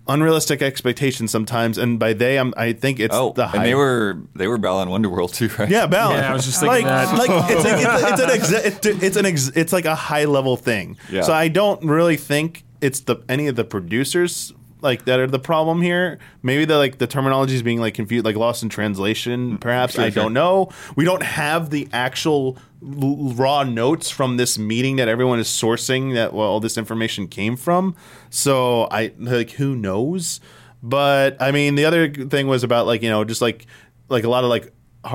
unrealistic 0.07 0.61
expectations 0.62 1.31
sometimes, 1.31 1.78
and 1.78 1.99
by 1.99 2.12
they, 2.12 2.39
I'm, 2.39 2.53
I 2.57 2.73
think 2.74 3.01
it's 3.01 3.15
Oh, 3.15 3.32
the 3.32 3.47
hype. 3.47 3.57
and 3.61 3.65
they 3.66 3.74
were 3.74 4.19
they 4.35 4.47
were 4.47 4.59
Balan 4.59 4.89
Wonderworld 4.89 5.32
too, 5.35 5.49
right? 5.59 5.69
Yeah, 5.69 5.86
balance. 5.86 6.20
Yeah, 6.23 6.31
I 6.31 6.35
was 6.35 6.45
just 6.45 6.62
like, 6.62 6.85
that. 6.85 7.16
like 7.16 7.31
it's, 7.51 7.65
like, 7.65 7.81
it's, 7.81 8.20
it's 8.20 8.20
an 8.20 8.28
exa- 8.41 8.66
it's, 8.95 9.03
it's 9.03 9.16
an 9.16 9.27
ex, 9.27 9.49
it's 9.55 9.73
like 9.73 9.85
a 9.86 9.95
high 9.95 10.24
level 10.27 10.57
thing. 10.57 10.97
Yeah. 11.11 11.23
So 11.23 11.32
I 11.32 11.49
don't 11.49 11.82
really 11.85 12.16
think 12.16 12.65
it's 12.81 13.01
the 13.01 13.16
any 13.28 13.47
of 13.47 13.57
the 13.57 13.65
producers 13.65 14.53
like 14.85 15.06
that 15.06 15.19
are 15.19 15.27
the 15.27 15.40
problem 15.40 15.82
here. 15.82 16.19
Maybe 16.43 16.65
the 16.65 16.77
like 16.78 16.98
the 16.98 17.09
terminology 17.09 17.56
is 17.56 17.62
being 17.62 17.81
like 17.81 17.94
confused, 17.94 18.24
like 18.24 18.36
lost 18.36 18.62
in 18.62 18.69
translation. 18.69 19.56
Mm, 19.56 19.61
perhaps 19.61 19.94
Sure, 19.94 20.05
I 20.05 20.11
sure. 20.11 20.23
don't 20.23 20.32
know. 20.35 20.70
We 20.94 21.05
don't 21.05 21.23
have 21.24 21.70
the 21.70 21.89
actual 21.93 22.56
l- 22.82 23.32
raw 23.35 23.65
notes 23.65 24.11
from 24.11 24.36
this 24.36 24.56
meeting 24.59 24.97
that 24.97 25.09
everyone 25.09 25.40
is 25.40 25.48
sourcing 25.48 26.15
that 26.15 26.32
well 26.32 26.47
all 26.48 26.61
this 26.61 26.78
information 26.78 27.27
came 27.27 27.56
from. 27.56 27.97
So 28.31 28.86
I 28.93 29.12
like 29.19 29.51
who 29.52 29.74
knows. 29.74 30.39
But 30.82 31.40
I 31.40 31.51
mean, 31.51 31.74
the 31.74 31.86
other 31.86 32.12
thing 32.12 32.47
was 32.47 32.62
about 32.62 32.86
like 32.86 33.02
you 33.02 33.09
know 33.09 33.24
just 33.24 33.40
like 33.40 33.66
like 34.09 34.23
a 34.24 34.28
lot 34.28 34.44
of 34.44 34.51
like 34.51 34.70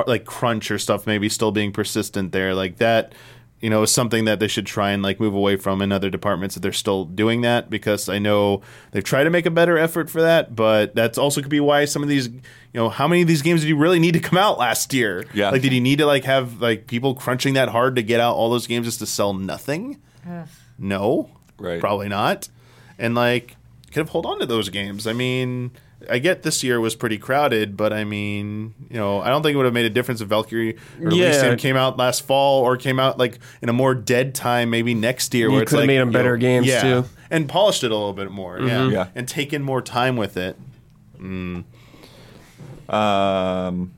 like 0.08 0.26
crunch 0.26 0.70
or 0.72 0.78
stuff 0.78 1.08
maybe 1.08 1.30
still 1.30 1.52
being 1.52 1.72
persistent 1.72 2.32
there 2.32 2.54
like 2.54 2.78
that 2.78 3.14
you 3.62 3.70
know 3.70 3.84
is 3.84 3.92
something 3.92 4.26
that 4.26 4.40
they 4.40 4.48
should 4.48 4.66
try 4.66 4.92
and 4.92 5.04
like 5.04 5.20
move 5.20 5.34
away 5.34 5.56
from 5.58 5.82
in 5.82 5.92
other 5.92 6.10
departments 6.10 6.56
that 6.56 6.62
they're 6.62 6.72
still 6.72 7.06
doing 7.06 7.42
that 7.42 7.70
because 7.70 8.08
I 8.10 8.20
know 8.20 8.62
they've 8.92 9.04
tried 9.04 9.26
to 9.26 9.30
make 9.30 9.46
a 9.46 9.52
better 9.52 9.78
effort 9.78 10.10
for 10.10 10.22
that 10.22 10.56
but 10.56 10.96
that's 10.96 11.18
also 11.18 11.42
could 11.42 11.50
be 11.50 11.60
why 11.60 11.86
some 11.86 12.02
of 12.04 12.10
these 12.10 12.28
you 12.28 12.42
know 12.74 12.90
how 12.90 13.08
many 13.08 13.22
of 13.22 13.28
these 13.28 13.42
games 13.42 13.62
did 13.62 13.68
you 13.68 13.78
really 13.78 14.00
need 14.00 14.14
to 14.14 14.20
come 14.20 14.38
out 14.38 14.58
last 14.58 14.94
year? 14.94 15.26
Yeah. 15.34 15.50
like 15.50 15.62
did 15.62 15.74
you 15.74 15.82
need 15.82 16.00
to 16.00 16.06
like 16.06 16.24
have 16.24 16.62
like 16.62 16.88
people 16.88 17.16
crunching 17.16 17.56
that 17.56 17.70
hard 17.70 17.96
to 17.98 18.04
get 18.04 18.20
out 18.20 18.36
all 18.36 18.50
those 18.50 18.68
games 18.68 18.86
just 18.88 19.00
to 19.00 19.06
sell 19.06 19.34
nothing? 19.34 20.02
No. 20.78 21.30
Right. 21.58 21.80
probably 21.80 22.08
not. 22.08 22.48
And 22.98 23.16
like 23.16 23.56
could 23.88 23.98
have 23.98 24.10
hold 24.10 24.26
on 24.26 24.40
to 24.40 24.46
those 24.46 24.70
games. 24.70 25.08
I 25.08 25.14
mean 25.14 25.72
I 26.10 26.20
get 26.20 26.44
this 26.44 26.64
year 26.64 26.80
was 26.80 26.96
pretty 26.96 27.18
crowded, 27.18 27.76
but 27.76 27.92
I 27.92 28.04
mean, 28.04 28.74
you 28.90 28.98
know, 28.98 29.20
I 29.22 29.30
don't 29.30 29.42
think 29.44 29.54
it 29.54 29.58
would 29.58 29.66
have 29.66 29.74
made 29.74 29.86
a 29.86 29.90
difference 29.90 30.22
if 30.22 30.28
Valkyrie 30.30 30.76
or 31.02 31.12
Yeah. 31.12 31.26
Elysium 31.28 31.58
came 31.58 31.76
out 31.76 31.98
last 31.98 32.22
fall 32.26 32.62
or 32.64 32.78
came 32.78 33.00
out 33.00 33.18
like 33.18 33.40
in 33.62 33.70
a 33.70 33.74
more 33.74 33.94
dead 33.96 34.34
time, 34.36 34.70
maybe 34.70 34.94
next 34.94 35.34
year. 35.34 35.48
You 35.48 35.54
where 35.54 35.62
it's 35.64 35.72
could 35.72 35.78
have 35.80 35.82
like, 35.84 35.88
made 35.88 35.98
'em 36.00 36.08
you 36.10 36.14
better 36.14 36.38
know, 36.38 36.42
games, 36.42 36.68
yeah, 36.68 36.82
too. 36.82 37.06
and 37.30 37.50
polished 37.50 37.84
it 37.84 37.92
a 37.92 37.96
little 37.96 38.14
bit 38.14 38.32
more, 38.32 38.60
yeah, 38.62 38.88
Yeah. 38.88 39.08
and 39.16 39.28
taken 39.28 39.62
more 39.62 39.82
time 39.82 40.16
with 40.16 40.38
it. 40.38 40.56
Um, 42.90 43.92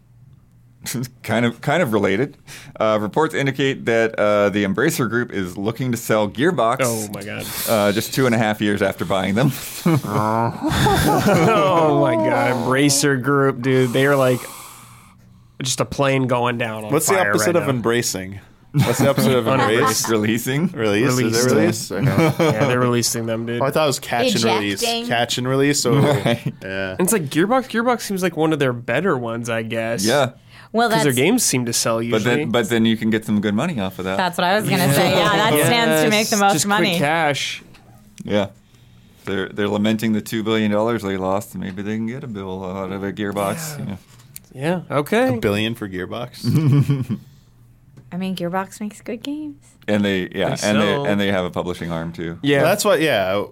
kind 1.23 1.45
of 1.45 1.61
kind 1.61 1.83
of 1.83 1.93
related. 1.93 2.37
Uh, 2.79 2.97
reports 3.01 3.33
indicate 3.35 3.85
that 3.85 4.15
uh, 4.17 4.49
the 4.49 4.63
Embracer 4.63 5.07
Group 5.09 5.31
is 5.31 5.57
looking 5.57 5.91
to 5.91 5.97
sell 5.97 6.27
Gearbox. 6.29 6.77
Oh 6.81 7.07
my 7.13 7.23
god. 7.23 7.45
Uh, 7.69 7.91
just 7.91 8.13
two 8.13 8.25
and 8.25 8.33
a 8.33 8.37
half 8.37 8.61
years 8.61 8.81
after 8.81 9.05
buying 9.05 9.35
them. 9.35 9.51
Oh 10.83 11.99
my 12.01 12.15
god. 12.15 12.53
Embracer 12.53 13.21
group, 13.21 13.61
dude. 13.61 13.91
They 13.93 14.05
are 14.05 14.15
like 14.15 14.39
just 15.61 15.79
a 15.79 15.85
plane 15.85 16.27
going 16.27 16.57
down. 16.57 16.85
On 16.85 16.91
What's 16.91 17.07
the 17.07 17.19
opposite 17.19 17.47
right 17.47 17.55
of 17.55 17.63
now. 17.63 17.69
embracing? 17.69 18.39
What's 18.73 18.99
the 18.99 19.09
opposite 19.09 19.35
of 19.35 19.47
embrace? 19.47 20.09
Releasing. 20.09 20.67
Release? 20.67 21.09
Is 21.09 21.17
Release. 21.19 21.45
it 21.45 21.51
release? 21.53 21.91
Okay. 21.91 22.05
Yeah, 22.53 22.67
they're 22.67 22.79
releasing 22.79 23.25
them, 23.25 23.45
dude. 23.45 23.61
Oh, 23.61 23.65
I 23.65 23.71
thought 23.71 23.83
it 23.83 23.87
was 23.87 23.99
catch 23.99 24.33
and 24.35 24.43
release. 24.45 24.81
Ejecting. 24.81 25.07
Catch 25.07 25.37
and 25.37 25.47
release. 25.47 25.81
So 25.81 25.93
Right. 25.99 26.53
yeah. 26.63 26.91
And 26.91 27.01
it's 27.01 27.11
like 27.11 27.23
Gearbox. 27.23 27.69
Gearbox 27.69 28.01
seems 28.01 28.23
like 28.23 28.37
one 28.37 28.53
of 28.53 28.59
their 28.59 28.73
better 28.73 29.17
ones, 29.17 29.49
I 29.49 29.63
guess. 29.63 30.05
Yeah, 30.05 30.31
Well, 30.73 30.87
Because 30.89 31.03
their 31.03 31.13
games 31.13 31.43
seem 31.43 31.65
to 31.65 31.73
sell 31.73 31.97
but 31.97 32.05
usually. 32.05 32.23
then 32.23 32.49
but 32.51 32.69
then 32.69 32.85
you 32.85 32.95
can 32.97 33.09
get 33.09 33.25
some 33.25 33.41
good 33.41 33.53
money 33.53 33.79
off 33.79 33.99
of 33.99 34.05
that. 34.05 34.17
that's 34.17 34.37
what 34.37 34.45
I 34.45 34.55
was 34.59 34.69
gonna 34.69 34.93
say. 34.93 35.11
Yeah, 35.11 35.29
that 35.49 35.65
stands 35.65 36.03
to 36.03 36.09
make 36.09 36.27
the 36.29 36.35
Yes, 36.35 36.41
most 36.41 36.53
just 36.53 36.67
money. 36.67 36.91
Quick 36.91 36.99
cash. 36.99 37.61
yeah. 38.23 38.47
They're 39.25 39.49
they're 39.49 39.67
lamenting 39.69 40.13
the 40.13 40.21
two 40.21 40.43
billion 40.43 40.71
dollars 40.71 41.03
they 41.03 41.17
lost. 41.17 41.55
Maybe 41.55 41.81
they 41.81 41.95
can 41.95 42.07
get 42.07 42.23
a 42.23 42.27
bill 42.27 42.63
out 42.65 42.91
of 42.91 43.03
a 43.03 43.11
gearbox. 43.13 43.77
Yeah. 43.87 43.97
Yeah. 44.53 44.81
Okay. 44.97 45.37
Billion 45.39 45.75
for 45.75 45.87
Gearbox. 45.87 46.43
I 48.13 48.17
mean, 48.17 48.35
Gearbox 48.35 48.81
makes 48.81 48.99
good 48.99 49.23
games. 49.23 49.63
And 49.87 50.03
they 50.03 50.27
yeah, 50.35 50.55
They 50.55 50.67
and 50.67 50.81
they 50.81 50.93
and 51.11 51.19
they 51.21 51.27
have 51.31 51.45
a 51.45 51.51
publishing 51.51 51.91
arm 51.91 52.11
too. 52.11 52.37
Yeah. 52.41 52.57
Well, 52.57 52.65
that's 52.65 52.83
what. 52.83 52.99
Yeah. 53.01 53.45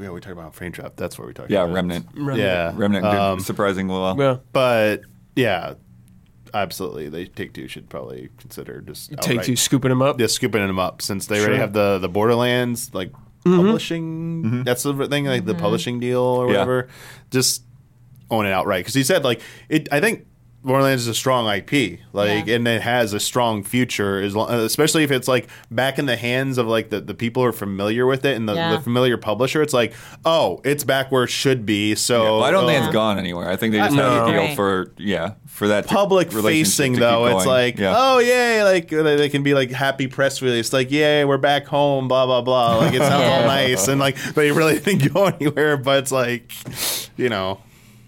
yeah, 0.00 0.10
we 0.10 0.20
talk 0.20 0.32
about 0.32 0.54
Frame 0.54 0.72
Trap. 0.72 0.92
That's 0.96 1.18
what 1.18 1.26
we 1.28 1.32
talk 1.32 1.48
Yeah, 1.48 1.62
about. 1.64 1.74
Remnant. 1.74 2.06
Yeah. 2.14 2.72
Remnant 2.74 3.04
did 3.04 3.14
Um, 3.14 3.40
surprisingly 3.40 3.94
well. 3.94 4.16
yeah. 4.18 4.36
But 4.52 5.00
yeah, 5.34 5.74
absolutely. 6.54 7.08
They 7.08 7.26
Take 7.26 7.52
Two 7.52 7.68
should 7.68 7.88
probably 7.88 8.30
consider 8.38 8.80
just 8.80 9.12
Take 9.20 9.42
two 9.42 9.56
scooping 9.56 9.88
them 9.88 10.02
up. 10.02 10.20
Yeah, 10.20 10.26
scooping 10.26 10.66
them 10.66 10.78
up 10.78 11.02
since 11.02 11.26
they 11.26 11.38
already 11.38 11.54
Sure. 11.54 11.60
have 11.60 11.72
the 11.72 11.98
the 11.98 12.08
Borderlands 12.08 12.92
like 12.94 13.12
mm-hmm. 13.12 13.56
publishing. 13.56 14.42
Mm-hmm. 14.44 14.62
That's 14.62 14.82
the 14.82 14.94
thing, 15.08 15.26
like 15.26 15.44
the 15.44 15.52
mm-hmm. 15.52 15.60
publishing 15.60 16.00
deal 16.00 16.20
or 16.20 16.46
Yeah. 16.46 16.52
whatever. 16.52 16.88
Just 17.30 17.62
own 18.30 18.46
it 18.46 18.52
outright 18.52 18.80
because 18.80 18.94
he 18.94 19.04
said 19.04 19.24
like 19.24 19.40
it. 19.68 19.88
I 19.92 20.00
think. 20.00 20.26
Borderlands 20.66 21.02
is 21.02 21.08
a 21.08 21.14
strong 21.14 21.46
IP, 21.48 22.00
like, 22.12 22.46
Yeah. 22.46 22.56
and 22.56 22.66
it 22.68 22.82
has 22.82 23.12
a 23.12 23.20
strong 23.20 23.62
future, 23.62 24.20
as 24.20 24.34
long, 24.36 24.50
especially 24.52 25.04
if 25.04 25.10
it's 25.10 25.28
like 25.28 25.46
back 25.70 25.98
in 25.98 26.06
the 26.06 26.16
hands 26.16 26.58
of 26.58 26.66
like 26.66 26.90
the, 26.90 27.00
the 27.00 27.14
people 27.14 27.42
who 27.42 27.48
are 27.48 27.52
familiar 27.52 28.04
with 28.04 28.24
it 28.24 28.36
and 28.36 28.48
the, 28.48 28.54
Yeah. 28.54 28.72
the 28.72 28.80
familiar 28.80 29.16
publisher. 29.16 29.62
It's 29.62 29.72
like, 29.72 29.94
oh, 30.24 30.60
it's 30.64 30.84
back 30.84 31.10
where 31.12 31.24
it 31.24 31.30
should 31.30 31.64
be. 31.64 31.94
So 31.94 32.22
Well, 32.38 32.42
I 32.44 32.50
don't 32.50 32.66
think 32.66 32.80
Yeah. 32.80 32.86
it's 32.86 32.92
gone 32.92 33.18
anywhere. 33.18 33.48
I 33.48 33.56
think 33.56 33.72
they 33.72 33.78
just 33.78 33.94
No. 33.94 34.02
have 34.10 34.28
a 34.28 34.30
deal 34.32 34.40
Right. 34.40 34.56
for 34.56 34.92
yeah 34.98 35.30
for 35.46 35.68
that 35.68 35.86
public 35.86 36.32
relationship 36.34 36.66
facing 36.66 36.94
to 36.94 37.00
though 37.00 37.26
it's 37.34 37.46
like 37.46 37.78
yeah. 37.78 37.94
oh 37.96 38.18
yay 38.18 38.62
like 38.62 38.90
they 38.90 39.16
they 39.16 39.28
can 39.30 39.42
be 39.42 39.54
like 39.54 39.70
happy 39.70 40.06
press 40.06 40.42
release 40.42 40.70
like 40.70 40.90
yay 40.90 41.24
we're 41.24 41.38
back 41.38 41.64
home 41.66 42.08
blah 42.08 42.26
blah 42.26 42.42
blah 42.42 42.76
like 42.76 42.92
it 42.92 42.98
sounds 42.98 43.24
all 43.24 43.42
nice 43.46 43.88
and 43.88 43.98
like 43.98 44.16
but 44.34 44.42
you 44.42 44.52
really 44.52 44.78
didn't 44.78 45.10
go 45.14 45.24
anywhere 45.40 45.78
but 45.78 45.98
it's 46.00 46.12
like 46.12 46.52
you 47.16 47.30
know 47.30 47.58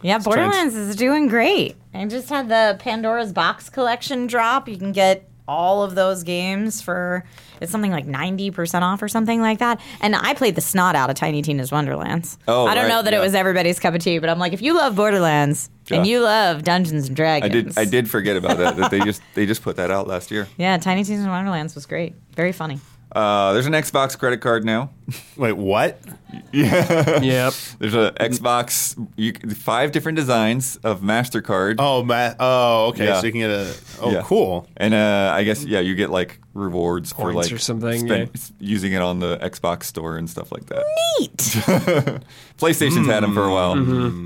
Yeah, 0.02 0.18
Borderlands 0.18 0.74
is 0.74 0.96
doing 0.96 1.26
great. 1.28 1.76
I 1.94 2.04
just 2.06 2.28
had 2.28 2.48
the 2.48 2.76
Pandora's 2.78 3.32
Box 3.32 3.68
collection 3.68 4.26
drop. 4.26 4.68
You 4.68 4.76
can 4.76 4.92
get 4.92 5.28
all 5.48 5.82
of 5.82 5.94
those 5.94 6.22
games 6.22 6.82
for 6.82 7.24
it's 7.60 7.72
something 7.72 7.90
like 7.90 8.06
90% 8.06 8.82
off 8.82 9.02
or 9.02 9.08
something 9.08 9.40
like 9.40 9.58
that. 9.58 9.80
And 10.00 10.14
I 10.14 10.34
played 10.34 10.54
the 10.54 10.60
snot 10.60 10.94
out 10.94 11.10
of 11.10 11.16
Tiny 11.16 11.42
Tina's 11.42 11.72
Wonderlands. 11.72 12.38
Oh, 12.46 12.66
I 12.66 12.74
don't 12.74 12.84
right, 12.84 12.90
know 12.90 13.02
that 13.02 13.12
yeah. 13.12 13.18
it 13.18 13.22
was 13.22 13.34
everybody's 13.34 13.80
cup 13.80 13.94
of 13.94 14.02
tea, 14.02 14.18
but 14.18 14.28
I'm 14.28 14.38
like 14.38 14.52
if 14.52 14.62
you 14.62 14.76
love 14.76 14.94
Borderlands 14.94 15.70
and 15.90 16.06
you 16.06 16.20
love 16.20 16.62
Dungeons 16.62 17.08
and 17.08 17.12
I 17.12 17.40
Dragons. 17.40 17.74
did 17.74 17.78
I 17.78 17.86
did 17.86 18.10
forget 18.10 18.36
about 18.36 18.58
that 18.58 18.76
that 18.76 18.90
they 18.90 19.00
just 19.00 19.22
they 19.34 19.46
just 19.46 19.62
put 19.62 19.76
that 19.76 19.90
out 19.90 20.06
last 20.06 20.30
year. 20.30 20.46
Yeah, 20.58 20.76
Tiny 20.76 21.04
Tina's 21.04 21.26
Wonderlands 21.26 21.74
was 21.74 21.86
great. 21.86 22.14
Very 22.34 22.52
funny. 22.52 22.80
Uh, 23.18 23.52
there's 23.52 23.66
an 23.66 23.72
Xbox 23.72 24.16
credit 24.16 24.40
card 24.40 24.64
now. 24.64 24.90
wait 25.36 25.54
what 25.56 25.98
yeah. 26.52 27.20
Yep. 27.20 27.54
There's 27.80 27.94
a 27.94 28.12
Xbox 28.20 28.94
you, 29.16 29.32
five 29.54 29.90
different 29.92 30.16
designs 30.16 30.76
of 30.84 31.00
Mastercard. 31.00 31.76
oh 31.80 32.04
ma- 32.04 32.34
oh 32.38 32.88
okay 32.90 33.06
Yeah. 33.06 33.20
so 33.20 33.26
you 33.26 33.32
can 33.32 33.40
get 33.40 33.50
a 33.50 33.74
oh 34.00 34.12
Yeah. 34.12 34.22
cool 34.24 34.68
And 34.76 34.94
uh, 34.94 35.32
I 35.34 35.42
guess 35.44 35.64
yeah, 35.64 35.80
you 35.80 35.94
get 35.96 36.10
like 36.10 36.38
rewards 36.54 37.12
for 37.12 37.32
like 37.32 37.50
or 37.50 37.58
something, 37.58 38.06
spend- 38.06 38.52
using 38.60 38.92
it 38.92 39.02
on 39.02 39.18
the 39.18 39.36
Xbox 39.38 39.84
store 39.84 40.16
and 40.16 40.28
stuff 40.30 40.52
like 40.52 40.66
that. 40.66 40.84
Neat. 41.18 41.36
PlayStation's 42.58 43.06
had 43.08 43.22
them 43.24 43.34
for 43.34 43.44
a 43.44 43.52
while, 43.52 43.74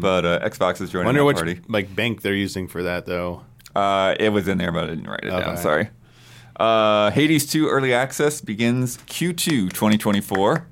but 0.01 0.25
uh, 0.27 0.41
Xbox 0.41 0.81
is 0.81 0.91
joining 0.91 1.07
wonder 1.07 1.21
that 1.21 1.25
which 1.27 1.37
party. 1.37 1.61
like 1.69 1.95
bank 1.95 2.23
they're 2.23 2.35
using 2.35 2.69
for 2.69 2.83
that 2.83 3.07
though 3.07 3.43
Uh, 3.75 4.15
it 4.21 4.31
was 4.31 4.49
in 4.49 4.59
there, 4.59 4.73
but 4.73 4.85
I 4.85 4.87
didn't 4.89 5.07
write 5.09 5.21
it 5.25 5.31
down. 5.31 5.43
Okay. 5.43 5.63
Sorry. 5.63 5.89
Uh, 6.57 7.11
Hades 7.11 7.47
2 7.47 7.67
early 7.69 7.95
access 7.95 8.41
begins 8.41 8.99
Q2 9.09 9.73
2024. 9.73 10.67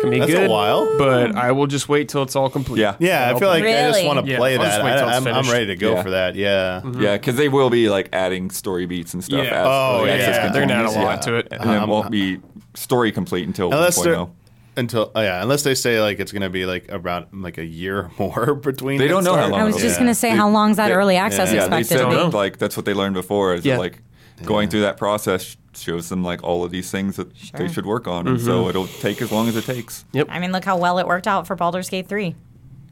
Can 0.00 0.10
be 0.10 0.18
That's 0.18 0.32
a 0.32 0.34
good. 0.34 0.50
while. 0.50 0.96
But 0.98 1.36
I 1.36 1.52
will 1.52 1.66
just 1.66 1.88
wait 1.90 2.08
till 2.08 2.22
it's 2.22 2.34
all 2.34 2.48
complete. 2.48 2.80
Yeah. 2.80 2.96
yeah 2.98 3.30
I 3.34 3.38
feel 3.38 3.48
like 3.48 3.62
I 3.62 3.66
just 3.70 3.96
Really? 3.98 4.06
want 4.08 4.24
to 4.24 4.30
Yeah, 4.32 4.38
play 4.38 4.56
I'll 4.56 4.62
just 4.64 4.76
that 4.78 4.84
wait 4.84 4.96
till 4.96 5.08
I, 5.08 5.16
it's 5.18 5.26
I'm, 5.26 5.26
I'm 5.28 5.34
finished. 5.34 5.52
ready 5.52 5.66
to 5.66 5.76
go 5.76 5.92
Yeah. 5.94 6.02
for 6.02 6.10
that 6.10 6.34
yeah 6.36 6.80
Yeah, 6.98 7.16
because 7.18 7.36
they 7.36 7.48
will 7.50 7.68
be 7.68 7.90
like 7.90 8.08
adding 8.14 8.50
story 8.50 8.86
beats 8.86 9.12
and 9.12 9.22
stuff. 9.22 9.44
Yeah. 9.44 9.60
As 9.60 9.66
Oh, 9.68 9.98
early 10.00 10.08
yeah. 10.08 10.14
access 10.14 10.52
They're 10.54 10.62
gonna 10.66 10.72
add 10.72 10.80
a 10.80 10.88
continues. 10.88 11.04
lot 11.06 11.22
to 11.22 11.34
it. 11.36 11.48
And 11.50 11.70
it 11.70 11.76
Um, 11.76 11.90
won't 11.90 12.10
be 12.10 12.38
story 12.74 13.12
complete 13.12 13.46
until 13.46 13.70
unless 13.72 14.02
they're 14.02 14.14
1.0. 14.14 14.30
until 14.78 15.12
oh, 15.14 15.20
yeah 15.20 15.42
unless 15.42 15.64
they 15.64 15.74
say 15.74 16.00
like 16.00 16.18
it's 16.18 16.32
gonna 16.32 16.48
be 16.48 16.64
like 16.64 16.86
around 16.88 17.26
like 17.34 17.58
a 17.58 17.64
year 17.64 17.98
or 17.98 18.10
more 18.18 18.54
between 18.54 18.98
They 18.98 19.06
don't 19.08 19.22
know 19.24 19.34
how 19.36 19.48
long 19.48 19.60
I 19.60 19.64
was 19.64 19.76
it'll 19.76 19.86
just 19.86 19.98
be. 19.98 20.04
going 20.04 20.10
to 20.14 20.18
say 20.18 20.30
They- 20.30 20.36
how 20.38 20.48
long's 20.48 20.78
that 20.78 20.88
they- 20.88 20.94
early 20.94 21.16
access 21.16 21.52
Yeah, 21.52 21.66
they 21.68 21.78
expected 21.80 21.86
said 21.88 21.98
to 21.98 22.06
be? 22.08 22.14
Don't 22.14 22.32
know. 22.32 22.38
like 22.38 22.56
that's 22.58 22.74
what 22.76 22.86
they 22.86 22.94
learned 22.94 23.14
before 23.14 23.52
is 23.54 23.66
Yeah. 23.66 23.74
that, 23.74 23.80
like 23.80 23.98
going 24.44 24.68
through 24.68 24.82
that 24.82 24.96
process 24.96 25.56
shows 25.74 26.08
them 26.08 26.24
like 26.24 26.42
all 26.42 26.64
of 26.64 26.70
these 26.70 26.90
things 26.90 27.16
that 27.16 27.28
they 27.52 27.68
should 27.68 27.86
work 27.86 28.08
on, 28.08 28.26
and 28.26 28.40
so 28.40 28.68
it'll 28.68 28.86
take 28.86 29.22
as 29.22 29.30
long 29.30 29.48
as 29.48 29.56
it 29.56 29.64
takes. 29.64 30.04
Yep. 30.12 30.26
I 30.30 30.38
mean, 30.38 30.52
look 30.52 30.64
how 30.64 30.76
well 30.76 30.98
it 30.98 31.06
worked 31.06 31.28
out 31.28 31.46
for 31.46 31.54
Baldur's 31.56 31.88
Gate 31.88 32.08
3. 32.08 32.34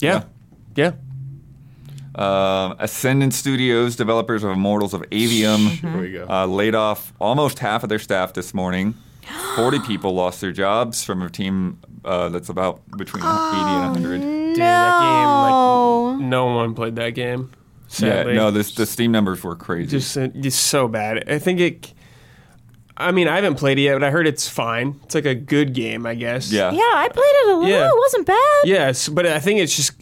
Yeah. 0.01 0.25
Yeah. 0.77 0.93
Um, 2.15 2.75
Ascendant 2.79 3.33
Studios, 3.35 3.95
developers 3.97 4.43
of 4.43 4.51
Immortals 4.51 4.93
of 4.95 5.03
Aveum, 5.11 5.69
Here 5.69 6.01
we 6.01 6.12
go. 6.12 6.27
uh, 6.29 6.47
laid 6.47 6.75
off 6.75 7.12
almost 7.20 7.61
half 7.61 7.83
of 7.83 7.89
their 7.89 7.99
staff 7.99 8.33
this 8.33 8.53
morning. 8.55 8.95
40 9.57 9.81
people 9.81 10.15
lost 10.15 10.41
their 10.41 10.53
jobs 10.53 11.05
from 11.05 11.23
a 11.23 11.29
team 11.31 11.79
uh, 12.05 12.29
that's 12.31 12.49
about 12.49 12.81
between 12.97 13.23
80 13.23 13.29
and 13.29 13.93
100. 13.93 14.20
Dude, 14.20 14.57
that 14.57 15.01
game, 15.01 16.19
like, 16.23 16.29
no 16.29 16.47
one 16.47 16.75
played 16.75 16.97
that 16.97 17.11
game. 17.11 17.51
Yeah, 17.98 18.23
no, 18.24 18.51
this, 18.51 18.74
the 18.74 18.85
Steam 18.86 19.12
numbers 19.12 19.43
were 19.43 19.56
crazy. 19.56 19.90
just 19.90 20.16
uh, 20.16 20.27
just 20.28 20.65
so 20.66 20.89
bad. 20.89 21.28
I 21.31 21.39
think 21.39 21.60
it. 21.60 21.94
I 22.97 23.12
mean, 23.12 23.28
I 23.28 23.36
haven't 23.36 23.55
played 23.55 23.78
it 23.78 23.82
yet, 23.82 23.94
but 23.94 24.02
I 24.02 24.10
heard 24.10 24.27
it's 24.27 24.48
fine. 24.48 24.98
It's 25.05 25.15
like 25.15 25.24
a 25.24 25.35
good 25.35 25.73
game, 25.73 26.05
I 26.05 26.15
guess. 26.16 26.51
Yeah. 26.51 26.73
Yeah, 26.73 26.81
I 26.82 27.09
played 27.09 27.24
it 27.24 27.48
a 27.48 27.55
little. 27.55 27.69
Yeah. 27.69 27.86
It 27.89 27.97
wasn't 27.97 28.27
bad. 28.27 28.62
Yes, 28.65 29.09
but 29.09 29.24
I 29.24 29.39
think 29.39 29.60
it's 29.60 29.74
just 29.77 29.93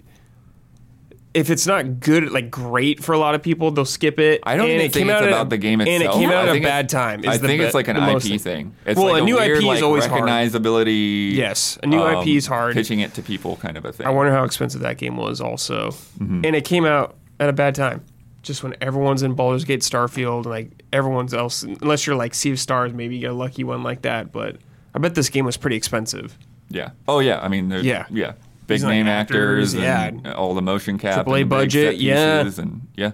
if 1.35 1.51
it's 1.51 1.67
not 1.67 2.01
good, 2.01 2.31
like 2.33 2.51
great 2.51 3.05
for 3.05 3.13
a 3.13 3.19
lot 3.19 3.35
of 3.35 3.43
people, 3.43 3.71
they'll 3.71 3.85
skip 3.85 4.19
it. 4.19 4.41
I 4.45 4.57
don't 4.57 4.65
And 4.65 4.75
even 4.77 4.87
it 4.87 4.93
think 4.95 5.03
came 5.07 5.11
it's 5.11 5.17
out 5.19 5.25
at- 5.25 5.29
about 5.29 5.51
the 5.51 5.59
game 5.59 5.83
itself. 5.83 5.95
And 5.95 6.03
it 6.05 6.13
came 6.19 6.31
out 6.31 6.49
at 6.49 6.57
a 6.57 6.61
bad 6.61 6.89
time. 6.89 7.21
is 7.23 7.29
I 7.29 7.37
the 7.37 7.47
think 7.47 7.61
be- 7.61 7.67
it's 7.67 7.75
like 7.75 7.89
an 7.89 7.97
IP 7.99 8.41
thing. 8.41 8.75
It's 8.87 8.99
Well, 8.99 9.13
like 9.13 9.21
a 9.23 9.25
new 9.27 9.35
weird, 9.37 9.59
IP 9.59 9.59
is 9.59 9.65
like, 9.67 9.83
always 9.83 10.07
hard. 10.07 10.23
recognizability. 10.25 11.35
Yes, 11.35 11.79
a 11.83 11.87
new 11.87 12.01
um, 12.01 12.23
IP 12.23 12.29
is 12.37 12.47
hard. 12.47 12.73
Pitching 12.73 13.01
it 13.01 13.13
to 13.15 13.23
people, 13.23 13.57
kind 13.57 13.77
of 13.77 13.85
a 13.85 13.93
thing. 13.93 14.07
I 14.07 14.11
wonder 14.11 14.33
how 14.33 14.45
expensive 14.45 14.81
that 14.81 14.97
game 14.97 15.19
was, 15.19 15.43
also. 15.43 15.91
Mm-hmm. 16.19 16.41
And 16.47 16.57
it 16.57 16.65
came 16.65 16.87
out 16.87 17.17
at 17.39 17.49
a 17.49 17.53
bad 17.53 17.75
time, 17.75 18.05
just 18.43 18.63
when 18.63 18.75
everyone's 18.81 19.23
in 19.23 19.35
Baldur's 19.35 19.65
Gate, 19.65 19.81
Starfield, 19.81 20.39
and 20.39 20.47
like 20.47 20.83
everyone's 20.93 21.35
else. 21.35 21.63
Unless 21.63 22.07
you're 22.07 22.17
like 22.17 22.35
Sea 22.35 22.53
of 22.53 22.61
Stars, 22.61 22.93
maybe 22.93 23.17
you 23.17 23.21
get 23.23 23.31
a 23.31 23.35
lucky 23.35 23.65
one 23.65 23.83
like 23.83 24.03
that. 24.03 24.33
But 24.33 24.57
I 24.95 24.99
bet 24.99 25.15
this 25.15 25.29
game 25.29 25.45
was 25.45 25.57
pretty 25.57 25.77
expensive. 25.77 26.39
Yeah. 26.69 26.91
Oh 27.07 27.21
yeah. 27.21 27.41
I 27.41 27.49
mean, 27.49 27.69
there's, 27.69 27.85
Yeah. 27.85 28.07
yeah, 28.11 28.33
Big 28.67 28.77
These 28.77 28.85
like, 28.85 28.91
name 28.93 29.07
actors, 29.07 29.75
actors, 29.75 29.75
and 29.75 30.23
yeah. 30.25 30.33
all 30.33 30.55
the 30.55 30.63
motion 30.63 30.99
cap, 30.99 31.27
AAA 31.27 31.43
and 31.43 31.51
budget, 31.51 31.97
yeah. 31.97 32.41
and 32.41 32.87
yeah. 32.97 33.13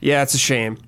Yeah, 0.00 0.22
it's 0.22 0.34
a 0.34 0.38
shame. 0.38 0.78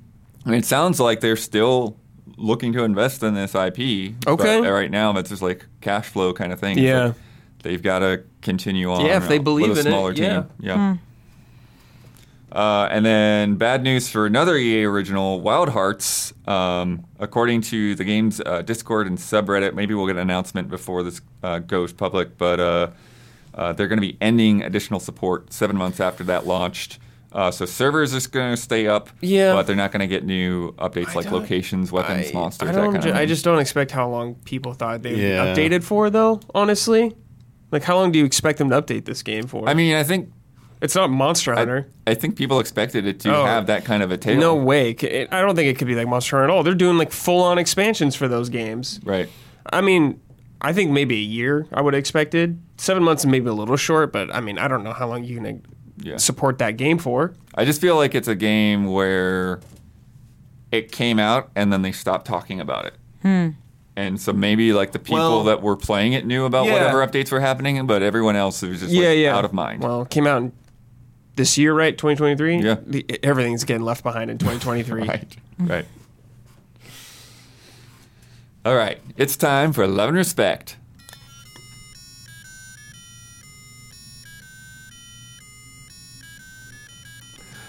I 0.46 0.50
mean, 0.50 0.58
it 0.58 0.64
sounds 0.64 0.98
like 1.00 1.20
they're 1.20 1.36
still 1.36 1.96
looking 2.36 2.72
to 2.72 2.82
invest 2.84 3.22
in 3.22 3.34
this 3.34 3.54
IP. 3.54 4.14
Okay. 4.26 4.60
But 4.60 4.70
right 4.70 4.90
now, 4.90 5.12
that's 5.12 5.30
just 5.30 5.42
like 5.42 5.66
cash 5.80 6.06
flow 6.06 6.32
kind 6.32 6.52
of 6.52 6.60
thing. 6.60 6.78
Yeah. 6.78 7.06
like 7.06 7.14
they've 7.62 7.82
got 7.82 8.00
to 8.00 8.22
continue 8.40 8.90
on. 8.90 9.06
Yeah, 9.06 9.18
if 9.18 9.28
they 9.28 9.38
believe 9.38 9.68
a 9.68 9.72
in 9.72 9.78
it, 9.78 9.82
smaller 9.82 10.12
yeah. 10.12 10.44
team. 10.60 10.70
Hmm. 10.76 10.92
Yeah. 12.52 12.58
Uh, 12.60 12.88
and 12.90 13.04
then 13.04 13.54
bad 13.56 13.82
news 13.82 14.08
for 14.08 14.26
another 14.26 14.56
EA 14.56 14.84
original, 14.84 15.40
Wild 15.40 15.70
Hearts. 15.70 16.32
Um, 16.46 17.06
according 17.18 17.62
to 17.62 17.94
the 17.94 18.04
game's 18.04 18.40
uh, 18.40 18.62
Discord 18.62 19.06
and 19.06 19.18
subreddit, 19.18 19.74
maybe 19.74 19.94
we'll 19.94 20.06
get 20.06 20.16
an 20.16 20.22
announcement 20.22 20.68
before 20.68 21.02
this 21.02 21.20
uh, 21.42 21.58
goes 21.60 21.92
public, 21.92 22.36
but 22.38 22.60
uh, 22.60 22.90
uh, 23.54 23.72
they're 23.72 23.88
going 23.88 24.00
to 24.00 24.06
be 24.06 24.16
ending 24.20 24.62
additional 24.62 25.00
support 25.00 25.52
seven 25.52 25.76
months 25.76 26.00
after 26.00 26.24
that 26.24 26.46
launched. 26.46 26.98
Uh, 27.32 27.50
so 27.50 27.64
servers 27.64 28.14
are 28.14 28.28
going 28.28 28.50
to 28.54 28.60
stay 28.60 28.86
up, 28.86 29.08
Yeah. 29.22 29.54
but 29.54 29.66
they're 29.66 29.74
not 29.74 29.90
going 29.90 30.00
to 30.00 30.06
get 30.06 30.22
new 30.24 30.72
updates 30.72 31.14
like 31.14 31.30
locations, 31.30 31.90
weapons, 31.90 32.28
I, 32.28 32.32
monsters, 32.34 32.68
I 32.68 32.72
that 32.72 32.78
don't. 32.82 32.92
kind 32.92 33.02
ju- 33.04 33.08
of 33.10 33.16
I 33.16 33.24
just 33.24 33.42
don't 33.42 33.58
expect 33.58 33.90
how 33.90 34.06
long 34.10 34.34
people 34.44 34.74
thought 34.74 35.00
they 35.02 35.12
would 35.12 35.16
be 35.16 35.22
Yeah. 35.22 35.54
updated 35.54 35.82
for, 35.82 36.10
though. 36.10 36.40
Honestly, 36.54 37.16
like 37.70 37.84
how 37.84 37.96
long 37.96 38.12
do 38.12 38.18
you 38.18 38.26
expect 38.26 38.58
them 38.58 38.68
to 38.68 38.82
update 38.82 39.06
this 39.06 39.22
game 39.22 39.46
for? 39.46 39.66
I 39.66 39.72
mean, 39.72 39.94
I 39.94 40.02
think 40.04 40.30
it's 40.82 40.94
not 40.94 41.10
Monster 41.10 41.54
Hunter. 41.54 41.88
I 42.06 42.12
think 42.14 42.36
people 42.36 42.60
expected 42.60 43.06
it 43.06 43.20
to 43.20 43.34
Oh. 43.34 43.44
have 43.46 43.66
that 43.68 43.84
kind 43.86 44.02
of 44.02 44.10
a 44.12 44.18
tail. 44.18 44.38
no 44.38 44.54
way. 44.54 44.90
It- 44.90 45.02
it- 45.04 45.28
I 45.32 45.40
don't 45.40 45.56
think 45.56 45.68
it 45.68 45.78
could 45.78 45.86
be 45.88 45.94
like 45.94 46.06
Monster 46.08 46.36
Hunter 46.36 46.50
at 46.52 46.54
all. 46.54 46.62
They're 46.62 46.74
doing 46.74 46.98
like 46.98 47.10
full 47.12 47.42
on 47.42 47.56
expansions 47.56 48.14
for 48.14 48.28
those 48.28 48.48
games. 48.50 49.00
Right. 49.04 49.28
I 49.72 49.80
mean, 49.80 50.20
I 50.60 50.72
think 50.72 50.90
maybe 50.90 51.14
a 51.14 51.18
year 51.18 51.66
I 51.72 51.80
would 51.80 51.94
have 51.94 51.98
expected. 51.98 52.60
Seven 52.76 53.02
months 53.02 53.22
is 53.22 53.26
maybe 53.30 53.48
a 53.48 53.52
little 53.54 53.76
short, 53.76 54.12
but 54.12 54.34
I 54.34 54.40
mean, 54.40 54.58
I 54.58 54.68
don't 54.68 54.84
know 54.84 54.92
how 54.92 55.06
long 55.08 55.24
you 55.24 55.36
can 55.40 55.62
Yeah. 56.02 56.16
support 56.18 56.58
that 56.58 56.76
game 56.76 56.98
for. 56.98 57.32
I 57.54 57.64
just 57.64 57.80
feel 57.80 57.96
like 57.96 58.14
it's 58.14 58.28
a 58.28 58.34
game 58.34 58.86
where 58.86 59.60
it 60.70 60.90
came 60.90 61.18
out 61.18 61.50
and 61.54 61.72
then 61.72 61.82
they 61.82 61.92
stopped 61.92 62.26
talking 62.26 62.60
about 62.60 62.86
it. 62.86 62.94
Hmm. 63.22 63.48
And 63.94 64.18
so 64.20 64.32
maybe 64.32 64.72
like 64.72 64.92
the 64.92 64.98
people 64.98 65.18
Well- 65.18 65.44
that 65.44 65.60
were 65.62 65.76
playing 65.76 66.14
it 66.14 66.24
knew 66.26 66.44
about 66.46 66.64
Yeah. 66.66 66.72
whatever 66.72 67.06
updates 67.06 67.30
were 67.30 67.40
happening, 67.40 67.86
but 67.86 68.02
everyone 68.02 68.36
else 68.36 68.62
was 68.62 68.80
just 68.80 68.90
yeah, 68.92 69.08
like, 69.10 69.18
yeah. 69.18 69.36
out 69.36 69.44
of 69.44 69.52
mind. 69.52 69.82
Well, 69.82 70.02
it 70.02 70.10
came 70.10 70.26
out 70.26 70.38
in 70.42 70.52
this 71.36 71.56
year, 71.58 71.74
right? 71.74 71.96
2023? 71.96 72.58
Yeah. 72.58 72.76
The, 72.84 73.04
everything's 73.22 73.64
getting 73.64 73.82
left 73.84 74.02
behind 74.02 74.30
in 74.30 74.38
2023. 74.38 75.02
right. 75.08 75.36
Right. 75.58 75.86
All 78.64 78.76
right. 78.76 79.00
It's 79.16 79.36
time 79.36 79.72
for 79.72 79.86
love 79.86 80.08
and 80.08 80.16
respect. 80.16 80.76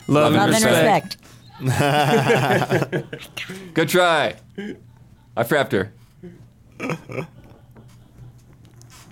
Love, 0.07 0.33
Love 0.33 0.49
and 0.51 0.55
and 0.55 0.65
respect. 0.65 1.17
respect. 1.61 3.43
Good 3.73 3.89
try. 3.89 4.35
I 5.35 5.43
frapped 5.43 5.71
her. 5.71 5.93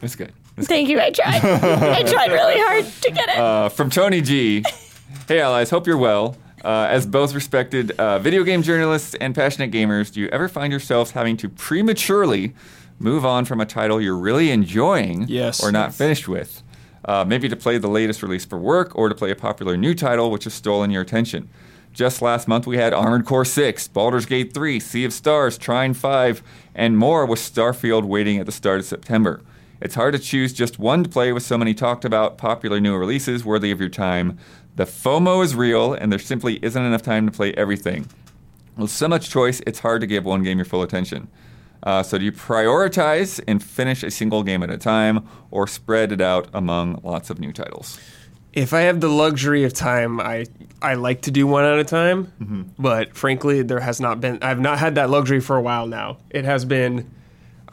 That's 0.01 0.15
good. 0.15 0.33
That's 0.61 0.67
Thank 0.67 0.89
you. 0.89 0.99
I 0.99 1.09
tried. 1.11 1.43
I 1.43 2.03
tried 2.03 2.31
really 2.31 2.59
hard 2.59 2.85
to 2.85 3.11
get 3.11 3.29
it. 3.29 3.37
Uh, 3.37 3.69
from 3.69 3.89
Tony 3.89 4.21
G. 4.21 4.63
Hey, 5.27 5.39
allies. 5.41 5.69
Hope 5.69 5.87
you're 5.87 5.97
well. 5.97 6.37
Uh, 6.63 6.87
as 6.89 7.05
both 7.07 7.33
respected 7.33 7.91
uh, 7.91 8.19
video 8.19 8.43
game 8.43 8.61
journalists 8.61 9.15
and 9.15 9.33
passionate 9.33 9.71
gamers, 9.71 10.11
do 10.11 10.19
you 10.21 10.27
ever 10.27 10.47
find 10.47 10.71
yourselves 10.71 11.11
having 11.11 11.35
to 11.37 11.49
prematurely 11.49 12.53
move 12.99 13.25
on 13.25 13.45
from 13.45 13.59
a 13.59 13.65
title 13.65 13.99
you're 13.99 14.15
really 14.15 14.51
enjoying 14.51 15.25
Yes. 15.27 15.63
or 15.63 15.71
not 15.71 15.93
finished 15.93 16.27
with? 16.27 16.61
Uh, 17.03 17.25
maybe 17.27 17.49
to 17.49 17.55
play 17.55 17.79
the 17.79 17.87
latest 17.87 18.21
release 18.21 18.45
for 18.45 18.59
work 18.59 18.95
or 18.95 19.09
to 19.09 19.15
play 19.15 19.31
a 19.31 19.35
popular 19.35 19.75
new 19.75 19.95
title 19.95 20.29
which 20.29 20.43
has 20.43 20.53
stolen 20.53 20.91
your 20.91 21.01
attention. 21.01 21.49
Just 21.93 22.21
last 22.21 22.47
month, 22.47 22.67
we 22.67 22.77
had 22.77 22.93
Armored 22.93 23.25
Core 23.25 23.43
6, 23.43 23.87
Baldur's 23.89 24.25
Gate 24.27 24.53
3, 24.53 24.79
Sea 24.79 25.03
of 25.05 25.11
Stars, 25.13 25.57
Trine 25.57 25.93
5, 25.95 26.43
and 26.75 26.95
more 26.97 27.25
with 27.25 27.39
Starfield 27.39 28.03
waiting 28.05 28.37
at 28.37 28.45
the 28.45 28.51
start 28.51 28.79
of 28.79 28.85
September. 28.85 29.41
It's 29.81 29.95
hard 29.95 30.13
to 30.13 30.19
choose 30.19 30.53
just 30.53 30.77
one 30.77 31.03
to 31.03 31.09
play 31.09 31.33
with 31.33 31.41
so 31.41 31.57
many 31.57 31.73
talked 31.73 32.05
about 32.05 32.37
popular 32.37 32.79
new 32.79 32.95
releases 32.95 33.43
worthy 33.43 33.71
of 33.71 33.79
your 33.79 33.89
time. 33.89 34.37
The 34.75 34.85
FOMO 34.85 35.43
is 35.43 35.55
real, 35.55 35.93
and 35.93 36.11
there 36.11 36.19
simply 36.19 36.59
isn't 36.63 36.81
enough 36.81 37.01
time 37.01 37.25
to 37.25 37.31
play 37.31 37.51
everything. 37.53 38.07
With 38.77 38.91
so 38.91 39.07
much 39.07 39.29
choice, 39.29 39.59
it's 39.65 39.79
hard 39.79 40.01
to 40.01 40.07
give 40.07 40.23
one 40.23 40.43
game 40.43 40.59
your 40.59 40.65
full 40.65 40.83
attention. 40.83 41.29
Uh, 41.83 42.03
so, 42.03 42.19
do 42.19 42.25
you 42.25 42.31
prioritize 42.31 43.41
and 43.47 43.61
finish 43.61 44.03
a 44.03 44.11
single 44.11 44.43
game 44.43 44.61
at 44.61 44.69
a 44.69 44.77
time, 44.77 45.27
or 45.49 45.65
spread 45.65 46.11
it 46.11 46.21
out 46.21 46.47
among 46.53 47.01
lots 47.03 47.31
of 47.31 47.39
new 47.39 47.51
titles? 47.51 47.99
If 48.53 48.73
I 48.73 48.81
have 48.81 49.01
the 49.01 49.09
luxury 49.09 49.63
of 49.63 49.73
time, 49.73 50.19
I 50.19 50.45
I 50.79 50.93
like 50.93 51.23
to 51.23 51.31
do 51.31 51.47
one 51.47 51.65
at 51.65 51.79
a 51.79 51.83
time. 51.83 52.31
Mm-hmm. 52.39 52.61
But 52.77 53.17
frankly, 53.17 53.63
there 53.63 53.79
has 53.79 53.99
not 53.99 54.21
been. 54.21 54.37
I've 54.43 54.59
not 54.59 54.77
had 54.77 54.93
that 54.95 55.09
luxury 55.09 55.39
for 55.39 55.57
a 55.57 55.61
while 55.61 55.87
now. 55.87 56.17
It 56.29 56.45
has 56.45 56.65
been. 56.65 57.09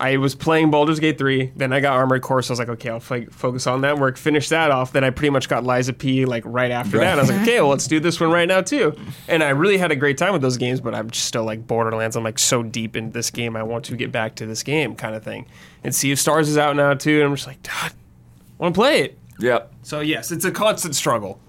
I 0.00 0.16
was 0.16 0.34
playing 0.34 0.70
Baldur's 0.70 1.00
Gate 1.00 1.18
3, 1.18 1.52
then 1.56 1.72
I 1.72 1.80
got 1.80 1.94
Armored 1.94 2.22
Core, 2.22 2.40
so 2.40 2.50
I 2.50 2.52
was 2.52 2.58
like, 2.60 2.68
okay, 2.68 2.88
I'll 2.88 2.96
f- 2.96 3.30
focus 3.30 3.66
on 3.66 3.80
that 3.80 3.98
work, 3.98 4.16
finish 4.16 4.48
that 4.50 4.70
off. 4.70 4.92
Then 4.92 5.02
I 5.02 5.10
pretty 5.10 5.30
much 5.30 5.48
got 5.48 5.64
Lies 5.64 5.88
of 5.88 5.98
P 5.98 6.24
like 6.24 6.44
right 6.46 6.70
after 6.70 6.98
that. 6.98 7.18
And 7.18 7.20
I 7.20 7.22
was 7.22 7.30
like, 7.30 7.42
okay, 7.42 7.60
well, 7.60 7.70
let's 7.70 7.88
do 7.88 7.98
this 8.08 8.20
one 8.20 8.30
right 8.30 8.46
now 8.46 8.60
too. 8.60 8.96
And 9.26 9.42
I 9.42 9.50
really 9.50 9.76
had 9.76 9.90
a 9.90 9.96
great 9.96 10.16
time 10.16 10.32
with 10.32 10.42
those 10.42 10.56
games, 10.56 10.80
but 10.80 10.94
I'm 10.94 11.10
just 11.10 11.26
still 11.26 11.44
like 11.44 11.66
Borderlands. 11.66 12.14
I'm 12.14 12.22
like 12.22 12.38
so 12.38 12.62
deep 12.62 12.96
into 12.96 13.12
this 13.12 13.30
game, 13.30 13.56
I 13.56 13.64
want 13.64 13.84
to 13.86 13.96
get 13.96 14.12
back 14.12 14.36
to 14.36 14.46
this 14.46 14.62
game 14.62 14.94
kind 14.94 15.16
of 15.16 15.24
thing. 15.24 15.46
And 15.82 15.94
Sea 15.94 16.12
of 16.12 16.20
Stars 16.20 16.48
is 16.48 16.56
out 16.56 16.76
now 16.76 16.94
too, 16.94 17.16
and 17.16 17.24
I'm 17.28 17.34
just 17.34 17.48
like, 17.48 17.62
God, 17.64 17.92
I 17.92 18.62
want 18.62 18.74
to 18.74 18.78
play 18.78 19.02
it. 19.02 19.18
Yep. 19.40 19.72
So 19.82 20.00
yes, 20.00 20.30
it's 20.30 20.44
a 20.44 20.52
constant 20.52 20.94
struggle. 20.94 21.40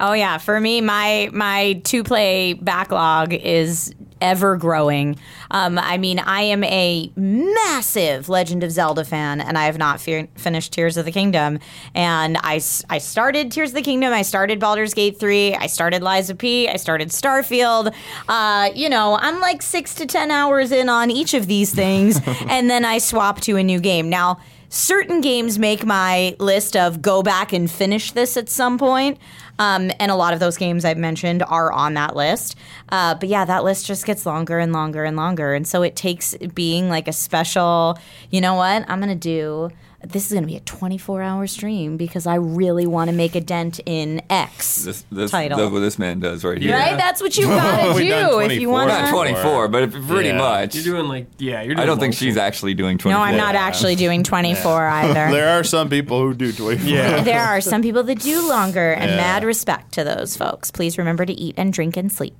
Oh 0.00 0.12
yeah, 0.12 0.38
for 0.38 0.58
me, 0.60 0.80
my 0.80 1.30
my 1.32 1.80
two 1.84 2.02
play 2.02 2.54
backlog 2.54 3.32
is 3.32 3.94
ever 4.20 4.56
growing. 4.56 5.18
Um, 5.50 5.78
I 5.78 5.98
mean, 5.98 6.18
I 6.18 6.42
am 6.42 6.64
a 6.64 7.12
massive 7.16 8.28
Legend 8.28 8.62
of 8.62 8.70
Zelda 8.70 9.04
fan, 9.04 9.40
and 9.40 9.56
I 9.58 9.66
have 9.66 9.78
not 9.78 10.00
fi- 10.00 10.28
finished 10.36 10.72
Tears 10.72 10.96
of 10.96 11.04
the 11.04 11.12
Kingdom. 11.12 11.58
And 11.94 12.38
I, 12.42 12.60
I 12.88 12.98
started 12.98 13.52
Tears 13.52 13.70
of 13.70 13.76
the 13.76 13.82
Kingdom. 13.82 14.12
I 14.12 14.22
started 14.22 14.60
Baldur's 14.60 14.94
Gate 14.94 15.18
three. 15.18 15.54
I 15.54 15.66
started 15.66 16.02
Lies 16.02 16.30
of 16.30 16.38
P. 16.38 16.68
I 16.68 16.76
started 16.76 17.08
Starfield. 17.08 17.94
Uh, 18.28 18.70
you 18.74 18.88
know, 18.88 19.18
I'm 19.20 19.40
like 19.40 19.62
six 19.62 19.94
to 19.96 20.06
ten 20.06 20.30
hours 20.30 20.72
in 20.72 20.88
on 20.88 21.10
each 21.10 21.34
of 21.34 21.46
these 21.46 21.74
things, 21.74 22.20
and 22.48 22.70
then 22.70 22.84
I 22.84 22.98
swap 22.98 23.40
to 23.42 23.56
a 23.56 23.62
new 23.62 23.80
game. 23.80 24.08
Now 24.08 24.38
certain 24.74 25.20
games 25.20 25.56
make 25.58 25.84
my 25.86 26.34
list 26.40 26.76
of 26.76 27.00
go 27.00 27.22
back 27.22 27.52
and 27.52 27.70
finish 27.70 28.10
this 28.10 28.36
at 28.36 28.48
some 28.48 28.76
point. 28.76 29.18
Um, 29.58 29.90
and 30.00 30.10
a 30.10 30.16
lot 30.16 30.34
of 30.34 30.40
those 30.40 30.56
games 30.56 30.84
I've 30.84 30.98
mentioned 30.98 31.42
are 31.42 31.72
on 31.72 31.94
that 31.94 32.16
list. 32.16 32.56
Uh, 32.88 33.14
but 33.14 33.28
yeah, 33.28 33.44
that 33.44 33.64
list 33.64 33.86
just 33.86 34.06
gets 34.06 34.26
longer 34.26 34.58
and 34.58 34.72
longer 34.72 35.04
and 35.04 35.16
longer. 35.16 35.54
And 35.54 35.66
so 35.66 35.82
it 35.82 35.96
takes 35.96 36.34
being 36.54 36.88
like 36.88 37.08
a 37.08 37.12
special, 37.12 37.98
you 38.30 38.40
know 38.40 38.54
what? 38.54 38.84
I'm 38.88 39.00
going 39.00 39.08
to 39.08 39.14
do. 39.14 39.70
This 40.08 40.26
is 40.26 40.32
going 40.32 40.42
to 40.42 40.46
be 40.46 40.56
a 40.56 40.60
24 40.60 41.22
hour 41.22 41.46
stream 41.46 41.96
because 41.96 42.26
I 42.26 42.34
really 42.36 42.86
want 42.86 43.10
to 43.10 43.16
make 43.16 43.34
a 43.34 43.40
dent 43.40 43.80
in 43.86 44.22
X 44.30 44.84
This, 44.84 45.04
this, 45.10 45.30
title. 45.30 45.58
That's 45.58 45.72
what 45.72 45.80
this 45.80 45.98
man 45.98 46.20
does 46.20 46.44
right 46.44 46.60
here. 46.60 46.74
right? 46.74 46.96
That's 46.96 47.20
what 47.20 47.36
you 47.36 47.46
got 47.46 47.82
to 47.92 47.94
We've 47.94 48.08
done 48.10 48.30
do 48.30 48.38
if 48.40 48.52
you 48.52 48.68
24. 48.68 48.72
want 48.72 48.88
Not 48.88 49.10
24, 49.10 49.68
but 49.68 49.90
pretty 50.06 50.28
Yeah. 50.28 50.38
much. 50.38 50.74
You're 50.74 50.84
doing 50.96 51.08
like 51.08 51.26
yeah, 51.38 51.62
you're. 51.62 51.74
Doing 51.74 51.78
I 51.80 51.86
don't 51.86 51.98
think 51.98 52.14
she's 52.14 52.34
shit. 52.34 52.42
actually 52.42 52.74
doing 52.74 52.98
24. 52.98 53.18
No, 53.18 53.24
I'm 53.24 53.36
not 53.36 53.54
actually 53.54 53.94
doing 53.96 54.22
24 54.24 54.86
either. 54.86 55.30
There 55.32 55.48
are 55.58 55.64
some 55.64 55.88
people 55.88 56.20
who 56.20 56.34
do 56.34 56.52
24. 56.52 56.88
Yeah. 56.88 57.22
there 57.22 57.42
are 57.42 57.60
some 57.60 57.82
people 57.82 58.02
that 58.04 58.20
do 58.20 58.48
longer, 58.48 58.92
and 58.92 59.10
Yeah. 59.10 59.16
mad 59.16 59.44
respect 59.44 59.92
to 59.94 60.04
those 60.04 60.36
folks. 60.36 60.70
Please 60.70 60.98
remember 60.98 61.24
to 61.26 61.32
eat 61.32 61.54
and 61.56 61.72
drink 61.72 61.96
and 61.96 62.12
sleep. 62.12 62.34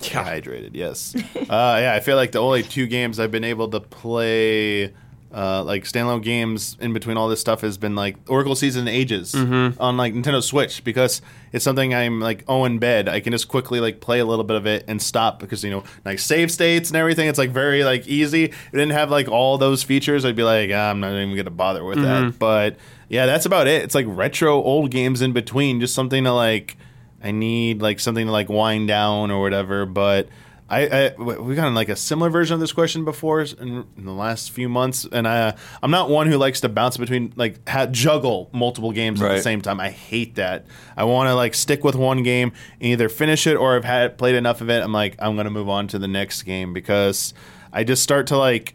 hydrated. 0.00 0.70
Yes. 0.74 1.14
uh, 1.16 1.20
yeah, 1.48 1.92
I 1.96 2.00
feel 2.00 2.16
like 2.16 2.32
the 2.32 2.40
only 2.40 2.62
two 2.62 2.86
games 2.86 3.20
I've 3.20 3.30
been 3.30 3.44
able 3.44 3.68
to 3.68 3.80
play 3.80 4.92
uh, 5.34 5.64
like 5.64 5.84
standalone 5.84 6.22
games 6.22 6.76
in 6.80 6.92
between 6.92 7.16
all 7.16 7.28
this 7.28 7.40
stuff 7.40 7.62
has 7.62 7.78
been 7.78 7.94
like 7.94 8.16
Oracle 8.28 8.54
Season 8.54 8.86
Ages 8.86 9.34
on 9.80 9.96
like 9.96 10.12
Nintendo 10.12 10.42
Switch 10.42 10.84
because 10.84 11.22
it's 11.52 11.64
something 11.64 11.94
I'm 11.94 12.20
like 12.20 12.44
oh 12.48 12.64
in 12.66 12.78
bed 12.78 13.08
I 13.08 13.20
can 13.20 13.32
just 13.32 13.48
quickly 13.48 13.80
like 13.80 14.00
play 14.00 14.18
a 14.18 14.26
little 14.26 14.44
bit 14.44 14.56
of 14.56 14.66
it 14.66 14.84
and 14.88 15.00
stop 15.00 15.38
because 15.38 15.64
you 15.64 15.70
know 15.70 15.84
nice 16.04 16.22
save 16.22 16.50
states 16.50 16.90
and 16.90 16.96
everything 16.96 17.28
it's 17.28 17.38
like 17.38 17.50
very 17.50 17.82
like 17.82 18.06
easy. 18.06 18.44
It 18.44 18.54
didn't 18.72 18.90
have 18.90 19.10
like 19.10 19.26
all 19.28 19.56
those 19.56 19.82
features. 19.82 20.24
I'd 20.26 20.36
be 20.36 20.42
like 20.42 20.70
ah, 20.72 20.90
I'm 20.90 21.00
not 21.00 21.12
even 21.12 21.34
gonna 21.34 21.50
bother 21.50 21.82
with 21.82 21.98
that. 22.02 22.38
But 22.38 22.76
yeah, 23.08 23.24
that's 23.26 23.46
about 23.46 23.66
it. 23.66 23.82
It's 23.82 23.94
like 23.94 24.06
retro 24.08 24.62
old 24.62 24.90
games 24.90 25.22
in 25.22 25.32
between, 25.32 25.80
just 25.80 25.94
something 25.94 26.24
to 26.24 26.32
like. 26.32 26.76
I 27.24 27.30
need 27.30 27.80
like 27.80 28.00
something 28.00 28.26
to 28.26 28.32
like 28.32 28.48
wind 28.48 28.88
down 28.88 29.30
or 29.30 29.40
whatever. 29.40 29.86
But 29.86 30.28
I, 30.72 31.10
I 31.18 31.22
we 31.22 31.54
got 31.54 31.70
like 31.74 31.90
a 31.90 31.96
similar 31.96 32.30
version 32.30 32.54
of 32.54 32.60
this 32.60 32.72
question 32.72 33.04
before 33.04 33.42
in, 33.42 33.84
in 33.96 34.04
the 34.04 34.12
last 34.12 34.50
few 34.52 34.68
months, 34.68 35.06
and 35.12 35.28
I 35.28 35.54
I'm 35.82 35.90
not 35.90 36.08
one 36.08 36.28
who 36.28 36.38
likes 36.38 36.60
to 36.62 36.68
bounce 36.70 36.96
between 36.96 37.32
like 37.36 37.68
ha- 37.68 37.86
juggle 37.86 38.48
multiple 38.52 38.90
games 38.92 39.20
at 39.20 39.28
the 39.28 39.34
Right. 39.34 39.42
same 39.42 39.60
time. 39.60 39.78
I 39.80 39.90
hate 39.90 40.36
that. 40.36 40.64
I 40.96 41.04
want 41.04 41.28
to 41.28 41.34
like 41.34 41.54
stick 41.54 41.84
with 41.84 41.94
one 41.94 42.22
game 42.22 42.52
and 42.80 42.88
either 42.92 43.08
finish 43.10 43.46
it 43.46 43.54
or 43.56 43.76
I've 43.76 43.84
had 43.84 44.16
played 44.16 44.34
enough 44.34 44.62
of 44.62 44.70
it. 44.70 44.82
I'm 44.82 44.92
like 44.92 45.14
I'm 45.18 45.36
gonna 45.36 45.50
move 45.50 45.68
on 45.68 45.88
to 45.88 45.98
the 45.98 46.08
next 46.08 46.42
game 46.44 46.72
because 46.72 47.34
I 47.72 47.84
just 47.84 48.02
start 48.02 48.26
to 48.28 48.38
like 48.38 48.74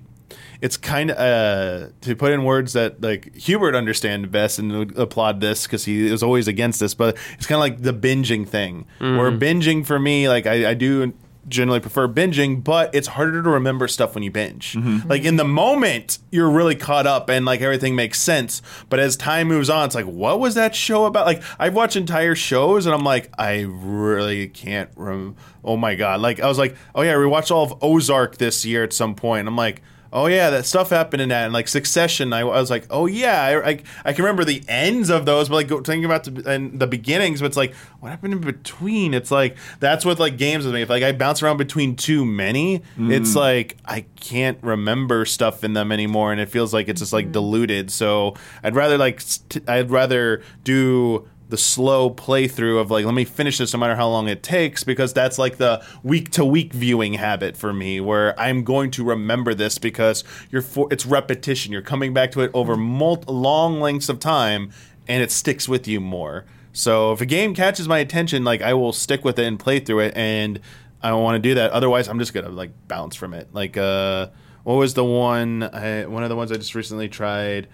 it's 0.60 0.76
kind 0.78 1.12
of 1.12 1.18
uh, 1.18 1.90
to 2.02 2.16
put 2.16 2.32
in 2.32 2.44
words 2.44 2.74
that 2.74 3.00
like 3.02 3.36
Huber 3.36 3.76
understand 3.76 4.32
best 4.32 4.58
and 4.60 4.72
would 4.72 4.98
applaud 4.98 5.40
this 5.40 5.64
because 5.68 5.86
he 5.86 6.08
is 6.08 6.24
always 6.24 6.48
against 6.48 6.80
this, 6.80 6.94
but 6.96 7.16
it's 7.38 7.46
kind 7.46 7.58
of 7.58 7.62
like 7.62 7.82
the 7.82 7.94
binging 7.94 8.48
thing. 8.48 8.86
Where 9.00 9.32
binging 9.32 9.86
for 9.86 10.00
me, 10.00 10.28
like 10.28 10.48
I, 10.48 10.72
I 10.72 10.74
do 10.74 11.14
generally 11.48 11.80
prefer 11.80 12.08
binging, 12.08 12.64
but 12.64 12.94
it's 12.94 13.08
harder 13.08 13.42
to 13.42 13.50
remember 13.50 13.88
stuff 13.88 14.14
when 14.16 14.24
you 14.24 14.32
binge. 14.32 14.74
Mm-hmm. 14.74 15.08
Like 15.08 15.24
in 15.24 15.36
the 15.36 15.46
moment, 15.46 16.20
you're 16.32 16.50
really 16.50 16.76
caught 16.76 17.08
up 17.08 17.30
and 17.30 17.46
like 17.46 17.62
everything 17.62 17.96
makes 17.96 18.22
sense. 18.22 18.62
But 18.90 19.00
as 19.00 19.16
time 19.16 19.48
moves 19.48 19.70
on, 19.70 19.86
it's 19.86 19.96
like, 19.96 20.06
what 20.06 20.40
was 20.40 20.56
that 20.56 20.76
show 20.76 21.06
about? 21.06 21.26
Like 21.26 21.42
I've 21.60 21.74
watched 21.74 21.96
entire 21.96 22.36
shows 22.36 22.86
and 22.86 22.94
I'm 22.94 23.04
like, 23.04 23.32
I 23.38 23.62
really 23.68 24.48
can't 24.48 24.90
rem. 24.96 25.36
Oh 25.64 25.78
my 25.78 25.96
god! 25.96 26.22
Like 26.22 26.40
I 26.40 26.48
was 26.48 26.58
like, 26.58 26.76
oh 26.96 27.02
yeah, 27.02 27.18
we 27.18 27.26
watched 27.26 27.52
all 27.52 27.64
of 27.64 27.84
Ozark 27.84 28.38
this 28.38 28.66
year 28.66 28.84
at 28.84 28.94
some 28.94 29.16
point. 29.16 29.42
And 29.42 29.50
I'm 29.50 29.58
like. 29.58 29.82
Oh 30.12 30.28
yeah, 30.28 30.50
that 30.50 30.66
stuff 30.66 30.90
happened 30.90 31.22
in 31.22 31.30
that, 31.30 31.46
and 31.46 31.54
like 31.54 31.68
Succession. 31.68 32.34
I, 32.34 32.40
I 32.40 32.44
was 32.44 32.70
like, 32.70 32.86
oh 32.90 33.06
yeah, 33.06 33.42
I, 33.42 33.70
I, 33.70 33.84
I 34.06 34.14
can 34.14 34.24
remember 34.24 34.46
the 34.46 34.64
ends 34.68 35.10
of 35.10 35.26
those, 35.26 35.50
but 35.50 35.56
like 35.56 35.68
go, 35.68 35.82
thinking 35.82 36.06
about 36.06 36.24
the 36.24 36.50
and 36.50 36.80
the 36.80 36.88
beginnings. 36.88 37.42
But 37.42 37.48
it's 37.48 37.58
like, 37.58 37.74
what 38.00 38.10
happened 38.10 38.34
in 38.34 38.42
between? 38.42 39.14
It's 39.14 39.32
like 39.32 39.58
that's 39.80 40.06
what 40.06 40.20
like 40.20 40.38
games 40.38 40.66
with 40.66 40.74
me. 40.74 40.82
If 40.82 40.90
like 40.90 41.04
I 41.04 41.12
bounce 41.12 41.44
around 41.44 41.58
between 41.58 41.96
too 41.96 42.26
many, 42.26 42.84
it's 42.98 43.32
mm. 43.32 43.36
like 43.36 43.78
I 43.86 44.06
can't 44.20 44.58
remember 44.62 45.26
stuff 45.26 45.64
in 45.64 45.74
them 45.74 45.92
anymore, 45.92 46.32
and 46.32 46.40
it 46.40 46.50
feels 46.50 46.74
like 46.74 46.88
it's 46.88 47.02
just 47.02 47.14
like 47.14 47.28
mm. 47.28 47.32
diluted. 47.34 47.92
So 47.92 48.36
I'd 48.64 48.76
rather 48.76 48.98
like 48.98 49.22
st- 49.22 49.70
I'd 49.70 49.92
rather 49.92 50.42
do 50.64 51.28
the 51.50 51.58
slow 51.58 52.10
playthrough 52.10 52.80
of 52.80 52.92
like 52.92 53.06
let 53.06 53.14
me 53.14 53.24
finish 53.24 53.58
this 53.58 53.74
no 53.74 53.80
matter 53.80 53.96
how 53.96 54.08
long 54.08 54.28
it 54.28 54.44
takes 54.44 54.84
because 54.84 55.14
that's 55.14 55.38
like 55.38 55.58
the 55.58 55.84
week 56.04 56.30
to 56.32 56.44
week 56.44 56.74
viewing 56.74 57.14
habit 57.14 57.56
for 57.56 57.72
me 57.72 58.02
where 58.02 58.38
I'm 58.40 58.64
going 58.64 58.92
to 58.92 59.04
remember 59.04 59.54
this 59.54 59.78
because 59.78 60.24
you're 60.52 60.62
for 60.62 60.88
it's 60.92 61.06
repetition. 61.06 61.72
You're 61.72 61.82
coming 61.82 62.14
back 62.14 62.32
to 62.32 62.42
it 62.42 62.52
over 62.54 62.76
mul- 62.76 63.24
long 63.28 63.80
lengths 63.80 64.10
of 64.10 64.20
time 64.20 64.72
and 65.08 65.24
it 65.24 65.32
sticks 65.32 65.70
with 65.70 65.88
you 65.88 66.02
more. 66.02 66.46
So 66.74 67.14
if 67.14 67.22
a 67.22 67.26
game 67.26 67.56
catches 67.56 67.88
my 67.88 68.00
attention 68.00 68.44
like 68.44 68.62
I 68.62 68.74
will 68.74 68.92
stick 68.92 69.24
with 69.24 69.40
it 69.40 69.46
and 69.46 69.58
play 69.58 69.80
through 69.80 70.00
it 70.00 70.18
and 70.18 70.60
I 71.02 71.14
want 71.14 71.36
to 71.36 71.40
do 71.50 71.56
that. 71.56 71.72
Otherwise 71.72 72.10
I'm 72.10 72.20
just 72.20 72.34
gonna 72.34 72.50
like 72.50 72.72
bounce 72.90 73.16
from 73.16 73.34
it. 73.34 73.48
Like 73.54 73.78
uh 73.78 74.28
what 74.64 74.76
was 74.76 74.96
the 74.96 75.06
one 75.06 75.64
I, 75.64 76.08
one 76.08 76.24
of 76.24 76.30
the 76.30 76.36
ones 76.36 76.52
I 76.52 76.56
just 76.56 76.76
recently 76.76 77.08
tried 77.08 77.70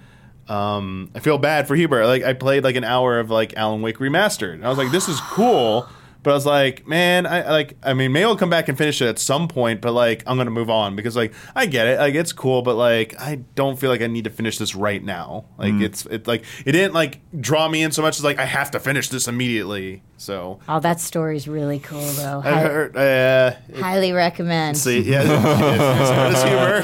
um, 0.48 1.10
I 1.16 1.20
feel 1.20 1.38
bad 1.38 1.68
for 1.68 1.76
Huber. 1.76 2.06
Like 2.06 2.24
I 2.24 2.34
played 2.34 2.64
like 2.64 2.76
an 2.76 2.84
hour 2.84 3.20
of 3.20 3.30
like 3.30 3.56
Alan 3.56 3.82
Wake 3.82 3.98
remastered. 3.98 4.54
And 4.54 4.66
I 4.66 4.70
was 4.70 4.78
like, 4.78 4.92
this 4.92 5.08
is 5.08 5.20
cool. 5.22 5.88
But 6.24 6.32
I 6.32 6.34
was 6.34 6.46
like, 6.46 6.88
man, 6.88 7.26
I 7.26 7.42
I 7.42 7.52
like. 7.52 7.78
I 7.84 7.94
mean, 7.94 8.12
maybe 8.12 8.24
I'll 8.26 8.36
come 8.38 8.50
back 8.50 8.70
and 8.70 8.78
finish 8.78 9.02
it 9.02 9.08
at 9.08 9.20
some 9.20 9.48
point. 9.48 9.82
But 9.82 9.92
like, 9.94 10.24
I'm 10.26 10.38
gonna 10.38 10.50
move 10.52 10.70
on 10.70 10.96
because 10.96 11.16
like 11.16 11.34
I 11.56 11.66
get 11.66 11.86
it. 11.88 12.00
Like 12.00 12.16
it's 12.16 12.32
cool, 12.34 12.62
but 12.62 12.76
like 12.76 13.20
I 13.20 13.36
don't 13.56 13.78
feel 13.78 13.90
like 13.90 14.02
I 14.02 14.08
need 14.08 14.24
to 14.24 14.30
finish 14.30 14.58
this 14.58 14.74
right 14.76 15.04
now. 15.04 15.46
Like 15.58 15.74
it's 15.76 16.06
it 16.06 16.26
like 16.28 16.44
it 16.66 16.72
didn't 16.72 16.94
like 16.94 17.20
draw 17.40 17.68
me 17.68 17.84
in 17.84 17.92
so 17.92 18.02
much 18.02 18.18
as 18.18 18.24
like 18.24 18.40
I 18.40 18.46
have 18.46 18.72
to 18.72 18.80
finish 18.80 19.10
this 19.10 19.28
immediately. 19.28 20.02
So 20.18 20.60
Oh, 20.70 20.80
that 20.80 21.02
story's 21.02 21.50
really 21.50 21.80
cool, 21.80 22.00
though. 22.00 22.42
I 22.46 22.50
Hi- 22.52 22.62
heard. 22.62 22.96
Uh, 22.96 23.56
highly 23.82 24.14
recommend. 24.14 24.78
see, 24.78 25.02
yeah, 25.02 25.24
so 25.24 26.32
does 26.32 26.44
Huber. 26.44 26.82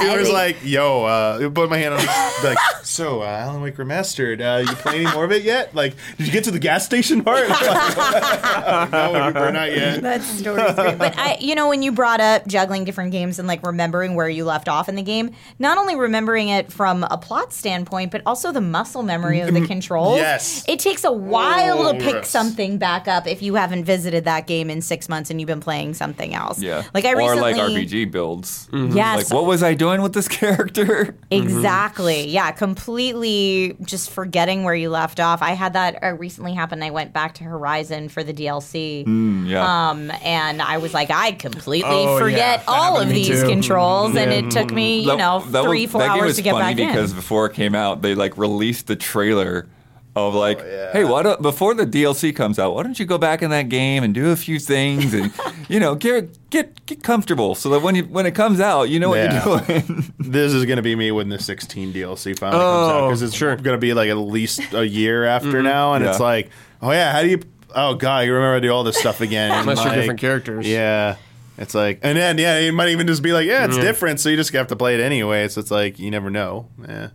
He 0.00 0.06
was 0.16 0.28
Highly- 0.28 0.32
like, 0.32 0.56
"Yo," 0.62 1.04
uh, 1.04 1.50
put 1.50 1.68
my 1.68 1.76
hand 1.76 1.92
on, 1.94 2.00
like, 2.44 2.56
"So, 2.82 3.20
uh, 3.22 3.26
Alan 3.26 3.60
Wake 3.60 3.76
remastered. 3.76 4.40
Uh, 4.40 4.60
you 4.70 4.74
play 4.76 5.04
any 5.04 5.12
more 5.12 5.24
of 5.24 5.32
it 5.32 5.42
yet? 5.42 5.74
Like, 5.74 5.94
did 6.16 6.26
you 6.26 6.32
get 6.32 6.44
to 6.44 6.50
the 6.50 6.58
gas 6.58 6.86
station 6.86 7.22
part?" 7.22 7.49
No, 7.50 9.32
we're 9.34 9.50
not 9.50 9.70
yet. 9.70 10.02
That 10.02 10.22
story's 10.22 10.74
great. 10.74 10.98
But 10.98 11.18
I, 11.18 11.36
you 11.40 11.54
know, 11.54 11.68
when 11.68 11.82
you 11.82 11.92
brought 11.92 12.20
up 12.20 12.46
juggling 12.46 12.84
different 12.84 13.12
games 13.12 13.38
and 13.38 13.46
like 13.48 13.64
remembering 13.66 14.14
where 14.14 14.28
you 14.28 14.44
left 14.44 14.68
off 14.68 14.88
in 14.88 14.94
the 14.96 15.02
game, 15.02 15.30
not 15.58 15.78
only 15.78 15.96
remembering 15.96 16.48
it 16.48 16.72
from 16.72 17.04
a 17.04 17.18
plot 17.18 17.52
standpoint, 17.52 18.10
but 18.10 18.22
also 18.26 18.52
the 18.52 18.60
muscle 18.60 19.02
memory 19.02 19.40
of 19.40 19.52
the 19.54 19.66
controls. 19.66 20.18
Yes. 20.18 20.64
It 20.68 20.78
takes 20.78 21.04
a 21.04 21.12
while 21.12 21.80
Oh, 21.86 21.92
to 21.92 21.98
pick 21.98 22.14
yes. 22.14 22.28
something 22.30 22.78
back 22.78 23.08
up 23.08 23.26
if 23.26 23.42
you 23.42 23.54
haven't 23.54 23.84
visited 23.84 24.24
that 24.24 24.46
game 24.46 24.70
in 24.70 24.80
six 24.82 25.08
months 25.08 25.30
and 25.30 25.40
you've 25.40 25.46
been 25.48 25.60
playing 25.60 25.94
something 25.94 26.34
else. 26.34 26.60
Yeah. 26.60 26.84
Like 26.94 27.04
I 27.04 27.12
or 27.12 27.18
recently. 27.18 27.52
like 27.54 27.56
RPG 27.56 28.10
builds. 28.10 28.68
Yes. 28.72 29.30
Like, 29.30 29.32
what 29.32 29.46
was 29.46 29.62
I 29.62 29.74
doing 29.74 30.02
with 30.02 30.12
this 30.12 30.28
character? 30.40 31.16
Exactly. 31.30 32.26
Yeah, 32.28 32.50
completely 32.50 33.76
just 33.82 34.10
forgetting 34.10 34.64
where 34.64 34.74
you 34.74 34.90
left 34.90 35.20
off. 35.20 35.42
I 35.42 35.50
had 35.52 35.72
that 35.74 36.02
uh, 36.02 36.14
recently 36.14 36.54
happen. 36.54 36.82
I 36.82 36.90
went 36.90 37.12
back 37.12 37.34
to 37.34 37.39
Horizon 37.44 38.08
for 38.08 38.22
the 38.22 38.32
DLC. 38.32 39.04
Mm, 39.04 39.48
yeah. 39.48 39.88
Um, 39.90 40.10
and 40.22 40.60
I 40.62 40.78
was 40.78 40.94
like, 40.94 41.10
I 41.10 41.32
completely 41.32 41.90
Oh, 41.90 42.18
forget 42.18 42.60
that 42.60 42.64
all 42.68 43.00
of 43.00 43.08
these 43.08 43.42
too. 43.42 43.48
controls, 43.48 44.14
and 44.16 44.32
it 44.32 44.50
took 44.50 44.70
me, 44.72 45.00
you 45.00 45.06
That- 45.08 45.18
know, 45.18 45.44
that 45.50 45.64
three, 45.64 45.82
was- 45.82 45.90
four 45.92 46.00
that 46.02 46.08
game 46.14 46.16
hours 46.22 46.26
was 46.28 46.36
to 46.36 46.42
get 46.42 46.52
funny 46.52 46.74
back 46.82 46.92
because 46.92 47.12
before 47.12 47.46
it 47.46 47.54
came 47.54 47.74
out, 47.74 48.02
they 48.02 48.14
like 48.14 48.36
released 48.38 48.86
the 48.86 48.96
trailer 48.96 49.66
of 50.16 50.34
like, 50.34 50.60
oh, 50.60 50.66
yeah. 50.66 50.92
hey, 50.92 51.04
why 51.04 51.22
don't 51.22 51.40
before 51.40 51.74
the 51.74 51.86
DLC 51.86 52.34
comes 52.34 52.58
out, 52.58 52.74
why 52.74 52.82
don't 52.82 52.98
you 52.98 53.06
go 53.06 53.18
back 53.18 53.42
in 53.42 53.50
that 53.50 53.68
game 53.68 54.02
and 54.02 54.12
do 54.12 54.30
a 54.30 54.36
few 54.36 54.58
things 54.58 55.14
and 55.14 55.32
you 55.68 55.78
know 55.78 55.94
get 55.94 56.50
get 56.50 56.84
get 56.86 57.02
comfortable 57.02 57.54
so 57.54 57.68
that 57.70 57.80
when 57.80 57.94
you 57.94 58.04
when 58.04 58.26
it 58.26 58.34
comes 58.34 58.60
out, 58.60 58.84
you 58.84 58.98
know 58.98 59.14
Yeah. 59.14 59.46
what 59.46 59.68
you're 59.68 59.80
doing. 59.80 60.12
This 60.18 60.52
is 60.52 60.64
going 60.64 60.76
to 60.76 60.82
be 60.82 60.94
me 60.94 61.10
when 61.10 61.28
the 61.28 61.40
16 61.40 61.92
DLC 61.92 62.38
finally 62.38 62.60
comes 62.60 62.90
out 62.90 63.00
Oh, 63.00 63.08
because 63.08 63.22
it's 63.22 63.34
sure. 63.34 63.56
going 63.56 63.76
to 63.76 63.80
be 63.80 63.94
like 63.94 64.10
at 64.10 64.14
least 64.14 64.60
a 64.72 64.86
year 64.86 65.24
after 65.36 65.48
mm-hmm. 65.48 65.64
now, 65.64 65.94
and 65.94 66.04
it's 66.04 66.20
like, 66.20 66.50
oh 66.82 66.92
yeah, 66.92 67.12
how 67.12 67.22
do 67.22 67.28
you? 67.28 67.40
Oh 67.74 67.94
god, 67.94 68.26
you 68.26 68.34
remember 68.34 68.60
to 68.60 68.66
do 68.66 68.72
all 68.72 68.84
this 68.84 68.98
stuff 68.98 69.20
again? 69.20 69.50
and, 69.50 69.60
Unless 69.60 69.84
you're 69.84 69.94
different 69.94 70.20
characters. 70.20 70.66
Yeah. 70.66 71.16
It's 71.58 71.74
like, 71.74 72.00
and 72.02 72.16
then 72.16 72.38
yeah, 72.38 72.58
it 72.58 72.72
might 72.72 72.88
even 72.88 73.06
just 73.06 73.22
be 73.22 73.32
like, 73.32 73.46
yeah, 73.46 73.64
it's 73.66 73.74
mm-hmm. 73.74 73.82
different, 73.84 74.18
so 74.20 74.30
you 74.30 74.36
just 74.36 74.50
have 74.54 74.68
to 74.68 74.76
play 74.76 74.94
it 74.94 75.00
anyway. 75.00 75.46
So 75.48 75.60
it's 75.60 75.70
like 75.70 75.98
you 75.98 76.10
never 76.10 76.30
know. 76.30 76.68
Yeah. 76.88 77.10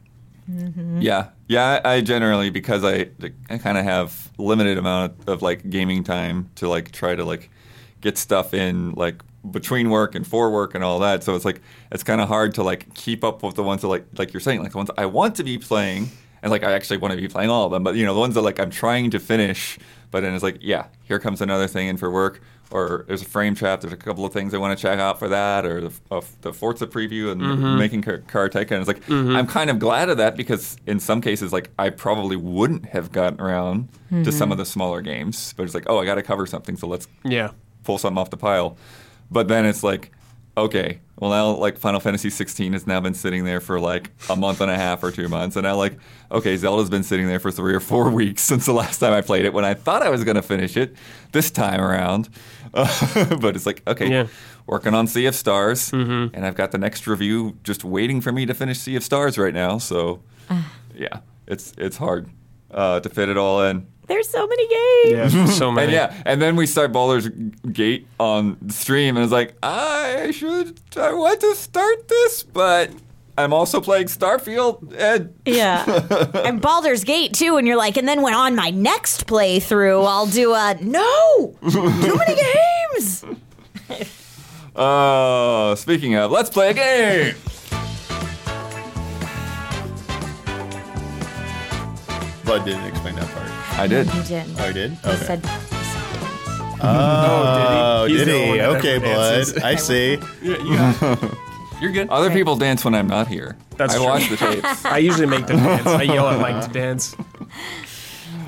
Mm-hmm. 0.50 1.02
Yeah, 1.02 1.30
yeah. 1.48 1.82
I, 1.84 2.02
generally 2.02 2.50
because 2.50 2.84
I 2.84 3.10
I 3.50 3.58
kind 3.58 3.78
of 3.78 3.84
have 3.84 4.32
limited 4.38 4.78
amount 4.78 5.14
of, 5.28 5.42
like 5.42 5.70
gaming 5.70 6.04
time 6.04 6.50
to 6.56 6.70
like 6.70 6.92
try 6.92 7.16
to 7.16 7.26
like 7.26 7.50
get 8.02 8.18
stuff 8.18 8.54
in 8.54 8.92
like 8.92 9.24
between 9.50 9.90
work 9.90 10.16
and 10.16 10.26
for 10.26 10.52
work 10.52 10.76
and 10.76 10.84
all 10.84 11.00
that. 11.00 11.24
So 11.24 11.36
it's 11.36 11.46
like 11.46 11.62
it's 11.92 12.04
kind 12.04 12.22
of 12.22 12.28
hard 12.28 12.54
to 12.56 12.64
like 12.64 12.94
keep 12.94 13.24
up 13.24 13.42
with 13.42 13.56
the 13.56 13.64
ones 13.64 13.82
that 13.82 13.88
like 13.88 14.06
like 14.18 14.34
you're 14.34 14.42
saying 14.42 14.62
like 14.62 14.72
the 14.72 14.78
ones 14.78 14.92
I 14.98 15.08
want 15.08 15.36
to 15.36 15.44
be 15.44 15.58
playing 15.58 16.10
and 16.44 16.52
like 16.52 16.64
I 16.64 16.74
actually 16.74 16.98
want 16.98 17.14
to 17.14 17.20
be 17.20 17.28
playing 17.28 17.50
all 17.50 17.66
of 17.66 17.72
them. 17.72 17.84
But 17.84 17.96
you 17.96 18.06
know 18.06 18.14
the 18.14 18.20
ones 18.20 18.36
that 18.36 18.42
like 18.42 18.60
I'm 18.60 18.70
trying 18.70 19.10
to 19.12 19.20
finish, 19.20 19.80
but 20.12 20.22
then 20.22 20.34
it's 20.36 20.44
like 20.44 20.60
yeah, 20.62 20.86
here 21.04 21.18
comes 21.18 21.42
another 21.42 21.68
thing 21.68 21.88
in 21.88 21.98
for 21.98 22.12
work. 22.12 22.40
Or 22.72 23.06
there's 23.08 23.22
a 23.22 23.26
frame 23.26 23.54
trap. 23.56 23.82
There's 23.82 23.94
a 23.94 23.98
couple 23.98 24.26
of 24.26 24.34
things 24.34 24.54
I 24.54 24.58
want 24.58 24.78
to 24.78 24.82
check 24.82 25.00
out 25.00 25.20
for 25.20 25.28
that, 25.30 25.66
or 25.66 25.82
the, 25.82 25.94
uh, 26.10 26.22
the 26.42 26.52
Forza 26.52 26.88
preview 26.88 27.32
and 27.32 27.40
mm-hmm. 27.42 27.78
making 27.78 28.02
car, 28.02 28.18
car 28.20 28.50
Tycoon. 28.50 28.80
It's 28.80 28.88
like 28.88 29.06
mm-hmm. 29.06 29.36
I'm 29.36 29.48
kind 29.48 29.70
of 29.70 29.78
glad 29.80 30.10
of 30.10 30.18
that 30.18 30.36
because 30.36 30.76
in 30.88 31.00
some 31.00 31.22
cases, 31.22 31.54
like 31.54 31.70
I 31.78 31.92
probably 31.92 32.36
wouldn't 32.36 32.88
have 32.88 33.12
gotten 33.12 33.40
around 33.40 33.90
to 34.10 34.32
some 34.32 34.48
mm-hmm. 34.48 34.54
of 34.54 34.58
the 34.58 34.66
smaller 34.66 35.02
games, 35.02 35.54
but 35.56 35.64
it's 35.64 35.76
like, 35.76 35.86
oh, 35.88 36.00
I 36.00 36.06
got 36.06 36.16
to 36.16 36.24
cover 36.24 36.46
something, 36.48 36.76
so 36.76 36.88
let's 36.88 37.08
Yeah. 37.24 37.52
pull 37.84 37.98
something 37.98 38.18
off 38.18 38.30
the 38.32 38.38
pile. 38.38 38.78
But 39.30 39.48
then 39.48 39.66
it's 39.66 39.84
like, 39.84 40.12
okay, 40.58 41.00
well 41.20 41.32
now 41.32 41.52
like 41.52 41.78
Final 41.78 42.00
Fantasy 42.00 42.30
16 42.30 42.74
has 42.74 42.88
now 42.88 43.00
been 43.00 43.14
sitting 43.14 43.44
there 43.46 43.60
for 43.60 43.80
like 43.80 44.12
a 44.30 44.36
month 44.36 44.62
and 44.62 44.72
a 44.72 44.76
half 44.76 45.04
or 45.04 45.12
two 45.12 45.28
months, 45.28 45.56
and 45.56 45.64
now 45.64 45.76
like, 45.76 45.98
okay, 46.32 46.56
Zelda's 46.58 46.90
been 46.90 47.04
sitting 47.04 47.28
there 47.28 47.40
for 47.40 47.52
three 47.52 47.74
or 47.74 47.80
four 47.80 48.10
weeks 48.22 48.42
since 48.42 48.66
the 48.66 48.74
last 48.74 49.00
time 49.00 49.14
I 49.14 49.22
played 49.22 49.46
it. 49.46 49.54
When 49.54 49.66
I 49.66 49.74
thought 49.74 50.02
I 50.02 50.10
was 50.10 50.24
going 50.24 50.36
to 50.36 50.42
finish 50.42 50.78
it 50.78 50.96
this 51.32 51.52
time 51.52 51.82
around, 51.82 52.30
but 53.40 53.56
it's 53.56 53.66
like, 53.66 53.82
okay, 53.88 54.10
Yeah. 54.10 54.28
working 54.68 54.94
on 54.94 55.08
Sea 55.08 55.26
of 55.28 55.36
Stars, 55.36 55.92
and 55.94 56.46
I've 56.46 56.56
got 56.56 56.72
the 56.72 56.78
next 56.78 57.08
review 57.08 57.58
just 57.64 57.84
waiting 57.84 58.20
for 58.22 58.32
me 58.32 58.46
to 58.46 58.54
finish 58.54 58.80
Sea 58.80 58.96
of 58.98 59.04
Stars 59.04 59.38
right 59.38 59.54
now. 59.54 59.78
So, 59.80 60.22
yeah, 60.94 61.20
it's 61.48 61.74
it's 61.78 61.98
hard. 61.98 62.30
uh, 62.72 63.00
to 63.00 63.10
fit 63.10 63.30
it 63.30 63.38
all 63.38 63.64
in. 63.64 63.88
There's 64.08 64.28
so 64.30 64.46
many 64.46 64.68
games. 64.68 65.34
Yeah, 65.34 65.46
so 65.48 65.72
many. 65.78 65.86
And 65.86 65.92
yeah, 65.94 66.22
and 66.26 66.42
then 66.42 66.56
we 66.58 66.66
start 66.68 66.92
Baldur's 66.92 67.30
Gate 67.72 68.06
on 68.20 68.58
the 68.62 68.74
stream, 68.74 69.16
and 69.16 69.24
it's 69.24 69.32
like, 69.34 69.56
I 69.64 70.32
should, 70.32 70.80
I 70.98 71.14
want 71.14 71.40
to 71.42 71.56
start 71.56 72.08
this, 72.10 72.44
but 72.44 72.92
I'm 73.38 73.52
also 73.54 73.82
playing 73.82 74.08
Starfield, 74.08 74.94
and 74.98 75.34
Yeah. 75.46 75.84
and 76.46 76.62
Baldur's 76.62 77.04
Gate 77.04 77.34
too, 77.34 77.58
and 77.58 77.68
you're 77.68 77.76
like, 77.78 77.98
and 77.98 78.08
then 78.08 78.22
when 78.22 78.34
on 78.34 78.56
my 78.56 78.70
next 78.70 79.28
playthrough, 79.28 80.06
I'll 80.08 80.26
do 80.28 80.54
a 80.54 80.76
no, 80.82 81.54
too 81.70 82.16
many 82.18 82.36
games. 82.94 83.26
uh, 84.76 85.76
speaking 85.76 86.16
of, 86.16 86.32
let's 86.32 86.50
play 86.50 86.70
a 86.70 86.74
game. 86.74 87.36
Bud 92.46 92.64
didn't 92.64 92.86
explain 92.86 93.16
that 93.16 93.28
part. 93.34 93.80
I 93.80 93.88
did. 93.88 94.06
You 94.14 94.24
did. 94.24 94.46
Oh, 94.60 94.64
I 94.66 94.72
did? 94.72 94.92
He 94.92 95.10
Okay. 95.10 95.26
said, 95.26 95.42
Oh, 96.88 98.06
He's 98.08 98.20
did 98.20 98.28
the 98.28 98.38
he? 98.38 98.48
one 98.50 98.58
that 98.60 98.70
Okay, 98.78 98.94
never 99.00 99.06
dances. 99.06 99.54
Bud. 99.54 99.64
I 99.64 99.76
see. 99.76 100.20
You're 101.82 101.92
good. 101.92 102.10
Other 102.10 102.32
people 102.32 102.56
dance 102.56 102.86
when 102.86 102.96
I'm 102.96 103.08
not 103.08 103.28
here. 103.28 103.58
That's 103.78 103.94
I 103.94 103.98
true. 103.98 104.06
watch 104.06 104.30
the 104.30 104.38
tapes. 104.38 104.86
I 104.86 104.98
usually 105.00 105.28
make 105.28 105.46
them 105.46 105.58
dance. 105.58 105.86
I 105.86 106.04
yell 106.04 106.28
at 106.30 106.40
Mike 106.40 106.66
to 106.66 106.72
dance. 106.74 107.16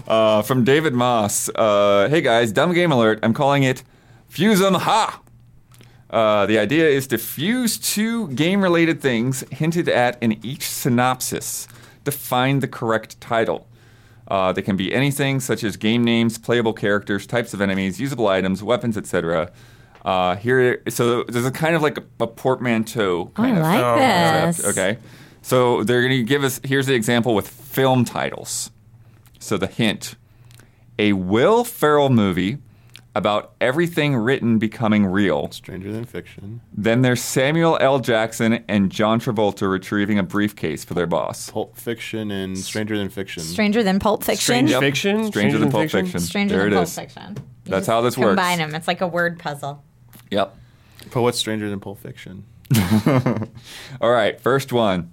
Uh, 0.07 0.41
from 0.41 0.63
David 0.63 0.93
Moss. 0.93 1.49
Uh, 1.49 2.07
hey 2.09 2.21
guys, 2.21 2.51
dumb 2.51 2.73
game 2.73 2.91
alert. 2.91 3.19
I'm 3.23 3.33
calling 3.33 3.63
it 3.63 3.83
Fuse 4.29 4.61
'em 4.61 4.75
Ha. 4.75 5.21
Uh, 6.09 6.45
the 6.45 6.57
idea 6.57 6.87
is 6.87 7.05
to 7.07 7.17
fuse 7.17 7.77
two 7.77 8.29
game 8.29 8.61
related 8.61 9.01
things 9.01 9.43
hinted 9.51 9.89
at 9.89 10.17
in 10.23 10.43
each 10.45 10.69
synopsis 10.69 11.67
to 12.05 12.11
find 12.11 12.61
the 12.63 12.67
correct 12.67 13.19
title. 13.19 13.67
Uh, 14.29 14.53
they 14.53 14.61
can 14.61 14.77
be 14.77 14.93
anything 14.93 15.41
such 15.41 15.65
as 15.65 15.75
game 15.75 16.03
names, 16.05 16.37
playable 16.37 16.73
characters, 16.73 17.27
types 17.27 17.53
of 17.53 17.59
enemies, 17.59 17.99
usable 17.99 18.27
items, 18.27 18.63
weapons, 18.63 18.97
etc. 18.97 19.51
Uh, 20.07 20.37
here, 20.37 20.81
so 20.87 21.23
there's 21.23 21.45
a 21.45 21.51
kind 21.51 21.75
of 21.75 21.81
like 21.81 21.97
a, 21.97 22.03
a 22.21 22.27
portmanteau 22.27 23.29
I 23.35 23.49
of 23.49 23.57
like 23.57 23.83
Oh, 23.83 23.99
this. 23.99 24.65
Okay. 24.65 24.97
So 25.41 25.83
they're 25.83 26.01
going 26.01 26.17
to 26.17 26.23
give 26.23 26.45
us, 26.45 26.61
here's 26.63 26.87
the 26.87 26.93
example 26.93 27.35
with 27.35 27.45
film 27.47 28.05
titles. 28.05 28.71
So 29.39 29.57
the 29.57 29.67
hint 29.67 30.15
a 30.97 31.11
Will 31.11 31.65
Ferrell 31.65 32.09
movie 32.09 32.57
about 33.15 33.53
everything 33.59 34.15
written 34.15 34.59
becoming 34.59 35.05
real. 35.05 35.51
Stranger 35.51 35.91
than 35.91 36.05
fiction. 36.05 36.61
Then 36.71 37.01
there's 37.01 37.21
Samuel 37.21 37.77
L. 37.81 37.99
Jackson 37.99 38.63
and 38.69 38.89
John 38.89 39.19
Travolta 39.19 39.69
retrieving 39.69 40.19
a 40.19 40.23
briefcase 40.23 40.85
for 40.85 40.93
their 40.93 41.05
boss. 41.07 41.49
Pulp 41.49 41.75
Fiction 41.75 42.31
and 42.31 42.57
Stranger 42.57 42.97
than 42.97 43.09
Fiction. 43.09 43.43
Stranger 43.43 43.83
than 43.83 43.99
Pulp 43.99 44.23
Fiction. 44.23 44.41
Strange 44.41 44.71
Yep. 44.71 44.79
Fiction? 44.79 45.25
Stranger 45.27 45.57
than 45.57 45.69
Pulp 45.69 45.89
Fiction. 45.89 46.19
Stranger 46.21 46.55
there 46.55 46.63
than 46.65 46.73
it 46.73 46.75
Pulp 46.77 46.87
is. 46.87 46.95
Fiction. 46.95 47.35
You 47.35 47.71
That's 47.71 47.79
just 47.81 47.87
how 47.89 47.99
this 48.01 48.17
works. 48.17 48.29
Combine 48.29 48.59
them. 48.59 48.73
It's 48.73 48.87
like 48.87 49.01
a 49.01 49.07
word 49.07 49.39
puzzle. 49.39 49.83
Yep. 50.31 50.55
But 51.13 51.21
what's 51.21 51.37
Stranger 51.37 51.69
than 51.69 51.79
Pulp 51.79 51.99
Fiction? 51.99 52.43
All 54.01 54.11
right, 54.11 54.39
first 54.39 54.73
one. 54.73 55.11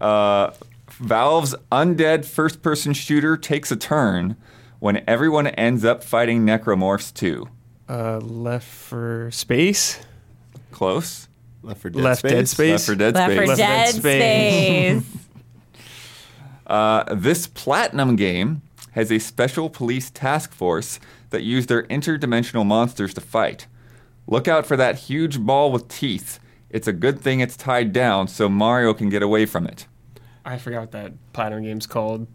Uh, 0.00 0.52
Valve's 0.90 1.54
undead 1.70 2.24
first 2.24 2.62
person 2.62 2.92
shooter 2.92 3.36
takes 3.36 3.70
a 3.72 3.76
turn 3.76 4.36
when 4.78 5.02
everyone 5.06 5.46
ends 5.48 5.84
up 5.84 6.04
fighting 6.04 6.44
necromorphs 6.44 7.12
too. 7.12 7.48
Uh, 7.88 8.18
left 8.18 8.66
for 8.66 9.30
space. 9.32 10.00
Close. 10.70 11.28
Left 11.62 11.80
for 11.80 11.90
Dead 11.90 12.02
Left 12.02 12.18
Space. 12.20 12.32
Dead 12.32 12.48
Space. 12.48 12.70
Left 12.72 12.86
for 12.86 12.94
Dead 12.94 13.14
Left 13.14 13.28
Space. 13.30 13.36
for 13.38 13.46
Left 13.46 13.50
for 13.50 13.56
Dead 13.56 13.94
Space. 13.94 15.02
Space. 15.04 15.18
Uh, 16.64 17.04
this 17.14 17.48
platinum 17.48 18.16
game 18.16 18.62
has 18.92 19.10
a 19.12 19.18
special 19.18 19.68
police 19.68 20.10
task 20.10 20.52
force 20.52 21.00
that 21.30 21.42
use 21.42 21.66
their 21.66 21.82
interdimensional 21.84 22.64
monsters 22.64 23.12
to 23.12 23.20
fight. 23.20 23.66
Look 24.26 24.48
out 24.48 24.66
for 24.66 24.76
that 24.76 24.98
huge 24.98 25.40
ball 25.40 25.70
with 25.72 25.88
teeth. 25.88 26.38
It's 26.70 26.88
a 26.88 26.92
good 26.92 27.20
thing 27.20 27.40
it's 27.40 27.56
tied 27.56 27.92
down 27.92 28.28
so 28.28 28.48
Mario 28.48 28.94
can 28.94 29.08
get 29.10 29.22
away 29.22 29.46
from 29.46 29.66
it. 29.66 29.86
I 30.44 30.58
forgot 30.58 30.80
what 30.80 30.90
that 30.92 31.12
platinum 31.32 31.62
game's 31.64 31.86
called. 31.86 32.26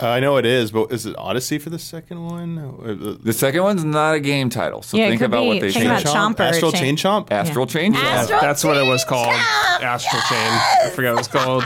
Uh, 0.00 0.08
I 0.08 0.20
know 0.20 0.36
it 0.38 0.46
is, 0.46 0.72
but 0.72 0.90
is 0.90 1.04
it 1.06 1.14
Odyssey 1.18 1.58
for 1.58 1.68
the 1.70 1.78
second 1.78 2.24
one? 2.26 3.18
The 3.22 3.32
second 3.32 3.62
one's 3.62 3.84
not 3.84 4.14
a 4.14 4.20
game 4.20 4.48
title, 4.48 4.82
so 4.82 4.96
Yeah, 4.96 5.10
think 5.10 5.20
about 5.20 5.42
be- 5.42 5.46
what 5.48 5.60
they 5.60 5.70
think 5.70 5.84
changed. 5.86 6.06
about 6.06 6.36
Chomper. 6.36 6.40
Astral 6.40 6.72
Chain- 6.72 6.80
Chain 6.80 6.96
Chomp? 6.96 7.30
Astral 7.30 7.66
Chain? 7.66 7.92
Yeah, 7.92 8.00
Astral 8.00 8.40
that's 8.40 8.64
what 8.64 8.76
it 8.78 8.86
was 8.86 9.04
called. 9.04 9.34
Chomp. 9.34 9.82
Astral 9.82 10.22
Chain. 10.22 10.86
I 10.86 10.90
forgot 10.92 11.14
what 11.14 11.14
it 11.14 11.20
was 11.20 11.28
called. 11.28 11.64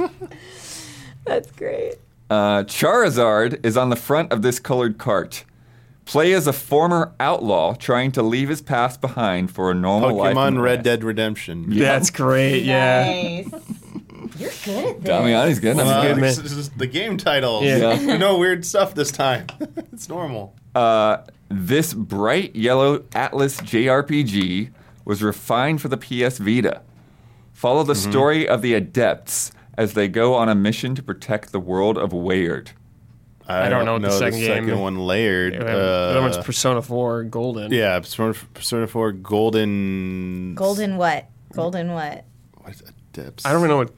That's 1.24 1.50
great. 1.52 1.94
Uh, 2.28 2.64
Charizard 2.64 3.64
is 3.64 3.76
on 3.76 3.90
the 3.90 3.96
front 3.96 4.32
of 4.32 4.42
this 4.42 4.58
colored 4.58 4.98
cart. 4.98 5.44
Play 6.10 6.32
as 6.32 6.46
a 6.48 6.52
former 6.52 7.12
outlaw 7.20 7.74
trying 7.74 8.10
to 8.12 8.22
leave 8.22 8.48
his 8.48 8.60
past 8.60 9.00
behind 9.00 9.50
for 9.52 9.70
a 9.70 9.74
normal 9.74 10.16
life. 10.16 10.30
in 10.30 10.34
the 10.34 10.40
Pokemon 10.40 10.62
Red 10.62 10.82
Dead 10.82 11.04
Redemption. 11.04 11.66
That's 11.78 12.10
great. 12.10 12.64
Yeah. 12.64 13.04
Nice. 13.04 13.48
You're 14.38 14.50
good 14.64 14.86
at 14.86 14.96
this. 15.02 15.04
Damiani's 15.04 15.60
good. 15.60 15.76
That's 15.76 15.88
That's 15.88 16.02
good, 16.06 16.14
good. 16.14 16.20
man. 16.20 16.34
This 16.42 16.52
is 16.52 16.70
the 16.70 16.86
game 16.86 17.16
title. 17.16 17.62
Yeah. 17.62 18.16
no 18.16 18.38
weird 18.38 18.64
stuff 18.64 18.94
this 18.94 19.12
time. 19.12 19.46
it's 19.92 20.08
normal. 20.08 20.54
Uh, 20.74 21.18
this 21.48 21.94
bright 21.94 22.56
yellow 22.56 22.98
Atlus 23.10 23.60
JRPG 23.62 24.70
was 25.04 25.22
refined 25.22 25.80
for 25.80 25.88
the 25.88 25.96
PS 25.96 26.38
Vita. 26.38 26.82
Follow 27.52 27.82
the 27.84 27.92
Mm-hmm. 27.92 28.10
story 28.10 28.48
of 28.48 28.62
the 28.62 28.74
Adepts 28.74 29.52
as 29.76 29.94
they 29.94 30.08
go 30.08 30.34
on 30.34 30.48
a 30.48 30.54
mission 30.54 30.94
to 30.94 31.02
protect 31.02 31.52
the 31.52 31.60
world 31.60 31.96
of 31.98 32.10
Weyard. 32.12 32.68
I, 33.50 33.68
don't 33.68 33.84
know 33.84 33.92
what 33.94 34.02
the 34.02 34.10
second 34.10 34.40
game- 34.40 34.78
one 34.78 34.98
layered. 34.98 35.54
the 35.54 35.66
other 35.68 36.20
one's 36.20 36.36
Uh, 36.36 36.42
Persona 36.42 36.82
4 36.82 37.24
Golden. 37.24 37.72
yeah, 37.72 37.98
Persona, 37.98 38.34
Persona 38.54 38.86
4 38.86 39.12
Golden. 39.12 40.54
Golden 40.54 40.96
what? 40.96 41.26
Golden 41.54 41.92
what? 41.92 42.24
What's 42.62 42.82
Adepts? 42.82 43.44
I 43.46 43.52
don't 43.52 43.60
even 43.60 43.70
know 43.70 43.76
what. 43.78 43.92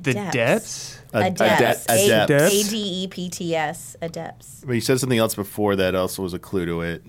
The 0.00 0.14
Depths? 0.14 0.98
Ad- 1.12 1.32
Adepts. 1.32 1.84
Adepts. 1.84 1.86
Adepts. 1.90 2.54
A-D-E-P-T-S. 2.68 3.96
Adepts. 4.00 4.62
But 4.66 4.72
you 4.72 4.80
said 4.80 4.98
something 5.00 5.18
else 5.18 5.34
before 5.34 5.76
that 5.76 5.94
also 5.94 6.22
was 6.22 6.32
a 6.32 6.38
clue 6.38 6.64
to 6.66 6.80
it. 6.80 7.02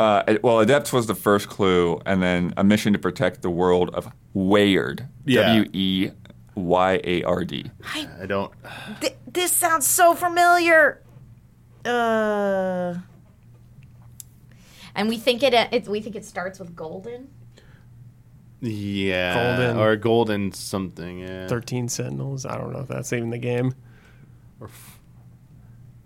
Uh, 0.00 0.22
it- 0.26 0.42
well, 0.42 0.58
Adepts 0.60 0.92
was 0.92 1.06
the 1.06 1.14
first 1.14 1.48
clue, 1.48 2.00
and 2.04 2.20
then 2.22 2.52
a 2.56 2.64
mission 2.64 2.92
to 2.92 2.98
protect 2.98 3.42
the 3.42 3.50
world 3.50 3.90
of 3.94 4.08
Weyard. 4.34 5.06
Yeah. 5.24 5.42
W 5.46 5.70
E 5.72 6.10
Y 6.56 7.00
A 7.04 7.22
R 7.22 7.44
D. 7.44 7.70
I 7.94 8.26
don't. 8.26 8.52
Th- 9.00 9.14
this 9.36 9.52
sounds 9.52 9.86
so 9.86 10.14
familiar. 10.14 11.02
Uh. 11.84 12.94
And 14.94 15.08
we 15.08 15.18
think 15.18 15.42
it, 15.42 15.52
it. 15.54 15.86
We 15.86 16.00
think 16.00 16.16
it 16.16 16.24
starts 16.24 16.58
with 16.58 16.74
golden. 16.74 17.28
Yeah. 18.60 19.34
Golden. 19.58 19.76
Or 19.78 19.94
Golden 19.96 20.52
something, 20.52 21.18
yeah. 21.18 21.46
13 21.46 21.88
Sentinels. 21.88 22.46
I 22.46 22.56
don't 22.56 22.72
know 22.72 22.80
if 22.80 22.88
that's 22.88 23.12
even 23.12 23.30
the 23.30 23.38
game. 23.38 23.74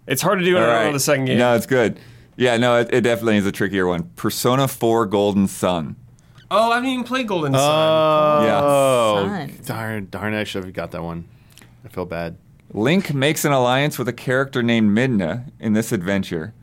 It's 0.08 0.20
hard 0.22 0.40
to 0.40 0.44
do. 0.44 0.58
I 0.58 0.60
All 0.60 0.66
right. 0.66 0.86
know 0.86 0.92
the 0.92 1.00
second 1.00 1.26
game. 1.26 1.38
No, 1.38 1.54
it's 1.54 1.66
good. 1.66 2.00
Yeah, 2.36 2.56
no, 2.56 2.80
it, 2.80 2.92
it 2.92 3.00
definitely 3.02 3.36
is 3.36 3.46
a 3.46 3.52
trickier 3.52 3.86
one. 3.86 4.10
Persona 4.16 4.66
4 4.66 5.06
Golden 5.06 5.46
Sun. 5.46 5.94
Oh, 6.50 6.72
I 6.72 6.76
haven't 6.76 6.90
even 6.90 7.04
played 7.04 7.28
Golden 7.28 7.52
Sun. 7.52 7.62
Oh, 7.62 9.22
Sun. 9.24 9.52
darn, 9.66 10.08
darn! 10.10 10.34
I 10.34 10.42
should 10.42 10.64
have 10.64 10.72
got 10.72 10.90
that 10.90 11.02
one. 11.02 11.28
I 11.84 11.88
feel 11.88 12.06
bad. 12.06 12.36
Link 12.72 13.12
makes 13.12 13.44
an 13.44 13.52
alliance 13.52 13.98
with 13.98 14.08
a 14.08 14.12
character 14.12 14.62
named 14.62 14.96
Midna 14.96 15.50
in 15.58 15.72
this 15.72 15.90
adventure. 15.92 16.54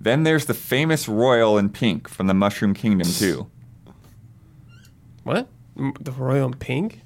Then 0.00 0.24
there's 0.24 0.46
the 0.46 0.54
famous 0.54 1.08
Royal 1.08 1.56
in 1.58 1.68
pink 1.70 2.08
from 2.08 2.26
the 2.26 2.34
Mushroom 2.34 2.74
Kingdom 2.74 3.08
too. 3.08 3.48
what? 5.22 5.48
M- 5.78 5.94
The 6.00 6.10
Royal 6.12 6.48
in 6.48 6.54
Pink? 6.54 7.00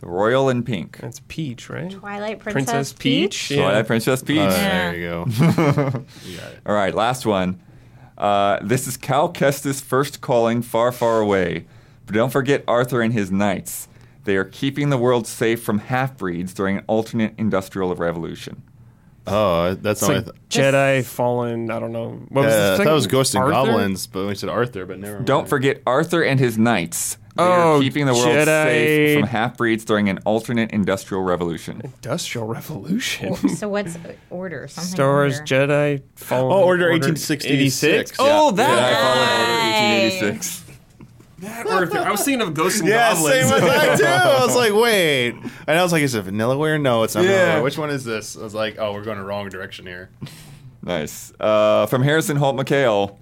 The 0.00 0.06
Royal 0.08 0.48
in 0.48 0.62
pink. 0.62 0.96
That's 1.00 1.20
Peach, 1.28 1.68
right? 1.68 1.90
Twilight 1.90 2.38
Princess, 2.38 2.52
Princess 2.64 2.92
Peach? 2.94 3.50
Yeah. 3.50 3.62
Twilight 3.64 3.86
Princess 3.86 4.22
Peach. 4.22 4.38
Uh, 4.38 4.42
Yeah. 4.44 4.90
There 4.92 4.96
you 4.98 5.08
go. 5.08 5.24
you 6.24 6.36
got 6.38 6.52
it. 6.52 6.60
All 6.66 6.74
right, 6.74 6.94
last 6.94 7.26
one. 7.26 7.60
Uh, 8.16 8.58
this 8.62 8.86
is 8.88 8.96
Cal 8.96 9.30
Kestis' 9.32 9.80
first 9.82 10.20
calling 10.22 10.62
far, 10.62 10.90
far 10.90 11.20
away. 11.20 11.66
But 12.06 12.14
don't 12.14 12.30
forget 12.32 12.64
Arthur 12.66 13.02
and 13.02 13.12
his 13.12 13.30
knights. 13.30 13.88
They 14.24 14.36
are 14.36 14.44
keeping 14.44 14.90
the 14.90 14.98
world 14.98 15.26
safe 15.26 15.62
from 15.62 15.78
half 15.78 16.16
breeds 16.16 16.52
during 16.52 16.78
an 16.78 16.84
alternate 16.86 17.34
industrial 17.38 17.94
revolution. 17.94 18.62
Oh, 19.26 19.74
that's 19.74 20.02
like 20.02 20.24
th- 20.24 20.36
Jedi, 20.48 21.04
Fallen. 21.04 21.70
I 21.70 21.78
don't 21.78 21.92
know. 21.92 22.10
What 22.30 22.46
was 22.46 22.54
I 22.54 22.76
thought 22.78 22.86
it 22.86 22.92
was 22.92 23.06
Ghosts 23.06 23.34
and 23.34 23.44
Arthur? 23.44 23.70
Goblins, 23.70 24.06
but 24.06 24.26
we 24.26 24.34
said 24.34 24.48
Arthur, 24.48 24.86
but 24.86 24.98
never. 24.98 25.16
Mind. 25.16 25.26
Don't 25.26 25.48
forget 25.48 25.82
Arthur 25.86 26.22
and 26.22 26.40
his 26.40 26.58
knights. 26.58 27.16
They 27.36 27.44
oh, 27.44 27.76
are 27.76 27.80
keeping 27.80 28.06
the 28.06 28.14
world 28.14 28.26
Jedi. 28.26 28.64
safe 28.64 29.20
from 29.20 29.28
half 29.28 29.56
breeds 29.56 29.84
during 29.84 30.08
an 30.08 30.18
alternate 30.24 30.72
industrial 30.72 31.22
revolution. 31.22 31.80
Industrial 31.84 32.46
revolution. 32.46 33.36
so 33.50 33.68
what's 33.68 33.96
order? 34.30 34.66
Stars 34.68 34.90
Star 34.90 35.12
Wars 35.12 35.40
Jedi 35.42 36.02
Fallen. 36.16 36.52
Oh, 36.52 36.64
Order, 36.64 36.90
order 36.90 37.08
1866. 37.08 37.46
86. 37.46 38.16
Oh, 38.18 38.50
that. 38.52 38.68
Jedi, 38.68 39.00
Fallen 39.00 39.28
Order 39.28 40.32
1886. 40.32 40.69
I 41.42 42.10
was 42.10 42.24
thinking 42.24 42.46
of 42.46 42.54
Ghosts 42.54 42.80
and 42.80 42.88
yeah, 42.88 43.12
Goblins. 43.14 43.34
same 43.34 43.54
with 43.54 43.62
that 43.62 43.98
too. 43.98 44.04
I 44.04 44.44
was 44.46 44.56
like, 44.62 44.72
wait, 44.74 45.30
and 45.66 45.78
I 45.78 45.82
was 45.82 45.92
like, 45.92 46.02
is 46.02 46.14
it 46.14 46.24
Vanillaware? 46.26 46.80
No, 46.80 47.02
it's 47.02 47.14
not. 47.14 47.24
Yeah. 47.24 47.58
Vanillaware. 47.58 47.62
Which 47.64 47.78
one 47.78 47.90
is 47.90 48.04
this? 48.04 48.36
I 48.36 48.42
was 48.42 48.54
like, 48.54 48.76
oh, 48.78 48.92
we're 48.92 49.04
going 49.04 49.18
the 49.18 49.24
wrong 49.24 49.48
direction 49.48 49.86
here. 49.86 50.10
Nice. 50.82 51.32
Uh, 51.38 51.86
from 51.86 52.02
Harrison 52.02 52.36
Holt 52.36 52.56
McHale. 52.56 53.16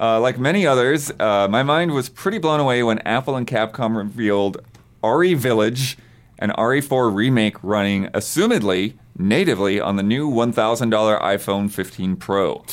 Uh, 0.00 0.18
like 0.18 0.38
many 0.38 0.66
others, 0.66 1.12
uh, 1.20 1.46
my 1.48 1.62
mind 1.62 1.92
was 1.92 2.08
pretty 2.08 2.38
blown 2.38 2.58
away 2.58 2.82
when 2.82 2.98
Apple 3.00 3.36
and 3.36 3.46
Capcom 3.46 3.94
revealed 3.96 4.56
RE 5.04 5.34
Village, 5.34 5.96
an 6.40 6.50
RE4 6.50 7.14
remake 7.14 7.62
running, 7.62 8.06
assumedly, 8.06 8.94
natively 9.16 9.78
on 9.78 9.96
the 9.96 10.02
new 10.02 10.28
$1,000 10.28 11.20
iPhone 11.22 11.70
15 11.70 12.16
Pro. 12.16 12.64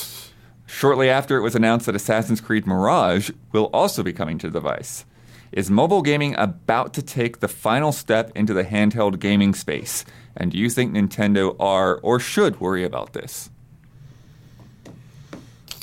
Shortly 0.70 1.10
after, 1.10 1.36
it 1.36 1.42
was 1.42 1.56
announced 1.56 1.88
that 1.88 1.96
Assassin's 1.96 2.40
Creed 2.40 2.68
Mirage 2.68 3.32
will 3.52 3.72
also 3.74 4.04
be 4.04 4.14
coming 4.14 4.38
to 4.38 4.48
the 4.48 4.60
device. 4.60 5.04
Is 5.52 5.72
mobile 5.72 6.04
gaming 6.04 6.36
about 6.38 6.94
to 6.94 7.02
take 7.02 7.40
the 7.40 7.48
final 7.48 7.92
step 7.92 8.32
into 8.36 8.54
the 8.54 8.64
handheld 8.64 9.20
gaming 9.20 9.56
space? 9.56 10.06
And 10.38 10.52
do 10.52 10.60
you 10.60 10.70
think 10.70 10.94
Nintendo 10.94 11.56
are 11.60 11.96
or 12.04 12.20
should 12.20 12.62
worry 12.62 12.84
about 12.84 13.14
this? 13.14 13.50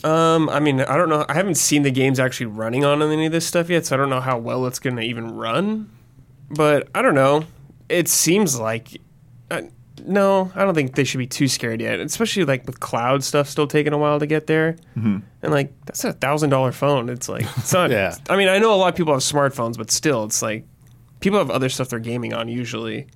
Um, 0.04 0.48
I 0.48 0.60
mean, 0.60 0.80
I 0.80 0.96
don't 0.96 1.08
know. 1.08 1.26
I 1.28 1.34
haven't 1.34 1.56
seen 1.56 1.82
the 1.82 1.90
games 1.90 2.20
actually 2.20 2.46
running 2.46 2.84
on 2.84 3.02
any 3.02 3.26
of 3.26 3.32
this 3.32 3.44
stuff 3.44 3.68
yet, 3.68 3.86
so 3.86 3.96
I 3.96 3.98
don't 3.98 4.08
know 4.08 4.20
how 4.20 4.38
well 4.38 4.66
it's 4.66 4.78
going 4.78 4.94
to 4.96 5.02
even 5.02 5.34
run. 5.34 5.90
But 6.48 6.88
I 6.94 7.02
don't 7.02 7.16
know. 7.16 7.44
It 7.88 8.06
seems 8.08 8.58
like. 8.58 9.00
Uh, 9.50 9.62
no, 10.04 10.52
I 10.54 10.64
don't 10.64 10.74
think 10.74 10.94
they 10.94 11.04
should 11.04 11.18
be 11.18 11.26
too 11.26 11.48
scared 11.48 11.80
yet, 11.80 12.00
especially 12.00 12.44
like 12.44 12.66
with 12.66 12.80
cloud 12.80 13.24
stuff 13.24 13.48
still 13.48 13.66
taking 13.66 13.92
a 13.92 13.98
while 13.98 14.18
to 14.18 14.26
get 14.26 14.46
there. 14.46 14.76
Mm-hmm. 14.96 15.18
And 15.42 15.52
like, 15.52 15.72
that's 15.84 16.04
a 16.04 16.12
thousand 16.12 16.50
dollar 16.50 16.72
phone. 16.72 17.08
It's 17.08 17.28
like, 17.28 17.46
it's 17.56 17.72
not. 17.72 17.90
Yeah. 17.96 18.14
I 18.28 18.36
mean, 18.36 18.48
I 18.48 18.58
know 18.58 18.74
a 18.74 18.76
lot 18.76 18.88
of 18.88 18.96
people 18.96 19.12
have 19.12 19.22
smartphones, 19.22 19.76
but 19.78 19.90
still, 19.90 20.24
it's 20.24 20.42
like, 20.42 20.66
people 21.20 21.38
have 21.38 21.50
other 21.50 21.68
stuff 21.68 21.88
they're 21.88 21.98
gaming 21.98 22.34
on 22.34 22.48
usually. 22.48 23.06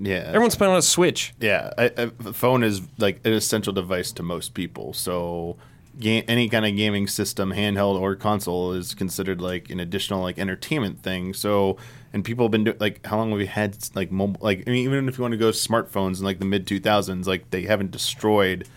Yeah. 0.00 0.24
Everyone's 0.26 0.54
playing 0.54 0.72
on 0.72 0.78
a 0.78 0.82
Switch. 0.82 1.34
Yeah, 1.40 1.70
I, 1.76 1.90
I, 1.96 2.06
phone 2.32 2.62
is 2.62 2.82
like 2.98 3.20
an 3.24 3.32
essential 3.32 3.72
device 3.72 4.12
to 4.12 4.22
most 4.22 4.54
people. 4.54 4.92
So, 4.92 5.56
ga- 5.98 6.24
any 6.28 6.48
kind 6.48 6.66
of 6.66 6.76
gaming 6.76 7.06
system, 7.06 7.52
handheld 7.52 8.00
or 8.00 8.14
console, 8.14 8.72
is 8.72 8.94
considered 8.94 9.40
like 9.40 9.70
an 9.70 9.80
additional 9.80 10.22
like 10.22 10.38
entertainment 10.38 11.02
thing. 11.02 11.34
So, 11.34 11.76
and 12.12 12.24
people 12.24 12.46
have 12.46 12.52
been 12.52 12.64
doing 12.64 12.76
like 12.80 13.04
how 13.06 13.18
long 13.18 13.30
have 13.30 13.38
we 13.38 13.46
had 13.46 13.76
like 13.94 14.10
mobile? 14.10 14.40
Like, 14.40 14.64
I 14.66 14.70
mean, 14.70 14.84
even 14.84 15.08
if 15.08 15.18
you 15.18 15.22
want 15.22 15.32
to 15.32 15.38
go 15.38 15.50
smartphones 15.50 16.18
in 16.18 16.24
like 16.24 16.38
the 16.38 16.44
mid 16.44 16.66
two 16.66 16.80
thousands, 16.80 17.26
like 17.26 17.50
they 17.50 17.62
haven't 17.62 17.90
destroyed 17.90 18.68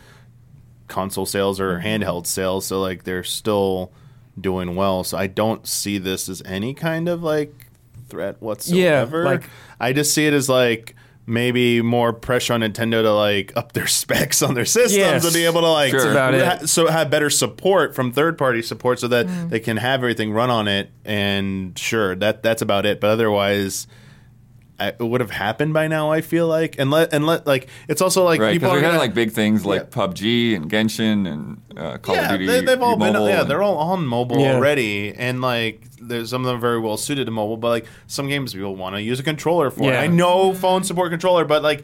console 0.88 1.26
sales 1.26 1.60
or 1.60 1.78
mm-hmm. 1.78 1.88
handheld 1.88 2.28
sales. 2.28 2.66
So, 2.66 2.82
like 2.82 3.04
they're 3.04 3.24
still 3.24 3.92
doing 4.40 4.76
well. 4.76 5.04
So, 5.04 5.18
I 5.18 5.28
don't 5.28 5.68
see 5.68 5.98
this 5.98 6.30
as 6.30 6.42
any 6.46 6.74
kind 6.74 7.08
of 7.08 7.24
like 7.24 7.54
threat 8.10 8.42
whatsoever. 8.42 9.24
Yeah, 9.24 9.30
like- 9.30 9.50
I 9.80 9.94
just 9.94 10.14
see 10.14 10.28
it 10.28 10.34
as 10.34 10.50
like 10.50 10.96
maybe 11.26 11.82
more 11.82 12.14
pressure 12.14 12.54
on 12.54 12.62
Nintendo 12.62 13.02
to 13.04 13.14
like 13.14 13.54
up 13.56 13.74
their 13.74 13.88
specs 14.02 14.42
on 14.42 14.54
their 14.54 14.66
systems 14.66 14.96
Yes. 14.96 15.24
and 15.24 15.34
be 15.34 15.46
able 15.46 15.62
to 15.62 15.70
like 15.70 15.92
Sure. 15.92 16.12
About 16.12 16.34
ha- 16.34 16.66
so 16.66 16.88
have 16.88 17.10
better 17.10 17.30
support 17.30 17.96
from 17.96 18.12
third 18.12 18.38
party 18.38 18.62
support 18.62 19.00
so 19.00 19.08
that 19.10 19.28
mm. 19.28 19.50
they 19.50 19.60
can 19.60 19.78
have 19.78 20.00
everything 20.02 20.32
run 20.34 20.50
on 20.50 20.68
it 20.68 20.90
and 21.06 21.78
sure 21.78 22.16
that 22.16 22.44
that's 22.44 22.62
about 22.62 22.86
it 22.86 23.00
but 23.00 23.10
otherwise 23.10 23.88
I, 23.88 23.94
it 24.88 25.00
would 25.00 25.22
have 25.22 25.32
happened 25.32 25.74
by 25.74 25.88
now 25.88 26.12
I 26.12 26.22
feel 26.22 26.48
like 26.48 26.78
and 26.80 26.92
let 26.92 27.14
and 27.14 27.26
let 27.26 27.46
like 27.48 27.68
it's 27.88 28.02
also 28.02 28.24
like 28.24 28.40
Right, 28.40 28.54
people 28.54 28.70
because 28.70 28.74
are 28.78 28.80
we 28.80 28.84
had 28.84 28.90
gonna- 28.92 29.00
like 29.00 29.14
big 29.14 29.32
things 29.32 29.66
like 29.66 29.82
Yeah. 29.82 29.88
PUBG 30.08 30.56
and 30.56 30.70
Genshin 30.72 31.28
and 31.32 31.62
uh, 31.78 31.98
Call 31.98 32.16
yeah, 32.16 32.26
of 32.34 32.40
Duty. 32.40 32.46
they, 32.48 32.62
they've 32.66 32.82
all 32.82 32.98
been 32.98 33.14
mobile 33.14 33.28
yeah 33.30 33.42
and- 33.42 33.50
they're 33.50 33.64
all 33.64 33.78
on 33.78 34.06
mobile 34.06 34.40
Yeah. 34.40 34.56
already 34.56 35.14
and 35.14 35.42
like 35.42 35.84
there's 36.04 36.30
some 36.32 36.42
of 36.42 36.48
them 36.48 36.56
are 36.58 36.60
very 36.60 36.80
well 36.80 36.98
suited 36.98 37.26
to 37.26 37.32
mobile 37.32 37.58
but 37.58 37.70
like 37.70 37.86
some 38.08 38.28
games 38.28 38.54
people 38.54 38.76
want 38.76 38.96
to 38.96 39.02
use 39.02 39.20
a 39.20 39.24
controller 39.24 39.70
for 39.70 39.84
Yeah. 39.84 40.02
i 40.02 40.08
know 40.08 40.54
phone 40.54 40.84
support 40.84 41.12
controller 41.12 41.46
but 41.46 41.62
like 41.64 41.84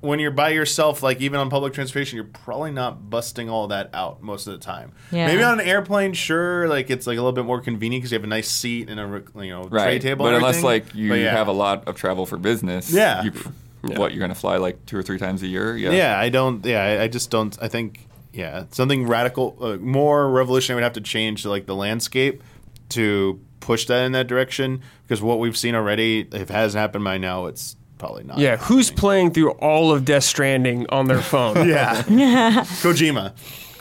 when 0.00 0.18
you're 0.18 0.30
by 0.30 0.50
yourself 0.50 1.02
like 1.02 1.20
even 1.20 1.38
on 1.40 1.48
public 1.50 1.72
transportation 1.72 2.16
you're 2.16 2.24
probably 2.24 2.70
not 2.70 3.08
busting 3.10 3.48
all 3.48 3.68
that 3.68 3.90
out 3.94 4.22
most 4.22 4.46
of 4.46 4.52
the 4.52 4.58
time 4.58 4.92
Yeah. 5.10 5.26
maybe 5.26 5.42
on 5.42 5.60
an 5.60 5.66
airplane 5.66 6.12
sure 6.12 6.68
like 6.68 6.90
it's 6.90 7.06
like 7.06 7.16
a 7.18 7.20
little 7.20 7.32
bit 7.32 7.44
more 7.44 7.60
convenient 7.60 8.02
because 8.02 8.12
you 8.12 8.16
have 8.18 8.24
a 8.24 8.28
nice 8.28 8.50
seat 8.50 8.88
and 8.90 9.00
a 9.00 9.22
you 9.44 9.50
know 9.50 9.64
tray 9.68 9.98
table 9.98 10.24
But 10.24 10.34
and 10.34 10.36
unless 10.36 10.62
like 10.62 10.94
you 10.94 11.14
yeah. 11.14 11.30
have 11.32 11.48
a 11.48 11.52
lot 11.52 11.86
of 11.88 11.94
travel 11.96 12.26
for 12.26 12.36
business, 12.36 12.90
Yeah. 12.92 13.24
you, 13.24 13.32
what 13.82 14.12
you're 14.12 14.18
going 14.20 14.30
to 14.30 14.34
fly 14.34 14.56
like 14.56 14.84
two 14.86 14.96
or 14.96 15.02
three 15.02 15.18
times 15.18 15.42
a 15.42 15.46
year? 15.46 15.76
Yeah, 15.76 15.90
Yeah, 15.92 16.18
I 16.18 16.28
don't. 16.28 16.64
Yeah, 16.64 16.82
I, 16.82 17.02
I 17.04 17.08
just 17.08 17.30
don't. 17.30 17.56
I 17.62 17.68
think 17.68 18.06
yeah, 18.32 18.64
something 18.72 19.06
radical, 19.06 19.56
uh, 19.60 19.76
more 19.76 20.28
revolutionary 20.30 20.78
would 20.80 20.84
have 20.84 20.92
to 20.94 21.00
change 21.00 21.42
to 21.42 21.50
like 21.50 21.66
the 21.66 21.74
landscape 21.74 22.42
to 22.90 23.40
push 23.60 23.86
that 23.86 24.04
in 24.04 24.12
that 24.12 24.26
direction. 24.26 24.82
Because 25.02 25.22
what 25.22 25.38
we've 25.38 25.56
seen 25.56 25.74
already, 25.74 26.20
if 26.32 26.34
it 26.34 26.50
hasn't 26.50 26.80
happened 26.80 27.04
by 27.04 27.16
now, 27.18 27.46
it's 27.46 27.76
probably 27.98 28.24
not. 28.24 28.38
Yeah, 28.38 28.56
who's 28.56 28.90
playing 28.90 29.32
through 29.32 29.52
all 29.52 29.92
of 29.92 30.04
Death 30.04 30.24
Stranding 30.24 30.86
on 30.90 31.06
their 31.06 31.20
phone? 31.22 31.56
yeah, 31.68 32.02
Kojima. 32.82 33.32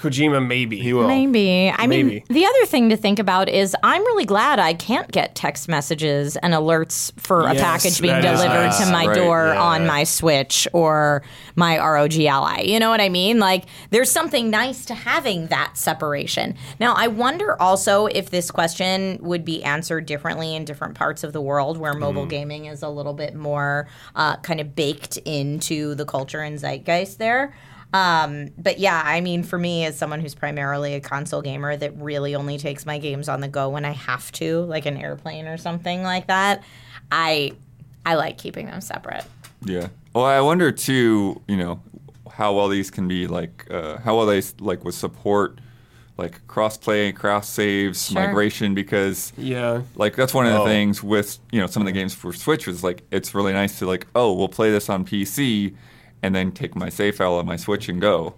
Kojima, 0.06 0.46
maybe. 0.46 0.80
He 0.80 0.94
will. 0.94 1.08
Maybe. 1.08 1.72
I 1.76 1.88
mean, 1.88 2.24
the 2.30 2.46
other 2.46 2.66
thing 2.66 2.90
to 2.90 2.98
think 2.98 3.20
about 3.20 3.50
is 3.50 3.76
I'm 3.84 4.02
really 4.04 4.26
glad 4.26 4.60
I 4.60 4.74
can't 4.74 5.12
get 5.12 5.36
text 5.36 5.68
messages 5.68 6.36
and 6.38 6.54
alerts 6.54 7.12
for 7.20 7.48
a 7.48 7.56
package 7.56 8.02
being 8.02 8.22
delivered 8.22 8.68
nice. 8.68 8.86
to 8.86 8.92
my 8.92 9.06
Right, 9.08 9.16
door 9.16 9.48
yeah. 9.48 9.62
on 9.62 9.86
my 9.88 10.04
Switch 10.04 10.68
or 10.74 11.24
my 11.56 11.78
ROG 11.78 12.14
Ally. 12.20 12.62
You 12.62 12.80
know 12.80 12.90
what 12.90 13.02
I 13.02 13.10
mean? 13.10 13.40
Like, 13.40 13.66
there's 13.90 14.12
something 14.12 14.50
nice 14.50 14.86
to 14.86 14.94
having 14.94 15.48
that 15.48 15.78
separation. 15.78 16.56
Now, 16.80 16.94
I 16.96 17.08
wonder 17.08 17.60
also 17.62 18.06
if 18.08 18.30
this 18.30 18.52
question 18.52 19.18
would 19.22 19.44
be 19.46 19.64
answered 19.64 20.06
differently 20.06 20.56
in 20.56 20.66
different 20.66 20.96
parts 20.96 21.24
of 21.24 21.34
the 21.34 21.42
world 21.42 21.78
where 21.78 21.94
mobile 21.94 22.26
gaming 22.26 22.66
is 22.66 22.84
a 22.84 22.90
little 22.90 23.14
bit 23.14 23.36
more 23.36 23.88
uh, 24.16 24.38
kind 24.38 24.60
of 24.60 24.76
baked 24.76 25.18
into 25.18 25.96
the 25.96 26.06
culture 26.06 26.42
and 26.42 26.60
zeitgeist 26.60 27.18
there. 27.18 27.54
Um, 27.96 28.50
but 28.58 28.78
yeah, 28.80 29.02
I 29.06 29.22
mean, 29.22 29.44
for 29.44 29.58
me, 29.58 29.86
as 29.86 29.98
someone 29.98 30.20
who's 30.20 30.36
primarily 30.36 30.96
a 30.96 31.00
console 31.00 31.42
gamer 31.42 31.78
that 31.78 31.96
really 31.98 32.36
only 32.36 32.58
takes 32.58 32.86
my 32.86 32.98
games 32.98 33.30
on 33.30 33.40
the 33.42 33.48
go 33.48 33.70
when 33.70 33.86
I 33.86 33.92
have 33.92 34.32
to, 34.34 34.62
like 34.62 34.86
an 34.86 34.98
airplane 34.98 35.46
or 35.48 35.58
something 35.58 36.04
like 36.04 36.28
that, 36.28 36.64
I 37.12 37.54
I 38.06 38.16
like 38.16 38.38
keeping 38.38 38.66
them 38.68 38.82
separate. 38.82 39.24
Yeah. 39.64 39.88
Well, 40.14 40.26
I 40.26 40.42
wonder 40.42 40.72
too. 40.72 41.42
You 41.48 41.58
know, 41.58 41.82
how 42.32 42.54
well 42.54 42.68
these 42.68 42.92
can 42.92 43.08
be 43.08 43.28
like, 43.28 43.66
uh, 43.72 43.98
how 44.00 44.18
well 44.18 44.26
they 44.26 44.42
like 44.60 44.84
with 44.84 44.96
support, 44.96 45.60
like 46.18 46.46
cross-play, 46.48 47.12
cross 47.14 47.48
saves, 47.50 48.08
Sure. 48.10 48.22
migration, 48.22 48.74
because 48.76 49.32
Yeah. 49.38 49.82
like 49.96 50.16
that's 50.16 50.34
one 50.34 50.46
of 50.46 50.54
the 50.54 50.60
Oh. 50.62 50.66
things 50.66 51.02
with 51.02 51.40
you 51.52 51.62
know 51.62 51.68
some 51.68 51.82
of 51.82 51.86
the 51.86 51.94
games 51.94 52.14
for 52.14 52.34
Switch 52.34 52.68
is 52.68 52.84
like 52.84 53.04
it's 53.12 53.34
really 53.34 53.54
nice 53.54 53.80
to 53.80 53.86
like 53.86 54.06
oh 54.16 54.34
we'll 54.34 54.50
play 54.50 54.70
this 54.72 54.90
on 54.90 55.06
PC 55.06 55.74
and 56.26 56.36
then 56.36 56.52
take 56.52 56.76
my 56.76 56.90
save 56.90 57.18
file 57.18 57.36
on 57.36 57.46
my 57.46 57.56
Switch 57.56 57.88
and 57.88 58.02
go. 58.02 58.36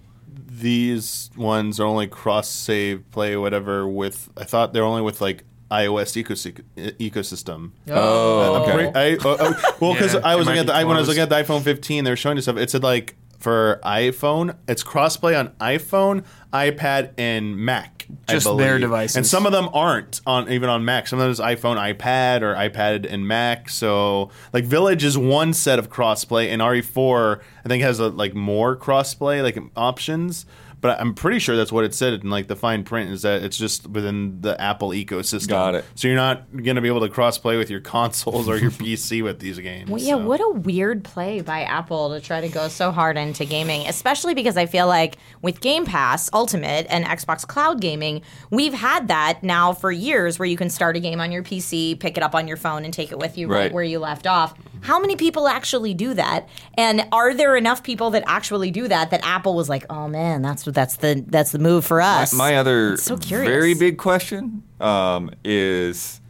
These 0.49 1.29
ones 1.37 1.79
are 1.79 1.85
only 1.85 2.07
cross 2.07 2.49
save 2.49 3.09
play 3.11 3.37
whatever 3.37 3.87
with. 3.87 4.29
I 4.35 4.43
thought 4.43 4.73
they're 4.73 4.83
only 4.83 5.01
with 5.01 5.21
like 5.21 5.43
iOS 5.71 6.21
ecosy- 6.21 6.63
ecosystem. 6.97 7.71
Oh, 7.87 7.93
oh 7.93 8.55
I'm 8.55 8.61
okay. 8.63 8.71
pretty- 8.91 8.95
I, 8.95 9.27
oh, 9.27 9.37
oh, 9.39 9.75
well, 9.79 9.93
because 9.95 10.13
Yeah, 10.13 10.21
I 10.23 10.35
was 10.35 10.47
looking 10.47 10.59
at 10.59 10.67
the 10.67 10.73
be 10.73 10.83
when 10.85 10.97
I 10.97 10.99
was 10.99 11.07
looking 11.07 11.23
at 11.23 11.29
the 11.29 11.35
iPhone 11.35 11.61
15, 11.61 12.03
they 12.03 12.09
were 12.09 12.15
showing 12.15 12.37
us 12.37 12.43
stuff. 12.43 12.57
It 12.57 12.69
said 12.69 12.83
like 12.83 13.15
for 13.39 13.79
iPhone, 13.83 14.55
it's 14.67 14.83
crossplay 14.83 15.39
on 15.39 15.49
iPhone, 15.59 16.25
iPad, 16.51 17.13
and 17.17 17.55
Mac. 17.57 17.96
Just 18.27 18.57
their 18.57 18.79
devices. 18.79 19.15
and 19.15 19.25
some 19.25 19.45
of 19.45 19.51
them 19.51 19.69
aren't 19.73 20.21
on 20.25 20.49
even 20.51 20.69
on 20.69 20.85
Mac. 20.85 21.07
Some 21.07 21.19
of 21.19 21.23
them 21.23 21.31
is 21.31 21.39
iPhone, 21.39 21.77
iPad, 21.77 22.41
or 22.41 22.55
iPad 22.55 23.11
and 23.11 23.27
Mac. 23.27 23.69
So 23.69 24.29
like 24.53 24.65
Village 24.65 25.03
is 25.03 25.17
one 25.17 25.53
set 25.53 25.79
of 25.79 25.89
crossplay, 25.89 26.47
and 26.47 26.61
RE4 26.61 27.41
I 27.65 27.67
think 27.67 27.83
has 27.83 27.99
a, 27.99 28.09
like 28.09 28.33
more 28.33 28.75
crossplay 28.75 29.43
like 29.43 29.57
options. 29.75 30.45
But 30.79 31.01
I'm 31.01 31.15
pretty 31.15 31.39
sure 31.39 31.55
that's 31.55 31.71
what 31.71 31.83
it 31.85 31.95
said 31.95 32.13
in 32.21 32.29
like 32.29 32.47
the 32.47 32.55
fine 32.55 32.83
print 32.83 33.09
is 33.09 33.23
that 33.23 33.41
it's 33.43 33.57
just 33.57 33.87
within 33.87 34.41
the 34.41 34.59
Apple 34.61 34.89
ecosystem. 34.89 35.47
Got 35.49 35.73
it. 35.75 35.85
So 35.95 36.07
you're 36.07 36.15
not 36.15 36.51
going 36.51 36.75
to 36.75 36.81
be 36.81 36.87
able 36.87 36.99
to 37.01 37.09
cross 37.09 37.37
play 37.39 37.57
with 37.57 37.71
your 37.71 37.79
consoles 37.97 38.47
or 38.47 38.57
your 38.57 38.69
PC 38.69 39.23
with 39.23 39.39
these 39.39 39.57
games. 39.57 39.89
Well, 39.89 39.99
yeah, 39.99 40.09
so. 40.15 40.17
what 40.25 40.39
a 40.39 40.49
weird 40.51 41.03
play 41.03 41.41
by 41.41 41.63
Apple 41.63 42.11
to 42.13 42.21
try 42.21 42.41
to 42.41 42.47
go 42.49 42.67
so 42.67 42.91
hard 42.91 43.17
into 43.17 43.43
gaming, 43.43 43.87
especially 43.87 44.35
because 44.35 44.55
I 44.55 44.67
feel 44.67 44.85
like 44.85 45.17
with 45.41 45.61
Game 45.61 45.83
Pass 45.85 46.29
Ultimate 46.31 46.85
and 46.89 47.05
Xbox 47.05 47.45
Cloud 47.47 47.81
Gaming, 47.81 48.21
we've 48.51 48.73
had 48.75 49.07
that 49.07 49.41
now 49.41 49.73
for 49.73 49.91
years 49.91 50.37
where 50.37 50.45
you 50.47 50.57
can 50.57 50.69
start 50.69 50.95
a 50.95 50.99
game 50.99 51.19
on 51.19 51.31
your 51.31 51.41
PC, 51.41 51.99
pick 51.99 52.17
it 52.17 52.23
up 52.23 52.35
on 52.35 52.47
your 52.47 52.57
phone, 52.57 52.85
and 52.85 52.93
take 52.93 53.11
it 53.11 53.17
with 53.17 53.35
you 53.37 53.47
right, 53.47 53.57
Right. 53.57 53.73
where 53.73 53.83
you 53.83 53.97
left 53.97 54.27
off. 54.27 54.53
How 54.81 54.99
many 54.99 55.15
people 55.15 55.47
actually 55.47 55.95
do 55.95 56.13
that? 56.13 56.47
And 56.75 57.07
are 57.11 57.33
there 57.33 57.55
enough 57.55 57.81
people 57.81 58.11
that 58.11 58.23
actually 58.27 58.69
do 58.69 58.87
that 58.87 59.09
that 59.09 59.25
Apple 59.25 59.55
was 59.55 59.69
like, 59.69 59.85
"Oh 59.89 60.07
man, 60.07 60.43
that's 60.43 60.67
that's 60.77 60.97
the 60.97 61.25
that's 61.27 61.51
the 61.51 61.59
move 61.59 61.83
for 61.85 61.99
us." 61.99 62.31
My 62.33 62.55
other 62.55 62.93
It's 62.93 63.03
so 63.03 63.15
very 63.15 63.73
big 63.73 63.97
question 63.97 64.61
um, 64.79 65.31
is 65.43 66.21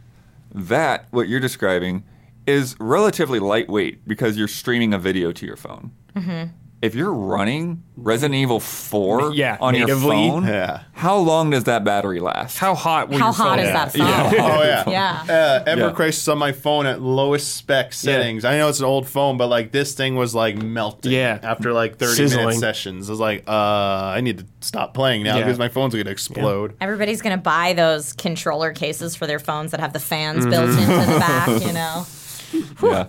that 0.54 1.06
what 1.10 1.28
you're 1.28 1.38
describing 1.40 2.02
is 2.46 2.74
relatively 2.80 3.38
lightweight 3.38 4.08
because 4.08 4.38
you're 4.38 4.48
streaming 4.48 4.94
a 4.94 4.98
video 4.98 5.32
to 5.32 5.44
your 5.44 5.56
phone. 5.56 5.92
If 6.80 6.94
you're 6.94 7.12
running 7.12 7.82
Resident 7.96 8.36
Evil 8.36 8.60
4 8.60 9.32
Yeah, 9.34 9.56
on 9.60 9.74
your 9.74 9.88
phone, 9.88 10.44
Yeah. 10.46 10.82
how 10.92 11.16
long 11.16 11.50
does 11.50 11.64
that 11.64 11.82
battery 11.82 12.20
last? 12.20 12.58
How 12.58 12.74
hot? 12.76 13.08
Will 13.08 13.18
How 13.18 13.26
your 13.26 13.32
hot 13.34 13.48
phone 13.48 13.58
is 13.58 13.72
that 13.72 13.92
phone? 13.96 14.06
Oh 14.06 14.62
yeah. 14.62 14.88
Yeah. 14.88 15.24
Uh, 15.28 15.64
Ever 15.66 15.80
Yeah. 15.88 15.90
Crisis 15.92 16.28
on 16.28 16.38
my 16.38 16.52
phone 16.52 16.86
at 16.86 17.02
lowest 17.02 17.56
spec 17.56 17.92
settings. 17.92 18.44
I 18.44 18.56
know 18.58 18.68
it's 18.68 18.78
an 18.78 18.84
old 18.84 19.08
phone, 19.08 19.36
but 19.38 19.48
like 19.48 19.72
this 19.72 19.94
thing 19.94 20.14
was 20.14 20.34
like 20.36 20.56
melting. 20.56 21.10
Yeah. 21.10 21.40
After 21.42 21.72
like 21.72 21.96
thirty 21.98 22.14
Sizzling. 22.14 22.46
minute 22.46 22.60
sessions, 22.60 23.08
I 23.08 23.12
was 23.12 23.20
like, 23.20 23.42
uh, 23.48 23.50
I 23.52 24.20
need 24.20 24.38
to 24.38 24.46
stop 24.60 24.94
playing 24.94 25.24
now 25.24 25.36
Yeah. 25.36 25.42
because 25.44 25.58
my 25.58 25.68
phone's 25.68 25.94
gonna 25.96 26.10
explode. 26.10 26.76
Everybody's 26.80 27.22
gonna 27.22 27.36
buy 27.38 27.72
those 27.72 28.12
controller 28.12 28.72
cases 28.72 29.16
for 29.16 29.26
their 29.26 29.40
phones 29.40 29.72
that 29.72 29.80
have 29.80 29.92
the 29.92 29.98
fans 30.00 30.46
built 30.46 30.68
into 30.70 30.80
the 30.80 31.16
back. 31.18 31.48
You 31.48 31.72
know. 31.72 32.06
yeah. 32.82 33.06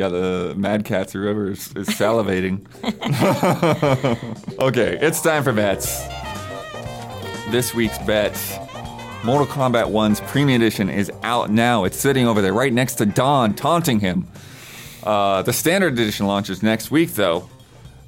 Yeah, 0.00 0.08
the 0.08 0.54
Mad 0.56 0.86
Catz 0.86 1.14
or 1.14 1.24
whoever 1.24 1.50
is, 1.50 1.76
is 1.76 1.86
salivating. 1.90 2.64
okay, 4.58 4.96
it's 4.98 5.20
time 5.20 5.44
for 5.44 5.52
bets. 5.52 6.06
This 7.50 7.74
week's 7.74 7.98
bet 7.98 8.32
Mortal 9.24 9.46
Kombat 9.46 9.90
1's 9.90 10.22
Premium 10.22 10.62
Edition 10.62 10.88
is 10.88 11.12
out 11.22 11.50
now. 11.50 11.84
It's 11.84 11.98
sitting 11.98 12.26
over 12.26 12.40
there 12.40 12.54
right 12.54 12.72
next 12.72 12.94
to 12.94 13.04
Don, 13.04 13.52
taunting 13.52 14.00
him. 14.00 14.26
Uh, 15.02 15.42
the 15.42 15.52
Standard 15.52 15.92
Edition 15.92 16.26
launches 16.26 16.62
next 16.62 16.90
week, 16.90 17.10
though. 17.10 17.50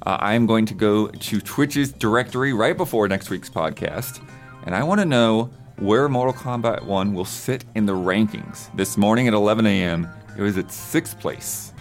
Uh, 0.03 0.17
I 0.19 0.33
am 0.33 0.47
going 0.47 0.65
to 0.65 0.73
go 0.73 1.09
to 1.09 1.41
Twitch's 1.41 1.91
directory 1.91 2.53
right 2.53 2.75
before 2.75 3.07
next 3.07 3.29
week's 3.29 3.51
podcast, 3.51 4.19
and 4.65 4.73
I 4.73 4.81
want 4.81 4.99
to 4.99 5.05
know 5.05 5.51
where 5.77 6.09
Mortal 6.09 6.33
Kombat 6.33 6.85
1 6.85 7.13
will 7.13 7.23
sit 7.23 7.65
in 7.75 7.85
the 7.85 7.93
rankings. 7.93 8.75
This 8.75 8.97
morning 8.97 9.27
at 9.27 9.35
11 9.35 9.67
a.m., 9.67 10.09
it 10.35 10.41
was 10.41 10.57
at 10.57 10.71
sixth 10.71 11.19
place. 11.19 11.72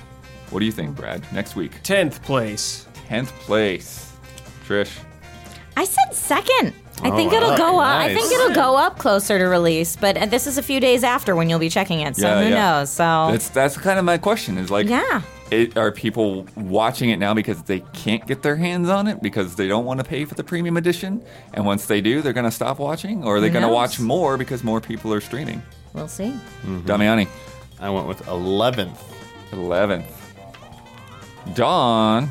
What 0.52 0.60
do 0.60 0.66
you 0.66 0.72
think, 0.72 0.94
Brad? 0.96 1.24
Next 1.32 1.56
week, 1.56 1.82
Tenth 1.82 2.22
place. 2.22 2.86
10th 3.08 3.28
place. 3.46 4.12
Trish. 4.66 4.98
I 5.76 5.84
said 5.84 6.12
second. 6.14 6.74
I 7.02 7.10
think 7.10 7.32
Oh, 7.32 7.36
it'll 7.36 7.56
go 7.56 7.78
up. 7.80 7.86
I 7.96 8.08
nice. 8.08 8.16
think 8.16 8.32
it'll 8.32 8.54
go 8.54 8.76
up 8.76 8.98
closer 8.98 9.38
to 9.38 9.44
release, 9.46 9.96
but 9.96 10.16
uh, 10.16 10.26
this 10.26 10.46
is 10.46 10.56
a 10.58 10.62
few 10.62 10.78
days 10.78 11.02
after 11.02 11.34
when 11.34 11.48
you'll 11.50 11.58
be 11.58 11.70
checking 11.70 12.00
it, 12.00 12.14
so 12.16 12.28
Yeah, 12.28 12.42
who 12.44 12.48
yeah. 12.50 12.78
knows? 12.78 12.90
So 12.90 13.28
That's 13.32 13.48
that's 13.48 13.76
kind 13.76 13.98
of 13.98 14.04
my 14.04 14.18
question. 14.18 14.56
Is 14.58 14.70
like, 14.70 14.86
yeah, 14.86 15.22
it, 15.50 15.76
are 15.76 15.90
people 15.90 16.46
watching 16.54 17.10
it 17.10 17.16
now 17.18 17.34
because 17.34 17.62
they 17.64 17.80
can't 17.92 18.24
get 18.26 18.42
their 18.42 18.54
hands 18.56 18.88
on 18.88 19.08
it 19.08 19.20
because 19.22 19.56
they 19.56 19.66
don't 19.66 19.84
want 19.84 19.98
to 20.00 20.04
pay 20.04 20.24
for 20.26 20.34
the 20.34 20.44
premium 20.44 20.76
edition? 20.76 21.24
And 21.54 21.64
once 21.66 21.86
they 21.86 22.00
do, 22.00 22.22
they're 22.22 22.32
going 22.34 22.44
to 22.44 22.50
stop 22.52 22.78
watching, 22.78 23.24
or 23.24 23.36
are 23.36 23.40
they 23.40 23.48
Who 23.48 23.54
going 23.54 23.62
to 23.62 23.68
knows? 23.68 23.74
watch 23.74 23.98
more 24.00 24.36
because 24.36 24.62
more 24.62 24.80
people 24.80 25.12
are 25.12 25.20
streaming? 25.22 25.62
we'll 25.94 26.08
see. 26.08 26.38
Damiani, 26.64 27.26
I 27.80 27.90
went 27.90 28.06
with 28.06 28.28
eleventh. 28.28 29.00
11th. 29.52 30.06
Don, 31.54 32.30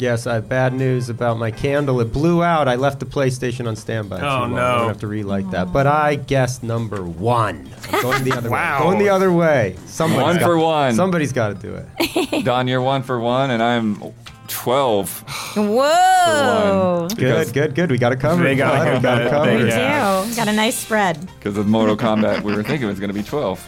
Yes, 0.00 0.28
I 0.28 0.34
have 0.34 0.48
bad 0.48 0.74
news 0.74 1.08
about 1.08 1.38
my 1.40 1.50
candle. 1.50 2.00
It 2.00 2.12
blew 2.12 2.40
out. 2.44 2.68
I 2.68 2.76
left 2.76 3.00
the 3.00 3.04
PlayStation 3.06 3.66
on 3.66 3.74
standby. 3.74 4.20
too 4.20 4.24
Oh, 4.26 4.28
long. 4.28 4.54
no. 4.54 4.62
I'm 4.62 4.76
gonna 4.78 4.88
have 4.88 5.00
to 5.00 5.08
relight 5.08 5.50
that. 5.50 5.72
But 5.72 5.88
I 5.88 6.14
guessed 6.14 6.62
number 6.62 7.02
one. 7.02 7.68
I'm 7.92 8.02
going 8.02 8.22
the 8.22 8.32
other 8.36 8.48
Wow. 8.52 8.78
way. 8.78 8.84
Going 8.84 8.98
the 9.00 9.08
other 9.08 9.32
way. 9.32 9.74
Somebody's 9.86 10.22
One 10.22 10.36
got, 10.38 10.44
for 10.44 10.56
one. 10.56 10.94
Somebody's 10.94 11.32
got 11.32 11.48
to 11.48 11.54
do 11.56 11.74
it. 11.74 12.44
Don, 12.44 12.68
you're 12.68 12.80
one 12.80 13.02
for 13.02 13.18
one, 13.18 13.50
and 13.50 13.60
I'm 13.60 14.00
12. 14.46 15.24
Whoa! 15.56 17.08
Good, 17.16 17.52
good, 17.52 17.74
good. 17.74 17.90
We 17.90 17.98
got 17.98 18.12
it 18.12 18.20
covered. 18.20 18.44
They 18.44 18.54
got 18.54 18.86
it 18.86 18.94
We 18.94 19.00
got 19.00 19.20
it 19.22 19.30
covered. 19.30 19.48
covered. 19.50 19.64
They- 19.64 19.76
Yeah. 19.76 20.24
Ew, 20.24 20.36
got 20.36 20.46
a 20.46 20.52
nice 20.52 20.76
spread. 20.78 21.18
Because 21.40 21.56
of 21.58 21.66
Mortal 21.66 21.96
Kombat, 21.96 22.42
we 22.44 22.54
were 22.54 22.62
thinking 22.62 22.84
it 22.86 22.90
was 22.90 23.00
going 23.00 23.10
to 23.10 23.14
be 23.14 23.24
12. 23.24 23.66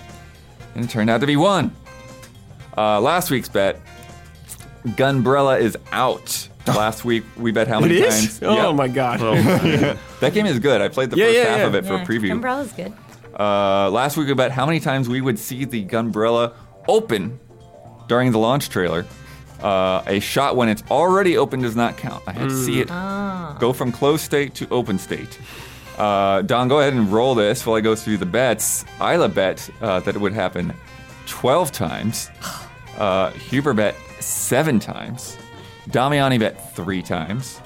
And 0.76 0.84
it 0.84 0.90
turned 0.90 1.10
out 1.10 1.20
to 1.22 1.26
be 1.26 1.34
1. 1.36 1.74
Uh, 2.78 3.00
last 3.00 3.32
week's 3.32 3.48
bet 3.48 3.80
Gunbrella 4.84 5.60
is 5.60 5.76
out. 5.92 6.48
Last 6.66 7.04
week, 7.04 7.24
we 7.36 7.50
bet 7.52 7.66
how 7.68 7.78
It 7.78 7.82
many 7.82 7.96
is. 7.98 8.38
times. 8.38 8.40
Oh 8.42 8.68
Yep. 8.68 8.74
my 8.76 8.88
god. 8.88 9.20
That 10.20 10.34
game 10.34 10.46
is 10.46 10.58
good. 10.58 10.80
I 10.82 10.88
played 10.88 11.10
the 11.10 11.16
Yeah, 11.16 11.26
first 11.26 11.36
yeah, 11.38 11.44
half 11.46 11.58
yeah. 11.60 11.66
of 11.66 11.74
it 11.74 11.86
for 11.86 11.94
Yeah, 11.94 12.02
a 12.02 12.06
preview. 12.06 12.30
Umbrella's 12.32 12.72
good. 12.72 12.92
Uh, 13.38 13.90
last 13.90 14.16
week, 14.18 14.28
we 14.28 14.34
bet 14.34 14.50
how 14.52 14.66
many 14.66 14.78
times 14.80 15.08
we 15.08 15.20
would 15.20 15.38
see 15.38 15.64
the 15.64 15.84
Gunbrella 15.84 16.52
open 16.88 17.40
during 18.08 18.30
the 18.32 18.38
launch 18.38 18.68
trailer. 18.68 19.06
Uh, 19.62 20.02
a 20.06 20.20
shot 20.20 20.56
when 20.56 20.68
it's 20.68 20.82
already 20.90 21.36
open 21.38 21.60
does 21.62 21.74
not 21.76 21.96
count. 21.96 22.22
I 22.26 22.32
had 22.32 22.48
to 22.50 22.56
see 22.64 22.80
it 22.80 22.88
go 23.58 23.72
from 23.74 23.92
closed 23.92 24.22
state 24.24 24.54
to 24.56 24.68
open 24.70 24.98
state. 24.98 25.38
Uh, 25.98 26.42
Don, 26.42 26.68
go 26.68 26.80
ahead 26.80 26.92
and 26.94 27.10
roll 27.12 27.34
this 27.34 27.66
while 27.66 27.76
I 27.76 27.80
go 27.80 27.94
through 27.94 28.18
the 28.18 28.26
bets. 28.26 28.84
Isla 29.00 29.28
bet 29.28 29.68
uh, 29.82 30.00
that 30.00 30.14
it 30.14 30.18
would 30.20 30.32
happen 30.34 30.72
12 31.26 31.72
times. 31.72 32.30
Uh, 32.98 33.30
Huber 33.30 33.72
bet 33.72 33.94
seven 34.22 34.78
times. 34.78 35.36
Damiani 35.88 36.38
bet 36.38 36.74
three 36.74 37.02
times. 37.02 37.60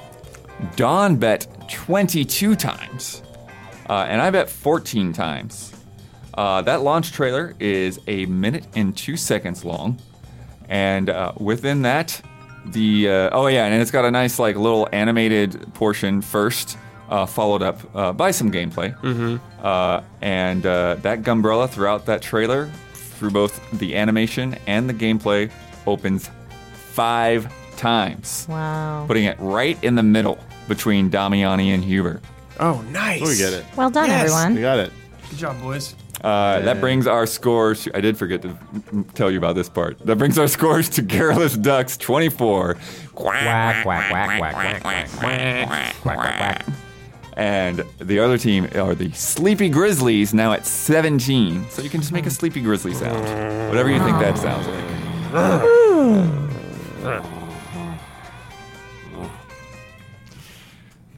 Don 0.77 1.17
bet 1.17 1.47
22 1.69 2.57
times. 2.57 3.23
Uh, 3.89 4.07
and 4.09 4.21
I 4.21 4.31
bet 4.31 4.49
14 4.49 5.13
times. 5.13 5.73
Uh, 6.33 6.63
that 6.63 6.83
launch 6.83 7.13
trailer 7.13 7.55
is 7.61 8.01
a 8.07 8.27
minute 8.27 8.67
and 8.75 8.97
two 8.97 9.17
seconds 9.17 9.65
long. 9.65 9.99
And 10.69 11.11
uh, 11.11 11.33
within 11.39 11.83
that, 11.83 12.21
the 12.67 13.09
uh, 13.09 13.31
oh 13.33 13.47
yeah, 13.47 13.67
and 13.67 13.81
it's 13.81 13.91
got 13.91 14.05
a 14.05 14.11
nice 14.11 14.39
like 14.39 14.57
little 14.57 14.89
animated 14.93 15.73
portion 15.75 16.23
first, 16.23 16.79
uh, 17.09 17.27
followed 17.27 17.63
up 17.63 17.79
uh, 17.95 18.13
by 18.13 18.31
some 18.31 18.51
gameplay. 18.51 18.99
Mm-hmm. 19.01 19.37
Uh, 19.65 20.03
and 20.23 20.65
uh, 20.65 20.95
that 21.03 21.23
Gunbrella 21.23 21.69
throughout 21.69 22.07
that 22.07 22.23
trailer, 22.23 22.71
through 22.95 23.31
both 23.31 23.61
the 23.79 23.97
animation 23.97 24.57
and 24.67 24.89
the 24.89 24.95
gameplay, 24.95 25.53
opens 25.87 26.31
five 26.95 27.53
times, 27.77 28.47
Wow. 28.49 29.05
putting 29.09 29.25
it 29.25 29.37
right 29.41 29.77
in 29.83 29.97
the 29.97 30.03
middle 30.03 30.39
between 30.69 31.11
Damiani 31.11 31.75
and 31.75 31.85
Huber. 31.85 32.21
Oh, 32.61 32.81
nice. 32.93 33.21
We 33.21 33.37
get 33.37 33.53
it. 33.53 33.65
Well 33.77 33.91
done, 33.91 34.09
everyone. 34.11 34.55
We 34.55 34.61
got 34.61 34.79
it. 34.79 34.93
Good 35.31 35.39
job, 35.41 35.61
boys. 35.61 35.95
Uh, 36.23 36.61
That 36.61 36.81
brings 36.81 37.07
our 37.09 37.27
scores. 37.27 37.89
I 37.93 38.01
did 38.01 38.17
forget 38.17 38.41
to 38.43 38.57
tell 39.15 39.31
you 39.31 39.39
about 39.39 39.57
this 39.57 39.69
part. 39.69 39.99
That 40.07 40.17
brings 40.17 40.39
our 40.39 40.47
scores 40.49 40.89
to 40.91 41.03
Garrulous 41.03 41.57
Ducks 41.57 41.97
24. 41.97 42.77
Quack, 43.15 43.83
quack, 43.83 43.83
quack, 43.83 44.09
quack, 44.11 44.11
quack, 44.11 44.81
quack, 44.81 44.81
quack, 44.83 45.67
quack, 45.67 45.95
quack, 46.01 46.17
quack. 46.39 46.67
And 47.37 47.85
the 47.99 48.21
other 48.21 48.39
team 48.39 48.69
are 48.77 48.95
the 48.95 49.11
Sleepy 49.13 49.69
Grizzlies, 49.69 50.33
now 50.33 50.53
at 50.53 50.65
17. 50.65 51.67
So 51.69 51.83
you 51.83 51.91
can 51.91 52.01
just 52.01 52.13
make 52.13 52.27
a 52.27 52.31
Sleepy 52.31 52.61
Grizzly 52.61 52.95
sound. 52.95 53.21
Whatever 53.69 53.91
you 53.91 53.99
think 53.99 54.19
that 54.21 54.39
sounds 54.39 54.69
like. 54.69 56.44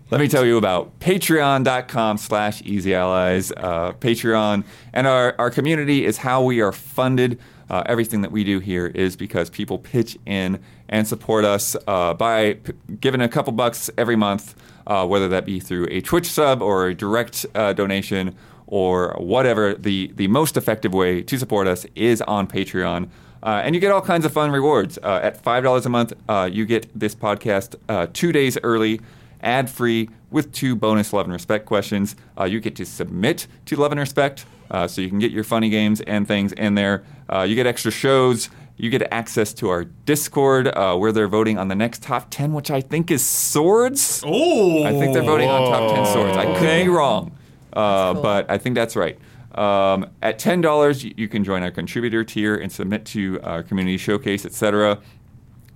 Let 0.08 0.20
me 0.20 0.28
tell 0.28 0.44
you 0.44 0.56
about 0.56 0.98
patreon.com 0.98 2.18
slash 2.18 2.62
easy 2.62 2.94
allies. 2.94 3.52
Uh, 3.52 3.92
Patreon 3.92 4.64
and 4.92 5.06
our, 5.06 5.34
our 5.38 5.50
community 5.50 6.04
is 6.04 6.18
how 6.18 6.42
we 6.42 6.60
are 6.60 6.72
funded. 6.72 7.38
Uh, 7.68 7.82
everything 7.86 8.20
that 8.22 8.30
we 8.30 8.44
do 8.44 8.58
here 8.60 8.86
is 8.86 9.16
because 9.16 9.50
people 9.50 9.78
pitch 9.78 10.16
in 10.26 10.60
and 10.88 11.06
support 11.06 11.44
us 11.44 11.76
uh, 11.88 12.14
by 12.14 12.54
p- 12.54 12.72
giving 13.00 13.20
a 13.20 13.28
couple 13.28 13.52
bucks 13.52 13.90
every 13.98 14.14
month, 14.14 14.54
uh, 14.86 15.04
whether 15.06 15.28
that 15.28 15.44
be 15.44 15.58
through 15.58 15.88
a 15.90 16.00
Twitch 16.00 16.26
sub 16.26 16.62
or 16.62 16.86
a 16.86 16.94
direct 16.94 17.44
uh, 17.54 17.72
donation 17.72 18.36
or 18.68 19.16
whatever. 19.18 19.74
The, 19.74 20.12
the 20.14 20.28
most 20.28 20.56
effective 20.56 20.94
way 20.94 21.22
to 21.22 21.38
support 21.38 21.66
us 21.66 21.86
is 21.96 22.22
on 22.22 22.46
Patreon. 22.46 23.08
Uh, 23.46 23.62
and 23.64 23.76
you 23.76 23.80
get 23.80 23.92
all 23.92 24.00
kinds 24.02 24.24
of 24.24 24.32
fun 24.32 24.50
rewards. 24.50 24.98
Uh, 25.02 25.20
at 25.22 25.40
$5 25.42 25.86
a 25.86 25.88
month, 25.88 26.12
uh, 26.28 26.50
you 26.52 26.66
get 26.66 26.88
this 26.98 27.14
podcast 27.14 27.76
uh, 27.88 28.08
two 28.12 28.32
days 28.32 28.58
early 28.64 29.00
ad 29.40 29.70
free 29.70 30.10
with 30.30 30.52
two 30.52 30.74
bonus 30.74 31.12
Love 31.12 31.26
and 31.26 31.32
Respect 31.32 31.64
questions. 31.64 32.16
Uh, 32.38 32.44
you 32.44 32.60
get 32.60 32.74
to 32.76 32.84
submit 32.84 33.46
to 33.66 33.76
Love 33.76 33.92
and 33.92 34.00
Respect, 34.00 34.44
uh, 34.70 34.88
so 34.88 35.00
you 35.00 35.08
can 35.08 35.20
get 35.20 35.30
your 35.30 35.44
funny 35.44 35.70
games 35.70 36.00
and 36.02 36.26
things 36.26 36.52
in 36.52 36.74
there. 36.74 37.04
Uh, 37.32 37.42
you 37.42 37.54
get 37.54 37.66
extra 37.66 37.92
shows. 37.92 38.50
You 38.78 38.90
get 38.90 39.10
access 39.12 39.54
to 39.54 39.70
our 39.70 39.84
Discord 39.84 40.68
uh, 40.68 40.96
where 40.96 41.12
they're 41.12 41.28
voting 41.28 41.56
on 41.56 41.68
the 41.68 41.74
next 41.74 42.02
top 42.02 42.26
10, 42.30 42.52
which 42.52 42.70
I 42.70 42.80
think 42.80 43.10
is 43.10 43.24
swords. 43.24 44.22
Oh. 44.26 44.84
I 44.84 44.90
think 44.90 45.14
they're 45.14 45.22
voting 45.22 45.48
on 45.48 45.70
top 45.70 45.94
10 45.94 46.06
swords. 46.06 46.36
I 46.36 46.58
could 46.58 46.84
be 46.84 46.88
wrong, 46.88 47.32
uh, 47.72 48.12
cool. 48.12 48.22
but 48.22 48.50
I 48.50 48.58
think 48.58 48.74
that's 48.74 48.96
right. 48.96 49.18
Um, 49.56 50.10
at 50.22 50.38
$10, 50.38 51.14
you, 51.16 51.28
can 51.28 51.42
join 51.42 51.62
our 51.62 51.70
contributor 51.70 52.24
tier 52.24 52.56
and 52.56 52.70
submit 52.70 53.06
to 53.06 53.40
our 53.42 53.62
community 53.62 53.96
showcase, 53.96 54.44
etc. 54.44 55.00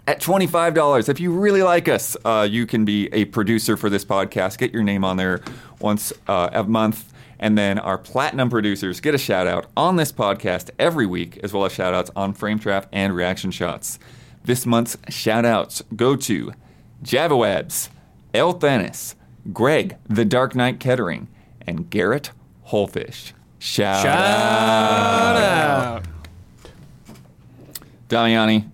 At 0.07 0.21
$25, 0.21 1.09
if 1.09 1.19
you 1.19 1.33
really 1.33 1.63
like 1.63 1.89
us, 1.89 2.17
uh, 2.25 2.47
you 2.51 2.67
can 2.67 2.85
be 2.85 3.09
a 3.13 3.25
producer 3.27 3.77
for 3.77 3.89
this 3.89 4.05
podcast. 4.05 4.59
Get 4.59 4.73
your 4.73 4.83
name 4.83 5.05
on 5.05 5.17
there 5.17 5.41
once 5.81 6.13
uh, 6.29 6.51
a 6.53 6.65
month. 6.65 7.13
And 7.39 7.57
then 7.57 7.79
our 7.79 7.97
platinum 7.97 8.51
producers 8.51 9.01
get 9.01 9.15
a 9.15 9.19
shout 9.19 9.47
out 9.47 9.67
on 9.75 9.97
this 9.97 10.13
podcast 10.13 10.69
every 10.79 11.07
week, 11.07 11.39
as 11.43 11.55
well 11.55 11.65
as 11.65 11.73
shout 11.73 11.95
outs 11.95 12.11
on 12.15 12.35
Frame 12.35 12.59
Trap 12.59 12.87
and 12.93 13.15
Reaction 13.15 13.51
Shots. 13.51 13.99
This 14.45 14.67
month's 14.67 14.99
shout 15.09 15.47
outs 15.47 15.83
go 15.97 16.17
to 16.17 16.53
Javawebs, 17.03 17.89
El 18.35 18.59
Thanis, 18.59 19.15
Greg, 19.55 19.97
The 20.07 20.27
Dark 20.27 20.55
Knight 20.55 20.81
Kettering, 20.81 21.29
and 21.67 21.89
Garrett 21.89 22.31
Holfish. 22.69 23.33
Shout, 23.61 24.03
Shout 24.03 24.17
out. 24.17 25.37
out. 25.37 26.05
Damiani, 28.09 28.69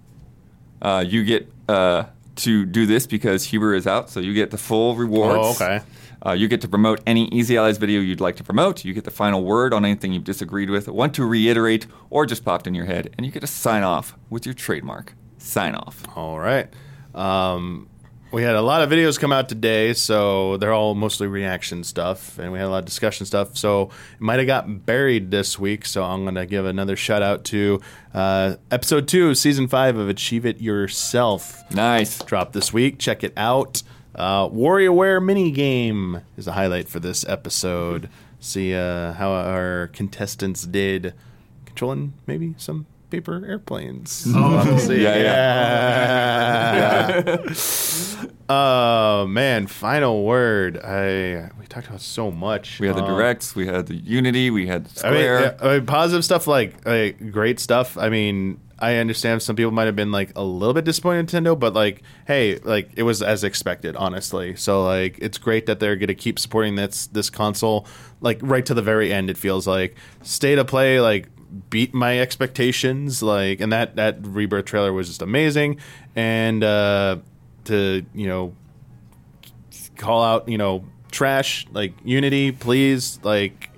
uh, 0.80 1.04
you 1.06 1.24
get 1.24 1.52
uh, 1.68 2.04
to 2.36 2.64
do 2.64 2.86
this 2.86 3.06
because 3.06 3.44
Huber 3.44 3.74
is 3.74 3.86
out, 3.88 4.08
so 4.10 4.20
you 4.20 4.32
get 4.32 4.52
the 4.52 4.58
full 4.58 4.94
rewards. 4.94 5.60
Oh, 5.60 5.64
okay. 5.64 5.84
Uh, 6.24 6.32
you 6.32 6.46
get 6.46 6.60
to 6.60 6.68
promote 6.68 7.00
any 7.04 7.26
Easy 7.28 7.56
Allies 7.56 7.78
video 7.78 8.00
you'd 8.00 8.20
like 8.20 8.36
to 8.36 8.44
promote. 8.44 8.84
You 8.84 8.94
get 8.94 9.02
the 9.04 9.10
final 9.10 9.42
word 9.44 9.74
on 9.74 9.84
anything 9.84 10.12
you've 10.12 10.24
disagreed 10.24 10.70
with, 10.70 10.88
want 10.88 11.14
to 11.14 11.24
reiterate, 11.26 11.86
or 12.08 12.24
just 12.24 12.44
popped 12.44 12.68
in 12.68 12.74
your 12.74 12.86
head, 12.86 13.12
and 13.16 13.26
you 13.26 13.32
get 13.32 13.40
to 13.40 13.46
sign 13.48 13.82
off 13.82 14.16
with 14.30 14.46
your 14.46 14.54
trademark. 14.54 15.14
Sign 15.38 15.74
off. 15.74 16.04
All 16.16 16.38
right. 16.38 16.68
Um, 17.12 17.88
we 18.32 18.42
had 18.42 18.56
a 18.56 18.62
lot 18.62 18.82
of 18.82 18.90
videos 18.90 19.18
come 19.18 19.32
out 19.32 19.48
today, 19.48 19.92
so 19.92 20.56
they're 20.56 20.72
all 20.72 20.94
mostly 20.94 21.26
reaction 21.26 21.84
stuff, 21.84 22.38
and 22.38 22.52
we 22.52 22.58
had 22.58 22.66
a 22.66 22.70
lot 22.70 22.80
of 22.80 22.84
discussion 22.84 23.24
stuff. 23.24 23.56
So 23.56 23.84
it 23.84 24.20
might 24.20 24.38
have 24.38 24.46
got 24.46 24.84
buried 24.84 25.30
this 25.30 25.58
week. 25.58 25.86
So 25.86 26.02
I'm 26.02 26.24
going 26.24 26.34
to 26.34 26.46
give 26.46 26.66
another 26.66 26.96
shout 26.96 27.22
out 27.22 27.44
to 27.46 27.80
uh, 28.12 28.56
episode 28.70 29.06
two, 29.06 29.34
season 29.34 29.68
five 29.68 29.96
of 29.96 30.08
Achieve 30.08 30.44
It 30.44 30.60
Yourself. 30.60 31.62
Nice. 31.72 32.18
Dropped 32.22 32.52
this 32.52 32.72
week. 32.72 32.98
Check 32.98 33.22
it 33.22 33.32
out. 33.36 33.82
Uh, 34.14 34.48
WarioWare 34.48 35.24
mini 35.24 35.50
game 35.50 36.22
is 36.36 36.46
a 36.46 36.52
highlight 36.52 36.88
for 36.88 37.00
this 37.00 37.26
episode. 37.28 38.08
See 38.40 38.74
uh, 38.74 39.12
how 39.12 39.30
our 39.30 39.88
contestants 39.92 40.64
did 40.64 41.14
controlling 41.64 42.14
maybe 42.26 42.54
some 42.56 42.86
paper 43.10 43.44
airplanes. 43.46 44.26
Oh, 44.34 44.78
see. 44.78 45.02
Yeah, 45.02 45.16
yeah. 47.16 47.36
Oh 48.48 49.26
man, 49.26 49.66
final 49.66 50.22
word. 50.24 50.78
I 50.78 51.50
we 51.58 51.66
talked 51.66 51.88
about 51.88 52.00
so 52.00 52.30
much. 52.30 52.78
We 52.78 52.86
had 52.86 52.94
the 52.96 53.02
Um, 53.02 53.08
directs, 53.16 53.56
we 53.56 53.66
had 53.66 53.86
the 53.88 53.96
Unity, 53.96 54.50
we 54.50 54.68
had 54.68 54.82
I 55.02 55.10
mean, 55.10 55.18
Square. 55.18 55.40
yeah, 55.40 55.54
I 55.68 55.76
mean, 55.78 55.86
positive 55.86 56.24
stuff 56.24 56.46
like, 56.46 56.86
like 56.86 57.32
great 57.32 57.58
stuff. 57.58 57.98
I 57.98 58.08
mean, 58.08 58.60
I 58.78 58.96
understand 58.98 59.42
some 59.42 59.56
people 59.56 59.72
might 59.72 59.86
have 59.86 59.96
been 59.96 60.12
like 60.12 60.30
a 60.36 60.44
little 60.44 60.74
bit 60.74 60.84
disappointed 60.84 61.34
in 61.34 61.44
Nintendo, 61.44 61.58
but 61.58 61.74
like, 61.74 62.02
hey, 62.28 62.58
like 62.58 62.90
it 62.94 63.02
was 63.02 63.20
as 63.20 63.42
expected, 63.42 63.96
honestly. 63.96 64.54
So 64.54 64.84
like, 64.84 65.18
it's 65.20 65.38
great 65.38 65.66
that 65.66 65.80
they're 65.80 65.96
going 65.96 66.06
to 66.08 66.14
keep 66.14 66.38
supporting 66.38 66.76
this 66.76 67.08
this 67.08 67.30
console, 67.30 67.84
like 68.20 68.38
right 68.42 68.64
to 68.64 68.74
the 68.74 68.82
very 68.82 69.12
end. 69.12 69.28
It 69.28 69.36
feels 69.38 69.66
like 69.66 69.96
state 70.22 70.58
of 70.58 70.68
play, 70.68 71.00
like 71.00 71.28
beat 71.70 71.94
my 71.94 72.20
expectations, 72.20 73.22
like, 73.22 73.60
and 73.60 73.72
that 73.72 73.96
that 73.96 74.18
rebirth 74.26 74.66
trailer 74.66 74.92
was 74.92 75.08
just 75.08 75.22
amazing, 75.22 75.78
and 76.14 76.62
uh, 76.62 77.18
to 77.64 78.04
you 78.14 78.26
know 78.26 78.54
call 79.96 80.22
out, 80.22 80.48
you 80.48 80.58
know, 80.58 80.84
trash 81.10 81.66
like 81.72 81.92
Unity, 82.04 82.52
please, 82.52 83.18
like 83.22 83.70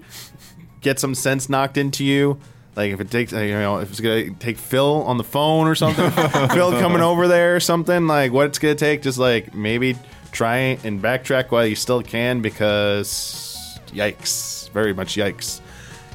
get 0.80 0.98
some 0.98 1.14
sense 1.14 1.48
knocked 1.48 1.76
into 1.76 2.04
you. 2.04 2.38
Like 2.76 2.92
if 2.92 3.00
it 3.00 3.10
takes, 3.10 3.32
you 3.32 3.50
know, 3.50 3.78
if 3.78 3.90
it's 3.90 4.00
gonna 4.00 4.30
take 4.34 4.56
Phil 4.56 5.02
on 5.02 5.18
the 5.18 5.24
phone 5.24 5.66
or 5.66 5.74
something, 5.74 6.10
Phil 6.50 6.70
coming 6.78 7.00
over 7.00 7.26
there 7.26 7.56
or 7.56 7.60
something, 7.60 8.06
like 8.06 8.32
what 8.32 8.46
it's 8.46 8.58
gonna 8.58 8.74
take, 8.74 9.02
just 9.02 9.18
like 9.18 9.54
maybe 9.54 9.96
try 10.30 10.56
and 10.84 11.02
backtrack 11.02 11.50
while 11.50 11.66
you 11.66 11.74
still 11.74 12.02
can 12.02 12.40
because 12.40 13.80
yikes, 13.88 14.70
very 14.70 14.92
much 14.92 15.16
yikes. 15.16 15.60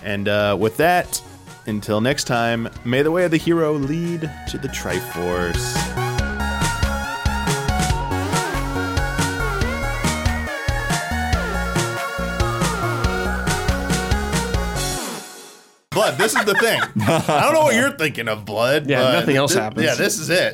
And 0.04 0.28
uh, 0.28 0.56
with 0.60 0.78
that, 0.78 1.22
until 1.66 2.02
next 2.02 2.26
time, 2.26 2.70
may 2.86 3.02
the 3.02 3.12
way 3.12 3.26
of 3.26 3.32
the 3.32 3.38
hero 3.38 3.74
lead 3.74 4.30
to 4.50 4.58
the 4.58 4.68
Triforce. 4.70 5.74
Blood, 15.92 16.18
this 16.18 16.36
is 16.36 16.44
the 16.46 16.56
thing. 16.56 16.82
I 17.08 17.42
don't 17.44 17.54
know 17.54 17.62
what 17.66 17.76
you're 17.76 17.92
thinking 17.92 18.28
of, 18.28 18.46
Blood. 18.46 18.90
Yeah, 18.90 19.12
nothing 19.12 19.36
else 19.36 19.54
thi- 19.54 19.60
happens. 19.60 19.86
Yeah, 19.86 19.94
this 19.94 20.18
is 20.18 20.28
it. 20.32 20.52